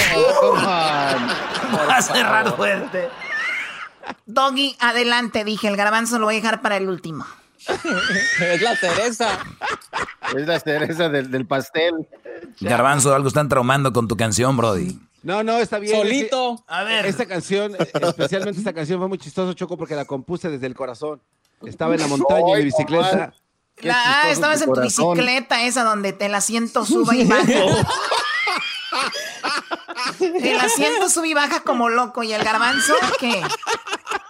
on. 0.53 0.59
Va 0.65 1.97
a 1.97 2.01
cerrar 2.01 2.55
fuerte. 2.55 3.09
Doggy, 4.25 4.77
adelante, 4.79 5.43
dije. 5.43 5.67
El 5.67 5.75
garbanzo 5.75 6.17
lo 6.19 6.25
voy 6.25 6.35
a 6.35 6.41
dejar 6.41 6.61
para 6.61 6.77
el 6.77 6.87
último. 6.87 7.25
es 8.39 8.61
la 8.61 8.75
Teresa. 8.79 9.39
Es 10.35 10.47
la 10.47 10.59
cereza 10.59 11.09
del, 11.09 11.29
del 11.29 11.45
pastel. 11.45 12.07
Garbanzo, 12.61 13.13
algo 13.13 13.27
están 13.27 13.49
traumando 13.49 13.91
con 13.93 14.07
tu 14.07 14.15
canción, 14.15 14.55
Brody. 14.55 14.97
No, 15.23 15.43
no, 15.43 15.57
está 15.57 15.79
bien. 15.79 15.95
Solito. 15.95 16.63
A 16.67 16.83
ver. 16.83 17.05
Esta 17.05 17.25
canción, 17.25 17.75
eh, 17.75 17.91
especialmente 18.01 18.59
esta 18.59 18.73
canción, 18.73 18.99
fue 18.99 19.07
muy 19.07 19.17
chistoso, 19.17 19.53
Choco, 19.53 19.77
porque 19.77 19.95
la 19.95 20.05
compuse 20.05 20.49
desde 20.49 20.67
el 20.67 20.75
corazón. 20.75 21.21
Estaba 21.65 21.95
en 21.95 22.01
la 22.01 22.07
montaña 22.07 22.53
en 22.53 22.57
mi 22.59 22.65
bicicleta. 22.65 23.33
La- 23.77 24.21
ah, 24.23 24.29
estabas 24.29 24.61
en 24.61 24.67
tu 24.67 24.73
corazón. 24.73 25.13
bicicleta 25.13 25.63
esa 25.63 25.83
donde 25.83 26.13
te 26.13 26.27
el 26.27 26.35
asiento 26.35 26.85
sube 26.85 27.17
y 27.17 27.25
baja. 27.25 27.43
el 30.19 30.59
asiento 30.59 31.09
sube 31.09 31.29
y 31.29 31.33
baja 31.33 31.61
como 31.61 31.89
loco. 31.89 32.23
¿Y 32.23 32.33
el 32.33 32.43
garbanzo 32.43 32.93
qué? 33.19 33.41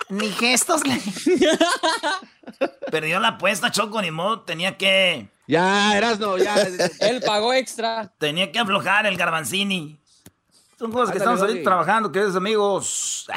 Ni 0.09 0.29
gestos 0.31 0.85
le... 0.87 1.01
Perdió 2.91 3.19
la 3.19 3.29
apuesta, 3.29 3.71
Choco, 3.71 4.01
ni 4.01 4.11
modo. 4.11 4.41
Tenía 4.41 4.77
que. 4.77 5.29
Ya, 5.47 5.97
Erasno, 5.97 6.37
ya. 6.37 6.55
Él 6.99 7.21
pagó 7.25 7.53
extra. 7.53 8.13
Tenía 8.17 8.51
que 8.51 8.59
aflojar 8.59 9.05
el 9.05 9.17
garbanzini. 9.17 9.99
Son 10.77 10.91
cosas 10.91 11.11
que 11.11 11.17
estamos 11.17 11.41
ahorita 11.41 11.63
trabajando, 11.63 12.11
queridos 12.11 12.35
amigos. 12.35 13.27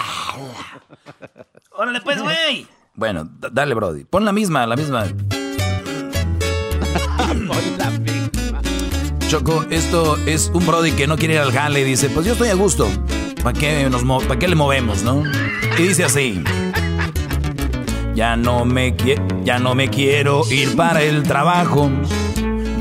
Órale, 1.72 2.00
pues, 2.02 2.20
güey. 2.22 2.66
Bueno, 2.94 3.28
dale, 3.52 3.74
Brody. 3.74 4.04
Pon 4.04 4.24
la 4.26 4.32
misma, 4.32 4.66
la 4.66 4.76
misma. 4.76 5.06
Choco, 9.28 9.64
esto 9.70 10.16
es 10.26 10.50
un 10.52 10.66
Brody 10.66 10.92
que 10.92 11.06
no 11.06 11.16
quiere 11.16 11.34
ir 11.34 11.40
al 11.40 11.52
jale 11.52 11.80
y 11.80 11.84
dice, 11.84 12.10
pues 12.10 12.26
yo 12.26 12.32
estoy 12.32 12.48
a 12.48 12.54
gusto. 12.54 12.88
¿Para 13.42 13.58
qué, 13.58 13.88
nos 13.88 14.04
mo- 14.04 14.20
¿Para 14.20 14.38
qué 14.38 14.48
le 14.48 14.56
movemos, 14.56 15.02
no? 15.02 15.22
Y 15.78 15.82
dice 15.82 16.04
así. 16.04 16.42
Ya 18.14 18.36
no, 18.36 18.66
me 18.66 18.94
ya 19.44 19.58
no 19.58 19.74
me 19.74 19.88
quiero 19.88 20.42
ir 20.50 20.76
para 20.76 21.00
el 21.02 21.22
trabajo. 21.22 21.88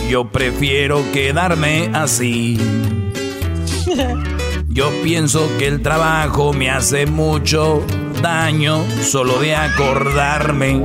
Yo 0.10 0.30
prefiero 0.30 1.02
quedarme 1.14 1.92
así. 1.94 2.58
Yo 4.72 4.92
pienso 5.04 5.50
que 5.58 5.68
el 5.68 5.82
trabajo 5.82 6.54
me 6.54 6.70
hace 6.70 7.08
mucho 7.08 7.84
daño. 8.22 8.84
Solo 9.02 9.40
de 9.40 9.56
acordarme 9.56 10.76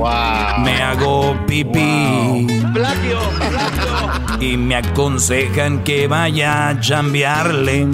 me 0.63 0.81
hago 0.81 1.37
pipí. 1.45 2.47
Plagio, 2.73 3.19
plagio. 3.37 4.41
Y 4.41 4.57
me 4.57 4.75
aconsejan 4.75 5.83
que 5.83 6.07
vaya 6.07 6.69
a 6.69 6.79
chambearle. 6.79 7.87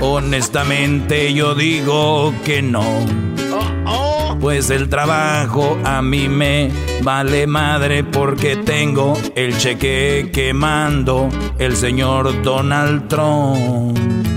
Honestamente 0.00 1.32
yo 1.32 1.54
digo 1.54 2.34
que 2.44 2.60
no. 2.60 2.82
Pues 4.40 4.70
el 4.70 4.88
trabajo 4.88 5.78
a 5.84 6.02
mí 6.02 6.28
me 6.28 6.72
vale 7.02 7.46
madre 7.46 8.02
porque 8.02 8.56
tengo 8.56 9.16
el 9.36 9.56
cheque 9.56 10.30
que 10.32 10.52
mando 10.52 11.28
el 11.60 11.76
señor 11.76 12.42
Donald 12.42 13.06
Trump. 13.06 14.31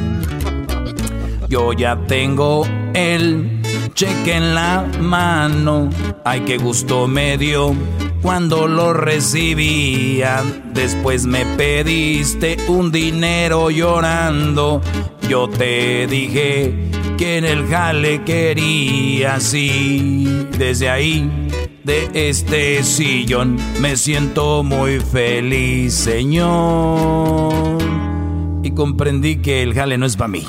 Yo 1.47 1.73
ya 1.73 1.95
tengo 2.07 2.65
el 2.93 3.61
cheque 3.93 4.35
en 4.35 4.55
la 4.55 4.85
mano. 4.99 5.89
Ay, 6.23 6.41
qué 6.41 6.57
gusto 6.57 7.07
me 7.07 7.38
dio 7.38 7.76
cuando 8.22 8.67
lo 8.67 8.93
recibía. 8.93 10.43
Después 10.73 11.26
me 11.26 11.45
pediste 11.45 12.57
un 12.67 12.91
dinero 12.91 13.69
llorando. 13.69 14.81
Yo 15.30 15.47
te 15.47 16.07
dije 16.07 16.89
que 17.17 17.38
en 17.38 17.45
el 17.45 17.67
jale 17.67 18.23
quería 18.23 19.35
así. 19.35 20.47
Desde 20.57 20.89
ahí, 20.89 21.30
de 21.84 22.09
este 22.13 22.84
sillón, 22.84 23.57
me 23.80 23.97
siento 23.97 24.63
muy 24.63 24.99
feliz, 24.99 25.93
señor. 25.93 27.77
Y 28.63 28.72
comprendí 28.72 29.38
que 29.38 29.61
el 29.61 29.76
jale 29.76 29.97
no 29.99 30.07
es 30.07 30.15
para 30.17 30.30
mí. 30.30 30.43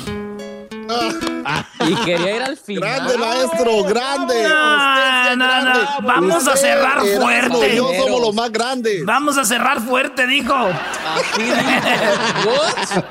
Y 1.89 1.95
quería 2.05 2.37
ir 2.37 2.43
al 2.43 2.57
final. 2.57 2.83
Grande, 2.83 3.19
maestro, 3.19 3.85
grande. 3.85 4.43
No, 4.49 5.37
no, 5.37 5.63
no. 5.63 6.03
Vamos 6.03 6.49
a 6.49 6.57
cerrar 6.57 7.01
fuerte. 7.01 7.77
Yo 7.77 7.91
somos 7.95 8.21
los 8.21 8.35
más 8.35 8.51
grandes. 8.51 9.05
Vamos 9.05 9.39
a 9.39 9.45
cerrar 9.45 9.81
fuerte, 9.81 10.27
dijo. 10.27 10.55
Así 10.55 11.43
dijo. 11.43 12.49
What? 12.49 13.05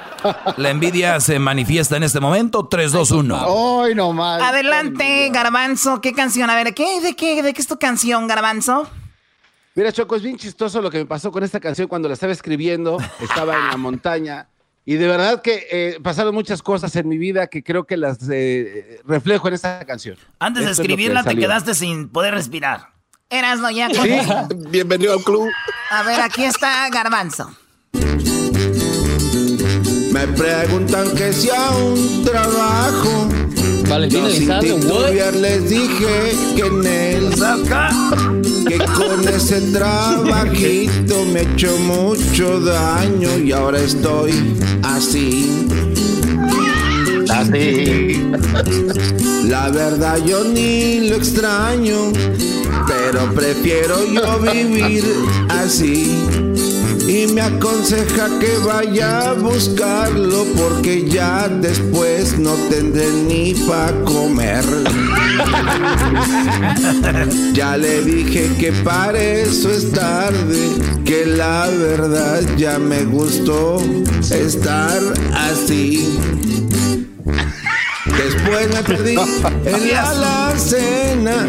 La 0.58 0.72
envidia 0.72 1.20
se 1.20 1.38
manifiesta 1.40 1.98
en 1.98 2.04
este 2.04 2.20
momento. 2.20 2.68
3, 2.68 2.92
2, 2.92 3.12
1. 3.12 3.84
Ay, 3.84 3.96
no 3.96 4.12
más. 4.14 4.42
Adelante, 4.42 5.30
garbanzo. 5.32 6.02
¿Qué 6.02 6.14
canción? 6.14 6.50
A 6.50 6.56
ver, 6.56 6.74
¿qué, 6.74 7.00
de, 7.02 7.16
qué, 7.16 7.44
¿de 7.44 7.54
qué 7.54 7.62
es 7.62 7.68
tu 7.68 7.78
canción, 7.78 8.28
garbanzo? 8.28 8.90
Mira, 9.76 9.92
Choco, 9.92 10.16
es 10.16 10.24
bien 10.24 10.38
chistoso 10.38 10.82
lo 10.82 10.90
que 10.90 11.00
me 11.00 11.06
pasó 11.06 11.32
con 11.32 11.44
esta 11.44 11.60
canción 11.60 11.88
cuando 11.88 12.08
la 12.08 12.14
estaba 12.14 12.32
escribiendo. 12.32 12.98
Estaba 13.20 13.56
en 13.56 13.68
la 13.68 13.78
montaña. 13.78 14.48
Y 14.88 14.96
de 14.96 15.08
verdad 15.08 15.42
que 15.42 15.68
eh, 15.72 16.00
pasaron 16.04 16.36
muchas 16.36 16.62
cosas 16.62 16.96
en 16.96 17.08
mi 17.10 17.18
vida 17.18 17.48
que 17.48 17.64
creo 17.64 17.86
que 17.86 17.98
las 17.98 18.20
eh, 18.32 19.02
reflejo 19.06 19.48
en 19.48 19.56
esta 19.56 19.84
canción. 19.86 20.16
Antes 20.38 20.64
de 20.66 20.72
es 20.72 20.78
que 20.78 20.84
escribirla 20.84 21.24
te 21.24 21.36
quedaste 21.36 21.74
sin 21.74 22.10
poder 22.10 22.36
respirar. 22.36 22.90
Erasno, 23.30 23.72
ya. 23.72 23.88
con- 23.88 23.96
Sí, 24.06 24.20
bienvenido 24.70 25.14
al 25.14 25.24
club. 25.24 25.50
A 25.90 26.04
ver, 26.04 26.22
aquí 26.22 26.44
está 26.44 26.88
garbanzo. 26.92 27.52
Me 30.12 30.28
preguntan 30.28 31.16
que 31.16 31.34
sea 31.34 31.72
un 31.72 32.24
trabajo. 32.24 33.28
Sin 33.86 34.26
Elizalde, 34.26 34.74
what? 34.74 35.34
les 35.36 35.70
dije 35.70 36.36
que 36.56 36.62
en 36.66 36.86
él 36.86 37.30
que 38.68 38.78
con 38.78 39.28
ese 39.28 39.62
trabajito 39.72 41.26
me 41.26 41.42
hecho 41.42 41.78
mucho 41.80 42.60
daño 42.62 43.38
y 43.38 43.52
ahora 43.52 43.80
estoy 43.80 44.32
así. 44.84 45.68
Así. 47.30 48.22
La 49.48 49.70
verdad 49.70 50.18
yo 50.26 50.44
ni 50.44 51.08
lo 51.10 51.16
extraño, 51.16 52.12
pero 52.88 53.34
prefiero 53.34 53.98
yo 54.12 54.40
vivir 54.40 55.04
así. 55.50 56.45
Y 57.08 57.28
me 57.28 57.42
aconseja 57.42 58.28
que 58.40 58.58
vaya 58.66 59.30
a 59.30 59.34
buscarlo 59.34 60.44
porque 60.58 61.08
ya 61.08 61.48
después 61.48 62.40
no 62.40 62.54
tendré 62.70 63.12
ni 63.12 63.54
pa' 63.54 63.92
comer. 64.06 64.66
Ya 67.54 67.78
le 67.78 68.04
dije 68.04 68.50
que 68.60 68.72
para 68.72 69.22
eso 69.22 69.72
es 69.72 69.92
tarde, 69.92 70.70
que 71.06 71.26
la 71.26 71.68
verdad 71.68 72.42
ya 72.58 72.80
me 72.80 73.04
gustó 73.06 73.82
estar 74.30 75.02
así. 75.34 76.08
Después 78.06 78.70
me 78.74 78.84
perdí 78.84 79.16
en 79.66 79.90
la 79.90 80.10
alacena 80.10 81.46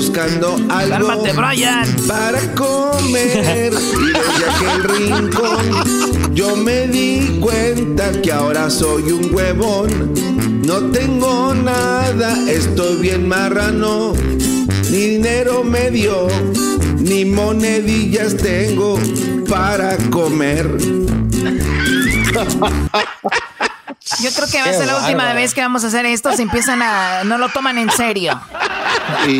buscando 0.00 0.56
algo 0.70 1.08
Cálmate, 1.08 1.32
Brian. 1.34 1.84
para 2.08 2.40
comer. 2.54 3.70
Y 4.00 4.06
desde 4.06 4.50
aquel 4.50 4.82
rincón 4.84 5.66
yo 6.34 6.56
me 6.56 6.88
di 6.88 7.38
cuenta 7.38 8.10
que 8.22 8.32
ahora 8.32 8.70
soy 8.70 9.12
un 9.12 9.34
huevón. 9.34 10.14
No 10.64 10.78
tengo 10.90 11.54
nada, 11.54 12.50
estoy 12.50 12.96
bien 13.02 13.28
marrano. 13.28 14.14
Ni 14.90 15.06
dinero 15.18 15.64
me 15.64 15.90
dio, 15.90 16.28
ni 16.98 17.26
monedillas 17.26 18.38
tengo 18.38 18.98
para 19.50 19.98
comer. 20.08 20.66
Yo 24.22 24.30
creo 24.34 24.48
que 24.50 24.62
va 24.62 24.70
a 24.70 24.72
ser 24.72 24.86
la 24.86 24.96
última 24.96 25.32
vez 25.34 25.52
que 25.54 25.60
vamos 25.60 25.84
a 25.84 25.88
hacer 25.88 26.06
esto. 26.06 26.32
Se 26.32 26.42
empiezan 26.42 26.80
a. 26.82 27.22
No 27.24 27.36
lo 27.38 27.48
toman 27.50 27.78
en 27.78 27.90
serio. 27.90 28.40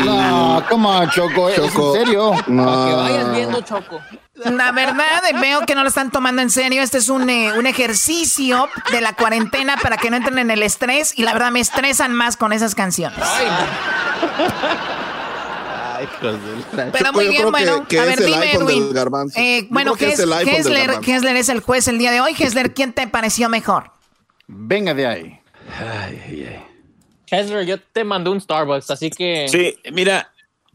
No, 0.05 0.63
come 0.69 0.87
on, 0.87 1.09
Choco. 1.09 1.49
¿es 1.49 1.55
Choco. 1.55 1.95
¿En 1.95 2.05
serio? 2.05 2.31
Para 2.31 2.45
que 2.45 2.95
vayas 2.95 3.31
viendo, 3.33 3.61
Choco. 3.61 3.99
La 4.45 4.71
verdad, 4.71 5.21
veo 5.39 5.61
que 5.65 5.75
no 5.75 5.83
lo 5.83 5.89
están 5.89 6.09
tomando 6.11 6.41
en 6.41 6.49
serio. 6.49 6.81
Este 6.81 6.97
es 6.99 7.09
un, 7.09 7.29
eh, 7.29 7.51
un 7.57 7.67
ejercicio 7.67 8.69
de 8.91 9.01
la 9.01 9.13
cuarentena 9.13 9.77
para 9.77 9.97
que 9.97 10.09
no 10.09 10.17
entren 10.17 10.39
en 10.39 10.49
el 10.51 10.63
estrés. 10.63 11.13
Y 11.17 11.23
la 11.23 11.33
verdad, 11.33 11.51
me 11.51 11.59
estresan 11.59 12.13
más 12.13 12.37
con 12.37 12.53
esas 12.53 12.73
canciones. 12.73 13.19
Ay, 13.21 13.45
Pero 16.91 17.13
muy 17.13 17.27
bien, 17.27 17.43
creo 17.43 17.51
que- 17.51 17.65
bueno. 17.65 17.87
que 17.87 17.99
a 17.99 18.03
es 18.03 18.09
ver, 18.09 18.19
el 18.21 18.25
dime, 18.25 18.51
Edwin. 18.53 18.89
Eh, 19.35 19.67
bueno, 19.69 19.93
es 19.99 20.19
Hesler. 20.19 20.99
Hesler 21.05 21.35
es 21.35 21.49
el 21.49 21.59
juez 21.61 21.87
el 21.87 21.97
día 21.99 22.11
de 22.11 22.21
hoy. 22.21 22.35
Hesler, 22.37 22.73
¿quién 22.73 22.93
te 22.93 23.05
pareció 23.07 23.49
mejor? 23.49 23.91
Venga 24.53 24.93
de 24.93 25.07
ahí. 25.07 25.39
Kessler, 27.25 27.65
yo 27.65 27.79
te 27.79 28.03
mandé 28.03 28.29
un 28.29 28.41
Starbucks, 28.41 28.91
así 28.91 29.09
que. 29.09 29.47
Sí, 29.47 29.75
mira, 29.93 30.31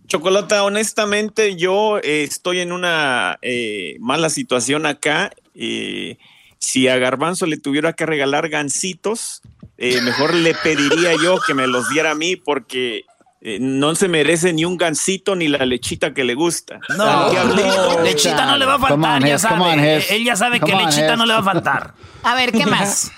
Chocolata, 0.06 0.64
honestamente 0.64 1.56
yo 1.56 1.98
eh, 1.98 2.22
estoy 2.22 2.60
en 2.60 2.72
una 2.72 3.38
eh, 3.42 3.96
mala 4.00 4.30
situación 4.30 4.86
acá. 4.86 5.30
eh, 5.54 6.16
si 6.58 6.88
a 6.88 6.96
Garbanzo 6.96 7.44
le 7.46 7.58
tuviera 7.58 7.92
que 7.92 8.06
regalar 8.06 8.48
gancitos, 8.48 9.42
eh, 9.76 10.00
mejor 10.00 10.34
le 10.34 10.54
pediría 10.54 11.12
yo 11.22 11.38
que 11.46 11.52
me 11.54 11.66
los 11.66 11.88
diera 11.90 12.12
a 12.12 12.14
mí 12.14 12.34
porque 12.34 13.04
eh, 13.42 13.58
no 13.60 13.94
se 13.94 14.08
merece 14.08 14.52
ni 14.54 14.64
un 14.64 14.76
gancito 14.78 15.36
ni 15.36 15.48
la 15.48 15.64
lechita 15.66 16.14
que 16.14 16.24
le 16.24 16.34
gusta. 16.34 16.80
No, 16.96 17.30
lechita 18.02 18.46
no 18.46 18.56
le 18.56 18.64
va 18.64 18.74
a 18.74 18.78
faltar, 18.78 19.22
on, 19.22 19.28
ya 19.28 19.34
on, 19.34 19.38
sabe. 19.38 20.16
Él 20.16 20.24
ya 20.24 20.34
sabe 20.34 20.60
que 20.60 20.72
on, 20.72 20.78
lechita 20.86 21.12
Hes. 21.12 21.18
no 21.18 21.26
le 21.26 21.34
va 21.34 21.40
a 21.40 21.44
faltar. 21.44 21.94
A 22.22 22.34
ver, 22.34 22.50
¿qué 22.52 22.64
más? 22.66 23.12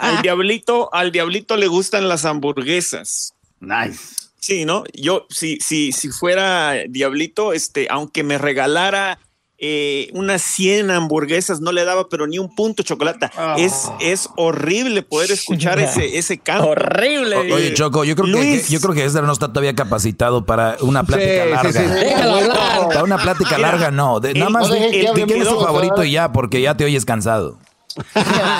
Al 0.00 0.22
diablito, 0.22 0.88
al 0.92 1.12
diablito 1.12 1.56
le 1.56 1.66
gustan 1.66 2.08
las 2.08 2.24
hamburguesas. 2.24 3.34
Nice. 3.60 4.00
Sí, 4.38 4.64
¿no? 4.64 4.84
Yo, 4.94 5.26
si, 5.28 5.58
si, 5.60 5.90
si 5.92 6.08
fuera 6.10 6.74
Diablito, 6.88 7.52
este, 7.52 7.88
aunque 7.90 8.22
me 8.22 8.38
regalara 8.38 9.18
eh, 9.58 10.08
unas 10.12 10.42
100 10.42 10.90
hamburguesas, 10.90 11.60
no 11.60 11.72
le 11.72 11.84
daba, 11.84 12.08
pero 12.08 12.26
ni 12.28 12.38
un 12.38 12.54
punto 12.54 12.82
chocolate. 12.84 13.28
Es, 13.56 13.90
es 14.00 14.28
horrible 14.36 15.02
poder 15.02 15.32
escuchar 15.32 15.80
ese, 15.80 16.18
ese 16.18 16.38
canto. 16.38 16.68
Horrible. 16.68 17.36
O- 17.36 17.54
Oye, 17.56 17.72
Choco, 17.74 18.04
yo 18.04 18.14
creo 18.14 18.26
que, 18.36 18.62
yo 18.68 18.80
creo 18.80 18.94
que 18.94 19.04
Esther 19.04 19.24
no 19.24 19.32
está 19.32 19.48
todavía 19.48 19.74
capacitado 19.74 20.44
para 20.44 20.76
una 20.80 21.02
plática 21.02 21.44
Sí, 21.44 21.50
larga. 21.50 21.72
sí. 21.82 21.88
Déjalo 22.04 22.34
hablar. 22.36 22.88
Para 22.88 23.02
una 23.04 23.18
plática 23.18 23.56
Mira, 23.56 23.70
larga, 23.70 23.90
no. 23.90 24.20
De- 24.20 24.34
nada 24.34 24.46
el- 24.46 24.52
más 24.52 24.70
di 24.70 25.06
hable 25.06 25.24
quién 25.24 25.42
es 25.42 25.48
tu 25.48 25.58
favorito 25.60 26.04
y 26.04 26.12
ya, 26.12 26.30
porque 26.32 26.60
ya 26.60 26.76
te 26.76 26.84
oyes 26.84 27.04
cansado. 27.04 27.58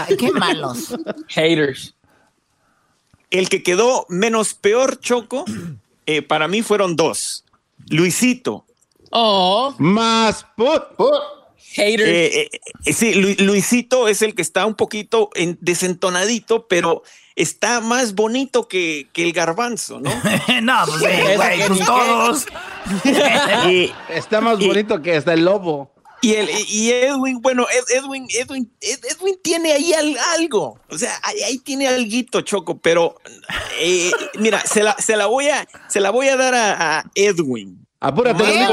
Qué, 0.08 0.16
qué 0.18 0.30
malos. 0.32 0.94
Haters. 1.28 1.94
El 3.30 3.48
que 3.48 3.62
quedó 3.62 4.06
menos 4.08 4.54
peor, 4.54 5.00
Choco, 5.00 5.44
eh, 6.06 6.22
para 6.22 6.48
mí 6.48 6.62
fueron 6.62 6.96
dos. 6.96 7.44
Luisito. 7.90 8.64
Oh, 9.10 9.74
Más 9.78 10.46
put. 10.56 10.82
haters. 11.74 12.08
Eh, 12.08 12.50
eh, 12.84 12.92
sí, 12.92 13.14
Lu- 13.14 13.44
Luisito 13.44 14.08
es 14.08 14.22
el 14.22 14.34
que 14.34 14.42
está 14.42 14.64
un 14.66 14.74
poquito 14.74 15.30
en- 15.34 15.58
desentonadito, 15.60 16.66
pero 16.68 17.02
está 17.34 17.80
más 17.80 18.14
bonito 18.14 18.66
que, 18.68 19.08
que 19.12 19.22
el 19.24 19.32
garbanzo, 19.32 20.00
¿no? 20.00 20.10
no, 20.62 20.74
pues, 20.86 21.00
güey, 21.36 21.66
pues 21.66 21.80
todos. 21.84 22.46
y, 23.68 23.92
Está 24.08 24.40
más 24.40 24.60
Y- 24.60 24.66
bonito 24.68 25.02
que 25.02 25.16
hasta 25.16 25.34
el 25.34 25.44
lobo. 25.44 25.90
Y 26.30 26.34
el, 26.34 26.48
y 26.68 26.90
Edwin, 26.92 27.40
bueno, 27.40 27.66
Ed- 27.68 27.96
Edwin, 27.98 28.26
Edwin, 28.30 28.70
Ed- 28.80 29.04
Edwin 29.10 29.36
tiene 29.42 29.72
ahí 29.72 29.92
al- 29.92 30.18
algo, 30.38 30.78
o 30.90 30.98
sea, 30.98 31.12
ahí, 31.22 31.42
ahí 31.42 31.58
tiene 31.58 31.88
alguito, 31.88 32.40
Choco, 32.40 32.78
pero 32.78 33.16
eh, 33.80 34.10
mira, 34.38 34.60
se 34.60 34.82
la, 34.82 34.94
se 34.98 35.16
la 35.16 35.26
voy 35.26 35.48
a, 35.48 35.66
se 35.88 36.00
la 36.00 36.10
voy 36.10 36.28
a 36.28 36.36
dar 36.36 36.54
a, 36.54 36.98
a 36.98 37.04
Edwin. 37.14 37.82
Apúrate. 37.98 38.44
Cortés. 38.44 38.68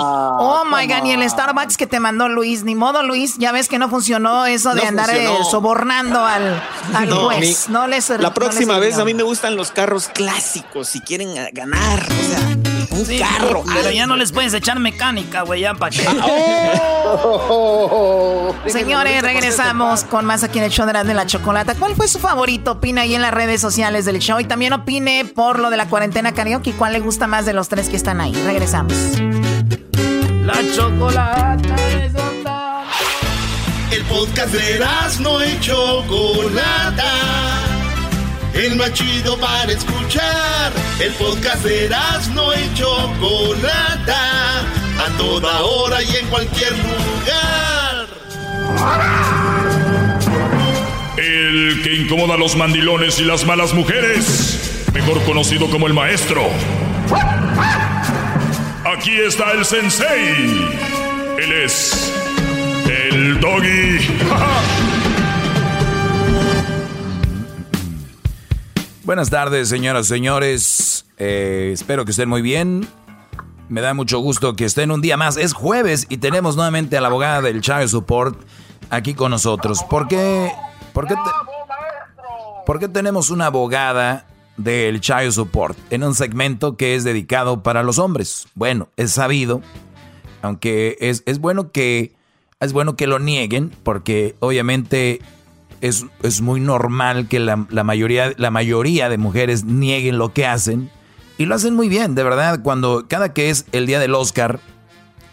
Oh 0.00 0.62
my 0.64 0.86
god, 0.86 1.04
y 1.04 1.10
el 1.10 1.28
Starbucks 1.28 1.76
que 1.76 1.86
te 1.86 2.00
mandó 2.00 2.28
Luis, 2.30 2.64
ni 2.64 2.74
modo 2.74 3.02
Luis, 3.02 3.34
ya 3.38 3.52
ves 3.52 3.68
que 3.68 3.78
no 3.78 3.90
funcionó 3.90 4.46
eso 4.46 4.70
de 4.74 4.80
No 4.82 4.88
andar 4.88 5.10
eh, 5.10 5.26
funcionó. 5.26 5.44
sobornando 5.50 6.24
al, 6.24 6.60
al 6.94 7.08
No, 7.08 7.26
juez. 7.26 7.68
mi- 7.68 7.72
no 7.74 7.86
les 7.86 8.08
La 8.08 8.32
próxima 8.32 8.74
no 8.74 8.80
les 8.80 8.90
vez 8.90 8.98
a 8.98 9.04
mí 9.04 9.12
me 9.12 9.22
gustan 9.24 9.56
los 9.56 9.70
carros 9.72 10.08
clásicos, 10.08 10.88
si 10.88 11.00
quieren 11.00 11.34
ganar, 11.52 12.00
o 12.10 12.30
sea, 12.30 12.71
un 13.02 13.08
Sí, 13.08 13.18
carro. 13.18 13.64
Pero 13.72 13.90
ya 13.90 14.06
no 14.06 14.16
les 14.16 14.32
puedes 14.32 14.54
echar 14.54 14.78
mecánica, 14.78 15.42
güey, 15.42 15.62
ya 15.62 15.74
para 15.74 15.90
qué. 15.90 16.02
Señores, 18.70 19.22
regresamos 19.22 20.04
con 20.04 20.24
más 20.24 20.44
aquí 20.44 20.58
en 20.58 20.64
el 20.64 20.70
show 20.70 20.86
de 20.86 20.92
la, 20.92 21.04
de 21.04 21.14
la 21.14 21.26
chocolata. 21.26 21.74
¿Cuál 21.74 21.94
fue 21.96 22.08
su 22.08 22.18
favorito? 22.18 22.72
Opina 22.72 23.02
ahí 23.02 23.14
en 23.14 23.22
las 23.22 23.34
redes 23.34 23.60
sociales 23.60 24.04
del 24.04 24.18
show 24.18 24.40
y 24.40 24.44
también 24.44 24.72
opine 24.72 25.24
por 25.24 25.58
lo 25.58 25.70
de 25.70 25.76
la 25.76 25.86
cuarentena 25.86 26.32
karaoke. 26.32 26.72
¿Cuál 26.72 26.94
le 26.94 27.00
gusta 27.00 27.26
más 27.26 27.46
de 27.46 27.52
los 27.52 27.68
tres 27.68 27.88
que 27.88 27.96
están 27.96 28.20
ahí? 28.20 28.32
Regresamos. 28.44 28.94
La 30.44 30.54
chocolata 30.74 31.76
es 32.02 32.14
onda. 32.14 32.84
El 33.90 34.02
podcast 34.04 34.52
de 34.52 34.84
no 35.20 35.44
y 35.44 35.60
Chocolata. 35.60 37.71
El 38.54 38.76
más 38.76 38.92
chido 38.92 39.38
para 39.38 39.72
escuchar. 39.72 40.72
El 41.00 41.12
podcast 41.14 41.64
de 41.64 41.88
no 42.34 42.52
y 42.52 42.74
Chocolata. 42.74 44.60
A 44.60 45.16
toda 45.16 45.62
hora 45.62 46.02
y 46.02 46.16
en 46.16 46.26
cualquier 46.26 46.72
lugar. 46.72 48.06
El 51.16 51.80
que 51.82 51.94
incomoda 51.94 52.34
a 52.34 52.36
los 52.36 52.54
mandilones 52.56 53.18
y 53.20 53.24
las 53.24 53.44
malas 53.46 53.72
mujeres. 53.72 54.84
Mejor 54.92 55.22
conocido 55.24 55.70
como 55.70 55.86
el 55.86 55.94
maestro. 55.94 56.42
Aquí 58.84 59.18
está 59.18 59.52
el 59.52 59.64
sensei. 59.64 60.68
Él 61.38 61.52
es 61.64 62.12
el 62.86 63.40
doggy. 63.40 63.98
Buenas 69.04 69.30
tardes, 69.30 69.68
señoras 69.68 70.06
y 70.06 70.08
señores. 70.10 71.06
Eh, 71.18 71.70
espero 71.72 72.04
que 72.04 72.12
estén 72.12 72.28
muy 72.28 72.40
bien. 72.40 72.86
Me 73.68 73.80
da 73.80 73.94
mucho 73.94 74.20
gusto 74.20 74.54
que 74.54 74.64
estén 74.64 74.92
un 74.92 75.00
día 75.00 75.16
más. 75.16 75.36
Es 75.36 75.54
jueves 75.54 76.06
y 76.08 76.18
tenemos 76.18 76.54
nuevamente 76.54 76.96
a 76.96 77.00
la 77.00 77.08
abogada 77.08 77.42
del 77.42 77.62
Child 77.62 77.88
Support 77.88 78.38
aquí 78.90 79.14
con 79.14 79.32
nosotros. 79.32 79.82
¿Por 79.90 80.06
qué, 80.06 80.52
por 80.92 81.08
qué, 82.78 82.88
tenemos 82.88 83.30
una 83.30 83.46
abogada 83.46 84.28
del 84.56 85.00
Child 85.00 85.32
Support 85.32 85.76
en 85.90 86.04
un 86.04 86.14
segmento 86.14 86.76
que 86.76 86.94
es 86.94 87.02
dedicado 87.02 87.64
para 87.64 87.82
los 87.82 87.98
hombres? 87.98 88.46
Bueno, 88.54 88.88
es 88.96 89.10
sabido, 89.10 89.62
aunque 90.42 90.96
es, 91.00 91.24
es 91.26 91.40
bueno 91.40 91.72
que 91.72 92.12
es 92.60 92.72
bueno 92.72 92.94
que 92.94 93.08
lo 93.08 93.18
nieguen, 93.18 93.72
porque 93.82 94.36
obviamente 94.38 95.20
es, 95.82 96.06
es 96.22 96.40
muy 96.40 96.60
normal 96.60 97.28
que 97.28 97.38
la, 97.38 97.66
la 97.68 97.84
mayoría, 97.84 98.32
la 98.38 98.50
mayoría 98.50 99.10
de 99.10 99.18
mujeres 99.18 99.64
nieguen 99.64 100.16
lo 100.16 100.32
que 100.32 100.46
hacen. 100.46 100.90
Y 101.36 101.46
lo 101.46 101.54
hacen 101.54 101.74
muy 101.74 101.88
bien, 101.88 102.14
de 102.14 102.22
verdad. 102.22 102.60
Cuando 102.62 103.06
cada 103.08 103.34
que 103.34 103.50
es 103.50 103.66
el 103.72 103.86
día 103.86 103.98
del 103.98 104.14
Oscar 104.14 104.60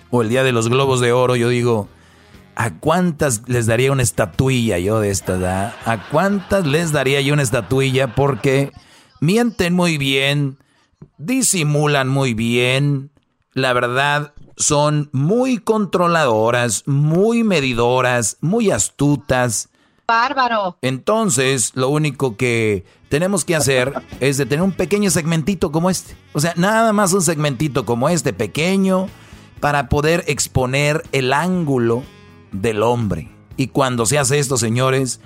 o 0.10 0.22
el 0.22 0.30
día 0.30 0.44
de 0.44 0.52
los 0.52 0.68
Globos 0.68 1.00
de 1.00 1.12
Oro, 1.14 1.36
yo 1.36 1.50
digo, 1.50 1.88
¿a 2.56 2.74
cuántas 2.74 3.48
les 3.48 3.68
daría 3.68 3.92
una 3.92 4.04
estatuilla 4.04 4.80
yo 4.80 5.00
de 5.00 5.12
esta? 5.12 5.38
da? 5.38 5.78
¿A 5.86 6.10
cuántas 6.10 6.66
les 6.66 6.92
daría 6.92 7.22
yo 7.22 7.34
una 7.34 7.44
estatuilla? 7.44 8.16
Porque 8.16 8.72
mienten 9.22 9.76
muy 9.76 9.98
bien, 9.98 10.58
disimulan 11.18 12.08
muy 12.08 12.34
bien, 12.34 13.12
la 13.54 13.74
verdad 13.74 14.34
son 14.58 15.10
muy 15.14 15.58
controladoras, 15.58 16.84
muy 16.86 17.44
medidoras, 17.44 18.38
muy 18.42 18.72
astutas. 18.72 19.70
Bárbaro. 20.10 20.78
Entonces, 20.82 21.72
lo 21.76 21.90
único 21.90 22.36
que 22.36 22.84
tenemos 23.10 23.46
que 23.46 23.56
hacer 23.56 23.94
es 24.20 24.38
de 24.38 24.48
tener 24.48 24.64
un 24.64 24.72
pequeño 24.72 25.12
segmentito 25.12 25.72
como 25.72 25.92
este. 25.92 26.16
O 26.34 26.40
sea, 26.40 26.54
nada 26.58 26.94
más 26.94 27.14
un 27.14 27.22
segmentito 27.22 27.86
como 27.86 28.10
este, 28.10 28.34
pequeño, 28.34 29.08
para 29.60 29.88
poder 29.88 30.24
exponer 30.28 31.04
el 31.12 31.32
ángulo 31.32 32.04
del 32.52 32.82
hombre. 32.82 33.30
Y 33.56 33.68
cuando 33.68 34.08
se 34.08 34.18
hace 34.18 34.40
esto, 34.40 34.58
señores, 34.58 35.20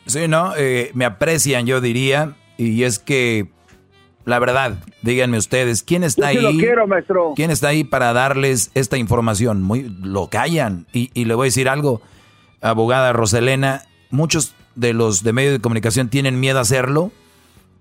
Sí, 0.07 0.27
¿no? 0.27 0.55
Eh, 0.55 0.89
me 0.93 1.05
aprecian, 1.05 1.67
yo 1.67 1.81
diría. 1.81 2.35
Y 2.57 2.83
es 2.83 2.97
que, 2.97 3.51
la 4.27 4.39
verdad, 4.39 4.77
díganme 5.03 5.37
ustedes, 5.37 5.83
¿quién 5.83 6.03
está 6.03 6.33
Yo 6.33 6.41
ahí? 6.41 6.53
lo 6.53 6.59
quiero, 6.59 6.85
maestro. 6.85 7.31
¿Quién 7.33 7.49
está 7.49 7.69
ahí 7.69 7.85
para 7.85 8.11
darles 8.11 8.71
esta 8.73 8.97
información? 8.97 9.63
Muy, 9.63 9.89
lo 10.01 10.27
callan. 10.27 10.85
Y, 10.91 11.11
y 11.13 11.23
le 11.23 11.33
voy 11.33 11.45
a 11.45 11.47
decir 11.47 11.69
algo, 11.69 12.01
abogada 12.59 13.13
Roselena, 13.13 13.83
muchos 14.09 14.53
de 14.75 14.91
los 14.91 15.23
de 15.23 15.31
medios 15.31 15.53
de 15.53 15.61
comunicación 15.61 16.09
tienen 16.09 16.41
miedo 16.41 16.57
a 16.59 16.63
hacerlo 16.63 17.13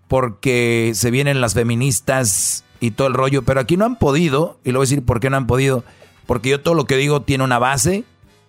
porque 0.06 0.92
se 0.94 1.10
vienen 1.10 1.40
las 1.40 1.54
feministas 1.54 2.64
y 2.78 2.92
todo 2.92 3.08
el 3.08 3.14
rollo, 3.14 3.42
pero 3.42 3.58
aquí 3.58 3.76
no 3.76 3.84
han 3.84 3.96
podido, 3.96 4.60
y 4.62 4.70
le 4.70 4.78
voy 4.78 4.84
a 4.84 4.88
decir 4.88 5.04
por 5.04 5.18
qué 5.18 5.30
no 5.30 5.36
han 5.36 5.48
podido, 5.48 5.82
porque 6.26 6.50
yo 6.50 6.60
todo 6.60 6.74
lo 6.74 6.84
que 6.84 6.96
digo 6.96 7.22
tiene 7.22 7.42
una 7.42 7.58
base 7.58 8.04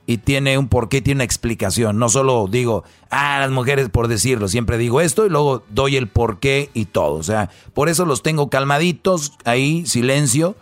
y 0.08 0.18
tiene 0.20 0.58
un 0.58 0.70
porqué, 0.70 1.02
tiene 1.02 1.18
una 1.20 1.24
explicación. 1.26 2.00
No 2.00 2.08
solo 2.10 2.48
digo, 2.50 2.84
ah, 3.12 3.38
las 3.42 3.52
mujeres 3.52 3.90
por 3.90 4.08
decirlo, 4.08 4.48
siempre 4.48 4.78
digo 4.78 5.02
esto 5.02 5.26
y 5.26 5.30
luego 5.30 5.64
doy 5.70 5.98
el 5.98 6.08
porqué 6.08 6.72
y 6.74 6.86
todo. 6.86 7.14
O 7.16 7.24
sea, 7.24 7.50
por 7.74 7.90
eso 7.90 8.06
los 8.06 8.24
tengo 8.24 8.50
calmaditos, 8.50 9.34
ahí, 9.44 9.86
silencio. 9.86 10.56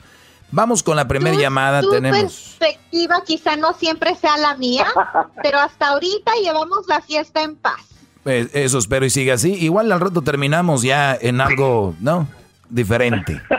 Vamos 0.52 0.84
con 0.84 0.96
la 0.96 1.08
primera 1.08 1.38
llamada. 1.38 1.82
Tu 1.82 1.92
Tenemos. 1.92 2.20
perspectiva 2.58 3.22
quizá 3.26 3.56
no 3.56 3.74
siempre 3.74 4.16
sea 4.16 4.36
la 4.38 4.56
mía, 4.58 4.88
pero 5.44 5.60
hasta 5.60 5.90
ahorita 5.90 6.32
llevamos 6.42 6.88
la 6.88 7.02
fiesta 7.02 7.44
en 7.44 7.56
paz. 7.56 7.82
Eh, 8.26 8.50
Eso 8.54 8.80
espero 8.80 9.06
y 9.06 9.12
siga 9.12 9.36
así. 9.36 9.54
Igual 9.54 9.92
al 9.92 10.00
rato 10.00 10.22
terminamos 10.24 10.82
ya 10.82 11.16
en 11.20 11.40
algo, 11.40 11.94
¿no? 12.02 12.28
Diferente. 12.70 13.42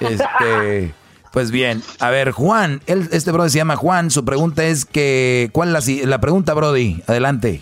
Este, 0.00 0.92
pues 1.36 1.50
bien, 1.50 1.82
a 2.00 2.08
ver, 2.08 2.30
Juan, 2.30 2.80
él, 2.86 3.10
este 3.12 3.30
brother 3.30 3.50
se 3.50 3.58
llama 3.58 3.76
Juan, 3.76 4.10
su 4.10 4.24
pregunta 4.24 4.64
es 4.64 4.86
que, 4.86 5.50
¿cuál 5.52 5.68
es 5.68 5.72
la, 5.74 5.80
si- 5.82 6.06
la 6.06 6.18
pregunta, 6.18 6.54
Brody? 6.54 7.02
Adelante. 7.06 7.60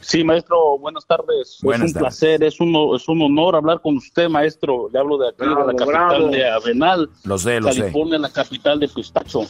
Sí, 0.00 0.24
maestro, 0.24 0.78
buenas 0.78 1.04
tardes. 1.04 1.58
Buenas 1.60 1.90
es 1.90 1.94
un 1.96 2.00
tardes. 2.00 2.18
placer, 2.18 2.42
es 2.42 2.58
un, 2.58 2.74
es 2.96 3.06
un 3.06 3.20
honor 3.20 3.56
hablar 3.56 3.82
con 3.82 3.98
usted, 3.98 4.30
maestro. 4.30 4.88
Le 4.90 4.98
hablo 4.98 5.18
de 5.18 5.28
aquí, 5.28 5.36
Bravo, 5.40 5.66
de 5.66 5.72
la 5.74 5.78
capital 5.78 6.08
bravo. 6.08 6.28
de 6.28 6.48
Arenal, 6.48 7.10
Lo 7.24 7.36
sé, 7.36 7.60
lo 7.60 7.70
sé. 7.70 7.80
California, 7.80 8.18
la 8.18 8.30
capital 8.30 8.80
de 8.80 8.88
Pistacho. 8.88 9.42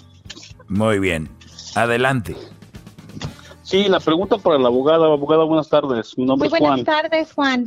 Muy 0.66 0.98
bien, 0.98 1.28
adelante. 1.76 2.34
Sí, 3.62 3.84
la 3.84 4.00
pregunta 4.00 4.38
para 4.38 4.58
la 4.58 4.66
abogada. 4.66 5.06
Abogada, 5.06 5.44
buenas 5.44 5.68
tardes. 5.68 6.18
Mi 6.18 6.24
nombre 6.24 6.48
Muy 6.48 6.56
es 6.56 6.60
buenas 6.60 6.84
Juan. 6.84 7.02
tardes, 7.02 7.32
Juan. 7.32 7.66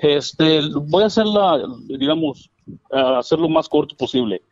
Este, 0.00 0.60
voy 0.76 1.02
a 1.02 1.06
hacerla, 1.06 1.60
digamos, 1.88 2.50
a 2.90 3.18
hacer 3.18 3.38
lo 3.38 3.48
más 3.48 3.68
corto 3.68 3.96
posible 3.96 4.42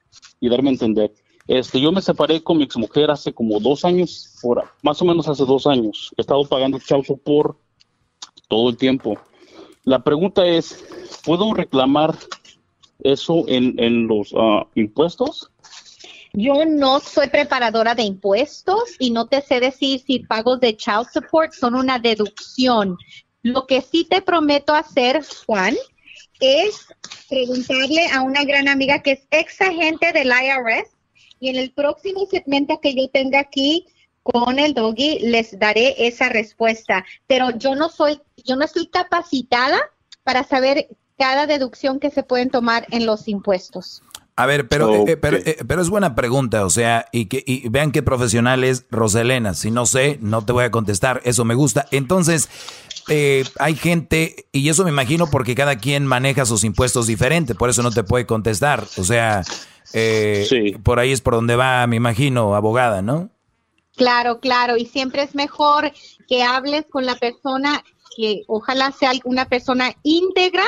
y 0.40 0.48
darme 0.48 0.70
a 0.70 0.72
entender. 0.72 1.12
Este, 1.46 1.80
yo 1.80 1.92
me 1.92 2.00
separé 2.00 2.42
con 2.42 2.56
mi 2.56 2.64
exmujer 2.64 3.10
hace 3.10 3.32
como 3.32 3.60
dos 3.60 3.84
años, 3.84 4.38
por, 4.40 4.64
más 4.82 5.00
o 5.02 5.04
menos 5.04 5.28
hace 5.28 5.44
dos 5.44 5.66
años. 5.66 6.10
He 6.16 6.22
estado 6.22 6.44
pagando 6.44 6.78
child 6.78 7.04
support 7.04 7.58
todo 8.48 8.70
el 8.70 8.76
tiempo. 8.76 9.18
La 9.84 10.02
pregunta 10.02 10.46
es, 10.46 10.82
¿puedo 11.24 11.52
reclamar 11.52 12.16
eso 13.00 13.44
en, 13.46 13.78
en 13.78 14.06
los 14.06 14.32
ah, 14.36 14.66
impuestos? 14.74 15.50
Yo 16.32 16.64
no 16.64 16.98
soy 16.98 17.28
preparadora 17.28 17.94
de 17.94 18.02
impuestos 18.02 18.96
y 18.98 19.10
no 19.10 19.26
te 19.26 19.40
sé 19.40 19.60
decir 19.60 20.00
si 20.00 20.20
pagos 20.20 20.58
de 20.60 20.76
child 20.76 21.06
support 21.12 21.52
son 21.52 21.74
una 21.74 21.98
deducción. 21.98 22.96
Lo 23.42 23.66
que 23.66 23.82
sí 23.82 24.04
te 24.04 24.22
prometo 24.22 24.74
hacer, 24.74 25.22
Juan, 25.46 25.76
es 26.40 26.86
preguntarle 27.28 28.06
a 28.12 28.22
una 28.22 28.44
gran 28.44 28.68
amiga 28.68 29.02
que 29.02 29.12
es 29.12 29.26
ex 29.30 29.60
agente 29.60 30.12
del 30.12 30.28
IRS 30.28 30.90
y 31.40 31.48
en 31.48 31.56
el 31.56 31.72
próximo 31.72 32.26
segmento 32.26 32.80
que 32.80 32.94
yo 32.94 33.08
tenga 33.08 33.40
aquí 33.40 33.86
con 34.22 34.58
el 34.58 34.72
doggy 34.72 35.18
les 35.20 35.58
daré 35.58 36.06
esa 36.06 36.28
respuesta. 36.28 37.04
Pero 37.26 37.50
yo 37.50 37.74
no 37.74 37.88
soy, 37.88 38.20
yo 38.44 38.56
no 38.56 38.64
estoy 38.64 38.86
capacitada 38.86 39.78
para 40.22 40.44
saber 40.44 40.88
cada 41.18 41.46
deducción 41.46 42.00
que 42.00 42.10
se 42.10 42.22
pueden 42.22 42.50
tomar 42.50 42.86
en 42.90 43.06
los 43.06 43.28
impuestos. 43.28 44.02
A 44.36 44.46
ver, 44.46 44.68
pero, 44.68 44.92
eh, 44.94 45.04
eh, 45.12 45.16
pero, 45.16 45.36
eh, 45.36 45.58
pero 45.66 45.80
es 45.80 45.88
buena 45.88 46.16
pregunta, 46.16 46.66
o 46.66 46.70
sea, 46.70 47.06
y 47.12 47.26
que 47.26 47.44
y 47.46 47.68
vean 47.68 47.92
qué 47.92 48.02
profesional 48.02 48.64
es 48.64 48.84
Roselena. 48.90 49.54
Si 49.54 49.70
no 49.70 49.86
sé, 49.86 50.18
no 50.20 50.44
te 50.44 50.52
voy 50.52 50.64
a 50.64 50.72
contestar, 50.72 51.20
eso 51.24 51.44
me 51.44 51.54
gusta. 51.54 51.86
Entonces, 51.92 52.48
eh, 53.08 53.44
hay 53.58 53.74
gente, 53.74 54.46
y 54.52 54.68
eso 54.68 54.84
me 54.84 54.90
imagino 54.90 55.30
porque 55.30 55.54
cada 55.54 55.76
quien 55.76 56.06
maneja 56.06 56.46
sus 56.46 56.64
impuestos 56.64 57.06
diferente, 57.06 57.54
por 57.54 57.68
eso 57.68 57.82
no 57.82 57.90
te 57.90 58.02
puede 58.02 58.26
contestar. 58.26 58.84
O 58.96 59.04
sea, 59.04 59.42
eh, 59.92 60.76
por 60.82 60.98
ahí 60.98 61.12
es 61.12 61.20
por 61.20 61.34
donde 61.34 61.56
va, 61.56 61.86
me 61.86 61.96
imagino, 61.96 62.54
abogada, 62.54 63.02
¿no? 63.02 63.30
Claro, 63.96 64.40
claro, 64.40 64.76
y 64.76 64.86
siempre 64.86 65.22
es 65.22 65.34
mejor 65.34 65.92
que 66.28 66.42
hables 66.42 66.86
con 66.90 67.06
la 67.06 67.14
persona 67.16 67.84
que 68.16 68.42
ojalá 68.46 68.90
sea 68.90 69.12
una 69.24 69.48
persona 69.48 69.92
íntegra 70.02 70.64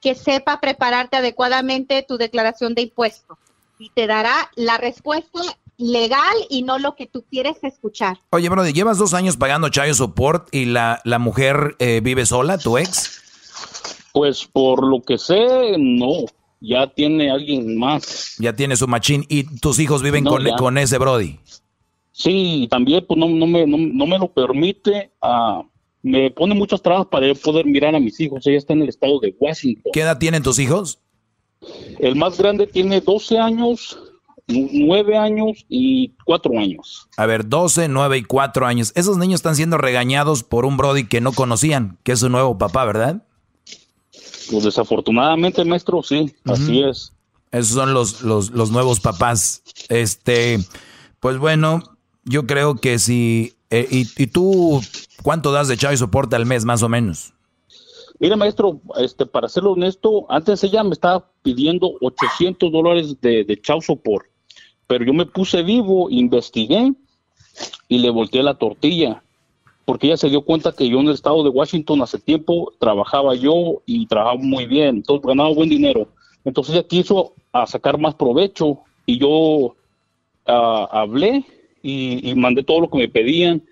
que 0.00 0.14
sepa 0.14 0.60
prepararte 0.60 1.16
adecuadamente 1.16 2.04
tu 2.06 2.16
declaración 2.18 2.74
de 2.74 2.82
impuestos 2.82 3.38
y 3.78 3.90
te 3.90 4.06
dará 4.06 4.50
la 4.56 4.78
respuesta 4.78 5.40
legal 5.78 6.34
y 6.50 6.62
no 6.62 6.78
lo 6.78 6.94
que 6.94 7.06
tú 7.06 7.24
quieres 7.30 7.56
escuchar. 7.62 8.18
Oye, 8.30 8.48
Brody, 8.48 8.72
llevas 8.72 8.98
dos 8.98 9.14
años 9.14 9.36
pagando 9.36 9.68
child 9.70 9.94
support 9.94 10.48
y 10.54 10.66
la, 10.66 11.00
la 11.04 11.18
mujer 11.18 11.76
eh, 11.78 12.00
vive 12.02 12.26
sola, 12.26 12.58
tu 12.58 12.76
ex. 12.76 13.22
Pues 14.12 14.44
por 14.44 14.86
lo 14.86 15.00
que 15.02 15.16
sé, 15.18 15.76
no. 15.78 16.24
Ya 16.60 16.86
tiene 16.88 17.30
alguien 17.30 17.78
más. 17.78 18.34
Ya 18.38 18.54
tiene 18.54 18.76
su 18.76 18.86
machín 18.86 19.24
y 19.28 19.44
tus 19.60 19.78
hijos 19.78 20.02
viven 20.02 20.24
No, 20.24 20.30
con, 20.32 20.44
con 20.58 20.76
ese 20.76 20.98
Brody. 20.98 21.40
Sí, 22.12 22.68
también 22.70 23.04
pues 23.06 23.18
no, 23.18 23.28
no, 23.28 23.46
me, 23.46 23.66
no, 23.66 23.78
no 23.78 24.06
me 24.06 24.18
lo 24.18 24.28
permite. 24.28 25.10
ah, 25.22 25.62
me 26.02 26.30
pone 26.30 26.54
muchas 26.54 26.82
trabas 26.82 27.06
para 27.06 27.26
yo 27.26 27.34
poder 27.34 27.66
mirar 27.66 27.94
a 27.94 28.00
mis 28.00 28.18
hijos. 28.20 28.46
Ella 28.46 28.58
está 28.58 28.72
en 28.72 28.82
el 28.82 28.88
estado 28.88 29.20
de 29.20 29.34
Washington. 29.38 29.90
¿Qué 29.92 30.00
edad 30.00 30.18
tienen 30.18 30.42
tus 30.42 30.58
hijos? 30.58 30.98
El 31.98 32.16
más 32.16 32.38
grande 32.38 32.66
tiene 32.66 33.00
12 33.00 33.38
años, 33.38 33.98
9 34.48 35.16
años 35.16 35.66
y 35.68 36.12
4 36.24 36.58
años. 36.58 37.08
A 37.16 37.26
ver, 37.26 37.48
12, 37.48 37.88
9 37.88 38.18
y 38.18 38.22
4 38.22 38.66
años. 38.66 38.92
Esos 38.94 39.18
niños 39.18 39.40
están 39.40 39.56
siendo 39.56 39.76
regañados 39.76 40.42
por 40.42 40.64
un 40.64 40.76
Brody 40.76 41.06
que 41.06 41.20
no 41.20 41.32
conocían, 41.32 41.98
que 42.02 42.12
es 42.12 42.20
su 42.20 42.28
nuevo 42.30 42.56
papá, 42.56 42.84
¿verdad? 42.84 43.22
Pues 44.50 44.64
desafortunadamente, 44.64 45.64
maestro, 45.64 46.02
sí, 46.02 46.34
así 46.44 46.82
es. 46.82 47.12
Esos 47.52 47.74
son 47.74 47.94
los, 47.94 48.22
los, 48.22 48.50
los 48.50 48.70
nuevos 48.70 49.00
papás. 49.00 49.62
Este, 49.88 50.58
pues 51.20 51.38
bueno, 51.38 51.82
yo 52.24 52.46
creo 52.46 52.76
que 52.76 52.98
si... 52.98 53.54
eh, 53.70 53.86
y, 53.90 54.22
y 54.22 54.26
tú 54.26 54.80
cuánto 55.22 55.52
das 55.52 55.68
de 55.68 55.76
child 55.76 55.96
support 55.96 56.32
al 56.34 56.46
mes, 56.46 56.64
más 56.64 56.82
o 56.82 56.88
menos? 56.88 57.32
Mira, 58.18 58.36
maestro, 58.36 58.80
este, 58.98 59.24
para 59.24 59.48
serlo 59.48 59.72
honesto, 59.72 60.26
antes 60.28 60.62
ella 60.62 60.84
me 60.84 60.92
estaba 60.92 61.26
pidiendo 61.42 61.92
800 62.02 62.70
dólares 62.70 63.20
de, 63.20 63.44
de 63.44 63.60
child 63.60 63.82
support, 63.82 64.26
pero 64.86 65.04
yo 65.04 65.14
me 65.14 65.24
puse 65.24 65.62
vivo, 65.62 66.10
investigué 66.10 66.92
y 67.88 67.98
le 67.98 68.10
volteé 68.10 68.42
la 68.42 68.58
tortilla, 68.58 69.22
porque 69.86 70.08
ella 70.08 70.18
se 70.18 70.28
dio 70.28 70.42
cuenta 70.42 70.72
que 70.72 70.88
yo 70.88 71.00
en 71.00 71.08
el 71.08 71.14
estado 71.14 71.42
de 71.42 71.48
Washington 71.48 72.02
hace 72.02 72.18
tiempo 72.18 72.72
trabajaba 72.78 73.34
yo 73.34 73.80
y 73.86 74.06
trabajaba 74.06 74.36
muy 74.36 74.66
bien, 74.66 74.96
entonces 74.96 75.26
ganaba 75.26 75.54
buen 75.54 75.70
dinero. 75.70 76.08
Entonces 76.44 76.74
ella 76.74 76.86
quiso 76.86 77.32
sacar 77.66 77.98
más 77.98 78.14
provecho 78.14 78.80
y 79.06 79.18
yo 79.18 79.76
ah, 80.46 80.88
hablé 80.92 81.44
y, 81.82 82.28
y 82.30 82.34
mandé 82.34 82.62
todo 82.62 82.80
lo 82.82 82.90
que 82.90 82.98
me 82.98 83.08
pedían 83.08 83.62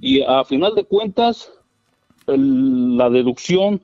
y 0.00 0.22
a 0.22 0.44
final 0.44 0.74
de 0.74 0.84
cuentas 0.84 1.50
el- 2.26 2.96
la 2.96 3.10
deducción 3.10 3.80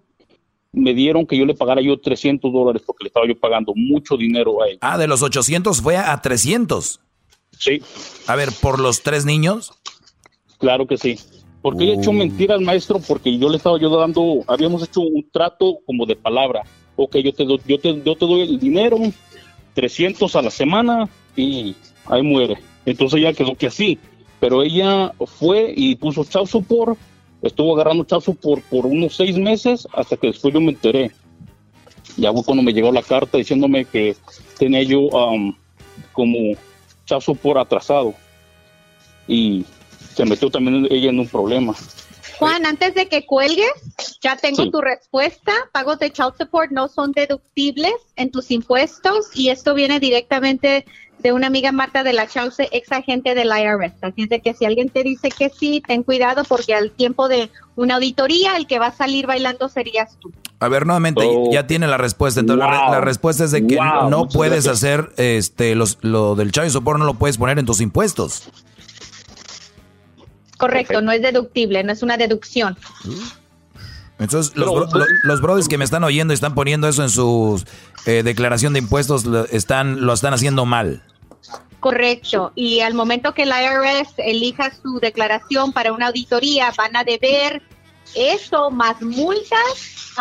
me 0.73 0.93
dieron 0.95 1.27
que 1.27 1.37
yo 1.39 1.47
le 1.47 1.55
pagara 1.55 1.81
yo 1.81 1.99
300 1.99 2.53
dólares 2.53 2.83
porque 2.85 3.05
le 3.05 3.09
estaba 3.09 3.27
yo 3.27 3.39
pagando 3.39 3.73
mucho 3.75 4.17
dinero 4.17 4.63
a 4.63 4.69
ella. 4.69 4.79
Ah, 4.83 4.99
de 4.99 5.07
los 5.07 5.23
800 5.23 5.81
fue 5.81 5.97
a 5.97 6.21
300. 6.21 7.01
Sí. 7.59 7.81
A 8.27 8.37
ver, 8.37 8.51
¿por 8.61 8.79
los 8.79 9.03
tres 9.03 9.25
niños? 9.25 9.73
Claro 10.59 10.87
que 10.87 10.99
sí. 10.99 11.19
Porque 11.63 11.85
ella 11.85 11.95
echó 12.01 12.13
mentiras, 12.13 12.61
maestro, 12.61 13.01
porque 13.01 13.37
yo 13.39 13.49
le 13.49 13.57
estaba 13.57 13.81
yo 13.81 13.89
dando, 13.97 14.45
habíamos 14.47 14.83
hecho 14.85 15.01
un 15.01 15.27
trato 15.33 15.79
como 15.87 16.05
de 16.05 16.15
palabra. 16.15 16.63
Ok, 16.97 17.17
yo 17.17 17.33
te, 17.33 17.45
do- 17.45 17.59
yo 17.67 17.79
te, 17.79 18.03
yo 18.05 18.15
te 18.15 18.27
doy 18.27 18.43
el 18.43 18.59
dinero, 18.61 18.99
300 19.75 20.37
a 20.37 20.43
la 20.43 20.51
semana 20.51 21.09
y 21.35 21.75
ahí 22.07 22.23
muere. 22.23 22.59
Entonces 22.87 23.21
ella 23.21 23.33
quedó 23.35 23.55
que 23.55 23.67
así. 23.67 23.99
Pero 24.41 24.63
ella 24.63 25.13
fue 25.39 25.73
y 25.77 25.97
puso 25.97 26.25
chau 26.25 26.47
support, 26.47 26.99
estuvo 27.43 27.75
agarrando 27.75 28.05
chau 28.05 28.21
support 28.21 28.63
por 28.65 28.87
unos 28.87 29.17
seis 29.17 29.37
meses 29.37 29.87
hasta 29.93 30.17
que 30.17 30.29
después 30.29 30.55
yo 30.55 30.61
me 30.61 30.71
enteré. 30.73 31.11
Ya 32.17 32.33
fue 32.33 32.45
cuando 32.45 32.63
me 32.63 32.73
llegó 32.73 32.93
la 32.93 33.03
carta 33.03 33.39
diciéndome 33.39 33.85
que 33.85 34.17
tenía 34.59 34.83
yo 34.83 35.01
um, 35.01 35.55
como 36.13 36.55
chau 37.07 37.21
support 37.21 37.59
atrasado. 37.61 38.15
Y 39.27 39.65
se 40.15 40.25
metió 40.25 40.51
también 40.51 40.87
ella 40.91 41.11
en 41.11 41.19
un 41.19 41.29
problema. 41.29 41.75
Juan, 42.39 42.67
antes 42.67 42.95
de 42.95 43.09
que 43.09 43.25
cuelgues, 43.25 43.73
ya 44.21 44.37
tengo 44.37 44.65
Sí. 44.65 44.71
tu 44.71 44.81
respuesta. 44.83 45.53
Pagos 45.73 45.99
de 45.99 46.13
child 46.13 46.35
support 46.37 46.71
no 46.71 46.89
son 46.89 47.13
deductibles 47.13 47.95
en 48.17 48.31
tus 48.31 48.51
impuestos 48.51 49.31
y 49.35 49.49
esto 49.49 49.75
viene 49.75 50.01
directamente 50.01 50.85
de 51.27 51.33
una 51.33 51.49
amiga 51.49 51.73
Marta 51.73 52.05
de 52.05 52.13
la 52.13 52.29
Chauce, 52.29 52.69
ex 52.71 52.93
agente 52.93 53.35
del 53.35 53.49
IRS. 53.49 53.95
Así 54.03 54.23
es 54.23 54.29
de 54.29 54.41
que 54.41 54.55
si 54.55 54.65
alguien 54.65 54.89
te 54.91 55.03
dice 55.03 55.29
que 55.29 55.51
sí, 55.51 55.83
ten 55.85 56.05
cuidado 56.05 56.45
porque 56.45 56.73
al 56.73 56.93
tiempo 56.93 57.27
de 57.29 57.51
una 57.75 57.97
auditoría 57.97 58.57
el 58.57 58.69
que 58.69 58.79
va 58.79 58.87
a 58.87 58.93
salir 58.93 59.27
bailando 59.27 59.69
serías 59.69 60.17
tú. 60.21 60.31
A 60.61 60.69
ver, 60.69 60.87
nuevamente, 60.87 61.29
ya 61.51 61.67
tiene 61.67 61.89
la 61.89 61.97
respuesta. 61.97 62.39
Entonces, 62.39 62.65
la, 62.65 62.71
re- 62.71 62.79
Wow. 62.79 62.93
la 62.93 63.01
respuesta 63.01 63.43
es 63.43 63.51
de 63.51 63.67
que 63.67 63.75
Wow, 63.75 64.09
no 64.09 64.19
muchas 64.21 64.35
puedes 64.37 64.65
gracias. 64.65 64.77
hacer 64.77 65.13
este 65.17 65.75
los, 65.75 65.99
lo 66.03 66.37
del 66.37 66.53
child 66.53 66.71
support, 66.71 67.01
no 67.01 67.05
lo 67.05 67.15
puedes 67.15 67.39
poner 67.39 67.59
en 67.59 67.67
tus 67.67 67.81
impuestos. 67.81 68.49
Correcto, 70.59 71.03
no 71.03 71.11
es 71.11 71.21
deductible, 71.23 71.83
no 71.83 71.93
es 71.93 72.03
una 72.05 72.17
deducción. 72.17 72.79
Entonces, 74.19 74.57
los, 74.57 74.71
bro- 74.71 74.89
lo- 74.97 75.07
los 75.25 75.41
brothers 75.43 75.69
que 75.69 75.77
me 75.77 75.85
están 75.85 76.05
oyendo 76.05 76.33
y 76.33 76.37
están 76.37 76.55
poniendo 76.55 76.89
eso 76.89 77.03
en 77.03 77.11
su 77.11 77.63
eh, 78.07 78.23
declaración 78.23 78.73
de 78.73 78.79
impuestos, 78.79 79.27
lo 79.27 79.45
están, 79.47 80.07
lo 80.07 80.13
están 80.15 80.33
haciendo 80.33 80.65
mal. 80.65 81.03
Correcto. 81.81 82.53
Y 82.55 82.81
al 82.81 82.95
momento 82.95 83.33
que 83.35 83.43
el 83.43 83.51
IRS 83.51 84.15
elija 84.19 84.73
su 84.83 84.99
declaración 85.01 85.73
para 85.73 85.93
una 85.93 86.09
auditoría, 86.09 86.73
van 86.77 86.97
a 86.97 87.05
deber 87.05 87.63
eso 88.15 88.71
más 88.71 89.01
multas, 89.03 90.15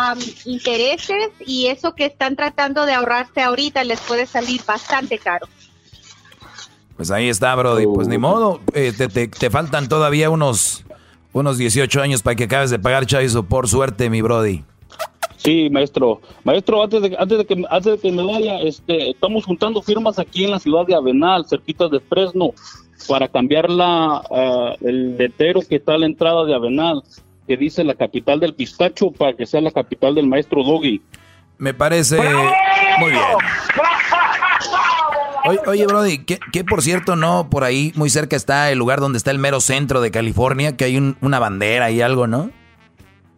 intereses 0.44 1.30
y 1.46 1.66
eso 1.68 1.94
que 1.94 2.04
están 2.06 2.36
tratando 2.36 2.84
de 2.84 2.92
ahorrarse 2.92 3.40
ahorita 3.42 3.82
les 3.84 4.00
puede 4.00 4.26
salir 4.26 4.60
bastante 4.66 5.18
caro. 5.18 5.46
Pues 6.96 7.10
ahí 7.10 7.28
está, 7.28 7.54
Brody. 7.54 7.86
Pues 7.86 8.08
ni 8.08 8.18
modo, 8.18 8.60
eh, 8.74 8.92
te, 8.96 9.08
te- 9.08 9.28
te 9.28 9.50
faltan 9.50 9.88
todavía 9.88 10.30
unos, 10.30 10.84
unos 11.32 11.58
18 11.58 12.00
años 12.02 12.22
para 12.22 12.36
que 12.36 12.44
acabes 12.44 12.70
de 12.70 12.78
pagar 12.78 13.06
support. 13.08 13.48
Por 13.48 13.68
suerte, 13.68 14.10
mi 14.10 14.22
Brody. 14.22 14.64
Sí, 15.46 15.70
maestro. 15.70 16.20
Maestro, 16.42 16.82
antes 16.82 17.02
de, 17.02 17.16
antes 17.16 17.38
de, 17.38 17.44
que, 17.46 17.64
antes 17.70 17.92
de 17.92 17.98
que 18.00 18.10
me 18.10 18.24
vaya, 18.24 18.58
este, 18.62 19.10
estamos 19.10 19.44
juntando 19.44 19.80
firmas 19.80 20.18
aquí 20.18 20.44
en 20.44 20.50
la 20.50 20.58
ciudad 20.58 20.84
de 20.84 20.96
Avenal, 20.96 21.46
cerquita 21.48 21.86
de 21.86 22.00
Fresno, 22.00 22.50
para 23.06 23.28
cambiar 23.28 23.70
la, 23.70 24.22
ah, 24.28 24.74
el 24.80 25.16
letrero 25.16 25.60
que 25.60 25.76
está 25.76 25.94
a 25.94 25.98
la 25.98 26.06
entrada 26.06 26.44
de 26.44 26.52
Avenal, 26.52 27.00
que 27.46 27.56
dice 27.56 27.84
la 27.84 27.94
capital 27.94 28.40
del 28.40 28.54
pistacho, 28.54 29.12
para 29.12 29.34
que 29.34 29.46
sea 29.46 29.60
la 29.60 29.70
capital 29.70 30.16
del 30.16 30.26
maestro 30.26 30.64
Doggy. 30.64 31.00
Me 31.58 31.72
parece 31.72 32.16
muy 32.98 33.12
bien. 33.12 33.22
Oye, 35.48 35.60
oye, 35.68 35.86
Brody, 35.86 36.24
¿qué, 36.24 36.40
qué, 36.52 36.64
por 36.64 36.82
cierto 36.82 37.14
no 37.14 37.48
por 37.48 37.62
ahí 37.62 37.92
muy 37.94 38.10
cerca 38.10 38.34
está 38.34 38.72
el 38.72 38.78
lugar 38.78 38.98
donde 38.98 39.16
está 39.18 39.30
el 39.30 39.38
mero 39.38 39.60
centro 39.60 40.00
de 40.00 40.10
California, 40.10 40.76
que 40.76 40.84
hay 40.84 40.96
un- 40.96 41.16
una 41.20 41.38
bandera 41.38 41.92
y 41.92 42.00
algo, 42.00 42.26
¿no? 42.26 42.50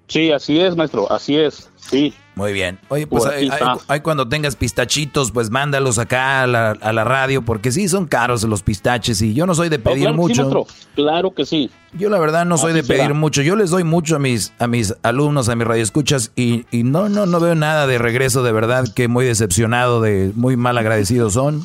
Sí, 0.07 0.33
así 0.33 0.59
es, 0.59 0.75
maestro, 0.75 1.13
así 1.13 1.37
es, 1.37 1.71
sí. 1.91 2.15
Muy 2.35 2.53
bien. 2.53 2.79
Oye, 2.89 3.05
pues 3.09 3.27
ahí, 3.27 3.49
está. 3.49 3.73
ahí- 3.73 3.79
ahí 3.89 4.01
cuando 4.01 4.29
tengas 4.29 4.55
pistachitos, 4.55 5.33
pues 5.33 5.51
mándalos 5.51 5.99
acá 5.99 6.45
a 6.45 6.47
la, 6.47 6.71
a 6.71 6.93
la 6.93 7.03
radio, 7.03 7.43
porque 7.43 7.73
sí, 7.73 7.89
son 7.89 8.07
caros 8.07 8.45
los 8.45 8.63
pistaches 8.63 9.21
y 9.23 9.35
yo 9.35 9.45
no 9.45 9.57
soy 9.57 9.69
de 9.69 9.77
Oh, 9.77 9.81
pedir 9.83 10.03
claro 10.05 10.17
que 10.29 10.35
sí, 10.35 10.41
mucho. 10.43 10.67
claro 10.95 11.31
que 11.35 11.45
sí. 11.45 11.69
Yo 11.95 12.11
la 12.11 12.19
verdad 12.21 12.45
no 12.45 12.57
soy 12.57 12.73
de 12.75 12.85
pedir 12.85 13.13
mucho. 13.15 13.43
Yo 13.43 13.57
les 13.57 13.71
doy 13.71 13.83
mucho 13.83 14.15
a 14.15 14.19
mis, 14.21 14.53
a 14.61 14.69
mis 14.69 14.95
alumnos, 15.03 15.49
a 15.49 15.57
mis 15.57 15.67
radioescuchas 15.67 16.31
y, 16.37 16.65
y 16.71 16.85
no, 16.85 17.09
no, 17.09 17.27
no 17.27 17.41
veo 17.41 17.57
nada 17.57 17.89
de 17.89 17.99
regreso 17.99 18.45
de 18.45 18.53
verdad 18.53 18.85
que 18.95 19.09
muy 19.09 19.25
decepcionado, 19.25 20.01
de 20.01 20.31
muy 20.37 20.57
mal 20.57 20.79
agradecidos 20.79 21.33
son. 21.33 21.65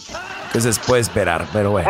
Que 0.53 0.59
se 0.61 0.71
puede 0.87 1.01
esperar, 1.01 1.45
pero 1.53 1.69
bueno. 1.69 1.89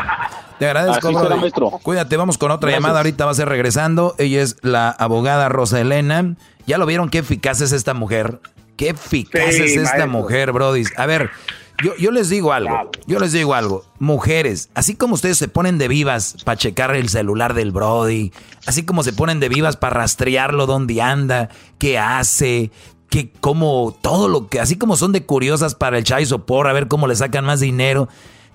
Te 0.60 0.68
agradezco, 0.68 1.10
será. 1.12 1.38
Cuídate, 1.82 2.16
vamos 2.16 2.38
con 2.38 2.52
otra 2.52 2.70
Gracias. 2.70 2.82
llamada. 2.82 3.00
Ahorita 3.00 3.26
va 3.26 3.32
a 3.32 3.34
ser 3.34 3.50
regresando. 3.50 4.16
Ella 4.18 4.42
es 4.42 4.56
la 4.62 4.90
abogada 4.90 5.50
Rosa 5.50 5.82
Elena. 5.82 6.36
¿Ya 6.66 6.78
lo 6.78 6.86
vieron 6.86 7.10
qué 7.10 7.20
eficaz 7.20 7.62
es 7.62 7.72
esta 7.72 7.94
mujer? 7.94 8.40
Qué 8.78 8.90
eficaz 8.90 9.54
Sí, 9.56 9.62
es 9.64 9.72
esta 9.78 9.92
maestro. 10.00 10.08
mujer, 10.10 10.52
Brody. 10.52 10.84
A 10.98 11.06
ver, 11.06 11.30
yo, 11.84 11.96
yo 11.98 12.12
les 12.12 12.30
digo 12.30 12.54
algo. 12.54 12.90
Yo 13.06 13.20
les 13.20 13.32
digo 13.34 13.54
algo. 13.54 13.84
Mujeres, 14.00 14.70
así 14.74 14.96
como 14.96 15.14
ustedes 15.16 15.38
se 15.38 15.48
ponen 15.48 15.78
de 15.78 15.88
vivas 15.88 16.38
para 16.44 16.58
checar 16.58 16.96
el 16.96 17.10
celular 17.10 17.54
del 17.54 17.72
Brody, 17.72 18.32
así 18.66 18.84
como 18.84 19.04
se 19.04 19.14
ponen 19.14 19.40
de 19.40 19.50
vivas 19.50 19.78
para 19.78 19.96
rastrearlo 19.98 20.66
dónde 20.66 21.02
anda, 21.02 21.50
qué 21.78 22.00
hace, 22.00 22.72
que 23.10 23.32
como 23.32 23.96
todo 24.02 24.28
lo 24.28 24.48
que, 24.48 24.60
así 24.60 24.76
como 24.78 24.96
son 24.96 25.12
de 25.12 25.26
curiosas 25.26 25.76
para 25.76 25.98
el 25.98 26.04
chai 26.04 26.26
sopor, 26.26 26.68
a 26.68 26.74
ver 26.74 26.88
cómo 26.88 27.08
le 27.08 27.16
sacan 27.16 27.46
más 27.46 27.60
dinero. 27.60 28.10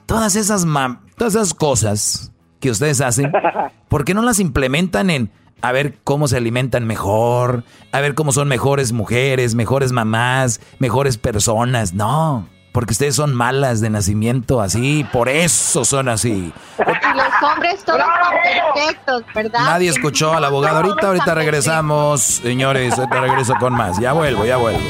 Todas 0.07 0.35
esas, 0.37 0.67
mam- 0.67 1.01
todas 1.17 1.35
esas 1.35 1.55
cosas 1.55 2.33
que 2.61 2.71
ustedes 2.71 3.01
hacen, 3.01 3.31
¿por 3.89 4.05
qué 4.05 4.15
no 4.15 4.23
las 4.23 4.41
implementan 4.41 5.11
en 5.11 5.31
a 5.61 5.73
ver 5.73 5.99
cómo 6.05 6.29
se 6.29 6.37
alimentan 6.37 6.87
mejor, 6.87 7.65
a 7.93 8.01
ver 8.01 8.15
cómo 8.15 8.33
son 8.33 8.49
mejores 8.49 8.93
mujeres, 8.93 9.55
mejores 9.55 9.93
mamás, 9.93 10.61
mejores 10.79 11.19
personas? 11.19 11.95
No, 11.95 12.47
porque 12.73 12.93
ustedes 12.93 13.15
son 13.15 13.35
malas 13.35 13.81
de 13.81 13.91
nacimiento 13.91 14.61
así, 14.61 15.05
por 15.13 15.29
eso 15.29 15.85
son 15.85 16.09
así. 16.09 16.53
Y 16.79 17.17
los 17.17 17.51
hombres 17.51 17.85
todos 17.85 18.01
son 18.01 18.75
perfectos, 18.75 19.23
¿verdad? 19.35 19.61
Nadie 19.61 19.89
escuchó 19.89 20.35
al 20.35 20.45
abogado 20.45 20.77
ahorita, 20.77 21.09
ahorita 21.09 21.35
regresamos, 21.35 22.23
señores, 22.23 22.97
ahorita 22.99 23.21
regreso 23.21 23.55
con 23.59 23.73
más. 23.73 23.99
Ya 23.99 24.13
vuelvo, 24.13 24.45
ya 24.45 24.59
vuelvo. 24.59 24.81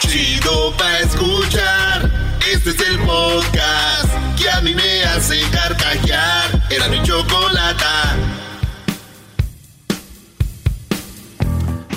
Chido 0.00 0.72
pa' 0.76 0.98
escuchar. 0.98 2.10
Este 2.52 2.70
es 2.70 2.80
el 2.80 2.98
podcast 2.98 4.10
que 4.36 4.50
a 4.50 4.60
mí 4.60 4.74
me 4.74 5.04
hace 5.04 5.40
carcajear. 5.50 6.61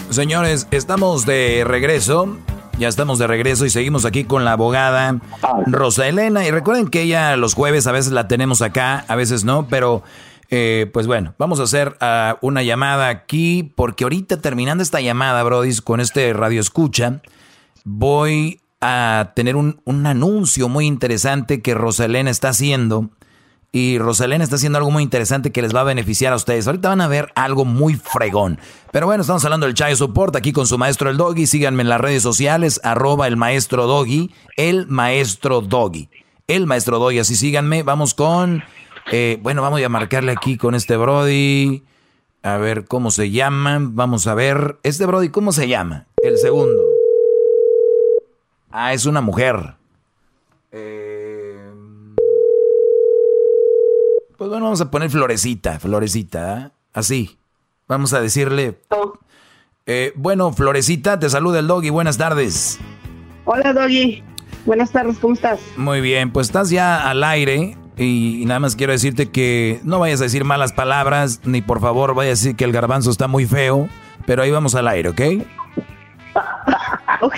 Señores, 0.10 0.68
estamos 0.72 1.26
de 1.26 1.64
regreso. 1.66 2.38
Ya 2.78 2.90
estamos 2.90 3.20
de 3.20 3.28
regreso 3.28 3.66
y 3.66 3.70
seguimos 3.70 4.04
aquí 4.04 4.26
con 4.26 4.44
la 4.44 4.54
abogada 4.54 5.20
Rosa 5.66 6.08
Elena. 6.08 6.46
Y 6.46 6.52
recuerden 6.52 6.88
que 6.88 7.04
ella 7.04 7.38
los 7.38 7.54
jueves 7.54 7.88
a 7.88 7.94
veces 7.94 8.12
la 8.12 8.28
tenemos 8.28 8.62
acá, 8.62 9.06
a 9.08 9.16
veces 9.16 9.46
no, 9.46 9.68
pero 9.68 10.04
eh, 10.50 10.90
pues 10.94 11.08
bueno, 11.08 11.36
vamos 11.38 11.60
a 11.60 11.64
hacer 11.64 11.96
ah, 12.02 12.38
una 12.42 12.62
llamada 12.62 13.08
aquí 13.08 13.64
porque 13.64 14.04
ahorita 14.04 14.42
terminando 14.42 14.84
esta 14.84 15.00
llamada, 15.00 15.42
Brody, 15.44 15.76
con 15.84 16.02
este 16.02 16.34
radio 16.34 16.60
escucha, 16.60 17.22
voy 17.86 18.62
a 18.82 19.32
tener 19.36 19.56
un, 19.56 19.80
un 19.86 20.06
anuncio 20.06 20.68
muy 20.68 20.86
interesante 20.86 21.62
que 21.62 21.74
Rosa 21.74 22.06
Elena 22.06 22.30
está 22.30 22.50
haciendo. 22.50 23.10
Y 23.76 24.00
Rosalena 24.00 24.42
está 24.42 24.56
haciendo 24.56 24.78
algo 24.78 24.90
muy 24.90 25.04
interesante 25.04 25.52
que 25.52 25.62
les 25.62 25.76
va 25.76 25.82
a 25.82 25.84
beneficiar 25.84 26.32
a 26.32 26.38
ustedes. 26.38 26.66
Ahorita 26.66 26.88
van 26.88 27.02
a 27.02 27.10
ver 27.10 27.34
algo 27.36 27.66
muy 27.66 27.96
fregón. 27.96 28.58
Pero 28.94 29.06
bueno, 29.06 29.20
estamos 29.20 29.44
hablando 29.44 29.66
del 29.66 29.76
Chayo 29.76 29.98
Support 29.98 30.38
aquí 30.38 30.54
con 30.54 30.66
su 30.66 30.78
maestro 30.78 31.10
el 31.10 31.18
Doggy. 31.18 31.46
Síganme 31.46 31.82
en 31.84 31.90
las 31.90 32.00
redes 32.00 32.24
sociales, 32.24 32.80
arroba 32.86 33.28
el 33.28 33.36
maestro 33.36 33.86
Doggy, 33.86 34.32
el 34.56 34.88
maestro 34.88 35.60
Doggy. 35.60 36.08
El 36.48 36.68
maestro 36.68 37.00
Doggy, 37.00 37.20
así 37.20 37.36
síganme. 37.36 37.84
Vamos 37.84 38.14
con, 38.14 38.64
eh, 39.12 39.40
bueno, 39.42 39.62
vamos 39.62 39.84
a 39.84 39.90
marcarle 39.90 40.32
aquí 40.32 40.56
con 40.56 40.74
este 40.74 40.96
Brody. 40.96 41.84
A 42.44 42.56
ver 42.56 42.86
cómo 42.86 43.12
se 43.12 43.30
llama. 43.30 43.80
Vamos 43.82 44.26
a 44.28 44.36
ver, 44.36 44.78
este 44.84 45.06
Brody, 45.06 45.28
¿cómo 45.28 45.52
se 45.52 45.68
llama? 45.68 46.06
El 46.24 46.38
segundo. 46.38 46.82
Ah, 48.72 48.94
es 48.94 49.06
una 49.06 49.20
mujer. 49.20 49.74
Pues 54.38 54.50
bueno, 54.50 54.66
vamos 54.66 54.82
a 54.82 54.92
poner 54.92 55.10
florecita, 55.10 55.80
florecita, 55.80 56.54
¿ah? 56.54 56.72
así. 56.94 57.38
Vamos 57.88 58.12
a 58.14 58.20
decirle. 58.20 58.78
Eh, 59.86 60.12
bueno, 60.16 60.52
florecita, 60.52 61.20
te 61.20 61.30
saluda 61.30 61.60
el 61.60 61.68
doggy, 61.68 61.90
buenas 61.90 62.18
tardes. 62.18 62.80
Hola, 63.46 63.72
Doggy. 63.72 64.24
Buenas 64.66 64.92
tardes, 64.92 65.20
¿cómo 65.20 65.36
estás? 65.36 65.60
Muy 65.78 66.02
bien, 66.02 66.32
pues 66.34 66.48
estás 66.48 66.72
ya 66.72 67.08
al 67.08 67.24
aire 67.24 67.78
Y, 67.98 68.44
nada 68.48 68.60
más 68.60 68.76
quiero 68.76 68.94
decirte 68.94 69.30
que 69.30 69.80
no 69.84 70.00
vayas 70.00 70.20
a 70.20 70.24
decir 70.24 70.44
malas 70.44 70.74
palabras, 70.74 71.42
ni 71.46 71.62
por 71.62 71.80
favor 71.80 72.16
vayas 72.16 72.40
a 72.40 72.42
decir 72.42 72.56
que 72.56 72.66
el 72.66 72.72
garbanzo 72.74 73.12
está 73.12 73.28
muy 73.28 73.46
feo, 73.46 73.88
pero 74.26 74.42
ahí 74.42 74.52
vamos 74.52 74.76
al 74.76 74.88
aire, 74.88 75.10
¿ok? 75.10 75.22
Ok. 77.22 77.36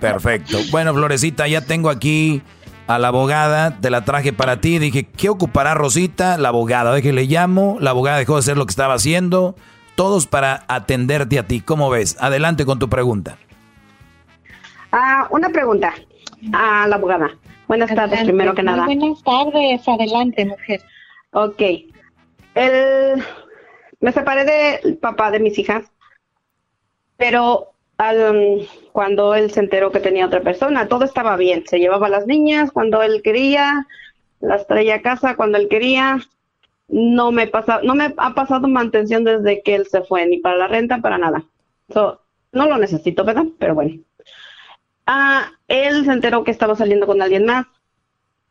Perfecto. 0.00 0.58
Bueno, 0.72 0.92
Florecita, 0.92 1.46
ya 1.46 1.60
tengo 1.60 1.88
aquí 1.88 2.42
a 2.90 2.98
la 2.98 3.08
abogada, 3.08 3.78
te 3.80 3.88
la 3.88 4.04
traje 4.04 4.32
para 4.32 4.60
ti. 4.60 4.80
Dije, 4.80 5.04
¿qué 5.04 5.28
ocupará 5.28 5.74
Rosita? 5.74 6.36
La 6.38 6.48
abogada. 6.48 6.92
Dije, 6.94 7.12
le 7.12 7.24
llamo, 7.24 7.76
la 7.80 7.90
abogada 7.90 8.18
dejó 8.18 8.34
de 8.34 8.40
hacer 8.40 8.56
lo 8.56 8.66
que 8.66 8.70
estaba 8.70 8.94
haciendo. 8.94 9.54
Todos 9.94 10.26
para 10.26 10.64
atenderte 10.66 11.38
a 11.38 11.46
ti. 11.46 11.60
¿Cómo 11.60 11.88
ves? 11.88 12.16
Adelante 12.20 12.66
con 12.66 12.80
tu 12.80 12.88
pregunta. 12.88 13.38
Ah, 14.90 15.28
una 15.30 15.50
pregunta 15.50 15.94
a 16.52 16.88
la 16.88 16.96
abogada. 16.96 17.30
Buenas 17.68 17.94
tardes, 17.94 18.24
primero 18.24 18.54
que 18.54 18.64
nada. 18.64 18.86
Buenas 18.86 19.22
tardes, 19.22 19.86
adelante, 19.86 20.44
mujer. 20.44 20.82
Ok. 21.32 21.62
El, 22.56 23.22
me 24.00 24.10
separé 24.10 24.44
del 24.82 24.96
papá 24.96 25.30
de 25.30 25.38
mis 25.38 25.56
hijas, 25.60 25.84
pero 27.16 27.69
al, 28.00 28.66
cuando 28.92 29.34
él 29.34 29.50
se 29.50 29.60
enteró 29.60 29.92
que 29.92 30.00
tenía 30.00 30.24
otra 30.24 30.40
persona, 30.40 30.88
todo 30.88 31.04
estaba 31.04 31.36
bien. 31.36 31.64
Se 31.66 31.78
llevaba 31.78 32.08
las 32.08 32.26
niñas 32.26 32.72
cuando 32.72 33.02
él 33.02 33.20
quería, 33.22 33.86
las 34.40 34.66
traía 34.66 34.96
a 34.96 35.02
casa 35.02 35.36
cuando 35.36 35.58
él 35.58 35.68
quería. 35.68 36.18
No 36.88 37.30
me, 37.30 37.46
pasa, 37.46 37.80
no 37.82 37.94
me 37.94 38.14
ha 38.16 38.34
pasado 38.34 38.66
mantención 38.68 39.22
desde 39.24 39.62
que 39.62 39.74
él 39.74 39.86
se 39.86 40.00
fue, 40.00 40.26
ni 40.26 40.38
para 40.38 40.56
la 40.56 40.66
renta, 40.66 40.98
para 41.02 41.18
nada. 41.18 41.44
So, 41.92 42.22
no 42.52 42.66
lo 42.66 42.78
necesito, 42.78 43.22
¿verdad? 43.22 43.44
Pero 43.58 43.74
bueno. 43.74 44.02
Ah, 45.06 45.52
él 45.68 46.06
se 46.06 46.12
enteró 46.12 46.42
que 46.42 46.52
estaba 46.52 46.76
saliendo 46.76 47.06
con 47.06 47.20
alguien 47.20 47.44
más. 47.44 47.66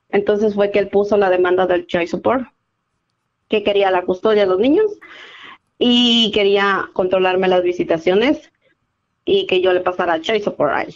Entonces 0.10 0.54
fue 0.54 0.70
que 0.70 0.78
él 0.78 0.90
puso 0.90 1.18
la 1.18 1.32
demanda 1.32 1.66
del 1.66 1.88
child 1.88 2.08
support, 2.08 2.48
que 3.48 3.64
quería 3.64 3.90
la 3.90 4.04
custodia 4.04 4.44
de 4.44 4.50
los 4.50 4.60
niños 4.60 4.86
y 5.80 6.30
quería 6.36 6.90
controlarme 6.94 7.48
las 7.48 7.64
visitaciones 7.64 8.52
y 9.30 9.46
que 9.46 9.62
yo 9.62 9.74
le 9.74 9.82
pasara 9.82 10.22
child 10.22 10.44
support 10.44 10.74
a 10.74 10.82
él. 10.82 10.96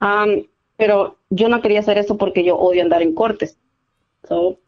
Um, 0.00 0.46
pero 0.76 1.18
yo 1.30 1.48
no 1.48 1.62
quería 1.62 1.78
hacer 1.78 1.96
eso 1.96 2.18
porque 2.18 2.42
yo 2.42 2.56
odio 2.56 2.82
andar 2.82 3.02
en 3.02 3.14
cortes. 3.14 3.56
So, 4.28 4.58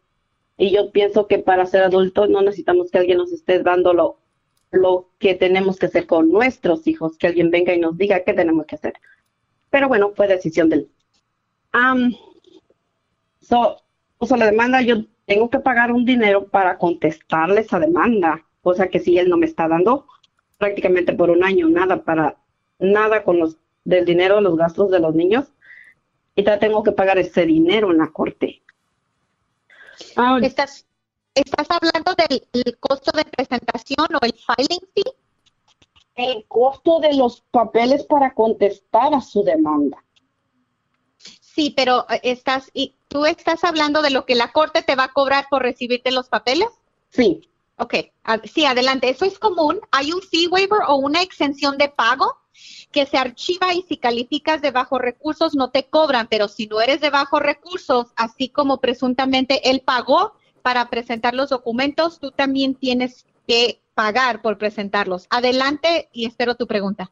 y 0.57 0.71
yo 0.71 0.91
pienso 0.91 1.27
que 1.27 1.39
para 1.39 1.65
ser 1.65 1.83
adultos 1.83 2.29
no 2.29 2.41
necesitamos 2.41 2.89
que 2.89 2.99
alguien 2.99 3.17
nos 3.17 3.33
esté 3.33 3.61
dando 3.61 3.93
lo, 3.93 4.19
lo 4.71 5.09
que 5.19 5.35
tenemos 5.35 5.77
que 5.77 5.87
hacer 5.87 6.07
con 6.07 6.31
nuestros 6.31 6.87
hijos, 6.87 7.17
que 7.17 7.27
alguien 7.27 7.51
venga 7.51 7.73
y 7.73 7.79
nos 7.79 7.97
diga 7.97 8.23
qué 8.23 8.33
tenemos 8.33 8.65
que 8.65 8.75
hacer. 8.75 8.93
Pero 9.69 9.89
bueno, 9.89 10.13
fue 10.15 10.27
decisión 10.27 10.69
del. 10.69 10.89
Um, 11.73 12.13
so, 13.41 13.81
puso 14.17 14.37
la 14.37 14.45
demanda, 14.45 14.81
yo 14.81 15.03
tengo 15.25 15.49
que 15.49 15.59
pagar 15.59 15.91
un 15.91 16.05
dinero 16.05 16.47
para 16.47 16.77
contestarle 16.77 17.59
esa 17.59 17.77
demanda, 17.77 18.45
cosa 18.61 18.87
que 18.87 18.99
si 18.99 19.17
él 19.17 19.27
no 19.27 19.35
me 19.35 19.45
está 19.47 19.67
dando 19.67 20.05
prácticamente 20.57 21.13
por 21.13 21.29
un 21.29 21.43
año, 21.43 21.67
nada 21.69 22.03
para, 22.03 22.37
nada 22.79 23.23
con 23.23 23.39
los, 23.39 23.57
del 23.83 24.05
dinero, 24.05 24.41
los 24.41 24.57
gastos 24.57 24.91
de 24.91 24.99
los 24.99 25.15
niños, 25.15 25.45
y 26.35 26.43
ya 26.43 26.59
tengo 26.59 26.83
que 26.83 26.91
pagar 26.91 27.17
ese 27.17 27.45
dinero 27.45 27.91
en 27.91 27.97
la 27.97 28.11
corte. 28.11 28.61
Ah, 30.15 30.39
¿Estás, 30.41 30.85
¿Estás 31.33 31.67
hablando 31.69 32.13
del 32.15 32.77
costo 32.79 33.11
de 33.15 33.25
presentación 33.25 34.07
o 34.13 34.25
el 34.25 34.33
filing 34.33 34.87
fee? 34.93 35.13
El 36.15 36.45
costo 36.47 36.99
de 36.99 37.13
los 37.13 37.41
papeles 37.51 38.03
para 38.03 38.33
contestar 38.33 39.13
a 39.13 39.21
su 39.21 39.43
demanda. 39.43 40.03
Sí, 41.17 41.73
pero 41.75 42.05
eh, 42.09 42.19
estás, 42.23 42.69
y 42.73 42.95
¿tú 43.07 43.25
estás 43.25 43.63
hablando 43.63 44.01
de 44.01 44.11
lo 44.11 44.25
que 44.25 44.35
la 44.35 44.51
corte 44.51 44.83
te 44.83 44.95
va 44.95 45.05
a 45.05 45.13
cobrar 45.13 45.45
por 45.49 45.61
recibirte 45.61 46.11
los 46.11 46.29
papeles? 46.29 46.69
Sí. 47.09 47.49
Ok, 47.79 47.93
sí, 48.45 48.65
adelante. 48.65 49.09
Eso 49.09 49.25
es 49.25 49.37
común. 49.37 49.79
Hay 49.91 50.11
un 50.11 50.21
fee 50.21 50.47
waiver 50.47 50.79
o 50.87 50.95
una 50.95 51.21
exención 51.21 51.77
de 51.77 51.89
pago 51.89 52.37
que 52.91 53.05
se 53.05 53.17
archiva 53.17 53.73
y 53.73 53.83
si 53.83 53.97
calificas 53.97 54.61
de 54.61 54.71
bajos 54.71 54.99
recursos 54.99 55.55
no 55.55 55.69
te 55.69 55.85
cobran, 55.85 56.27
pero 56.27 56.47
si 56.47 56.67
no 56.67 56.81
eres 56.81 57.01
de 57.01 57.09
bajos 57.09 57.41
recursos, 57.41 58.07
así 58.15 58.49
como 58.49 58.79
presuntamente 58.79 59.69
él 59.69 59.81
pagó 59.85 60.33
para 60.63 60.89
presentar 60.89 61.33
los 61.33 61.49
documentos, 61.49 62.19
tú 62.19 62.31
también 62.31 62.73
tienes 62.75 63.25
que 63.47 63.79
pagar 63.93 64.41
por 64.41 64.57
presentarlos. 64.57 65.27
Adelante 65.29 66.09
y 66.11 66.25
espero 66.25 66.55
tu 66.55 66.67
pregunta. 66.67 67.11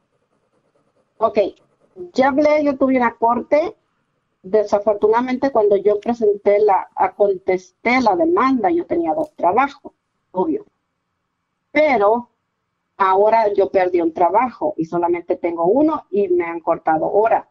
Ok, 1.18 1.40
ya 2.14 2.30
hablé, 2.30 2.64
yo 2.64 2.78
tuve 2.78 2.98
una 2.98 3.16
corte. 3.16 3.76
Desafortunadamente, 4.44 5.52
cuando 5.52 5.76
yo 5.78 6.00
presenté 6.00 6.60
la, 6.60 6.90
contesté 7.16 8.02
la 8.02 8.16
demanda, 8.16 8.70
yo 8.70 8.86
tenía 8.86 9.14
dos 9.14 9.32
trabajos, 9.36 9.94
obvio. 10.36 10.66
Pero 11.72 12.30
ahora 12.98 13.53
yo 13.53 13.70
perdí 13.70 14.02
un 14.02 14.14
trabajo 14.14 14.74
y 14.78 14.86
solamente 14.86 15.36
tengo 15.36 15.66
uno 15.66 16.06
y 16.10 16.28
me 16.30 16.45
han 16.45 16.60
cortado 16.60 17.12
hora. 17.12 17.49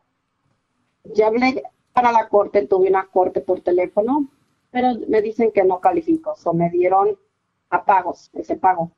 Ya 1.05 1.29
hablé 1.29 1.63
para 1.93 2.13
la 2.13 2.29
corte, 2.29 2.67
tuve 2.67 2.89
una 2.89 3.07
corte 3.07 3.41
por 3.41 3.61
teléfono, 3.61 4.29
pero 4.71 4.89
me 5.09 5.23
dicen 5.23 5.53
que 5.53 5.65
no 5.65 5.81
califico, 5.81 6.35
so 6.37 6.53
me 6.53 6.71
dieron 6.71 7.19
a 7.71 7.85
pagos, 7.85 8.31
ese 8.35 8.57
pago. 8.57 8.91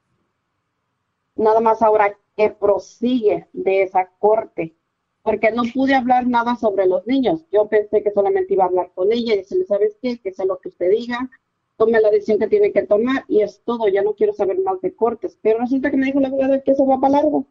Nada 1.34 1.60
más 1.60 1.82
ahora 1.82 2.16
que 2.36 2.50
prosigue 2.50 3.48
de 3.52 3.82
esa 3.82 4.08
corte, 4.18 4.76
porque 5.22 5.50
no 5.50 5.64
pude 5.74 5.94
hablar 5.94 6.26
nada 6.26 6.56
sobre 6.56 6.86
los 6.86 7.06
niños. 7.06 7.44
Yo 7.50 7.68
pensé 7.68 8.02
que 8.02 8.12
solamente 8.12 8.54
iba 8.54 8.64
a 8.64 8.68
hablar 8.68 8.92
con 8.94 9.12
ella 9.12 9.34
y 9.34 9.38
decirle, 9.38 9.64
¿sabes 9.64 9.98
qué? 10.00 10.18
Que 10.18 10.32
sea 10.32 10.46
lo 10.46 10.58
que 10.58 10.68
usted 10.68 10.90
diga, 10.90 11.28
tome 11.76 12.00
la 12.00 12.10
decisión 12.10 12.38
que 12.38 12.48
tiene 12.48 12.72
que 12.72 12.82
tomar 12.82 13.24
y 13.28 13.42
es 13.42 13.62
todo, 13.64 13.88
ya 13.88 14.02
no 14.02 14.14
quiero 14.14 14.32
saber 14.32 14.58
más 14.60 14.80
de 14.80 14.94
cortes. 14.94 15.38
Pero 15.42 15.58
resulta 15.58 15.90
que 15.90 15.96
me 15.96 16.06
dijo 16.06 16.20
la 16.20 16.28
abogada 16.28 16.62
que 16.62 16.72
eso 16.72 16.86
va 16.86 17.00
para 17.00 17.20
largo. 17.20 17.46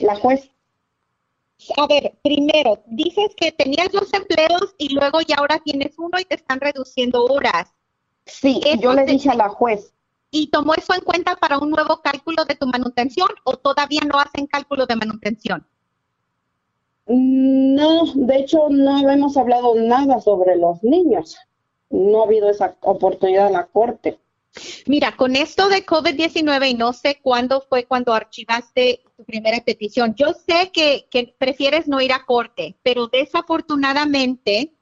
La 0.00 0.16
juez. 0.16 0.50
A 1.76 1.86
ver, 1.86 2.14
primero, 2.22 2.82
dices 2.86 3.34
que 3.36 3.52
tenías 3.52 3.90
dos 3.92 4.12
empleos 4.12 4.74
y 4.76 4.94
luego 4.94 5.20
ya 5.20 5.36
ahora 5.36 5.60
tienes 5.64 5.98
uno 5.98 6.18
y 6.18 6.24
te 6.24 6.34
están 6.34 6.60
reduciendo 6.60 7.24
horas. 7.24 7.72
Sí, 8.26 8.60
yo 8.80 8.92
le 8.92 9.04
dije 9.04 9.30
a 9.30 9.34
la 9.34 9.48
juez. 9.48 9.92
¿Y 10.30 10.48
tomó 10.48 10.74
eso 10.74 10.94
en 10.94 11.02
cuenta 11.02 11.36
para 11.36 11.58
un 11.58 11.70
nuevo 11.70 12.00
cálculo 12.02 12.44
de 12.44 12.56
tu 12.56 12.66
manutención 12.66 13.28
o 13.44 13.56
todavía 13.56 14.00
no 14.00 14.18
hacen 14.18 14.46
cálculo 14.46 14.86
de 14.86 14.96
manutención? 14.96 15.66
No, 17.06 18.04
de 18.14 18.36
hecho 18.36 18.68
no 18.70 19.08
hemos 19.08 19.36
hablado 19.36 19.74
nada 19.76 20.20
sobre 20.20 20.56
los 20.56 20.82
niños. 20.82 21.36
No 21.90 22.22
ha 22.22 22.26
habido 22.26 22.50
esa 22.50 22.76
oportunidad 22.80 23.46
en 23.46 23.52
la 23.54 23.66
corte. 23.66 24.18
Mira, 24.86 25.16
con 25.16 25.34
esto 25.34 25.68
de 25.68 25.84
COVID-19 25.84 26.70
y 26.70 26.74
no 26.74 26.92
sé 26.92 27.18
cuándo 27.20 27.64
fue 27.68 27.86
cuando 27.86 28.14
archivaste 28.14 29.02
tu 29.16 29.24
primera 29.24 29.60
petición, 29.64 30.14
yo 30.14 30.32
sé 30.32 30.70
que, 30.72 31.08
que 31.10 31.34
prefieres 31.36 31.88
no 31.88 32.00
ir 32.00 32.12
a 32.12 32.24
corte, 32.24 32.76
pero 32.82 33.08
desafortunadamente, 33.08 34.72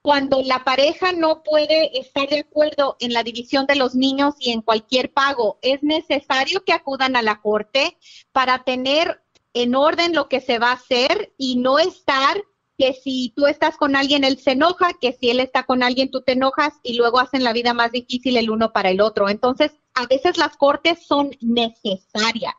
cuando 0.00 0.42
la 0.42 0.64
pareja 0.64 1.12
no 1.12 1.42
puede 1.42 1.98
estar 1.98 2.28
de 2.28 2.40
acuerdo 2.40 2.96
en 3.00 3.12
la 3.12 3.22
división 3.22 3.66
de 3.66 3.76
los 3.76 3.94
niños 3.94 4.34
y 4.40 4.50
en 4.50 4.62
cualquier 4.62 5.12
pago, 5.12 5.58
es 5.62 5.82
necesario 5.82 6.64
que 6.64 6.72
acudan 6.72 7.14
a 7.14 7.22
la 7.22 7.40
corte 7.40 7.98
para 8.32 8.64
tener 8.64 9.22
en 9.54 9.74
orden 9.74 10.14
lo 10.14 10.28
que 10.28 10.40
se 10.40 10.58
va 10.58 10.70
a 10.70 10.74
hacer 10.74 11.32
y 11.36 11.56
no 11.56 11.78
estar 11.78 12.42
que 12.78 12.92
si 12.94 13.32
tú 13.36 13.46
estás 13.46 13.76
con 13.76 13.96
alguien, 13.96 14.24
él 14.24 14.38
se 14.38 14.52
enoja, 14.52 14.92
que 15.00 15.12
si 15.12 15.30
él 15.30 15.40
está 15.40 15.64
con 15.64 15.82
alguien, 15.82 16.10
tú 16.10 16.22
te 16.22 16.32
enojas 16.32 16.74
y 16.82 16.96
luego 16.96 17.20
hacen 17.20 17.44
la 17.44 17.52
vida 17.52 17.74
más 17.74 17.92
difícil 17.92 18.36
el 18.36 18.50
uno 18.50 18.72
para 18.72 18.90
el 18.90 19.00
otro. 19.00 19.28
Entonces, 19.28 19.72
a 19.94 20.06
veces 20.06 20.38
las 20.38 20.56
cortes 20.56 21.06
son 21.06 21.30
necesarias. 21.40 22.54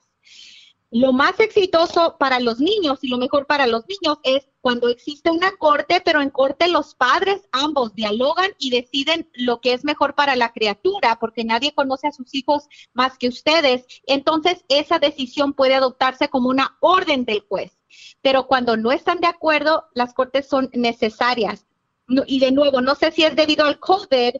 Lo 0.95 1.11
más 1.11 1.39
exitoso 1.39 2.17
para 2.19 2.39
los 2.39 2.59
niños 2.59 2.99
y 3.01 3.07
lo 3.07 3.17
mejor 3.17 3.47
para 3.47 3.65
los 3.65 3.83
niños 3.87 4.19
es 4.21 4.47
cuando 4.61 4.89
existe 4.89 5.31
una 5.31 5.51
corte, 5.57 6.01
pero 6.05 6.21
en 6.21 6.29
corte 6.29 6.67
los 6.67 6.93
padres 6.93 7.41
ambos 7.51 7.95
dialogan 7.95 8.51
y 8.59 8.69
deciden 8.69 9.27
lo 9.33 9.59
que 9.59 9.73
es 9.73 9.83
mejor 9.83 10.13
para 10.13 10.35
la 10.35 10.53
criatura, 10.53 11.17
porque 11.19 11.43
nadie 11.45 11.73
conoce 11.73 12.09
a 12.09 12.11
sus 12.11 12.35
hijos 12.35 12.67
más 12.93 13.17
que 13.17 13.27
ustedes. 13.27 13.87
Entonces, 14.05 14.65
esa 14.69 14.99
decisión 14.99 15.53
puede 15.53 15.73
adoptarse 15.73 16.29
como 16.29 16.49
una 16.49 16.77
orden 16.79 17.25
del 17.25 17.39
juez. 17.39 17.75
Pero 18.21 18.47
cuando 18.47 18.77
no 18.77 18.91
están 18.91 19.19
de 19.19 19.27
acuerdo, 19.27 19.85
las 19.93 20.13
cortes 20.13 20.47
son 20.47 20.69
necesarias. 20.73 21.65
No- 22.07 22.23
y 22.25 22.39
de 22.39 22.51
nuevo, 22.51 22.81
no 22.81 22.95
sé 22.95 23.11
si 23.11 23.23
es 23.23 23.35
debido 23.35 23.65
al 23.65 23.79
COVID, 23.79 24.35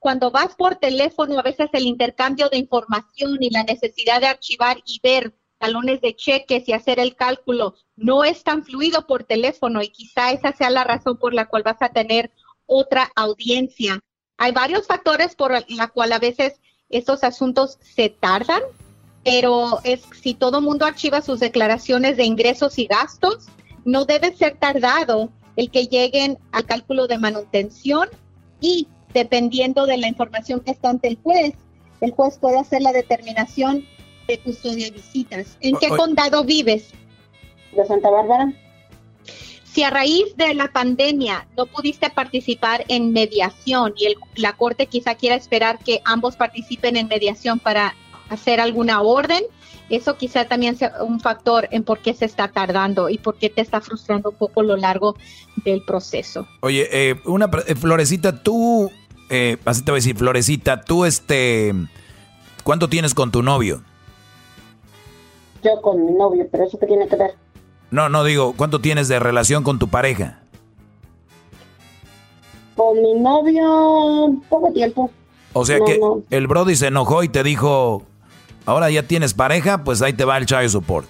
cuando 0.00 0.30
vas 0.30 0.54
por 0.56 0.76
teléfono, 0.76 1.38
a 1.38 1.42
veces 1.42 1.68
el 1.72 1.86
intercambio 1.86 2.48
de 2.48 2.58
información 2.58 3.38
y 3.40 3.50
la 3.50 3.62
necesidad 3.62 4.20
de 4.20 4.26
archivar 4.26 4.78
y 4.84 5.00
ver 5.02 5.34
talones 5.58 6.00
de 6.00 6.14
cheques 6.14 6.68
y 6.68 6.72
hacer 6.72 6.98
el 6.98 7.16
cálculo 7.16 7.76
no 7.96 8.24
es 8.24 8.44
tan 8.44 8.64
fluido 8.64 9.06
por 9.06 9.24
teléfono 9.24 9.82
y 9.82 9.88
quizá 9.88 10.32
esa 10.32 10.52
sea 10.52 10.70
la 10.70 10.84
razón 10.84 11.16
por 11.16 11.32
la 11.32 11.46
cual 11.46 11.62
vas 11.62 11.80
a 11.80 11.88
tener 11.88 12.30
otra 12.66 13.10
audiencia. 13.16 14.00
Hay 14.36 14.52
varios 14.52 14.86
factores 14.86 15.34
por 15.34 15.52
la 15.68 15.88
cual 15.88 16.12
a 16.12 16.18
veces 16.18 16.60
estos 16.90 17.24
asuntos 17.24 17.78
se 17.80 18.10
tardan, 18.10 18.60
pero 19.26 19.80
es 19.82 20.02
si 20.22 20.34
todo 20.34 20.60
mundo 20.60 20.86
archiva 20.86 21.20
sus 21.20 21.40
declaraciones 21.40 22.16
de 22.16 22.22
ingresos 22.24 22.78
y 22.78 22.86
gastos, 22.86 23.46
no 23.84 24.04
debe 24.04 24.32
ser 24.36 24.56
tardado 24.56 25.30
el 25.56 25.68
que 25.72 25.86
lleguen 25.88 26.38
al 26.52 26.64
cálculo 26.64 27.08
de 27.08 27.18
manutención 27.18 28.08
y 28.60 28.86
dependiendo 29.12 29.84
de 29.86 29.96
la 29.96 30.06
información 30.06 30.60
que 30.60 30.70
está 30.70 30.90
ante 30.90 31.08
el 31.08 31.18
juez, 31.22 31.54
el 32.00 32.12
juez 32.12 32.38
puede 32.38 32.58
hacer 32.60 32.82
la 32.82 32.92
determinación 32.92 33.84
de 34.28 34.38
custodia 34.38 34.86
y 34.86 34.90
visitas. 34.92 35.56
¿En 35.60 35.76
qué 35.76 35.88
O- 35.90 35.96
condado 35.96 36.44
vives? 36.44 36.90
De 37.72 37.84
Santa 37.84 38.08
Bárbara. 38.10 38.52
Si 39.64 39.82
a 39.82 39.90
raíz 39.90 40.36
de 40.36 40.54
la 40.54 40.68
pandemia 40.68 41.48
no 41.56 41.66
pudiste 41.66 42.08
participar 42.10 42.84
en 42.88 43.12
mediación 43.12 43.92
y 43.96 44.06
el- 44.06 44.16
la 44.36 44.52
corte 44.54 44.86
quizá 44.86 45.16
quiera 45.16 45.34
esperar 45.34 45.78
que 45.80 46.00
ambos 46.04 46.36
participen 46.36 46.96
en 46.96 47.08
mediación 47.08 47.58
para 47.58 47.94
hacer 48.30 48.60
alguna 48.60 49.00
orden, 49.02 49.42
eso 49.88 50.16
quizá 50.16 50.46
también 50.46 50.76
sea 50.76 50.94
un 51.00 51.20
factor 51.20 51.68
en 51.70 51.84
por 51.84 52.00
qué 52.00 52.12
se 52.14 52.24
está 52.24 52.48
tardando 52.48 53.08
y 53.08 53.18
por 53.18 53.36
qué 53.36 53.50
te 53.50 53.60
está 53.60 53.80
frustrando 53.80 54.30
un 54.30 54.36
poco 54.36 54.62
lo 54.62 54.76
largo 54.76 55.16
del 55.64 55.82
proceso. 55.84 56.46
Oye, 56.60 56.88
eh, 56.90 57.20
una 57.24 57.48
eh, 57.66 57.74
Florecita, 57.76 58.42
tú, 58.42 58.90
eh, 59.30 59.58
así 59.64 59.82
te 59.82 59.92
voy 59.92 59.98
a 59.98 60.00
decir, 60.00 60.16
Florecita, 60.16 60.80
tú, 60.82 61.04
este, 61.04 61.72
¿cuánto 62.64 62.88
tienes 62.88 63.14
con 63.14 63.30
tu 63.30 63.42
novio? 63.42 63.82
Yo 65.62 65.80
con 65.82 66.04
mi 66.04 66.12
novio, 66.12 66.46
pero 66.50 66.64
eso 66.64 66.78
qué 66.78 66.86
tiene 66.86 67.06
que 67.08 67.16
ver. 67.16 67.34
No, 67.90 68.08
no 68.08 68.24
digo, 68.24 68.54
¿cuánto 68.56 68.80
tienes 68.80 69.06
de 69.08 69.18
relación 69.20 69.62
con 69.62 69.78
tu 69.78 69.88
pareja? 69.88 70.40
Con 72.74 73.00
mi 73.00 73.14
novio, 73.14 74.34
poco 74.48 74.72
tiempo. 74.72 75.10
O 75.52 75.64
sea 75.64 75.78
No, 75.78 75.84
que 75.86 75.98
no. 75.98 76.22
el 76.30 76.46
Brody 76.46 76.76
se 76.76 76.88
enojó 76.88 77.22
y 77.22 77.28
te 77.28 77.42
dijo, 77.42 78.02
ahora 78.66 78.90
ya 78.90 79.02
tienes 79.04 79.32
pareja, 79.34 79.82
pues 79.84 80.02
ahí 80.02 80.12
te 80.12 80.24
va 80.24 80.36
el 80.36 80.46
child 80.46 80.68
support. 80.68 81.06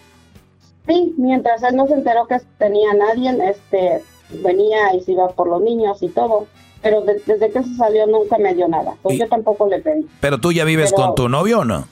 Sí, 0.87 1.15
mientras 1.19 1.63
él 1.65 1.75
no 1.75 1.87
se 1.89 1.95
enteró 1.95 2.27
que 2.29 2.39
tenía 2.59 2.95
nadie, 2.95 3.37
este, 3.51 4.03
venía 4.43 4.95
y 4.95 5.01
se 5.03 5.13
iba 5.13 5.29
por 5.31 5.49
los 5.49 5.61
niños 5.63 6.01
y 6.03 6.09
todo. 6.09 6.47
Pero 6.83 7.01
de- 7.01 7.21
desde 7.27 7.51
que 7.51 7.63
se 7.65 7.75
salió 7.77 8.07
nunca 8.07 8.39
me 8.39 8.55
dio 8.55 8.69
nada. 8.69 8.95
Pues 9.03 9.19
yo 9.19 9.29
tampoco 9.29 9.67
le 9.69 9.81
pedí. 9.81 10.07
Pero 10.21 10.39
tú 10.39 10.53
ya 10.53 10.65
vives 10.65 10.93
Pero- 10.93 11.07
con 11.07 11.15
tu 11.17 11.29
novio 11.29 11.61
o 11.61 11.65
no? 11.65 11.89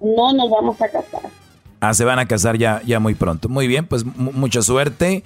No 0.00 0.32
nos 0.32 0.50
vamos 0.50 0.80
a 0.80 0.88
casar. 0.88 1.22
Ah, 1.80 1.94
se 1.94 2.04
van 2.04 2.18
a 2.20 2.28
casar 2.28 2.56
ya, 2.58 2.80
ya 2.86 3.00
muy 3.00 3.14
pronto. 3.16 3.48
Muy 3.48 3.66
bien, 3.66 3.86
pues 3.86 4.04
mu- 4.04 4.30
mucha 4.32 4.62
suerte. 4.62 5.24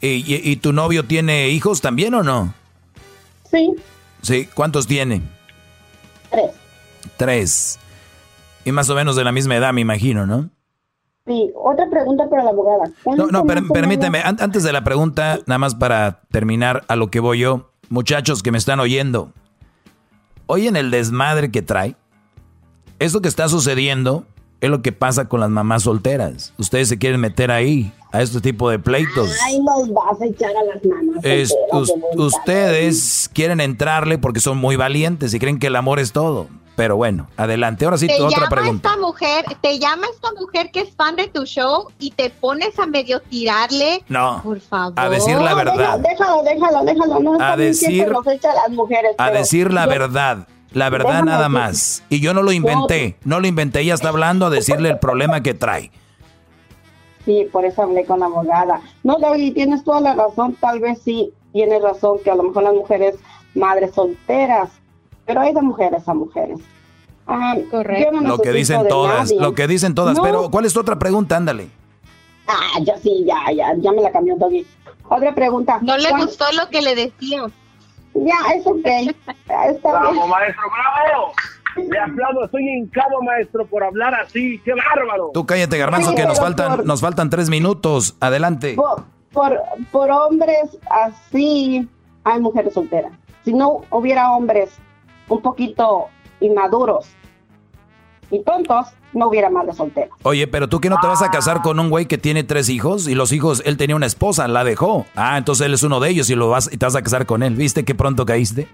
¿Y, 0.00 0.06
y- 0.08 0.40
y 0.50 0.56
tu 0.56 0.72
novio 0.72 1.04
tiene 1.04 1.48
hijos 1.48 1.80
también 1.82 2.14
o 2.14 2.22
no? 2.22 2.54
Sí, 3.50 3.74
Sí, 4.22 4.46
¿cuántos 4.54 4.86
tiene? 4.86 5.22
tres. 6.30 6.50
Tres. 7.16 7.78
Y 8.64 8.72
más 8.72 8.88
o 8.90 8.94
menos 8.94 9.16
de 9.16 9.24
la 9.24 9.32
misma 9.32 9.56
edad, 9.56 9.72
me 9.72 9.80
imagino, 9.80 10.26
¿no? 10.26 10.50
Sí, 11.26 11.50
otra 11.54 11.88
pregunta 11.90 12.28
para 12.30 12.42
la 12.44 12.50
abogada. 12.50 12.90
¿Cuándo 13.02 13.26
No, 13.26 13.30
no, 13.40 13.44
per- 13.46 13.62
permíteme, 13.72 14.22
menos- 14.22 14.40
antes 14.40 14.62
de 14.62 14.72
la 14.72 14.82
pregunta, 14.82 15.40
nada 15.46 15.58
más 15.58 15.74
para 15.74 16.22
terminar 16.30 16.84
a 16.88 16.96
lo 16.96 17.10
que 17.10 17.20
voy 17.20 17.40
yo, 17.40 17.70
muchachos 17.90 18.42
que 18.42 18.50
me 18.50 18.58
están 18.58 18.80
oyendo, 18.80 19.32
oyen 20.46 20.76
el 20.76 20.90
desmadre 20.90 21.50
que 21.50 21.62
trae. 21.62 21.96
Esto 22.98 23.20
que 23.20 23.28
está 23.28 23.48
sucediendo 23.48 24.24
es 24.60 24.70
lo 24.70 24.82
que 24.82 24.90
pasa 24.92 25.28
con 25.28 25.40
las 25.40 25.50
mamás 25.50 25.82
solteras. 25.84 26.52
Ustedes 26.58 26.88
se 26.88 26.98
quieren 26.98 27.20
meter 27.20 27.50
ahí, 27.50 27.92
a 28.10 28.22
este 28.22 28.40
tipo 28.40 28.70
de 28.70 28.78
pleitos. 28.78 29.30
Ay, 29.46 29.60
nos 29.60 29.92
vas 29.92 30.20
a 30.20 30.24
echar 30.24 30.50
a 30.50 30.64
las 30.74 30.82
manos. 30.84 31.16
Es- 31.22 31.50
solteras 31.50 31.82
us- 31.82 31.88
de 31.88 32.00
vuelta. 32.00 32.22
ustedes 32.22 33.30
quieren 33.34 33.60
entrarle 33.60 34.16
porque 34.18 34.40
son 34.40 34.56
muy 34.58 34.76
valientes 34.76 35.32
y 35.34 35.38
creen 35.38 35.58
que 35.58 35.66
el 35.68 35.76
amor 35.76 36.00
es 36.00 36.12
todo. 36.12 36.48
Pero 36.78 36.96
bueno, 36.96 37.26
adelante. 37.36 37.84
Ahora 37.84 37.98
sí, 37.98 38.06
te 38.06 38.16
tu 38.16 38.24
otra 38.26 38.36
llama 38.44 38.48
pregunta. 38.50 38.88
esta 38.88 39.00
mujer, 39.00 39.44
te 39.60 39.80
llama 39.80 40.06
esta 40.14 40.28
mujer 40.38 40.70
que 40.72 40.80
es 40.82 40.94
fan 40.94 41.16
de 41.16 41.26
tu 41.26 41.44
show 41.44 41.88
y 41.98 42.12
te 42.12 42.30
pones 42.30 42.78
a 42.78 42.86
medio 42.86 43.18
tirarle. 43.20 44.04
No. 44.08 44.40
Por 44.44 44.60
favor. 44.60 44.92
A 44.94 45.08
decir 45.08 45.36
la 45.38 45.50
No, 45.50 45.56
verdad. 45.56 45.98
Déjalo, 45.98 46.42
déjalo, 46.44 46.84
déjalo. 46.84 47.18
No, 47.18 47.32
A 47.32 47.34
está 47.34 47.56
bien, 47.56 47.74
siempre 47.74 48.14
decir- 48.24 48.40
las 48.54 48.70
mujeres. 48.70 49.10
A 49.18 49.30
decir 49.32 49.72
la 49.72 49.86
yo- 49.86 49.90
verdad. 49.90 50.46
La 50.72 50.88
verdad 50.88 51.08
Déjame 51.14 51.30
nada 51.32 51.48
más. 51.48 52.04
Y 52.10 52.20
yo 52.20 52.32
no 52.32 52.42
lo 52.42 52.52
inventé. 52.52 53.16
No 53.24 53.40
lo 53.40 53.48
inventé. 53.48 53.80
Ella 53.80 53.94
está 53.94 54.10
hablando 54.10 54.46
a 54.46 54.50
decirle 54.50 54.90
el 54.90 54.98
problema 55.00 55.42
que 55.42 55.54
trae. 55.54 55.90
Sí, 57.24 57.46
por 57.52 57.64
eso 57.64 57.82
hablé 57.82 58.04
con 58.04 58.20
la 58.20 58.26
abogada. 58.26 58.80
No, 59.02 59.18
David, 59.18 59.54
tienes 59.54 59.82
toda 59.82 60.00
la 60.00 60.14
razón. 60.14 60.56
Tal 60.60 60.78
vez 60.78 61.00
sí 61.04 61.32
tienes 61.52 61.82
razón 61.82 62.18
que 62.22 62.30
a 62.30 62.36
lo 62.36 62.44
mejor 62.44 62.62
las 62.62 62.74
mujeres 62.74 63.16
madres 63.54 63.94
solteras, 63.94 64.70
pero 65.28 65.40
hay 65.42 65.54
de 65.54 65.62
mujeres 65.62 66.08
a 66.08 66.14
mujeres. 66.14 66.58
Ah, 67.28 67.54
yo 67.70 68.10
no 68.10 68.20
Lo 68.22 68.38
que 68.38 68.52
dicen 68.52 68.88
todas. 68.88 69.28
nadie. 69.30 69.40
Lo 69.40 69.54
que 69.54 69.66
dicen 69.68 69.94
todas. 69.94 70.16
No. 70.16 70.22
Pero, 70.24 70.50
¿cuál 70.50 70.64
es 70.64 70.72
tu 70.72 70.80
otra 70.80 70.98
pregunta? 70.98 71.36
Ándale. 71.36 71.68
Ah, 72.48 72.78
ya 72.82 72.96
sí, 72.98 73.24
ya, 73.26 73.52
ya, 73.54 73.74
ya 73.76 73.92
me 73.92 74.00
la 74.02 74.10
cambió 74.10 74.34
David. 74.36 74.64
Otra 75.10 75.34
pregunta. 75.34 75.78
No 75.82 75.96
le 75.98 76.08
¿Cuán- 76.08 76.22
gustó 76.24 76.46
lo 76.52 76.68
que 76.70 76.80
le 76.82 76.94
decía. 76.94 77.42
Ya, 78.14 78.34
es 78.56 78.66
ok. 78.66 78.86
Está 78.86 79.90
Bravo, 79.92 80.12
bien. 80.12 80.28
maestro, 80.28 80.62
bravo. 80.70 81.32
Le 81.76 81.98
aplaudo, 82.00 82.44
estoy 82.46 82.66
hincado, 82.68 83.22
maestro, 83.22 83.66
por 83.66 83.84
hablar 83.84 84.14
así. 84.14 84.58
¡Qué 84.64 84.72
bárbaro! 84.72 85.30
Tú 85.34 85.44
cállate, 85.46 85.76
Garbanzo, 85.78 86.10
Sí, 86.10 86.16
que 86.16 86.24
nos 86.26 86.40
faltan, 86.40 86.76
por- 86.76 86.86
nos 86.86 87.00
faltan 87.02 87.30
tres 87.30 87.50
minutos. 87.50 88.16
Adelante. 88.20 88.74
Por, 88.74 89.04
por, 89.32 89.60
por 89.92 90.10
hombres 90.10 90.76
así, 90.90 91.86
hay 92.24 92.40
mujeres 92.40 92.72
solteras. 92.74 93.12
Si 93.44 93.52
no 93.52 93.82
hubiera 93.90 94.32
hombres 94.32 94.70
un 95.28 95.40
poquito 95.42 96.06
inmaduros 96.40 97.06
y 98.30 98.42
tontos, 98.42 98.88
no 99.14 99.28
hubiera 99.28 99.48
madres 99.48 99.76
solteras. 99.76 100.10
Oye, 100.22 100.46
pero 100.46 100.68
tú 100.68 100.80
que 100.80 100.90
no 100.90 100.98
te 101.00 101.06
vas 101.06 101.22
a 101.22 101.30
casar 101.30 101.62
con 101.62 101.80
un 101.80 101.88
güey 101.88 102.06
que 102.06 102.18
tiene 102.18 102.44
tres 102.44 102.68
hijos 102.68 103.08
y 103.08 103.14
los 103.14 103.32
hijos, 103.32 103.62
él 103.64 103.76
tenía 103.78 103.96
una 103.96 104.04
esposa, 104.06 104.46
la 104.48 104.64
dejó. 104.64 105.06
Ah, 105.16 105.38
entonces 105.38 105.66
él 105.66 105.72
es 105.74 105.82
uno 105.82 105.98
de 105.98 106.10
ellos 106.10 106.28
y 106.28 106.34
lo 106.34 106.50
vas 106.50 106.70
y 106.72 106.76
te 106.76 106.84
vas 106.84 106.94
a 106.94 107.02
casar 107.02 107.24
con 107.24 107.42
él. 107.42 107.54
¿Viste 107.54 107.84
qué 107.84 107.94
pronto 107.94 108.26
caíste? 108.26 108.68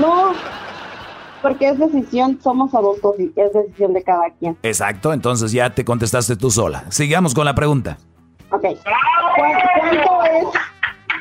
No, 0.00 0.32
porque 1.42 1.68
es 1.68 1.78
decisión, 1.78 2.38
somos 2.42 2.74
adultos 2.74 3.14
y 3.18 3.24
es 3.38 3.52
decisión 3.52 3.92
de 3.92 4.02
cada 4.02 4.30
quien. 4.38 4.56
Exacto, 4.62 5.12
entonces 5.12 5.52
ya 5.52 5.68
te 5.74 5.84
contestaste 5.84 6.36
tú 6.36 6.50
sola. 6.50 6.84
Sigamos 6.90 7.34
con 7.34 7.44
la 7.44 7.54
pregunta. 7.54 7.98
Ok. 8.50 8.62
¿Cuán- 8.62 9.60
¿Cuánto 9.80 10.24
es, 10.24 10.46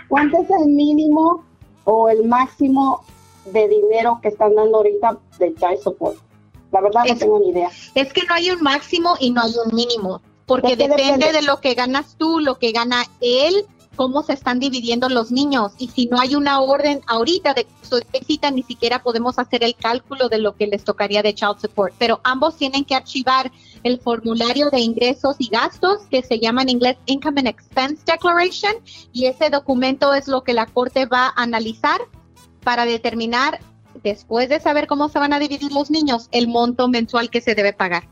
cuánto 0.07 0.37
es 0.41 0.49
el 0.61 0.67
mínimo 0.69 1.43
o 1.83 2.09
el 2.09 2.25
máximo 2.27 3.03
de 3.45 3.67
dinero 3.67 4.19
que 4.21 4.29
están 4.29 4.55
dando 4.55 4.77
ahorita 4.77 5.17
de 5.39 5.53
child 5.55 5.79
support? 5.83 6.17
La 6.71 6.81
verdad 6.81 7.03
no 7.07 7.17
tengo 7.17 7.39
ni 7.39 7.49
idea. 7.49 7.69
Es 7.95 8.13
que 8.13 8.23
no 8.23 8.33
hay 8.33 8.51
un 8.51 8.61
máximo 8.61 9.15
y 9.19 9.31
no 9.31 9.41
hay 9.41 9.53
un 9.65 9.75
mínimo, 9.75 10.21
porque 10.45 10.75
¿De 10.75 10.77
qué 10.77 10.89
depende 10.89 11.13
depende? 11.13 11.39
de 11.39 11.45
lo 11.45 11.59
que 11.59 11.73
ganas 11.73 12.15
tú, 12.17 12.39
lo 12.39 12.57
que 12.59 12.71
gana 12.71 13.03
él, 13.19 13.65
cómo 13.95 14.23
se 14.23 14.33
están 14.33 14.59
dividiendo 14.59 15.09
los 15.09 15.31
niños. 15.31 15.73
Y 15.77 15.89
si 15.89 16.05
no 16.07 16.19
hay 16.19 16.35
una 16.35 16.61
orden 16.61 17.01
ahorita 17.07 17.53
de 17.53 17.67
cita, 18.25 18.49
ni 18.51 18.63
siquiera 18.63 19.03
podemos 19.03 19.37
hacer 19.37 19.63
el 19.63 19.75
cálculo 19.75 20.29
de 20.29 20.37
lo 20.37 20.55
que 20.55 20.67
les 20.67 20.83
tocaría 20.83 21.21
de 21.21 21.35
child 21.35 21.59
support. 21.59 21.93
Pero 21.97 22.21
ambos 22.23 22.55
tienen 22.55 22.85
que 22.85 22.95
archivar 22.95 23.51
el 23.83 23.99
formulario 23.99 24.69
de 24.69 24.79
ingresos 24.79 25.35
y 25.39 25.49
gastos 25.49 26.03
que 26.09 26.23
se 26.23 26.39
llama 26.39 26.61
en 26.61 26.69
inglés 26.69 26.97
Income 27.05 27.41
and 27.41 27.47
Expense 27.49 28.01
Declaration 28.05 28.73
y 29.11 29.25
ese 29.25 29.49
documento 29.49 30.13
es 30.13 30.27
lo 30.27 30.43
que 30.43 30.53
la 30.53 30.67
corte 30.67 31.05
va 31.05 31.27
a 31.27 31.43
analizar 31.43 31.99
para 32.63 32.85
determinar, 32.85 33.59
después 34.03 34.49
de 34.49 34.59
saber 34.59 34.87
cómo 34.87 35.09
se 35.09 35.19
van 35.19 35.33
a 35.33 35.39
dividir 35.39 35.71
los 35.71 35.91
niños, 35.91 36.27
el 36.31 36.47
monto 36.47 36.87
mensual 36.87 37.29
que 37.29 37.41
se 37.41 37.55
debe 37.55 37.73
pagar. 37.73 38.03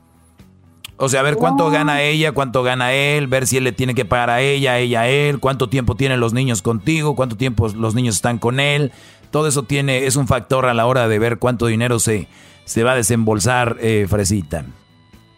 O 1.02 1.08
sea, 1.08 1.22
a 1.22 1.24
ver 1.24 1.38
cuánto 1.38 1.70
gana 1.70 2.02
ella, 2.02 2.34
cuánto 2.34 2.62
gana 2.62 2.92
él, 2.92 3.28
ver 3.28 3.48
si 3.48 3.56
él 3.56 3.64
le 3.64 3.72
tiene 3.72 3.96
que 3.96 4.04
pagar 4.04 4.30
a 4.30 4.42
ella, 4.42 4.78
ella 4.80 5.02
a 5.02 5.08
él, 5.08 5.40
cuánto 5.40 5.70
tiempo 5.70 5.96
tienen 5.96 6.20
los 6.20 6.34
niños 6.34 6.62
contigo, 6.62 7.16
cuánto 7.16 7.38
tiempo 7.38 7.70
los 7.70 7.96
niños 7.96 8.16
están 8.16 8.38
con 8.38 8.60
él. 8.60 8.92
Todo 9.32 9.48
eso 9.48 9.64
tiene, 9.64 10.06
es 10.08 10.18
un 10.18 10.28
factor 10.28 10.66
a 10.66 10.74
la 10.74 10.86
hora 10.88 11.08
de 11.08 11.18
ver 11.18 11.40
cuánto 11.40 11.68
dinero 11.68 12.00
se, 12.00 12.28
se 12.66 12.84
va 12.84 12.92
a 12.92 12.96
desembolsar, 12.96 13.78
eh, 13.80 14.08
Fresita. 14.10 14.66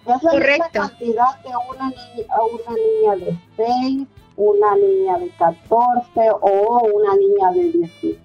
Es 0.07 0.23
la 0.23 0.33
misma 0.33 0.69
cantidad 0.71 1.43
de 1.43 1.49
una, 1.69 1.89
ni- 1.89 2.23
a 2.23 2.41
una 2.41 3.17
niña 3.19 3.25
de 3.27 3.37
6, 3.57 4.07
una 4.37 4.75
niña 4.77 5.17
de 5.19 5.29
14 5.37 6.31
o 6.41 6.87
una 6.87 7.15
niña 7.15 7.51
de 7.53 7.71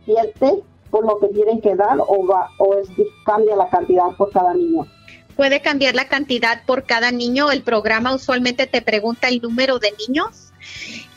17, 0.06 0.62
lo 1.05 1.18
que 1.18 1.28
tienen 1.28 1.60
que 1.60 1.74
dar 1.74 1.98
o, 2.01 2.27
va, 2.27 2.51
o 2.59 2.74
es, 2.77 2.89
cambia 3.24 3.56
la 3.56 3.68
cantidad 3.68 4.10
por 4.16 4.31
cada 4.31 4.55
niño. 4.55 4.86
Puede 5.36 5.60
cambiar 5.60 5.94
la 5.94 6.09
cantidad 6.09 6.64
por 6.64 6.85
cada 6.85 7.10
niño. 7.10 7.51
El 7.51 7.62
programa 7.62 8.14
usualmente 8.14 8.66
te 8.66 8.81
pregunta 8.82 9.28
el 9.28 9.40
número 9.43 9.78
de 9.78 9.93
niños 10.06 10.52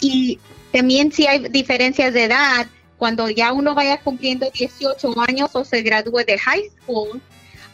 y 0.02 0.40
también 0.72 1.12
si 1.12 1.26
hay 1.26 1.48
diferencias 1.50 2.14
de 2.14 2.26
edad, 2.26 2.68
cuando 2.98 3.30
ya 3.30 3.54
uno 3.54 3.74
vaya 3.74 4.00
cumpliendo 4.02 4.50
18 4.52 5.14
años 5.22 5.52
o 5.54 5.64
se 5.64 5.82
gradúe 5.82 6.26
de 6.26 6.38
high 6.38 6.70
school, 6.82 7.22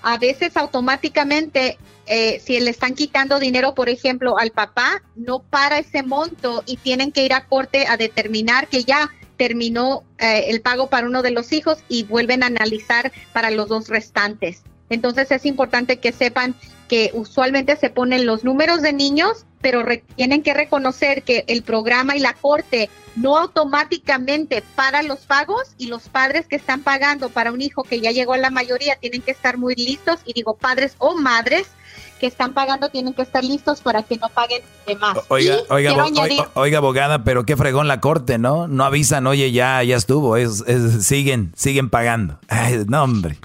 a 0.03 0.17
veces 0.17 0.55
automáticamente 0.55 1.79
eh, 2.05 2.39
si 2.39 2.59
le 2.59 2.69
están 2.69 2.93
quitando 2.93 3.39
dinero, 3.39 3.73
por 3.73 3.89
ejemplo, 3.89 4.37
al 4.37 4.51
papá, 4.51 5.01
no 5.15 5.39
para 5.39 5.79
ese 5.79 6.03
monto 6.03 6.63
y 6.67 6.77
tienen 6.77 7.11
que 7.11 7.25
ir 7.25 7.33
a 7.33 7.47
corte 7.47 7.87
a 7.87 7.97
determinar 7.97 8.67
que 8.67 8.83
ya 8.83 9.09
terminó 9.37 10.03
eh, 10.17 10.45
el 10.47 10.61
pago 10.61 10.87
para 10.87 11.07
uno 11.07 11.21
de 11.21 11.31
los 11.31 11.51
hijos 11.51 11.79
y 11.89 12.03
vuelven 12.03 12.43
a 12.43 12.47
analizar 12.47 13.11
para 13.33 13.51
los 13.51 13.67
dos 13.67 13.89
restantes. 13.89 14.63
Entonces 14.89 15.31
es 15.31 15.45
importante 15.45 15.97
que 15.97 16.11
sepan 16.11 16.55
que 16.87 17.11
usualmente 17.13 17.75
se 17.75 17.89
ponen 17.89 18.25
los 18.25 18.43
números 18.43 18.81
de 18.81 18.93
niños, 18.93 19.45
pero 19.61 19.83
tienen 20.15 20.43
que 20.43 20.53
reconocer 20.53 21.23
que 21.23 21.43
el 21.47 21.63
programa 21.63 22.15
y 22.15 22.19
la 22.19 22.33
corte 22.33 22.89
no 23.15 23.37
automáticamente 23.37 24.61
para 24.75 25.01
los 25.01 25.19
pagos 25.19 25.73
y 25.77 25.87
los 25.87 26.09
padres 26.09 26.47
que 26.47 26.57
están 26.57 26.81
pagando 26.81 27.29
para 27.29 27.51
un 27.51 27.61
hijo 27.61 27.83
que 27.83 28.01
ya 28.01 28.11
llegó 28.11 28.33
a 28.33 28.37
la 28.37 28.51
mayoría 28.51 28.97
tienen 28.97 29.21
que 29.21 29.31
estar 29.31 29.57
muy 29.57 29.73
listos 29.73 30.19
y 30.25 30.33
digo 30.33 30.57
padres 30.57 30.95
o 30.99 31.15
madres 31.15 31.67
que 32.19 32.27
están 32.27 32.53
pagando 32.53 32.89
tienen 32.89 33.13
que 33.13 33.21
estar 33.21 33.43
listos 33.43 33.81
para 33.81 34.03
que 34.03 34.17
no 34.17 34.29
paguen 34.29 34.61
de 34.87 34.95
más. 34.95 35.17
Oiga, 35.27 35.57
oiga, 35.69 35.91
añadir- 36.05 36.77
abogada, 36.77 37.23
pero 37.23 37.45
qué 37.45 37.57
fregón 37.57 37.87
la 37.87 37.99
corte, 37.99 38.37
¿no? 38.37 38.67
No 38.67 38.83
avisan, 38.85 39.27
oye, 39.27 39.51
ya, 39.51 39.83
ya 39.83 39.95
estuvo, 39.97 40.37
es, 40.37 40.63
es- 40.67 41.05
siguen, 41.05 41.51
siguen 41.55 41.89
pagando. 41.89 42.39
Ay, 42.47 42.83
no, 42.87 43.03
hombre. 43.03 43.37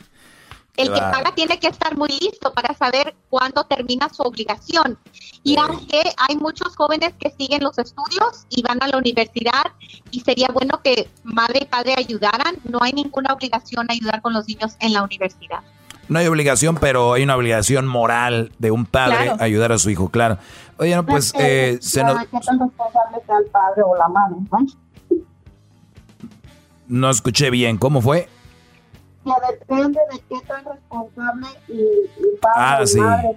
El 0.77 0.89
que 0.95 1.01
paga 1.01 1.35
tiene 1.35 1.59
que 1.59 1.67
estar 1.67 1.95
muy 1.95 2.09
listo 2.09 2.55
para 2.55 2.75
saber 2.75 3.15
cuándo 3.29 3.65
termina 3.65 4.09
su 4.09 4.23
obligación. 4.23 4.97
Y 5.43 5.57
aunque 5.59 6.01
hay 6.17 6.37
muchos 6.37 6.75
jóvenes 6.75 7.13
que 7.19 7.31
siguen 7.39 7.63
los 7.63 7.77
estudios 7.77 8.47
y 8.49 8.63
van 8.63 8.83
a 8.83 8.89
la 8.89 8.97
universidad 8.97 9.65
y 10.11 10.21
sería 10.21 10.49
bueno 10.49 10.81
que 10.83 11.11
madre 11.23 11.61
y 11.63 11.65
padre 11.67 11.95
ayudaran, 11.99 12.57
no 12.65 12.79
hay 12.81 12.93
ninguna 12.93 13.35
obligación 13.35 13.89
a 13.91 13.93
ayudar 13.93 14.23
con 14.23 14.33
los 14.33 14.49
niños 14.49 14.73
en 14.81 14.95
la 14.95 15.03
universidad. 15.03 15.61
No 16.11 16.19
hay 16.19 16.27
obligación, 16.27 16.77
pero 16.81 17.15
hay 17.15 17.23
una 17.23 17.37
obligación 17.37 17.87
moral 17.87 18.53
de 18.59 18.71
un 18.71 18.85
padre 18.85 19.25
Claro. 19.27 19.43
ayudar 19.43 19.73
a 19.73 19.79
su 19.79 19.89
hijo, 19.91 20.09
claro. 20.11 20.37
Oye, 20.77 20.95
no, 20.97 21.07
pues 21.07 21.33
eh, 21.39 21.79
se 21.81 22.03
nos, 22.05 22.19
¿Qué 22.19 22.27
tan 22.41 22.59
responsable 22.59 23.17
sea 23.27 23.39
el 23.39 23.47
padre 23.47 23.83
o 23.85 23.97
la 23.97 24.09
madre? 24.09 24.37
¿no? 24.51 24.59
no 26.89 27.11
escuché 27.11 27.51
bien, 27.51 27.77
¿cómo 27.79 28.01
fue? 28.03 28.29
Que 29.23 29.33
depende 29.53 30.01
de 30.13 30.19
qué 30.29 30.47
tan 30.47 30.65
responsable 30.65 31.47
y, 31.69 31.73
y 31.75 32.37
padre 32.41 32.55
Ah, 32.57 32.81
y 32.83 32.87
sí. 32.87 32.99
madre, 32.99 33.29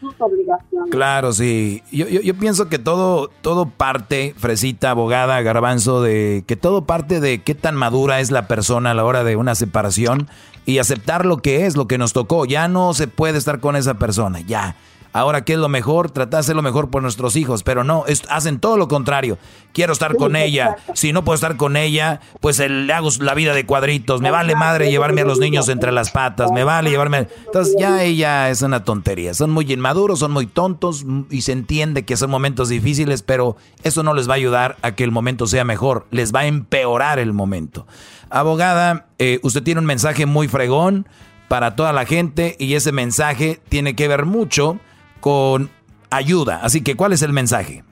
sus 0.00 0.14
obligaciones. 0.20 0.90
Claro, 0.90 1.32
sí. 1.32 1.82
Yo, 1.92 2.08
yo, 2.08 2.20
yo 2.20 2.34
pienso 2.34 2.68
que 2.68 2.78
todo, 2.80 3.30
todo 3.40 3.66
parte, 3.66 4.34
Fresita, 4.36 4.90
abogada, 4.90 5.40
garbanzo, 5.40 6.02
de 6.02 6.42
que 6.46 6.56
todo 6.56 6.84
parte 6.86 7.20
de 7.20 7.40
qué 7.42 7.54
tan 7.54 7.76
madura 7.76 8.18
es 8.20 8.30
la 8.32 8.48
persona 8.48 8.90
a 8.90 8.94
la 8.94 9.04
hora 9.04 9.22
de 9.24 9.36
una 9.36 9.54
separación 9.54 10.28
y 10.68 10.78
aceptar 10.80 11.24
lo 11.24 11.38
que 11.38 11.64
es, 11.64 11.76
lo 11.78 11.88
que 11.88 11.96
nos 11.96 12.12
tocó. 12.12 12.44
Ya 12.44 12.68
no 12.68 12.92
se 12.92 13.08
puede 13.08 13.38
estar 13.38 13.58
con 13.58 13.74
esa 13.74 13.94
persona, 13.94 14.40
ya. 14.40 14.76
Ahora, 15.12 15.44
¿qué 15.44 15.54
es 15.54 15.58
lo 15.58 15.68
mejor? 15.68 16.10
Tratar 16.10 16.30
de 16.32 16.38
hacer 16.38 16.56
lo 16.56 16.62
mejor 16.62 16.90
por 16.90 17.02
nuestros 17.02 17.34
hijos, 17.36 17.62
pero 17.62 17.82
no, 17.82 18.04
es- 18.06 18.22
hacen 18.28 18.60
todo 18.60 18.76
lo 18.76 18.88
contrario. 18.88 19.38
Quiero 19.72 19.92
estar 19.92 20.16
con 20.16 20.36
ella. 20.36 20.76
Si 20.94 21.12
no 21.12 21.24
puedo 21.24 21.34
estar 21.34 21.56
con 21.56 21.76
ella, 21.76 22.20
pues 22.40 22.60
eh, 22.60 22.68
le 22.68 22.92
hago 22.92 23.08
la 23.20 23.34
vida 23.34 23.54
de 23.54 23.64
cuadritos. 23.66 24.20
Me 24.20 24.30
vale 24.30 24.54
madre 24.54 24.90
llevarme 24.90 25.22
a 25.22 25.24
los 25.24 25.38
niños 25.38 25.68
entre 25.68 25.92
las 25.92 26.10
patas. 26.10 26.50
Me 26.52 26.62
vale 26.64 26.90
llevarme. 26.90 27.28
Entonces, 27.46 27.74
ya 27.78 28.02
ella 28.02 28.50
es 28.50 28.62
una 28.62 28.84
tontería. 28.84 29.34
Son 29.34 29.50
muy 29.50 29.70
inmaduros, 29.72 30.18
son 30.18 30.32
muy 30.32 30.46
tontos 30.46 31.04
y 31.30 31.40
se 31.42 31.52
entiende 31.52 32.04
que 32.04 32.16
son 32.16 32.30
momentos 32.30 32.68
difíciles, 32.68 33.22
pero 33.22 33.56
eso 33.82 34.02
no 34.02 34.14
les 34.14 34.28
va 34.28 34.32
a 34.34 34.36
ayudar 34.36 34.76
a 34.82 34.92
que 34.94 35.04
el 35.04 35.10
momento 35.10 35.46
sea 35.46 35.64
mejor. 35.64 36.06
Les 36.10 36.34
va 36.34 36.40
a 36.40 36.46
empeorar 36.46 37.18
el 37.18 37.32
momento. 37.32 37.86
Abogada, 38.30 39.06
eh, 39.18 39.40
usted 39.42 39.62
tiene 39.62 39.80
un 39.80 39.86
mensaje 39.86 40.26
muy 40.26 40.48
fregón 40.48 41.06
para 41.48 41.76
toda 41.76 41.92
la 41.92 42.04
gente 42.04 42.56
y 42.58 42.74
ese 42.74 42.92
mensaje 42.92 43.60
tiene 43.70 43.94
que 43.96 44.06
ver 44.06 44.26
mucho 44.26 44.78
con 45.20 45.70
ayuda. 46.10 46.60
Así 46.62 46.82
que, 46.82 46.96
¿cuál 46.96 47.12
es 47.12 47.22
el 47.22 47.32
mensaje? 47.32 47.84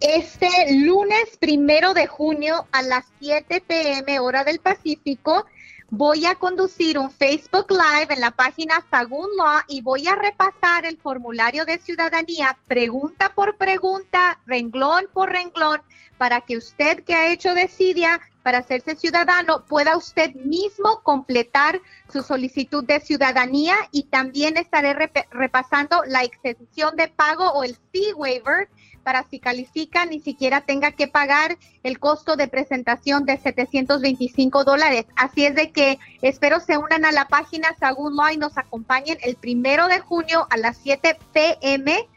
Este 0.00 0.48
lunes 0.84 1.36
primero 1.38 1.94
de 1.94 2.06
junio 2.06 2.66
a 2.72 2.82
las 2.82 3.04
7 3.20 3.62
pm 3.66 4.18
hora 4.18 4.42
del 4.42 4.58
Pacífico 4.58 5.46
voy 5.94 6.24
a 6.24 6.36
conducir 6.36 6.98
un 6.98 7.10
Facebook 7.10 7.66
Live 7.68 8.14
en 8.14 8.20
la 8.20 8.30
página 8.30 8.82
Sagún 8.90 9.28
Law 9.36 9.60
y 9.68 9.82
voy 9.82 10.08
a 10.08 10.16
repasar 10.16 10.86
el 10.86 10.96
formulario 10.96 11.66
de 11.66 11.76
ciudadanía 11.76 12.56
pregunta 12.66 13.34
por 13.34 13.58
pregunta, 13.58 14.40
renglón 14.46 15.04
por 15.12 15.30
renglón, 15.30 15.82
para 16.22 16.40
que 16.40 16.56
usted 16.56 17.02
que 17.02 17.16
ha 17.16 17.32
hecho 17.32 17.52
desidia 17.52 18.20
para 18.44 18.58
hacerse 18.58 18.94
ciudadano 18.94 19.64
pueda 19.66 19.96
usted 19.96 20.32
mismo 20.36 21.00
completar 21.02 21.80
su 22.12 22.22
solicitud 22.22 22.84
de 22.84 23.00
ciudadanía 23.00 23.74
y 23.90 24.04
también 24.04 24.56
estaré 24.56 24.94
repasando 25.32 26.04
la 26.06 26.22
exención 26.22 26.94
de 26.94 27.08
pago 27.08 27.50
o 27.50 27.64
el 27.64 27.76
fee 27.90 28.12
waiver 28.12 28.68
para 29.02 29.24
si 29.28 29.40
califica 29.40 30.06
ni 30.06 30.20
siquiera 30.20 30.60
tenga 30.60 30.92
que 30.92 31.08
pagar 31.08 31.58
el 31.82 31.98
costo 31.98 32.36
de 32.36 32.46
presentación 32.46 33.24
de 33.24 33.38
725 33.38 34.62
dólares. 34.62 35.06
Así 35.16 35.44
es 35.44 35.56
de 35.56 35.72
que 35.72 35.98
espero 36.20 36.60
se 36.60 36.78
unan 36.78 37.04
a 37.04 37.10
la 37.10 37.26
página 37.26 37.74
Sagún 37.80 38.14
Law 38.14 38.30
y 38.32 38.36
nos 38.36 38.56
acompañen 38.58 39.18
el 39.22 39.34
primero 39.34 39.88
de 39.88 39.98
junio 39.98 40.46
a 40.50 40.56
las 40.56 40.76
7 40.76 41.18
pm 41.32 42.08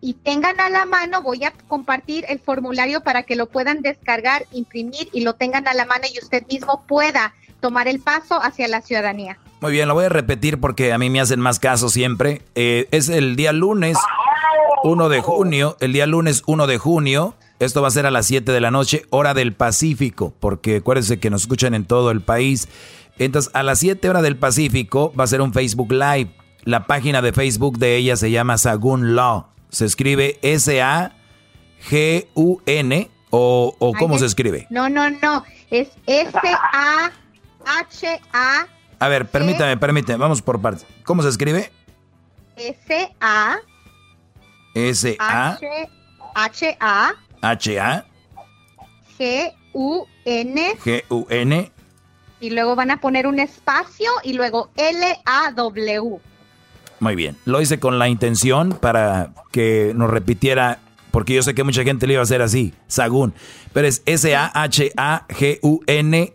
y 0.00 0.14
tengan 0.14 0.58
a 0.60 0.70
la 0.70 0.86
mano, 0.86 1.22
voy 1.22 1.44
a 1.44 1.52
compartir 1.68 2.24
el 2.28 2.38
formulario 2.38 3.02
para 3.02 3.22
que 3.22 3.36
lo 3.36 3.46
puedan 3.46 3.82
descargar, 3.82 4.46
imprimir 4.52 5.08
y 5.12 5.20
lo 5.22 5.34
tengan 5.34 5.68
a 5.68 5.74
la 5.74 5.84
mano 5.84 6.04
y 6.12 6.18
usted 6.22 6.46
mismo 6.46 6.84
pueda 6.86 7.34
tomar 7.60 7.88
el 7.88 8.00
paso 8.00 8.42
hacia 8.42 8.68
la 8.68 8.80
ciudadanía. 8.80 9.38
Muy 9.60 9.72
bien, 9.72 9.88
lo 9.88 9.94
voy 9.94 10.06
a 10.06 10.08
repetir 10.08 10.58
porque 10.58 10.92
a 10.92 10.98
mí 10.98 11.10
me 11.10 11.20
hacen 11.20 11.40
más 11.40 11.58
caso 11.58 11.90
siempre. 11.90 12.42
Eh, 12.54 12.88
es 12.90 13.10
el 13.10 13.36
día 13.36 13.52
lunes 13.52 13.98
1 14.84 15.08
de 15.10 15.20
junio, 15.20 15.76
el 15.80 15.92
día 15.92 16.06
lunes 16.06 16.42
1 16.46 16.66
de 16.66 16.78
junio. 16.78 17.34
Esto 17.58 17.82
va 17.82 17.88
a 17.88 17.90
ser 17.90 18.06
a 18.06 18.10
las 18.10 18.24
7 18.26 18.52
de 18.52 18.60
la 18.60 18.70
noche, 18.70 19.04
hora 19.10 19.34
del 19.34 19.52
Pacífico, 19.52 20.32
porque 20.40 20.76
acuérdense 20.76 21.20
que 21.20 21.28
nos 21.28 21.42
escuchan 21.42 21.74
en 21.74 21.84
todo 21.84 22.10
el 22.10 22.22
país. 22.22 22.68
Entonces, 23.18 23.50
a 23.54 23.62
las 23.62 23.80
7 23.80 24.08
horas 24.08 24.22
del 24.22 24.38
Pacífico 24.38 25.12
va 25.18 25.24
a 25.24 25.26
ser 25.26 25.42
un 25.42 25.52
Facebook 25.52 25.92
Live. 25.92 26.30
La 26.64 26.86
página 26.86 27.20
de 27.20 27.34
Facebook 27.34 27.78
de 27.78 27.96
ella 27.96 28.16
se 28.16 28.30
llama 28.30 28.56
Sagun 28.56 29.14
Law. 29.14 29.48
Se 29.70 29.84
escribe 29.84 30.38
S-A-G-U-N 30.42 31.10
o, 33.30 33.76
o 33.78 33.92
¿cómo 33.94 34.18
se 34.18 34.26
escribe? 34.26 34.66
No, 34.70 34.88
no, 34.88 35.08
no, 35.10 35.44
es 35.70 35.88
S-A-H-A, 36.06 37.10
A 38.98 39.08
ver, 39.08 39.28
permítame, 39.28 39.76
permítame, 39.76 40.18
vamos 40.18 40.42
por 40.42 40.60
partes. 40.60 40.84
¿Cómo 41.04 41.22
se 41.22 41.28
escribe? 41.28 41.70
S-A, 42.56 43.58
S-A-H-A. 44.74 45.56
H-A, 47.42 48.04
G-U-N 49.18 50.74
G-U-N. 50.84 51.72
y 52.40 52.50
luego 52.50 52.74
van 52.76 52.90
a 52.90 53.00
poner 53.00 53.26
un 53.26 53.38
espacio 53.40 54.10
y 54.24 54.32
luego 54.34 54.70
L-A-W. 54.76 56.20
Muy 57.00 57.16
bien. 57.16 57.36
Lo 57.46 57.60
hice 57.60 57.80
con 57.80 57.98
la 57.98 58.08
intención 58.08 58.76
para 58.80 59.32
que 59.50 59.92
nos 59.96 60.08
repitiera, 60.10 60.78
porque 61.10 61.34
yo 61.34 61.42
sé 61.42 61.54
que 61.54 61.64
mucha 61.64 61.82
gente 61.82 62.06
le 62.06 62.12
iba 62.12 62.20
a 62.20 62.24
hacer 62.24 62.42
así, 62.42 62.74
Sagún. 62.86 63.34
Pero 63.72 63.88
es 63.88 64.02
S-A-H-A-G-U-N 64.04 64.42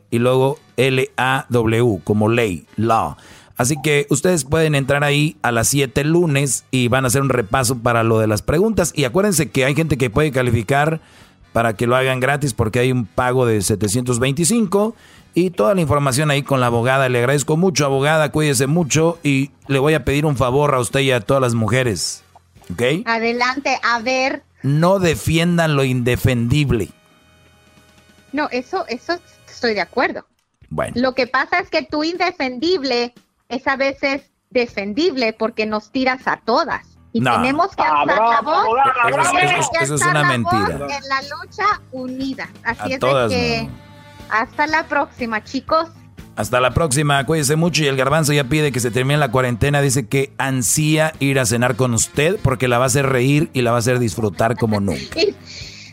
y 0.09 0.19
luego 0.19 0.59
L-A-W, 0.75 2.01
como 2.03 2.29
ley, 2.29 2.65
law. 2.75 3.15
Así 3.57 3.77
que 3.81 4.05
ustedes 4.09 4.43
pueden 4.43 4.75
entrar 4.75 5.03
ahí 5.03 5.37
a 5.41 5.51
las 5.51 5.69
7 5.69 6.03
lunes 6.03 6.65
y 6.71 6.89
van 6.89 7.05
a 7.05 7.07
hacer 7.07 7.21
un 7.21 7.29
repaso 7.29 7.77
para 7.77 8.03
lo 8.03 8.19
de 8.19 8.27
las 8.27 8.41
preguntas. 8.41 8.91
Y 8.95 9.05
acuérdense 9.05 9.49
que 9.49 9.63
hay 9.65 9.75
gente 9.75 9.97
que 9.97 10.09
puede 10.09 10.31
calificar 10.31 10.99
para 11.53 11.73
que 11.73 11.87
lo 11.87 11.95
hagan 11.95 12.19
gratis 12.19 12.53
porque 12.53 12.79
hay 12.79 12.91
un 12.91 13.05
pago 13.05 13.45
de 13.45 13.61
725 13.61 14.93
y 15.35 15.51
toda 15.51 15.75
la 15.75 15.81
información 15.81 16.31
ahí 16.31 16.41
con 16.41 16.59
la 16.61 16.67
abogada. 16.67 17.07
Le 17.09 17.19
agradezco 17.19 17.57
mucho, 17.57 17.85
abogada, 17.85 18.31
cuídese 18.31 18.65
mucho 18.67 19.19
y 19.21 19.51
le 19.67 19.77
voy 19.79 19.93
a 19.93 20.03
pedir 20.05 20.25
un 20.25 20.37
favor 20.37 20.73
a 20.73 20.79
usted 20.79 21.01
y 21.01 21.11
a 21.11 21.19
todas 21.19 21.41
las 21.41 21.53
mujeres. 21.53 22.23
¿Ok? 22.73 22.81
Adelante, 23.05 23.77
a 23.83 23.99
ver. 23.99 24.41
No 24.63 24.97
defiendan 24.97 25.75
lo 25.75 25.83
indefendible. 25.83 26.89
No, 28.31 28.49
eso, 28.51 28.85
eso 28.87 29.19
estoy 29.47 29.73
de 29.75 29.81
acuerdo. 29.81 30.25
Bueno. 30.69 30.93
Lo 30.95 31.13
que 31.13 31.27
pasa 31.27 31.59
es 31.59 31.69
que 31.69 31.83
tu 31.83 32.03
indefendible 32.03 33.13
es 33.49 33.67
a 33.67 33.75
veces 33.75 34.23
defendible 34.49 35.33
porque 35.33 35.65
nos 35.65 35.91
tiras 35.91 36.27
a 36.27 36.37
todas. 36.43 36.87
Y 37.13 37.21
No. 37.21 37.33
tenemos 37.35 37.75
que 37.75 37.83
alzar 37.83 38.17
la 38.19 38.41
voz. 38.41 38.67
Eso 39.07 39.37
es- 39.81 39.91
eso 39.91 40.09
una 40.09 40.23
mentira. 40.23 40.67
En 40.73 41.07
la 41.07 41.21
lucha 41.21 41.81
unida. 41.91 42.49
Así 42.63 42.81
A 42.81 42.85
es 42.85 42.89
de 42.91 42.97
todas, 42.97 43.31
que 43.31 43.69
hasta 44.29 44.67
la 44.67 44.83
próxima, 44.87 45.43
chicos. 45.43 45.89
Hasta 46.35 46.59
la 46.59 46.71
próxima, 46.71 47.25
cuídese 47.25 47.55
mucho 47.55 47.83
y 47.83 47.87
el 47.87 47.95
garbanzo 47.95 48.33
ya 48.33 48.43
pide 48.43 48.73
que 48.73 48.81
se 48.81 48.91
termine 48.91 49.17
la 49.17 49.31
cuarentena, 49.31 49.81
dice 49.81 50.07
que 50.07 50.33
ansía 50.37 51.13
ir 51.19 51.39
a 51.39 51.45
cenar 51.45 51.75
con 51.77 51.93
usted 51.93 52.37
porque 52.43 52.67
la 52.67 52.77
va 52.77 52.83
a 52.83 52.87
hacer 52.87 53.05
reír 53.07 53.49
y 53.53 53.61
la 53.61 53.71
va 53.71 53.77
a 53.77 53.79
hacer 53.79 53.99
disfrutar 53.99 54.57
como 54.57 54.79
nunca. 54.81 55.15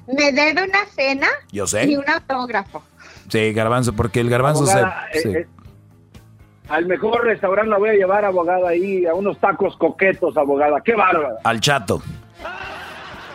Me 0.09 0.33
debe 0.33 0.65
una 0.65 0.85
cena 0.97 1.29
Yo 1.53 1.67
sé. 1.69 1.87
y 1.87 1.97
un 1.97 2.09
autógrafo. 2.11 2.83
Sí, 3.29 3.53
garbanzo, 3.53 3.93
porque 3.93 4.19
el 4.21 4.29
garbanzo 4.29 4.65
Abogada, 4.65 5.07
se... 5.13 5.19
eh, 5.19 5.23
sí. 5.23 5.29
eh, 5.31 5.47
al 6.69 6.87
mejor 6.87 7.25
restaurante 7.25 7.71
la 7.71 7.79
voy 7.79 7.91
a 7.91 7.95
llevar, 7.95 8.25
abogada, 8.25 8.69
ahí 8.71 9.07
a 9.07 9.15
unos 9.15 9.39
tacos 9.39 9.77
coquetos, 9.77 10.37
abogada. 10.37 10.81
¡Qué 10.85 10.95
bárbara! 10.95 11.37
Al 11.45 11.61
chato. 11.61 12.03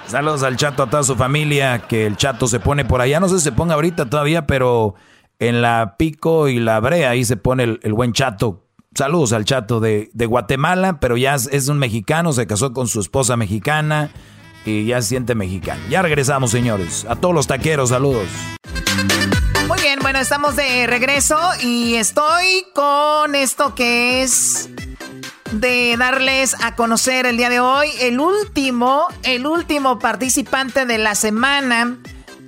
Saludos 0.08 0.44
al 0.44 0.56
chato, 0.56 0.84
a 0.84 0.90
toda 0.90 1.04
su 1.04 1.16
familia, 1.18 1.80
que 1.80 2.06
el 2.06 2.16
chato 2.16 2.48
se 2.48 2.62
pone 2.62 2.86
por 2.86 3.02
allá. 3.02 3.20
No 3.20 3.28
sé 3.28 3.40
si 3.40 3.44
se 3.44 3.52
ponga 3.52 3.76
ahorita 3.76 4.10
todavía, 4.10 4.48
pero 4.48 4.96
en 5.38 5.62
la 5.62 5.96
Pico 5.98 6.48
y 6.48 6.60
la 6.60 6.80
Brea, 6.80 7.10
ahí 7.10 7.26
se 7.26 7.36
pone 7.36 7.78
el, 7.82 7.94
buen 7.94 8.14
chato. 8.14 8.66
Saludos 8.96 9.34
al 9.34 9.44
chato 9.44 9.82
de, 9.82 10.10
de 10.14 10.26
Guatemala, 10.26 11.00
pero 11.02 11.18
ya 11.18 11.36
es, 11.36 11.48
es 11.52 11.68
un 11.68 11.78
mexicano, 11.78 12.32
se 12.32 12.48
casó 12.48 12.72
con 12.72 12.88
su 12.88 13.02
esposa 13.02 13.36
mexicana. 13.36 14.10
y 14.66 14.86
ya 14.86 15.02
se 15.02 15.10
siente 15.10 15.36
mexicano. 15.36 15.82
Ya 15.90 16.02
regresamos, 16.02 16.52
señores. 16.52 17.06
A 17.10 17.18
todos 17.18 17.36
los 17.36 17.48
taqueros, 17.48 17.90
saludos. 17.90 18.28
Muy 19.68 19.82
bien, 19.82 20.00
bueno, 20.02 20.20
estamos 20.20 20.56
de 20.56 20.88
regreso 20.88 21.38
y 21.62 21.96
estoy 21.96 22.66
con 22.74 23.36
esto 23.36 23.76
que 23.76 24.24
es 24.24 24.70
de 25.52 25.96
darles 25.98 26.56
a 26.62 26.76
conocer 26.76 27.26
el 27.26 27.38
día 27.38 27.50
de 27.50 27.60
hoy 27.60 27.90
el 28.00 28.20
último, 28.20 29.06
el 29.24 29.48
último 29.48 30.00
participante 30.00 30.86
de 30.86 30.98
la 30.98 31.16
semana, 31.16 31.98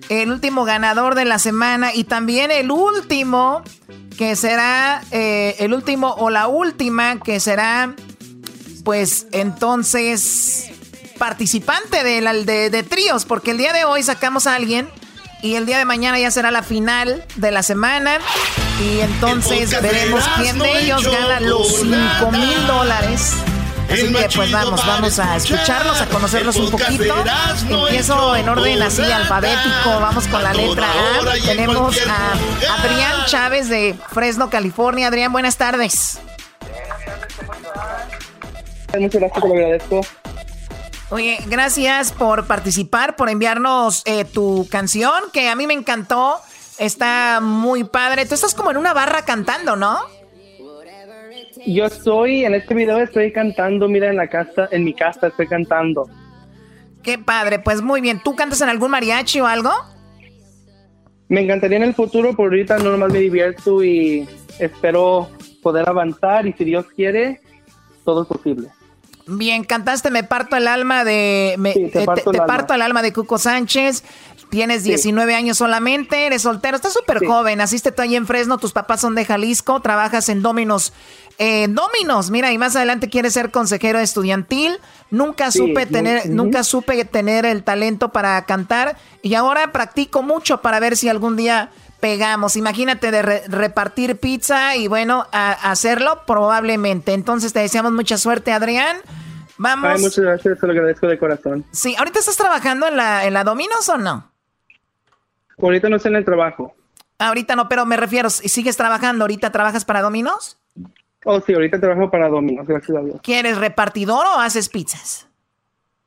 el 0.10 0.32
último 0.32 0.66
ganador 0.66 1.16
de 1.16 1.26
la 1.26 1.40
semana 1.40 1.94
y 1.94 2.04
también 2.04 2.52
el 2.52 2.72
último 2.72 3.64
que 4.18 4.36
será, 4.36 5.02
eh, 5.12 5.56
el 5.60 5.74
último 5.74 6.14
o 6.18 6.30
la 6.30 6.48
última 6.48 7.20
que 7.20 7.40
será, 7.40 7.96
pues 8.84 9.28
entonces 9.32 10.70
participante 11.18 12.04
de, 12.04 12.22
de, 12.46 12.70
de 12.70 12.84
tríos, 12.84 13.26
porque 13.26 13.52
el 13.52 13.58
día 13.58 13.74
de 13.74 13.86
hoy 13.86 14.04
sacamos 14.04 14.48
a 14.48 14.56
alguien 14.56 14.90
y 15.42 15.56
el 15.56 15.66
día 15.66 15.78
de 15.78 15.86
mañana 15.86 16.20
ya 16.20 16.32
será 16.32 16.52
la 16.52 16.64
final 16.64 17.24
de 17.36 17.52
la 17.52 17.64
semana. 17.64 18.18
Y 18.82 19.00
entonces 19.02 19.70
veremos 19.82 20.24
quién 20.38 20.60
de 20.60 20.82
ellos 20.82 21.04
gana 21.04 21.40
los 21.40 21.68
5 21.78 22.32
mil 22.32 22.68
dólares. 22.68 23.34
Así 23.92 24.14
que 24.14 24.30
pues 24.36 24.52
vamos, 24.52 24.86
vamos 24.86 25.18
a 25.18 25.36
escucharlos, 25.36 26.00
a 26.00 26.06
conocerlos 26.08 26.56
un 26.58 26.70
poquito. 26.70 27.16
Empiezo 27.70 28.36
en 28.36 28.48
orden 28.48 28.82
así 28.84 29.02
alfabético, 29.02 30.00
vamos 30.00 30.28
con 30.28 30.44
la 30.44 30.54
letra 30.54 30.88
A. 30.88 31.46
Tenemos 31.46 31.98
a 32.08 32.34
Adrián 32.80 33.26
Chávez 33.26 33.68
de 33.68 33.96
Fresno, 34.12 34.50
California. 34.50 35.08
Adrián, 35.08 35.32
buenas 35.32 35.58
tardes. 35.58 36.20
Muchas 38.98 39.22
gracias, 39.22 39.42
te 39.42 39.48
lo 39.48 39.54
agradezco. 39.56 40.02
Oye, 41.12 41.40
gracias 41.48 42.12
por 42.12 42.46
participar, 42.46 43.16
por 43.16 43.30
enviarnos 43.30 44.04
eh, 44.06 44.26
tu 44.26 44.68
canción, 44.70 45.12
que 45.34 45.50
a 45.50 45.56
mí 45.56 45.66
me 45.66 45.74
encantó. 45.74 46.36
Está 46.78 47.40
muy 47.42 47.84
padre. 47.84 48.28
Tú 48.28 48.36
estás 48.36 48.54
como 48.54 48.70
en 48.70 48.78
una 48.78 48.94
barra 48.94 49.24
cantando, 49.24 49.76
¿no? 49.76 49.98
Yo 51.66 51.86
estoy, 51.86 52.46
en 52.46 52.54
este 52.54 52.76
video 52.76 53.00
estoy 53.00 53.34
cantando, 53.34 53.88
mira, 53.88 54.10
en 54.10 54.18
la 54.18 54.28
casa, 54.28 54.70
en 54.72 54.84
mi 54.84 54.94
casa 54.94 55.28
estoy 55.28 55.48
cantando. 55.48 56.08
Qué 57.02 57.18
padre, 57.18 57.60
pues 57.60 57.82
muy 57.82 58.02
bien. 58.02 58.22
¿Tú 58.24 58.36
cantas 58.36 58.62
en 58.62 58.70
algún 58.70 58.92
mariachi 58.92 59.42
o 59.42 59.48
algo? 59.48 59.72
Me 61.28 61.42
encantaría 61.42 61.78
en 61.78 61.84
el 61.84 61.96
futuro, 61.96 62.36
por 62.36 62.46
ahorita 62.46 62.78
no 62.78 62.92
nomás 62.92 63.12
me 63.12 63.20
divierto 63.20 63.84
y 63.84 64.28
espero 64.60 65.30
poder 65.62 65.90
avanzar 65.90 66.48
y 66.48 66.54
si 66.54 66.66
Dios 66.66 66.86
quiere, 66.96 67.42
todo 68.06 68.24
es 68.24 68.28
posible. 68.28 68.70
Bien, 69.32 69.64
cantaste 69.64 70.10
Me 70.10 70.24
parto 70.24 70.56
el 70.56 70.68
alma 70.68 71.04
de... 71.04 71.56
Me, 71.58 71.74
te, 71.74 72.06
parto, 72.06 72.74
el 72.74 72.82
alma 72.82 73.02
de 73.02 73.14
Cuco 73.14 73.38
Sánchez. 73.38 74.04
Tienes 74.50 74.84
19 74.84 75.36
años 75.36 75.60
solamente, 75.60 76.26
eres 76.26 76.42
soltero, 76.42 76.76
estás 76.76 76.94
súper 76.94 77.24
joven, 77.24 77.60
naciste 77.60 77.92
tú 77.92 78.02
ahí 78.02 78.16
en 78.16 78.26
Fresno, 78.26 78.58
tus 78.58 78.72
papás 78.72 79.00
son 79.00 79.14
de 79.14 79.24
Jalisco, 79.24 79.80
trabajas 79.80 80.28
en 80.28 80.42
Dominos. 80.42 80.92
Eh, 81.38 81.68
Dominos, 81.70 82.32
mira, 82.32 82.52
y 82.52 82.58
más 82.58 82.76
adelante 82.76 83.10
quieres 83.10 83.34
ser 83.34 83.52
consejero 83.52 84.00
estudiantil. 84.00 84.80
Nunca 85.12 85.52
supe 85.52 85.86
tener, 85.86 86.28
nunca 86.32 86.64
supe 86.64 87.06
tener 87.06 87.46
el 87.46 87.64
talento 87.64 88.10
para 88.10 88.44
cantar 88.46 88.98
y 89.22 89.36
ahora 89.36 89.72
practico 89.72 90.24
mucho 90.24 90.62
para 90.62 90.80
ver 90.80 90.98
si 90.98 91.10
algún 91.10 91.38
día 91.38 91.70
pegamos. 92.00 92.56
Imagínate 92.56 93.12
de 93.12 93.22
repartir 93.22 94.18
pizza 94.18 94.76
y 94.76 94.88
bueno, 94.88 95.28
a, 95.32 95.52
hacerlo 95.72 96.24
probablemente. 96.26 97.14
Entonces 97.14 97.54
te 97.54 97.60
deseamos 97.60 97.92
mucha 97.92 98.18
suerte, 98.18 98.52
Adrián. 98.52 98.98
Vamos. 99.60 99.92
Ay, 99.92 100.02
muchas 100.02 100.24
gracias, 100.24 100.58
te 100.58 100.66
lo 100.66 100.72
agradezco 100.72 101.06
de 101.06 101.20
corazón. 101.20 101.66
Sí, 101.72 101.94
¿ahorita 101.98 102.20
estás 102.20 102.38
trabajando 102.38 102.88
en 102.88 102.96
la, 102.96 103.26
en 103.26 103.34
la 103.34 103.44
Dominos 103.44 103.90
o 103.90 103.98
no? 103.98 104.32
Ahorita 105.62 105.90
no 105.90 105.98
estoy 105.98 106.12
en 106.12 106.16
el 106.16 106.26
trabajo. 106.26 106.74
Ahorita 107.18 107.58
no, 107.58 107.68
pero 107.68 107.86
me 107.86 107.98
refiero, 107.98 108.30
¿sigues 108.30 108.78
trabajando? 108.78 109.26
¿Ahorita 109.26 109.52
trabajas 109.52 109.84
para 109.84 110.02
Dominos? 110.02 110.58
Oh, 111.26 111.42
sí, 111.42 111.54
ahorita 111.54 111.78
trabajo 111.78 112.10
para 112.10 112.30
Dominos, 112.30 112.66
gracias 112.66 112.98
a 112.98 113.02
Dios. 113.02 113.20
¿Quieres 113.22 113.58
repartidor 113.58 114.26
o 114.26 114.40
haces 114.40 114.70
pizzas? 114.70 115.29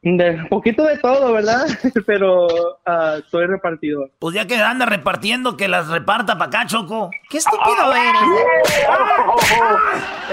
De 0.03 0.47
poquito 0.51 0.83
de 0.85 0.99
todo, 0.99 1.33
¿verdad? 1.33 1.65
Pero 2.07 2.47
uh, 2.47 3.23
soy 3.31 3.47
repartidor. 3.47 4.11
Pues 4.19 4.35
ya 4.35 4.49
que 4.49 4.57
anda 4.57 4.85
repartiendo, 4.85 5.57
que 5.57 5.69
las 5.69 5.87
reparta 5.89 6.37
para 6.37 6.49
acá, 6.49 6.66
Choco. 6.66 7.11
¡Qué 7.31 7.39
estúpido 7.39 7.93
eres! 7.93 8.20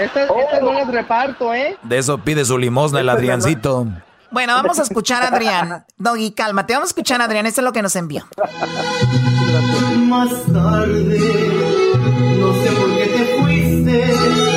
Estas 0.00 0.28
esta 0.28 0.60
no 0.60 0.72
las 0.72 0.88
reparto, 0.88 1.54
¿eh? 1.54 1.76
De 1.82 1.98
eso 1.98 2.18
pide 2.18 2.44
su 2.44 2.58
limosna 2.58 2.98
el 2.98 3.08
Adriancito. 3.08 3.86
Bueno, 4.32 4.54
vamos 4.54 4.78
a 4.80 4.82
escuchar 4.82 5.22
a 5.22 5.28
Adrián. 5.28 5.84
Doggy, 5.96 6.32
cálmate. 6.32 6.72
Vamos 6.72 6.88
a 6.88 6.90
escuchar 6.90 7.20
a 7.20 7.24
Adrián. 7.24 7.46
Esto 7.46 7.60
es 7.60 7.64
lo 7.64 7.72
que 7.72 7.82
nos 7.82 7.94
envió. 7.94 8.26
Más 9.96 10.30
tarde, 10.52 11.18
no 12.38 12.54
sé 12.54 12.72
por 12.72 12.96
qué 12.96 13.06
te 13.06 13.24
fuiste. 13.40 14.49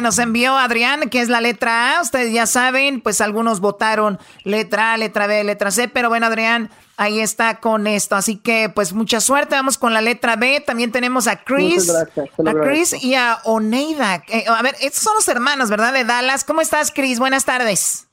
Que 0.00 0.04
nos 0.04 0.18
envió 0.18 0.56
Adrián, 0.56 1.10
que 1.10 1.20
es 1.20 1.28
la 1.28 1.42
letra 1.42 1.98
A. 1.98 2.00
Ustedes 2.00 2.32
ya 2.32 2.46
saben, 2.46 3.02
pues 3.02 3.20
algunos 3.20 3.60
votaron 3.60 4.18
letra 4.44 4.94
A, 4.94 4.96
letra 4.96 5.26
B, 5.26 5.44
letra 5.44 5.70
C, 5.70 5.88
pero 5.88 6.08
bueno, 6.08 6.24
Adrián, 6.24 6.70
ahí 6.96 7.20
está 7.20 7.60
con 7.60 7.86
esto. 7.86 8.16
Así 8.16 8.38
que, 8.38 8.70
pues 8.74 8.94
mucha 8.94 9.20
suerte. 9.20 9.56
Vamos 9.56 9.76
con 9.76 9.92
la 9.92 10.00
letra 10.00 10.36
B. 10.36 10.62
También 10.66 10.90
tenemos 10.90 11.26
a 11.26 11.44
Chris, 11.44 11.92
gracias, 11.92 12.28
a 12.46 12.52
Chris 12.62 13.04
y 13.04 13.14
a 13.14 13.40
Oneida. 13.44 14.24
Eh, 14.28 14.46
a 14.48 14.62
ver, 14.62 14.74
estos 14.80 15.02
son 15.02 15.12
los 15.16 15.28
hermanos, 15.28 15.68
¿verdad? 15.68 15.92
De 15.92 16.04
Dallas. 16.04 16.44
¿Cómo 16.44 16.62
estás, 16.62 16.90
Chris? 16.90 17.18
Buenas 17.18 17.44
tardes. 17.44 18.08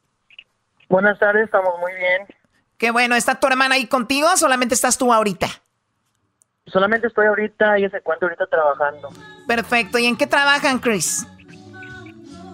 Buenas 0.89 1.17
tardes, 1.19 1.45
estamos 1.45 1.73
muy 1.79 1.93
bien. 1.93 2.27
Qué 2.77 2.91
bueno, 2.91 3.15
¿está 3.15 3.35
tu 3.35 3.47
hermana 3.47 3.75
ahí 3.75 3.87
contigo 3.87 4.27
o 4.33 4.35
solamente 4.35 4.75
estás 4.75 4.97
tú 4.97 5.13
ahorita? 5.13 5.47
Solamente 6.65 7.07
estoy 7.07 7.27
ahorita, 7.27 7.77
ella 7.77 7.89
se 7.89 7.97
encuentra 7.97 8.27
ahorita 8.27 8.45
trabajando. 8.47 9.09
Perfecto. 9.47 9.97
¿Y 9.99 10.05
en 10.05 10.17
qué 10.17 10.27
trabajan, 10.27 10.79
Chris? 10.79 11.25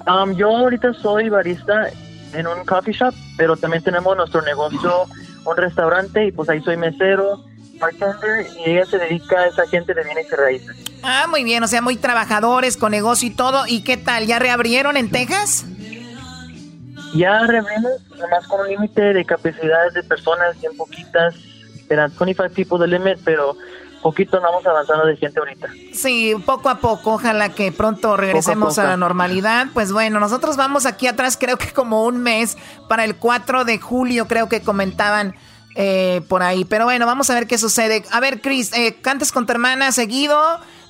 Um, 0.07 0.35
yo 0.35 0.49
ahorita 0.49 0.93
soy 0.93 1.29
barista 1.29 1.89
en 2.33 2.47
un 2.47 2.65
coffee 2.65 2.93
shop, 2.93 3.13
pero 3.37 3.55
también 3.55 3.83
tenemos 3.83 4.15
nuestro 4.17 4.41
negocio, 4.41 5.05
un 5.45 5.57
restaurante, 5.57 6.25
y 6.27 6.31
pues 6.31 6.49
ahí 6.49 6.61
soy 6.61 6.77
mesero, 6.77 7.43
bartender, 7.79 8.47
y 8.57 8.71
ella 8.71 8.85
se 8.85 8.97
dedica 8.97 9.39
a 9.39 9.47
esa 9.47 9.67
gente 9.67 9.93
de 9.93 10.03
bienes 10.03 10.27
y 10.31 10.35
raíces. 10.35 10.75
Ah, 11.03 11.27
muy 11.29 11.43
bien, 11.43 11.63
o 11.63 11.67
sea, 11.67 11.81
muy 11.81 11.95
trabajadores, 11.95 12.77
con 12.77 12.91
negocio 12.91 13.27
y 13.27 13.31
todo. 13.31 13.65
¿Y 13.67 13.83
qué 13.83 13.97
tal? 13.97 14.25
¿Ya 14.25 14.39
reabrieron 14.39 14.97
en 14.97 15.09
Texas? 15.09 15.65
Ya 17.13 17.45
reabrimos, 17.45 17.91
nomás 18.17 18.47
con 18.47 18.61
un 18.61 18.69
límite 18.69 19.13
de 19.13 19.23
capacidades 19.23 19.93
de 19.93 20.03
personas 20.03 20.59
bien 20.59 20.75
poquitas, 20.75 21.35
eran 21.89 22.11
25 22.17 22.53
people 22.55 22.79
de 22.79 22.87
limit, 22.87 23.19
pero 23.23 23.55
poquito 24.03 24.39
vamos 24.39 24.63
avanzando 24.65 25.07
de 25.07 25.17
gente 25.17 25.39
ahorita. 25.39 25.67
Sí, 25.93 26.35
poco 26.45 26.69
a 26.69 26.75
poco, 26.75 27.13
ojalá 27.13 27.49
que 27.49 27.71
pronto 27.71 28.15
regresemos 28.15 28.75
Poco 28.75 28.81
a 28.81 28.89
la 28.91 28.97
normalidad. 28.97 29.67
Pues 29.73 29.91
bueno, 29.91 30.19
nosotros 30.19 30.57
vamos 30.57 30.85
aquí 30.85 31.07
atrás, 31.07 31.37
creo 31.39 31.57
que 31.57 31.71
como 31.71 32.05
un 32.05 32.17
mes, 32.17 32.57
para 32.87 33.03
el 33.05 33.15
4 33.15 33.65
de 33.65 33.79
julio, 33.79 34.27
creo 34.27 34.47
que 34.49 34.61
comentaban 34.61 35.33
eh, 35.75 36.21
por 36.27 36.43
ahí. 36.43 36.65
Pero 36.65 36.85
bueno, 36.85 37.07
vamos 37.07 37.31
a 37.31 37.33
ver 37.33 37.47
qué 37.47 37.57
sucede. 37.57 38.03
A 38.11 38.19
ver, 38.19 38.41
Chris, 38.41 38.71
eh, 38.73 38.97
cantes 39.01 39.31
con 39.31 39.47
tu 39.47 39.53
hermana 39.53 39.91
seguido, 39.91 40.37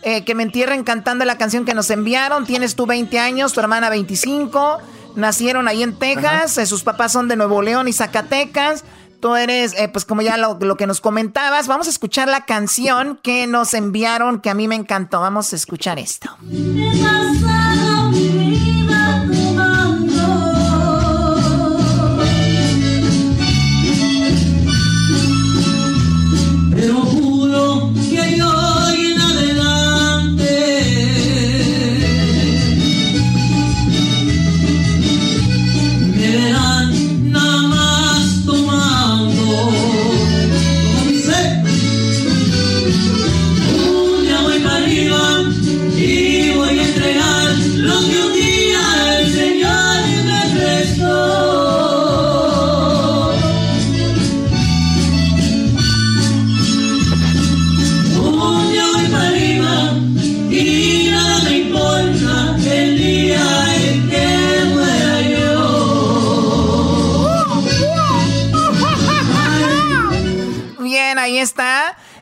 eh, 0.02 0.26
que 0.26 0.36
me 0.36 0.44
entierren 0.44 0.84
cantando 0.84 1.24
la 1.24 1.38
canción 1.38 1.64
que 1.64 1.74
nos 1.74 1.90
enviaron. 1.90 2.46
Tienes 2.46 2.76
tú 2.76 2.86
20 2.86 3.20
años, 3.20 3.54
tu 3.54 3.62
hermana 3.62 3.90
25, 3.90 4.80
nacieron 5.16 5.68
ahí 5.68 5.84
en 5.84 5.98
Texas, 5.98 6.58
eh, 6.58 6.66
sus 6.66 6.84
papás 6.84 7.12
son 7.12 7.28
de 7.28 7.36
Nuevo 7.36 7.62
León 7.62 7.88
y 7.88 7.94
Zacatecas. 7.94 8.84
Tú 9.24 9.38
eres, 9.38 9.74
eh, 9.80 9.88
pues 9.88 10.04
como 10.04 10.22
ya 10.22 10.36
lo, 10.36 10.58
lo 10.60 10.76
que 10.76 10.86
nos 10.86 11.00
comentabas, 11.00 11.68
vamos 11.68 11.88
a 11.88 11.92
escuchar 11.92 12.28
la 12.28 12.44
canción 12.44 13.18
que 13.24 13.48
nos 13.48 13.74
enviaron, 13.74 14.42
que 14.42 14.50
a 14.50 14.54
mí 14.54 14.68
me 14.68 14.76
encantó. 14.76 15.22
Vamos 15.22 15.54
a 15.54 15.56
escuchar 15.56 15.98
esto. 15.98 16.36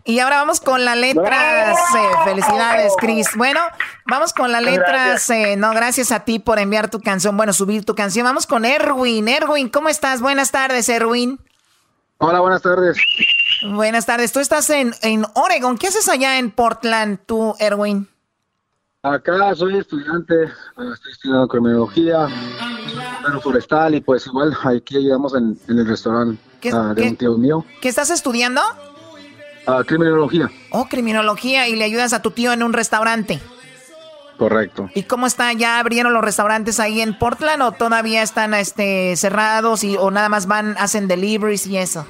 Y 0.03 0.19
ahora 0.19 0.38
vamos 0.38 0.59
con 0.59 0.84
la 0.84 0.95
letra 0.95 1.73
C. 1.76 1.99
Felicidades, 2.26 2.93
Chris. 2.97 3.30
Bueno, 3.35 3.59
vamos 4.05 4.34
con 4.34 4.51
la 4.51 4.59
letra 4.59 5.18
C. 5.18 5.55
No, 5.55 5.72
gracias 5.72 6.11
a 6.11 6.22
ti 6.26 6.39
por 6.39 6.59
enviar 6.59 6.89
tu 6.89 6.99
canción, 6.99 7.38
bueno, 7.38 7.53
subir 7.53 7.85
tu 7.85 7.95
canción. 7.95 8.26
Vamos 8.26 8.47
con 8.47 8.65
Erwin. 8.65 9.27
Erwin, 9.27 9.69
¿cómo 9.69 9.89
estás? 9.89 10.22
Buenas 10.22 10.51
tardes, 10.51 10.89
Erwin. 10.89 11.39
Hola, 12.18 12.39
buenas 12.39 12.61
tardes. 12.61 12.97
Buenas 13.63 14.05
tardes. 14.05 14.31
Tú 14.31 14.39
estás 14.39 14.69
en, 14.69 14.93
en 15.01 15.26
Oregon. 15.35 15.77
¿Qué 15.77 15.88
haces 15.88 16.09
allá 16.09 16.38
en 16.39 16.51
Portland, 16.51 17.19
tú, 17.26 17.55
Erwin? 17.59 18.07
Acá 19.03 19.55
soy 19.55 19.77
estudiante, 19.77 20.35
ah, 20.76 20.91
estoy 20.93 21.11
estudiando 21.11 21.47
criminología, 21.47 22.27
pero 23.26 23.41
forestal 23.41 23.95
y 23.95 24.01
pues 24.01 24.27
igual 24.27 24.55
aquí 24.63 24.97
ayudamos 24.97 25.34
en, 25.34 25.57
en 25.68 25.80
el 25.80 25.88
restaurante 25.88 26.51
ah, 26.73 26.93
de 26.93 27.09
un 27.09 27.15
tío 27.15 27.38
mío. 27.38 27.65
¿Qué 27.81 27.89
estás 27.89 28.09
estudiando? 28.09 28.61
Ah, 29.67 29.83
criminología, 29.85 30.49
Oh, 30.71 30.85
criminología 30.88 31.67
y 31.67 31.75
le 31.75 31.83
ayudas 31.85 32.13
a 32.13 32.21
tu 32.21 32.31
tío 32.31 32.51
en 32.51 32.63
un 32.63 32.73
restaurante. 32.73 33.39
correcto. 34.38 34.89
¿Y 34.95 35.03
cómo 35.03 35.27
está? 35.27 35.53
¿Ya 35.53 35.77
abrieron 35.79 36.13
los 36.13 36.23
restaurantes 36.23 36.79
ahí 36.79 36.99
en 37.01 37.17
Portland 37.17 37.61
o 37.61 37.71
todavía 37.73 38.23
están 38.23 38.53
este, 38.55 39.15
cerrados 39.15 39.83
y, 39.83 39.97
o 39.97 40.09
nada 40.09 40.29
más 40.29 40.47
van, 40.47 40.75
hacen 40.79 41.07
deliveries 41.07 41.67
y 41.67 41.77
eso? 41.77 42.05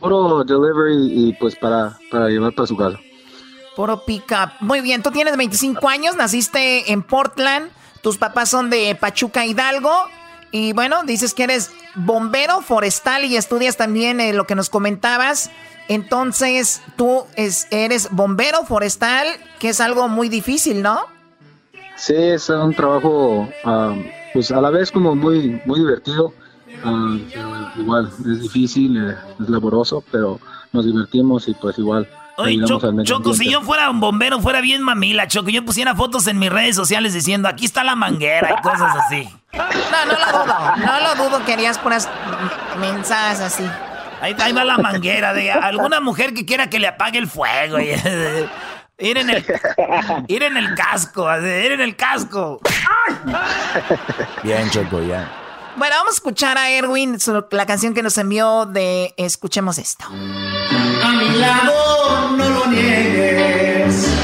Puro 0.00 0.44
delivery 0.44 1.28
y 1.28 1.32
pues 1.34 1.54
para, 1.56 1.98
para 2.10 2.28
llevar 2.28 2.52
para 2.54 2.66
su 2.66 2.76
casa. 2.76 2.98
Puro 3.76 4.04
pick-up. 4.04 4.50
Muy 4.60 4.80
bien, 4.80 5.02
tú 5.02 5.10
tienes 5.10 5.36
25 5.36 5.88
años, 5.88 6.16
naciste 6.16 6.90
en 6.90 7.02
Portland, 7.02 7.70
tus 8.02 8.16
papás 8.18 8.48
son 8.48 8.68
de 8.70 8.94
Pachuca 8.98 9.44
Hidalgo 9.46 9.92
y 10.52 10.74
bueno, 10.74 11.02
dices 11.04 11.32
que 11.34 11.44
eres 11.44 11.70
bombero 11.94 12.60
forestal 12.60 13.24
y 13.24 13.36
estudias 13.36 13.76
también 13.76 14.20
eh, 14.20 14.34
lo 14.34 14.46
que 14.46 14.54
nos 14.54 14.68
comentabas. 14.70 15.50
Entonces, 15.88 16.82
tú 16.96 17.24
es, 17.36 17.66
eres 17.70 18.10
bombero 18.12 18.64
forestal, 18.64 19.26
que 19.58 19.70
es 19.70 19.80
algo 19.80 20.08
muy 20.08 20.28
difícil, 20.28 20.82
¿no? 20.82 21.00
Sí, 21.96 22.14
es 22.14 22.48
un 22.50 22.74
trabajo 22.74 23.48
ah, 23.64 23.96
pues 24.32 24.50
a 24.50 24.60
la 24.60 24.70
vez 24.70 24.92
como 24.92 25.14
muy, 25.14 25.60
muy 25.64 25.80
divertido. 25.80 26.34
pero 26.82 27.70
igual 27.78 28.10
es 28.18 28.42
difícil, 28.42 28.96
es 29.40 29.48
laboroso, 29.48 30.04
pero 30.12 30.38
nos 30.72 30.84
divertimos 30.84 31.48
y 31.48 31.54
pues 31.54 31.78
igual 31.78 32.06
Oye, 32.38 32.52
ayudamos 32.52 32.80
Cho- 32.82 32.86
al 32.88 32.94
medio 32.94 33.04
Choco, 33.06 33.34
si 33.34 33.50
yo 33.50 33.60
fuera 33.62 33.90
un 33.90 34.00
bombero, 34.00 34.40
fuera 34.40 34.60
bien 34.60 34.82
mamila, 34.82 35.28
Choco. 35.28 35.50
Yo 35.50 35.64
pusiera 35.64 35.94
fotos 35.94 36.26
en 36.26 36.38
mis 36.38 36.50
redes 36.50 36.74
sociales 36.76 37.12
diciendo, 37.14 37.48
aquí 37.48 37.64
está 37.66 37.84
la 37.84 37.94
manguera 37.94 38.56
y 38.58 38.62
cosas 38.62 38.96
así. 39.04 39.28
No, 39.52 39.64
no 40.06 40.12
lo 40.18 40.38
dudo, 40.44 40.76
no 40.76 41.00
lo 41.00 41.14
dudo, 41.30 41.44
querías 41.44 41.78
puras 41.78 42.08
mensajes 42.80 43.40
así. 43.40 43.64
Ahí, 44.20 44.34
ahí 44.40 44.52
va 44.52 44.64
la 44.64 44.78
manguera 44.78 45.32
de 45.34 45.50
alguna 45.50 46.00
mujer 46.00 46.32
que 46.32 46.46
quiera 46.46 46.70
que 46.70 46.78
le 46.78 46.86
apague 46.88 47.18
el 47.18 47.28
fuego. 47.28 47.78
y- 47.80 47.90
Ir 48.98 49.18
en 49.18 49.30
el, 49.30 49.44
ir 50.28 50.42
en 50.44 50.56
el 50.56 50.74
casco, 50.76 51.26
ir 51.38 51.72
en 51.72 51.80
el 51.80 51.96
casco. 51.96 52.60
Bien, 54.44 54.70
Choco, 54.70 55.02
ya. 55.02 55.28
Bueno, 55.74 55.96
vamos 55.96 56.12
a 56.12 56.16
escuchar 56.16 56.56
a 56.56 56.70
Erwin, 56.70 57.18
su- 57.18 57.44
la 57.50 57.66
canción 57.66 57.94
que 57.94 58.02
nos 58.02 58.16
envió 58.18 58.64
de 58.66 59.12
Escuchemos 59.16 59.78
esto. 59.78 60.04
A 61.04 61.12
mi 61.14 61.28
lado 61.36 62.36
no 62.36 62.48
lo 62.48 62.66
niegues. 62.66 64.21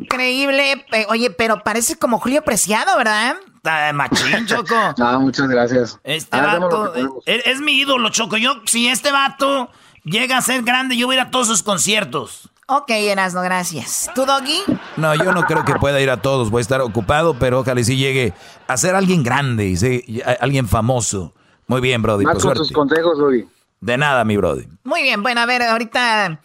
Increíble. 0.00 0.84
Oye, 1.08 1.30
pero 1.30 1.62
parece 1.62 1.96
como 1.96 2.18
Julio 2.18 2.42
Preciado, 2.42 2.96
¿verdad? 2.96 3.36
Está 3.56 3.92
machín, 3.92 4.46
Choco. 4.46 4.74
Ah, 4.98 5.18
muchas 5.18 5.48
gracias. 5.48 5.98
Este 6.04 6.36
lo 6.36 6.42
vato 6.42 6.68
podemos. 6.68 7.22
es, 7.26 7.46
es 7.46 7.60
mi 7.60 7.72
ídolo, 7.80 8.08
Choco. 8.10 8.36
Yo, 8.36 8.62
si 8.66 8.88
este 8.88 9.12
vato 9.12 9.70
llega 10.04 10.38
a 10.38 10.42
ser 10.42 10.62
grande, 10.62 10.96
yo 10.96 11.06
voy 11.06 11.16
a 11.16 11.20
ir 11.20 11.26
a 11.26 11.30
todos 11.30 11.46
sus 11.48 11.62
conciertos. 11.62 12.48
Ok, 12.66 12.90
Erasno, 12.90 13.42
gracias. 13.42 14.10
¿Tú, 14.14 14.24
Doggy? 14.26 14.62
No, 14.96 15.14
yo 15.16 15.32
no 15.32 15.42
creo 15.42 15.64
que 15.64 15.74
pueda 15.74 16.00
ir 16.00 16.08
a 16.08 16.22
todos. 16.22 16.50
Voy 16.50 16.60
a 16.60 16.62
estar 16.62 16.80
ocupado, 16.80 17.34
pero 17.34 17.58
ojalá 17.60 17.80
y 17.80 17.84
sí 17.84 17.96
llegue 17.96 18.32
a 18.68 18.76
ser 18.76 18.94
alguien 18.94 19.24
grande, 19.24 19.66
y 19.66 19.76
sí, 19.76 20.22
alguien 20.40 20.68
famoso. 20.68 21.34
Muy 21.66 21.80
bien, 21.80 22.00
Brody. 22.00 22.24
Más 22.24 22.34
Por 22.34 22.42
con 22.42 22.42
suerte. 22.42 22.58
sus 22.64 22.72
consejos, 22.72 23.18
Luis. 23.18 23.44
De 23.80 23.96
nada, 23.98 24.24
mi 24.24 24.36
Brody. 24.36 24.68
Muy 24.84 25.02
bien, 25.02 25.20
bueno, 25.22 25.40
a 25.40 25.46
ver, 25.46 25.62
ahorita 25.62 26.40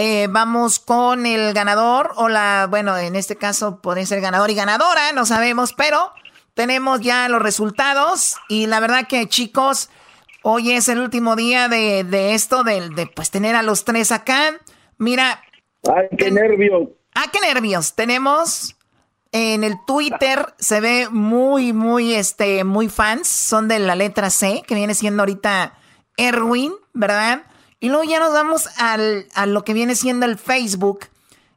eh, 0.00 0.28
vamos 0.30 0.78
con 0.78 1.26
el 1.26 1.52
ganador 1.52 2.12
o 2.14 2.28
la, 2.28 2.68
bueno, 2.70 2.96
en 2.96 3.16
este 3.16 3.34
caso 3.34 3.80
puede 3.80 4.06
ser 4.06 4.20
ganador 4.20 4.48
y 4.48 4.54
ganadora, 4.54 5.10
no 5.12 5.26
sabemos, 5.26 5.72
pero 5.72 6.12
tenemos 6.54 7.00
ya 7.00 7.28
los 7.28 7.42
resultados 7.42 8.36
y 8.48 8.66
la 8.68 8.78
verdad 8.78 9.08
que 9.08 9.28
chicos, 9.28 9.90
hoy 10.42 10.70
es 10.70 10.88
el 10.88 11.00
último 11.00 11.34
día 11.34 11.66
de, 11.66 12.04
de 12.04 12.34
esto, 12.34 12.62
de, 12.62 12.90
de, 12.90 13.08
pues 13.08 13.32
tener 13.32 13.56
a 13.56 13.62
los 13.62 13.84
tres 13.84 14.12
acá. 14.12 14.60
Mira. 14.98 15.42
¡Ay, 15.92 16.06
qué 16.16 16.30
nervios! 16.30 16.90
Ah, 17.16 17.26
qué 17.32 17.40
nervios. 17.40 17.96
Tenemos 17.96 18.76
en 19.32 19.64
el 19.64 19.84
Twitter, 19.84 20.54
se 20.60 20.80
ve 20.80 21.08
muy, 21.10 21.72
muy, 21.72 22.14
este, 22.14 22.62
muy 22.62 22.88
fans, 22.88 23.26
son 23.26 23.66
de 23.66 23.80
la 23.80 23.96
letra 23.96 24.30
C, 24.30 24.62
que 24.64 24.76
viene 24.76 24.94
siendo 24.94 25.22
ahorita 25.22 25.76
Erwin, 26.16 26.72
¿verdad? 26.92 27.42
Y 27.80 27.88
luego 27.88 28.04
ya 28.04 28.18
nos 28.18 28.32
vamos 28.32 28.68
al, 28.76 29.28
a 29.34 29.46
lo 29.46 29.64
que 29.64 29.74
viene 29.74 29.94
siendo 29.94 30.26
el 30.26 30.38
Facebook 30.38 31.06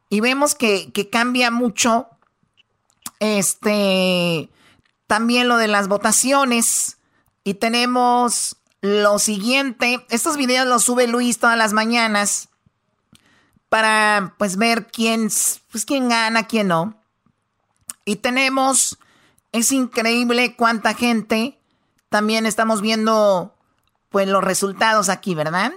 y 0.10 0.20
vemos 0.20 0.56
que, 0.56 0.92
que 0.92 1.10
cambia 1.10 1.52
mucho. 1.52 2.08
Este, 3.20 4.50
también 5.08 5.48
lo 5.48 5.58
de 5.58 5.68
las 5.68 5.88
votaciones. 5.88 6.98
Y 7.44 7.56
tenemos 7.56 8.58
lo 8.82 9.20
siguiente. 9.20 10.06
Estos 10.10 10.38
videos 10.38 10.68
los 10.68 10.84
sube 10.84 11.08
Luis 11.08 11.40
todas 11.40 11.58
las 11.58 11.74
mañanas 11.74 12.50
para 13.70 14.36
pues 14.38 14.58
ver 14.58 14.88
quién, 14.88 15.30
pues, 15.72 15.86
quién 15.86 16.10
gana, 16.10 16.46
quién 16.46 16.68
no. 16.68 17.02
Y 18.04 18.18
tenemos, 18.18 19.00
es 19.54 19.72
increíble 19.72 20.56
cuánta 20.58 20.94
gente. 20.94 21.58
También 22.10 22.46
estamos 22.46 22.82
viendo 22.82 23.56
pues 24.10 24.28
los 24.28 24.44
resultados 24.44 25.08
aquí, 25.08 25.36
¿verdad? 25.36 25.72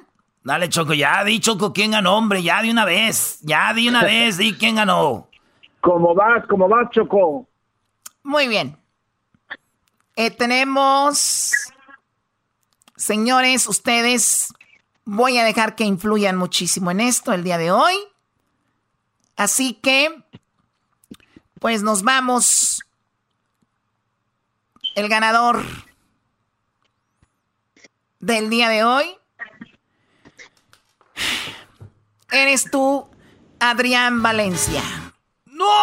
Dale, 0.45 0.69
Choco, 0.69 0.93
ya 0.93 1.25
di, 1.25 1.41
Choco, 1.41 1.73
quién 1.73 1.93
ganó, 1.93 2.19
hombre, 2.19 2.43
ya 2.43 2.61
de 2.61 2.71
una 2.71 2.85
vez. 2.85 3.39
Ya 3.41 3.73
de 3.73 3.89
una 3.89 4.05
vez, 4.05 4.37
di 4.37 4.53
quién 4.53 4.77
ganó. 4.77 5.29
¿Cómo 5.81 6.15
vas? 6.15 6.47
¿Cómo 6.47 6.69
vas, 6.69 6.91
Choco? 6.91 7.49
Muy 8.23 8.47
bien. 8.47 8.79
Eh, 10.16 10.31
tenemos, 10.31 11.51
señores, 12.95 13.66
ustedes, 13.66 14.53
voy 15.07 15.39
a 15.39 15.45
dejar 15.45 15.75
que 15.77 15.85
influyan 15.85 16.37
muchísimo 16.37 16.91
en 16.91 17.01
esto 17.01 17.33
el 17.33 17.43
día 17.43 17.57
de 17.57 17.73
hoy. 17.73 17.95
Así 19.37 19.73
que, 19.73 20.25
pues 21.59 21.83
nos 21.83 22.03
vamos. 22.03 22.83
El 24.95 25.09
ganador 25.09 25.65
del 28.21 28.51
día 28.51 28.69
de 28.69 28.85
hoy 28.85 29.16
eres 32.32 32.70
tú, 32.70 33.06
Adrián 33.60 34.22
Valencia. 34.22 34.82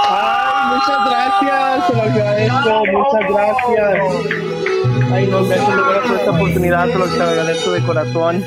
Ay, 0.10 0.76
muchas 0.76 1.10
gracias, 1.10 1.88
se 1.88 1.94
lo 1.96 2.02
agradezco, 2.02 2.84
muchas 2.92 3.30
gracias. 3.30 5.12
Ay, 5.14 5.28
no, 5.28 5.44
gracias 5.46 5.70
por 6.08 6.16
esta 6.18 6.32
oportunidad, 6.32 6.88
se 6.88 6.98
lo 6.98 7.06
agradezco 7.06 7.72
de 7.72 7.82
corazón. 7.84 8.44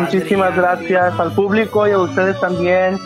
Muchísimas 0.00 0.56
gracias 0.56 1.18
al 1.20 1.32
público 1.32 1.86
y 1.86 1.90
a 1.92 1.98
ustedes 1.98 2.38
también. 2.40 2.98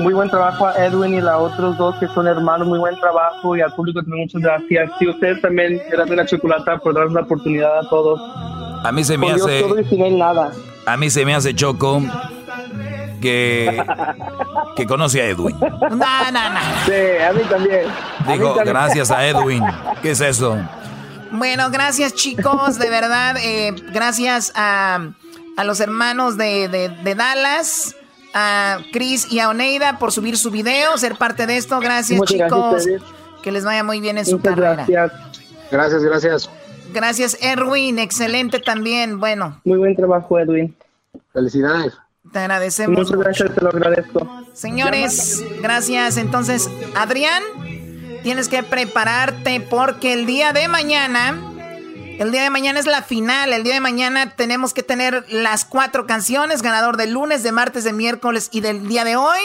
muy 0.00 0.14
buen 0.14 0.30
trabajo 0.30 0.66
a 0.66 0.74
Edwin 0.86 1.14
y 1.14 1.18
a 1.18 1.22
los 1.22 1.52
otros 1.52 1.76
dos 1.76 1.94
que 1.96 2.06
son 2.08 2.26
hermanos, 2.26 2.66
muy 2.68 2.78
buen 2.78 2.96
trabajo 3.00 3.56
y 3.56 3.60
al 3.60 3.72
público 3.74 4.00
también 4.02 4.24
muchas 4.32 4.40
gracias. 4.42 4.90
Y 5.00 5.08
ustedes 5.08 5.40
también, 5.42 5.80
gracias 5.90 6.10
a 6.10 6.22
la 6.22 6.26
chocolata 6.26 6.78
por 6.78 6.94
darnos 6.94 7.12
la 7.14 7.20
oportunidad 7.22 7.78
a 7.80 7.88
todos. 7.88 8.20
A 8.84 8.92
mí 8.92 9.04
se 9.04 9.18
me 9.18 9.26
Dios, 9.26 9.42
hace. 9.42 9.60
todo 9.62 9.78
y 9.80 9.84
sin 9.84 10.02
él 10.02 10.18
nada. 10.18 10.50
A 10.86 10.96
mí 10.96 11.10
se 11.10 11.24
me 11.24 11.34
hace 11.34 11.54
choco 11.54 12.02
que, 13.20 13.82
que 14.76 14.86
conoce 14.86 15.20
a 15.22 15.26
Edwin. 15.26 15.56
No, 15.60 15.88
no, 15.90 16.50
no. 16.50 16.60
Sí, 16.86 17.22
a 17.28 17.32
mí 17.32 17.42
también. 17.48 17.86
A 17.86 18.24
mí 18.26 18.32
Digo, 18.32 18.54
también. 18.54 18.74
gracias 18.74 19.10
a 19.10 19.26
Edwin. 19.26 19.62
¿Qué 20.02 20.12
es 20.12 20.20
eso? 20.20 20.58
Bueno, 21.32 21.70
gracias 21.70 22.14
chicos, 22.14 22.78
de 22.78 22.90
verdad. 22.90 23.36
eh, 23.42 23.72
gracias 23.92 24.52
a, 24.56 25.10
a 25.56 25.64
los 25.64 25.80
hermanos 25.80 26.36
de, 26.36 26.68
de- 26.68 26.88
de 26.88 27.14
Dallas, 27.14 27.94
a 28.34 28.78
Chris 28.92 29.30
y 29.30 29.38
a 29.40 29.48
Oneida 29.48 29.98
por 29.98 30.12
subir 30.12 30.36
su 30.36 30.50
video, 30.50 30.96
ser 30.98 31.16
parte 31.16 31.46
de 31.46 31.56
esto. 31.56 31.78
Gracias 31.78 32.18
Muchas 32.18 32.36
chicos. 32.36 32.84
que 33.42 33.52
les 33.52 33.64
vaya 33.64 33.84
muy 33.84 34.00
bien 34.00 34.18
en 34.18 34.26
su 34.26 34.40
carrera. 34.40 34.84
gracias. 34.88 35.12
Gracias, 35.70 36.02
gracias. 36.02 36.50
Gracias 36.92 37.36
Erwin, 37.40 37.98
excelente 37.98 38.58
también. 38.58 39.20
Bueno, 39.20 39.60
Muy 39.64 39.78
buen 39.78 39.96
trabajo, 39.96 40.38
Edwin. 40.38 40.74
Felicidades. 41.32 41.94
te 42.32 42.38
agradecemos. 42.38 42.98
Muchas 42.98 43.18
gracias, 43.18 43.54
te 43.54 43.60
lo 43.60 43.68
agradezco. 43.70 44.28
Señores, 44.52 45.42
gracias. 45.62 46.16
Entonces, 46.16 46.68
Adrián, 46.94 47.42
tienes 48.22 48.48
que 48.48 48.62
prepararte 48.62 49.60
porque 49.60 50.12
el 50.12 50.26
día 50.26 50.52
de 50.52 50.68
mañana, 50.68 51.38
el 52.18 52.30
día 52.32 52.42
de 52.42 52.50
mañana 52.50 52.78
es 52.80 52.86
la 52.86 53.02
final. 53.02 53.52
El 53.52 53.62
día 53.64 53.74
de 53.74 53.80
mañana 53.80 54.34
tenemos 54.36 54.74
que 54.74 54.82
tener 54.82 55.24
las 55.30 55.64
cuatro 55.64 56.06
canciones, 56.06 56.62
ganador 56.62 56.96
del 56.96 57.12
lunes, 57.12 57.42
de 57.42 57.52
martes, 57.52 57.84
de 57.84 57.92
miércoles 57.92 58.48
y 58.52 58.60
del 58.60 58.86
día 58.88 59.04
de 59.04 59.16
hoy. 59.16 59.40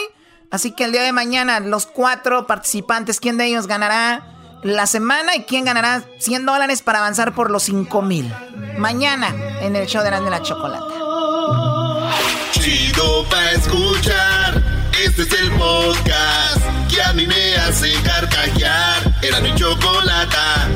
Así 0.50 0.72
que 0.72 0.84
el 0.84 0.92
día 0.92 1.02
de 1.02 1.12
mañana, 1.12 1.58
los 1.60 1.86
cuatro 1.86 2.46
participantes, 2.46 3.18
¿quién 3.20 3.36
de 3.36 3.46
ellos 3.46 3.66
ganará 3.66 4.24
la 4.66 4.86
semana 4.86 5.34
y 5.36 5.44
quién 5.44 5.64
ganará 5.64 6.02
100 6.18 6.44
dólares 6.44 6.82
para 6.82 6.98
avanzar 6.98 7.34
por 7.34 7.50
los 7.50 7.62
5 7.64 8.02
mil. 8.02 8.32
Mañana 8.78 9.34
en 9.60 9.76
el 9.76 9.86
show 9.86 10.02
de 10.02 10.10
de 10.10 10.30
la 10.30 10.42
Chocolata. 10.42 10.86
Chido 12.52 13.24
pa 13.30 13.52
escuchar. 13.52 14.62
Este 15.04 15.22
es 15.22 15.32
el 15.40 15.50
podcast 15.52 16.62
que 16.90 17.02
a 17.02 17.12
mí 17.12 17.26
me 17.26 17.56
hace 17.56 17.92
carcajear. 18.02 19.14
Era 19.22 19.40
mi 19.40 19.54
chocolata. 19.54 20.68